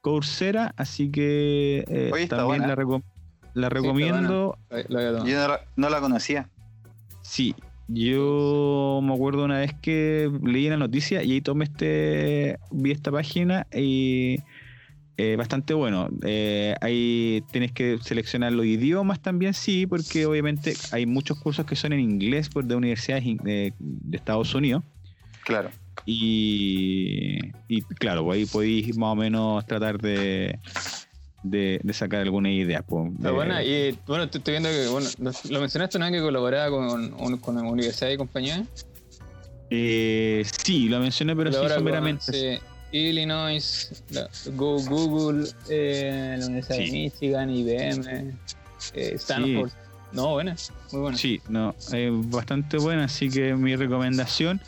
Coursera, 0.00 0.72
así 0.76 1.10
que 1.10 1.84
eh, 1.88 2.10
Oye, 2.12 2.26
también 2.28 2.62
la, 2.62 3.68
recomiendo. 3.68 4.56
Yo 4.70 4.88
no 4.88 5.48
la, 5.48 5.60
no 5.76 5.90
la 5.90 6.00
conocía. 6.00 6.48
Sí, 7.22 7.54
yo 7.88 9.00
me 9.02 9.12
acuerdo 9.12 9.44
una 9.44 9.58
vez 9.58 9.74
que 9.80 10.30
leí 10.42 10.68
la 10.68 10.76
noticia 10.76 11.22
y 11.22 11.32
ahí 11.32 11.40
tomé 11.40 11.64
este, 11.64 12.58
vi 12.70 12.90
esta 12.92 13.10
página 13.10 13.66
y 13.74 14.38
eh, 15.16 15.36
bastante 15.36 15.74
bueno. 15.74 16.08
Eh, 16.24 16.74
ahí 16.80 17.42
tienes 17.52 17.72
que 17.72 17.98
seleccionar 18.02 18.52
los 18.52 18.64
idiomas 18.66 19.20
también, 19.20 19.54
sí, 19.54 19.86
porque 19.86 20.26
obviamente 20.26 20.74
hay 20.90 21.06
muchos 21.06 21.38
cursos 21.38 21.66
que 21.66 21.76
son 21.76 21.92
en 21.92 22.00
inglés 22.00 22.48
por 22.48 22.64
de 22.64 22.74
universidades 22.74 23.24
de, 23.42 23.74
de 23.78 24.16
Estados 24.16 24.54
Unidos. 24.54 24.82
Claro. 25.44 25.70
Y, 26.06 27.38
y 27.68 27.82
claro, 27.82 28.24
pues 28.24 28.38
ahí 28.38 28.46
podéis 28.46 28.96
más 28.96 29.12
o 29.12 29.16
menos 29.16 29.64
tratar 29.66 29.98
de, 30.00 30.58
de, 31.42 31.80
de 31.82 31.92
sacar 31.92 32.20
alguna 32.22 32.50
idea. 32.50 32.82
pues, 32.82 33.12
Está 33.14 33.28
de- 33.28 33.34
buena. 33.34 33.62
Y 33.62 33.96
bueno, 34.06 34.24
estoy 34.24 34.38
estoy 34.40 34.52
viendo 34.52 34.68
que, 34.70 34.86
bueno, 34.88 35.08
lo, 35.50 35.60
mencionaste 35.60 35.98
una 35.98 36.10
vez 36.10 36.18
que 36.20 36.24
colaboraba 36.24 36.70
con, 36.70 37.14
un- 37.14 37.38
con 37.38 37.56
una 37.56 37.68
universidad 37.68 38.10
y 38.10 38.16
compañía. 38.16 38.64
eh, 39.70 40.42
sí, 40.64 40.88
lo 40.88 41.00
mencioné, 41.00 41.34
pero 41.36 41.52
sí 41.52 41.58
someramente. 41.68 42.32
sí, 42.32 42.62
Illinois, 42.92 43.90
Go 44.54 44.76
Google, 44.84 45.48
eh, 45.68 46.36
la 46.38 46.46
Universidad 46.46 46.78
de 46.78 46.86
Sí. 46.86 46.92
Michigan, 46.92 47.50
IBM, 47.50 48.34
eh, 48.94 49.12
Stanford. 49.14 49.70
No, 50.12 50.32
buena, 50.32 50.54
muy 50.92 51.00
buena. 51.00 51.16
Sí, 51.16 51.40
no, 51.48 51.74
eh, 51.92 52.10
bastante 52.12 52.76
buena, 52.76 53.04
así 53.04 53.30
que 53.30 53.54
mi 53.54 53.74
recomendación, 53.76 54.60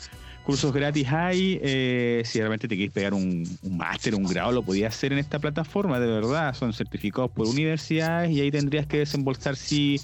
cursos 0.43 0.73
gratis 0.73 1.07
hay, 1.11 1.59
eh, 1.61 2.23
si 2.25 2.39
realmente 2.39 2.67
te 2.67 2.75
quieres 2.75 2.91
pegar 2.93 3.13
un, 3.13 3.43
un 3.61 3.77
máster, 3.77 4.15
un 4.15 4.23
grado, 4.23 4.51
lo 4.51 4.63
podías 4.63 4.95
hacer 4.95 5.13
en 5.13 5.19
esta 5.19 5.37
plataforma, 5.37 5.99
de 5.99 6.07
verdad, 6.07 6.53
son 6.55 6.73
certificados 6.73 7.29
por 7.31 7.45
universidades 7.47 8.31
y 8.31 8.41
ahí 8.41 8.49
tendrías 8.49 8.87
que 8.87 8.97
desembolsar 8.99 9.55
si 9.55 9.99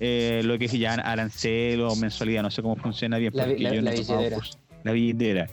eh, 0.00 0.40
lo 0.44 0.58
que 0.58 0.66
es 0.66 0.72
ya 0.72 0.94
arancel 0.94 1.80
o 1.82 1.94
mensualidad, 1.96 2.42
no 2.42 2.50
sé 2.50 2.62
cómo 2.62 2.76
funciona 2.76 3.18
bien, 3.18 3.32
La 3.34 3.44
porque 3.46 3.62
la- 3.62 3.74
yo 3.74 3.82
no 3.82 3.90
la 3.90 3.96
tomado 3.96 4.18
billetera. 4.20 4.42
La 4.82 4.92
billetera. 4.92 5.46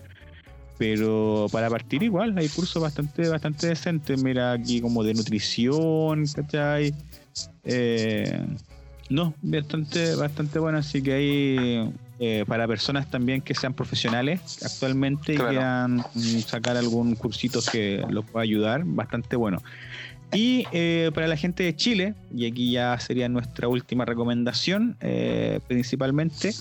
Pero 0.81 1.45
para 1.51 1.69
partir 1.69 2.01
igual, 2.01 2.35
hay 2.39 2.49
cursos 2.49 2.81
bastante, 2.81 3.29
bastante 3.29 3.67
decentes, 3.67 4.23
mira 4.23 4.53
aquí 4.53 4.81
como 4.81 5.03
de 5.03 5.13
nutrición, 5.13 6.25
¿cachai? 6.25 6.91
Eh, 7.63 8.43
no, 9.07 9.35
bastante, 9.43 10.15
bastante 10.15 10.57
bueno, 10.57 10.79
así 10.79 11.03
que 11.03 11.13
hay 11.13 11.93
eh, 12.17 12.45
para 12.47 12.67
personas 12.67 13.11
también 13.11 13.41
que 13.41 13.53
sean 13.53 13.75
profesionales 13.75 14.57
actualmente 14.65 15.35
Claro. 15.35 15.51
y 15.51 15.53
quieran 15.53 16.03
sacar 16.47 16.75
algún 16.77 17.13
cursito 17.13 17.59
que 17.71 18.03
los 18.09 18.25
pueda 18.25 18.41
ayudar, 18.41 18.81
bastante 18.83 19.35
bueno. 19.35 19.61
Y 20.33 20.65
eh, 20.71 21.11
para 21.13 21.27
la 21.27 21.37
gente 21.37 21.61
de 21.61 21.75
Chile, 21.75 22.15
y 22.35 22.47
aquí 22.47 22.71
ya 22.71 22.99
sería 22.99 23.29
nuestra 23.29 23.67
última 23.67 24.03
recomendación, 24.03 24.97
eh, 24.99 25.59
principalmente, 25.67 26.55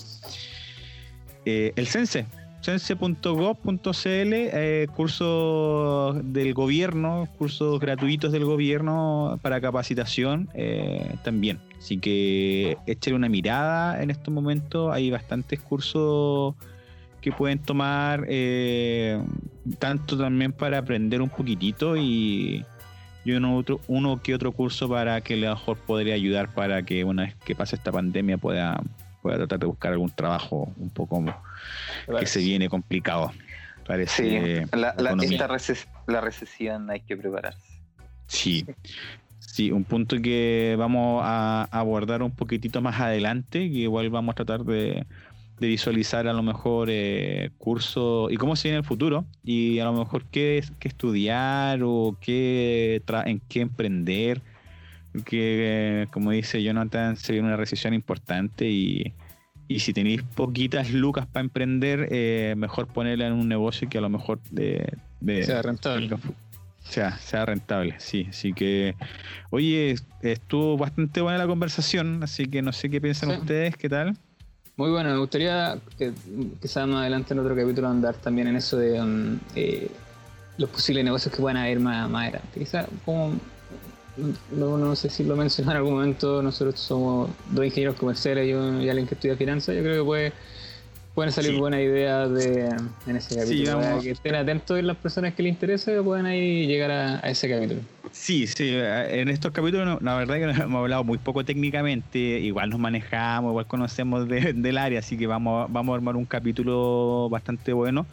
el 1.43 1.87
Sense. 1.87 2.27
sense.gov.cl, 2.61 4.33
eh, 4.33 4.87
cursos 4.95 6.21
del 6.23 6.53
gobierno, 6.53 7.27
cursos 7.37 7.79
gratuitos 7.79 8.31
del 8.31 8.45
gobierno 8.45 9.39
para 9.41 9.59
capacitación 9.59 10.49
eh, 10.53 11.15
también. 11.23 11.59
Así 11.77 11.97
que 11.97 12.77
échale 12.85 13.15
una 13.15 13.29
mirada 13.29 14.01
en 14.01 14.11
estos 14.11 14.33
momentos. 14.33 14.93
Hay 14.93 15.09
bastantes 15.09 15.59
cursos 15.59 16.53
que 17.19 17.31
pueden 17.31 17.59
tomar, 17.59 18.25
eh, 18.27 19.19
tanto 19.79 20.17
también 20.17 20.53
para 20.53 20.77
aprender 20.77 21.21
un 21.21 21.29
poquitito 21.29 21.97
y, 21.97 22.63
y 23.25 23.31
uno, 23.31 23.57
otro, 23.57 23.79
uno 23.87 24.21
que 24.21 24.35
otro 24.35 24.51
curso 24.51 24.87
para 24.87 25.21
que 25.21 25.33
a 25.33 25.37
lo 25.37 25.49
mejor 25.49 25.77
podría 25.77 26.13
ayudar 26.13 26.53
para 26.53 26.83
que 26.83 27.03
una 27.03 27.23
vez 27.23 27.35
que 27.43 27.55
pase 27.55 27.75
esta 27.75 27.91
pandemia 27.91 28.37
pueda, 28.37 28.81
pueda 29.21 29.37
tratar 29.37 29.59
de 29.59 29.65
buscar 29.67 29.93
algún 29.93 30.09
trabajo 30.09 30.71
un 30.77 30.89
poco 30.89 31.23
que 32.19 32.25
se 32.25 32.39
viene 32.39 32.69
complicado. 32.69 33.31
Parece 33.85 34.65
sí, 34.65 34.77
la, 34.77 34.93
la, 34.97 35.15
esta 35.23 35.47
reces 35.47 35.87
la 36.07 36.21
recesión 36.21 36.89
hay 36.89 37.01
que 37.01 37.17
prepararse. 37.17 37.59
Sí, 38.27 38.65
sí, 39.39 39.71
un 39.71 39.83
punto 39.83 40.21
que 40.21 40.75
vamos 40.77 41.21
a 41.25 41.67
abordar 41.71 42.21
un 42.23 42.31
poquitito 42.31 42.81
más 42.81 42.99
adelante, 43.01 43.59
que 43.69 43.79
igual 43.79 44.09
vamos 44.09 44.33
a 44.33 44.35
tratar 44.35 44.63
de, 44.63 45.05
de 45.61 45.67
visualizar 45.67 46.27
a 46.27 46.33
lo 46.33 46.41
mejor 46.41 46.87
eh, 46.89 47.51
cursos 47.59 48.31
y 48.31 48.37
cómo 48.37 48.55
se 48.55 48.69
viene 48.69 48.79
el 48.79 48.83
futuro 48.83 49.25
y 49.43 49.77
a 49.77 49.85
lo 49.85 49.93
mejor 49.93 50.25
qué, 50.25 50.63
qué 50.79 50.87
estudiar 50.87 51.81
o 51.83 52.17
qué 52.19 53.03
en 53.25 53.39
qué 53.47 53.61
emprender 53.61 54.41
que 55.23 56.07
como 56.11 56.31
dice 56.31 56.63
Jonathan 56.63 57.15
se 57.15 57.33
viene 57.33 57.49
una 57.49 57.57
recesión 57.57 57.93
importante 57.93 58.67
y, 58.67 59.13
y 59.75 59.79
si 59.79 59.93
tenéis 59.93 60.23
poquitas 60.23 60.91
lucas 60.91 61.25
para 61.27 61.43
emprender 61.43 62.07
eh, 62.11 62.55
mejor 62.57 62.87
ponerla 62.87 63.27
en 63.27 63.33
un 63.33 63.47
negocio 63.47 63.89
que 63.89 63.97
a 63.97 64.01
lo 64.01 64.09
mejor 64.09 64.39
de, 64.51 64.97
sea 65.43 65.61
rentable 65.61 66.09
sea, 66.83 67.17
sea 67.17 67.45
rentable, 67.45 67.95
sí. 67.99 68.27
Así 68.29 68.53
que, 68.53 68.95
oye, 69.49 69.95
estuvo 70.21 70.77
bastante 70.77 71.21
buena 71.21 71.37
la 71.37 71.47
conversación, 71.47 72.23
así 72.23 72.45
que 72.45 72.61
no 72.61 72.73
sé 72.73 72.89
qué 72.89 72.99
piensan 72.99 73.29
ustedes, 73.31 73.77
¿qué 73.77 73.89
tal? 73.89 74.17
Muy 74.77 74.89
bueno, 74.89 75.09
me 75.09 75.17
gustaría 75.17 75.77
que 75.97 76.11
quizás 76.61 76.87
más 76.87 77.01
adelante 77.01 77.33
en 77.33 77.39
otro 77.39 77.55
capítulo 77.55 77.87
andar 77.87 78.15
también 78.15 78.47
en 78.47 78.55
eso 78.55 78.77
de 78.77 79.01
um, 79.01 79.39
eh, 79.55 79.89
los 80.57 80.69
posibles 80.69 81.03
negocios 81.03 81.33
que 81.33 81.41
puedan 81.41 81.57
haber 81.57 81.79
más, 81.79 82.09
más 82.09 82.23
adelante. 82.23 82.59
Quizás 82.59 82.87
como 83.05 83.33
no, 84.51 84.77
no, 84.77 84.95
sé 84.95 85.09
si 85.09 85.23
lo 85.23 85.35
mencioné 85.35 85.71
en 85.71 85.77
algún 85.77 85.93
momento, 85.93 86.41
nosotros 86.41 86.79
somos 86.79 87.29
dos 87.49 87.65
ingenieros 87.65 87.95
comerciales 87.95 88.47
y, 88.47 88.51
y 88.51 88.89
alguien 88.89 89.07
que 89.07 89.15
estudia 89.15 89.35
finanzas, 89.35 89.75
yo 89.75 89.81
creo 89.81 90.03
que 90.03 90.05
puede 90.05 90.33
pueden 91.13 91.31
salir 91.31 91.59
buenas 91.59 91.81
ideas 91.81 92.31
de, 92.31 92.69
en 93.07 93.15
ese 93.15 93.35
capítulo. 93.35 94.01
que 94.01 94.11
estén 94.11 94.35
atentos 94.35 94.79
y 94.79 94.81
las 94.81 94.97
personas 94.97 95.33
que 95.33 95.43
les 95.43 95.51
interese 95.51 96.01
puedan 96.01 96.25
ahí 96.25 96.67
llegar 96.67 96.91
a, 96.91 97.19
ese 97.29 97.49
capítulo. 97.49 97.81
Sí, 98.11 98.47
sí, 98.47 98.73
en 98.73 99.29
estos 99.29 99.51
capítulos 99.51 100.01
la 100.01 100.15
verdad 100.15 100.37
es 100.37 100.55
que 100.55 100.61
hemos 100.63 100.79
hablado 100.79 101.03
muy 101.03 101.17
poco 101.17 101.43
técnicamente, 101.43 102.19
igual 102.19 102.69
nos 102.69 102.79
manejamos, 102.79 103.51
igual 103.51 103.67
conocemos 103.67 104.27
del 104.27 104.77
área, 104.77 104.99
así 104.99 105.17
que 105.17 105.27
vamos, 105.27 105.71
vamos 105.71 105.93
a 105.93 105.95
armar 105.95 106.15
un 106.15 106.25
capítulo 106.25 107.27
bastante 107.29 107.73
bueno. 107.73 108.05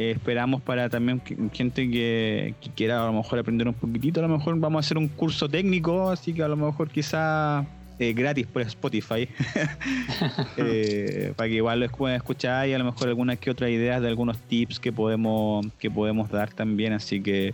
Eh, 0.00 0.12
esperamos 0.12 0.62
para 0.62 0.88
también 0.88 1.20
gente 1.52 1.90
que, 1.90 2.54
quiera 2.74 3.02
a 3.02 3.06
lo 3.08 3.12
mejor 3.12 3.38
aprender 3.38 3.68
un 3.68 3.74
poquitito, 3.74 4.20
a 4.20 4.22
lo 4.26 4.34
mejor 4.34 4.58
vamos 4.58 4.78
a 4.78 4.86
hacer 4.86 4.96
un 4.96 5.08
curso 5.08 5.46
técnico, 5.46 6.08
así 6.08 6.32
que 6.32 6.42
a 6.42 6.48
lo 6.48 6.56
mejor 6.56 6.88
quizá 6.88 7.66
eh, 7.98 8.14
gratis 8.14 8.46
por 8.46 8.62
Spotify, 8.62 9.28
eh, 10.56 11.34
para 11.36 11.50
que 11.50 11.56
igual 11.56 11.80
lo 11.80 12.08
escuchar 12.08 12.66
y 12.66 12.72
a 12.72 12.78
lo 12.78 12.84
mejor 12.84 13.08
algunas 13.08 13.38
que 13.40 13.50
otras 13.50 13.68
ideas 13.68 14.00
de 14.00 14.08
algunos 14.08 14.38
tips 14.38 14.80
que 14.80 14.90
podemos, 14.90 15.66
que 15.78 15.90
podemos 15.90 16.30
dar 16.30 16.48
también. 16.48 16.94
Así 16.94 17.20
que 17.20 17.52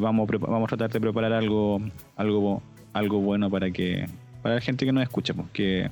vamos, 0.00 0.28
vamos 0.40 0.64
a 0.64 0.76
tratar 0.76 0.90
de 0.90 1.00
preparar 1.00 1.32
algo, 1.32 1.80
algo, 2.16 2.60
algo 2.92 3.20
bueno 3.20 3.48
para 3.48 3.70
que 3.70 4.08
para 4.42 4.56
la 4.56 4.60
gente 4.60 4.84
que 4.84 4.90
nos 4.90 5.04
escucha, 5.04 5.32
porque 5.32 5.90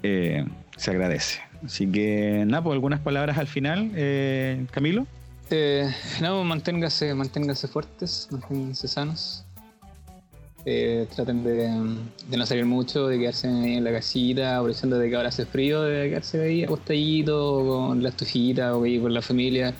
pues, 0.00 0.44
se 0.76 0.90
agradece. 0.92 1.40
Así 1.64 1.86
que 1.86 2.44
nada, 2.46 2.62
pues 2.62 2.74
algunas 2.74 3.00
palabras 3.00 3.38
al 3.38 3.46
final, 3.46 3.90
Camilo. 4.70 5.02
no, 5.02 5.06
pues, 5.50 6.44
manténgase, 6.44 7.14
manténgase 7.14 7.68
fuertes, 7.68 8.28
manténganse 8.30 8.88
sanos. 8.88 9.44
Eh, 10.66 11.06
traten 11.14 11.44
de, 11.44 11.68
no 12.36 12.46
salir 12.46 12.64
mucho, 12.64 13.06
de 13.08 13.18
quedarse 13.18 13.48
en 13.48 13.84
la 13.84 13.92
casita, 13.92 14.56
aprovechando 14.56 14.98
de 14.98 15.10
que 15.10 15.16
ahora 15.16 15.28
hace 15.28 15.44
frío, 15.44 15.82
de 15.82 16.08
quedarse 16.08 16.42
ahí 16.42 16.64
acostadito 16.64 17.64
con 17.66 18.02
la 18.02 18.08
estufita 18.08 18.74
o 18.74 18.80
con 18.80 19.12
la 19.12 19.20
familia. 19.20 19.74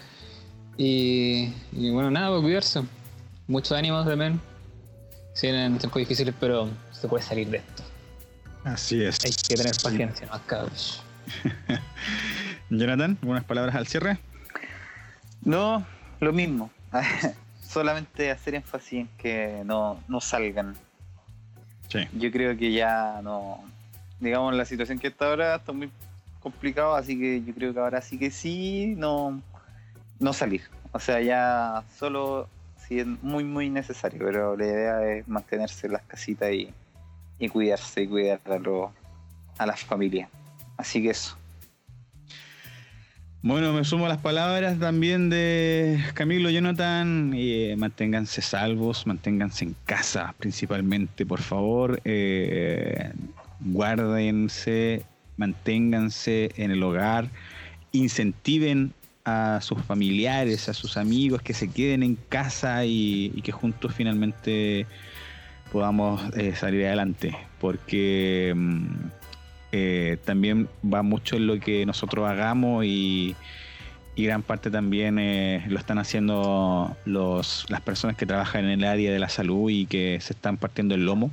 Y, 0.77 1.49
bueno, 1.73 2.11
nada, 2.11 2.31
pues 2.31 2.43
cuidarse. 2.43 2.83
Muchos 3.47 3.73
ánimos 3.73 4.07
también. 4.07 4.41
Sí, 5.33 5.47
en 5.47 5.79
tiempos 5.79 6.01
difíciles, 6.01 6.35
pero 6.39 6.69
se 6.93 7.09
puede 7.09 7.25
salir 7.25 7.49
de 7.49 7.59
esto. 7.59 7.83
Así 8.65 9.03
es. 9.03 9.19
Hay 9.25 9.31
que 9.31 9.55
tener 9.55 9.75
paciencia, 9.83 10.27
más 10.27 10.41
cabros. 10.43 11.04
Jonathan, 12.71 13.19
¿algunas 13.21 13.45
palabras 13.45 13.75
al 13.75 13.87
cierre? 13.87 14.19
No, 15.43 15.85
lo 16.21 16.33
mismo. 16.33 16.71
solamente 17.75 18.31
hacer 18.31 18.55
énfasis 18.55 19.01
en 19.01 19.09
que 19.19 19.63
no, 19.65 20.01
no 20.09 20.21
salgan. 20.21 20.77
Yo 22.13 22.31
creo 22.33 22.57
que 22.57 22.73
ya 22.73 23.21
no. 23.23 23.63
Digamos, 24.21 24.55
la 24.55 24.65
situación 24.65 24.99
que 24.99 25.09
está 25.09 25.27
ahora 25.27 25.57
está 25.57 25.73
muy 25.73 25.91
complicado, 26.41 26.95
así 26.95 27.19
que 27.19 27.43
yo 27.43 27.55
creo 27.55 27.73
que 27.73 27.81
ahora 27.81 28.01
sí 28.01 28.19
que 28.19 28.31
sí, 28.31 28.95
no, 28.97 29.41
no 30.19 30.33
salir. 30.33 30.63
O 30.93 30.99
sea, 30.99 31.21
ya 31.21 31.85
solo 31.97 32.49
si 32.79 33.01
es 33.01 33.07
muy, 33.07 33.45
muy 33.45 33.71
necesario, 33.71 34.21
pero 34.25 34.57
la 34.57 34.65
idea 34.65 35.13
es 35.13 35.29
mantenerse 35.29 35.87
en 35.87 35.95
las 35.95 36.03
casitas 36.03 36.53
y, 36.53 36.73
y 37.39 37.49
cuidarse 37.49 38.03
y 38.03 38.09
cuidar 38.09 38.41
a, 38.47 39.63
a 39.63 39.67
las 39.67 39.81
familias. 39.81 40.29
Así 40.77 41.03
que 41.03 41.11
eso. 41.11 41.37
Bueno, 43.47 43.75
me 43.75 43.85
sumo 43.85 44.07
a 44.07 44.09
las 44.09 44.23
palabras 44.23 44.79
también 44.79 45.29
de 45.29 46.03
Camilo 46.15 46.49
Jonathan. 46.49 47.35
Eh, 47.37 47.75
manténganse 47.77 48.41
salvos, 48.41 49.07
manténganse 49.07 49.67
en 49.67 49.77
casa 49.85 50.35
principalmente, 50.39 51.27
por 51.27 51.43
favor. 51.43 52.01
Eh, 52.07 53.13
guárdense, 53.61 55.03
manténganse 55.37 56.53
en 56.57 56.71
el 56.71 56.83
hogar, 56.83 57.29
incentiven 57.93 58.95
a 59.27 59.59
sus 59.61 59.83
familiares, 59.83 60.71
a 60.71 60.73
sus 60.73 60.97
amigos 60.97 61.43
que 61.43 61.53
se 61.53 61.69
queden 61.69 62.03
en 62.03 62.17
casa 62.17 62.87
y, 62.87 63.29
que 63.43 63.53
juntos 63.53 63.95
finalmente 63.95 64.87
podamos 65.71 66.23
eh, 66.35 66.55
salir 66.55 66.87
adelante. 66.87 67.37
Porque 67.61 68.55
mm, 68.57 69.04
eh, 69.77 70.19
también 70.25 70.69
va 70.85 71.03
mucho 71.03 71.35
en 71.35 71.49
lo 71.49 71.59
que 71.59 71.85
nosotros 71.85 72.29
hagamos 72.29 72.85
y, 72.85 73.35
gran 74.17 74.43
parte 74.43 74.71
también 74.71 75.19
eh, 75.19 75.65
lo 75.67 75.81
están 75.81 75.99
haciendo 75.99 76.97
los, 77.05 77.67
las 77.69 77.81
personas 77.81 78.17
que 78.17 78.25
trabajan 78.25 78.67
en 78.67 78.71
el 78.71 78.85
área 78.85 79.13
de 79.13 79.19
la 79.19 79.29
salud 79.29 79.71
y 79.71 79.87
que 79.87 80.21
se 80.21 80.35
están 80.35 80.59
partiendo 80.59 80.95
el 80.95 81.05
lomo. 81.05 81.33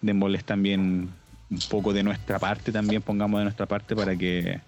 Démosles 0.00 0.42
también 0.44 1.10
un 1.50 1.58
poco 1.68 1.92
de 1.92 2.02
nuestra 2.02 2.38
parte, 2.38 2.72
también 2.72 3.02
pongamos 3.02 3.40
de 3.40 3.44
nuestra 3.44 3.66
parte 3.66 3.94
para 3.94 4.16
que 4.16 4.58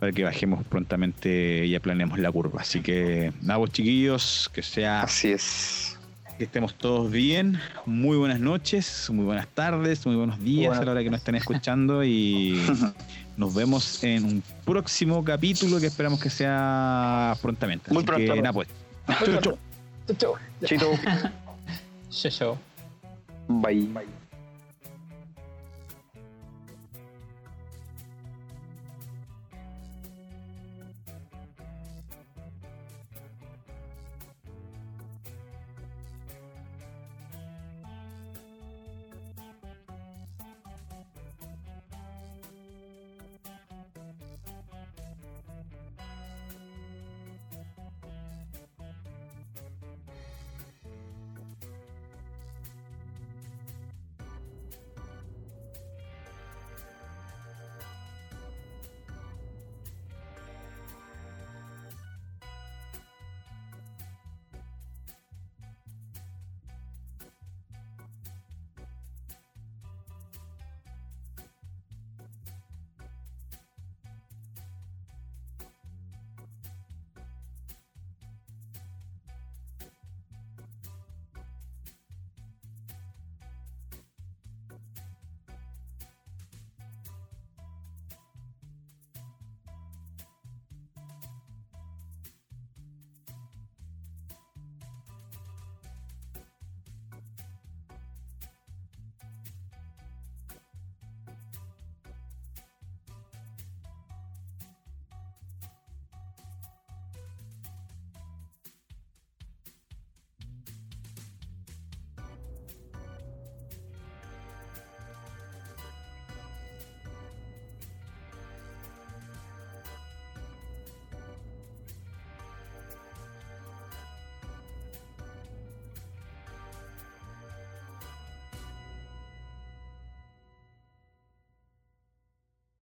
para 0.00 0.10
que 0.10 0.24
bajemos 0.24 0.64
prontamente 0.64 1.64
y 1.64 1.76
aplanemos 1.76 2.18
la 2.18 2.32
curva. 2.32 2.62
Así 2.62 2.80
que 2.80 3.32
nada, 3.40 3.60
pues, 3.60 3.70
chiquillos, 3.70 4.50
que 4.52 4.64
sea 4.64 5.02
Así 5.02 5.30
es 5.30 5.96
que 6.38 6.44
estemos 6.44 6.74
todos 6.74 7.10
bien. 7.10 7.60
Muy 7.86 8.16
buenas 8.16 8.40
noches, 8.40 9.08
muy 9.10 9.24
buenas 9.24 9.48
tardes, 9.48 10.04
muy 10.06 10.16
buenos 10.16 10.40
días 10.40 10.78
a 10.78 10.84
la 10.84 10.92
hora 10.92 11.02
que 11.02 11.10
nos 11.10 11.20
estén 11.20 11.34
escuchando 11.34 12.04
y 12.04 12.60
nos 13.36 13.54
vemos 13.54 14.02
en 14.04 14.24
un 14.24 14.42
próximo 14.64 15.24
capítulo 15.24 15.80
que 15.80 15.86
esperamos 15.86 16.20
que 16.20 16.30
sea 16.30 17.36
prontamente. 17.40 17.92
Muy 17.92 18.04
pronto. 18.04 18.34
Que, 18.34 18.42
nada, 18.42 18.52
pues. 18.52 18.68
Chau. 20.16 20.34
Chau, 20.64 22.30
chau. 22.30 22.58
Bye. 23.48 23.86
Bye. 23.86 24.21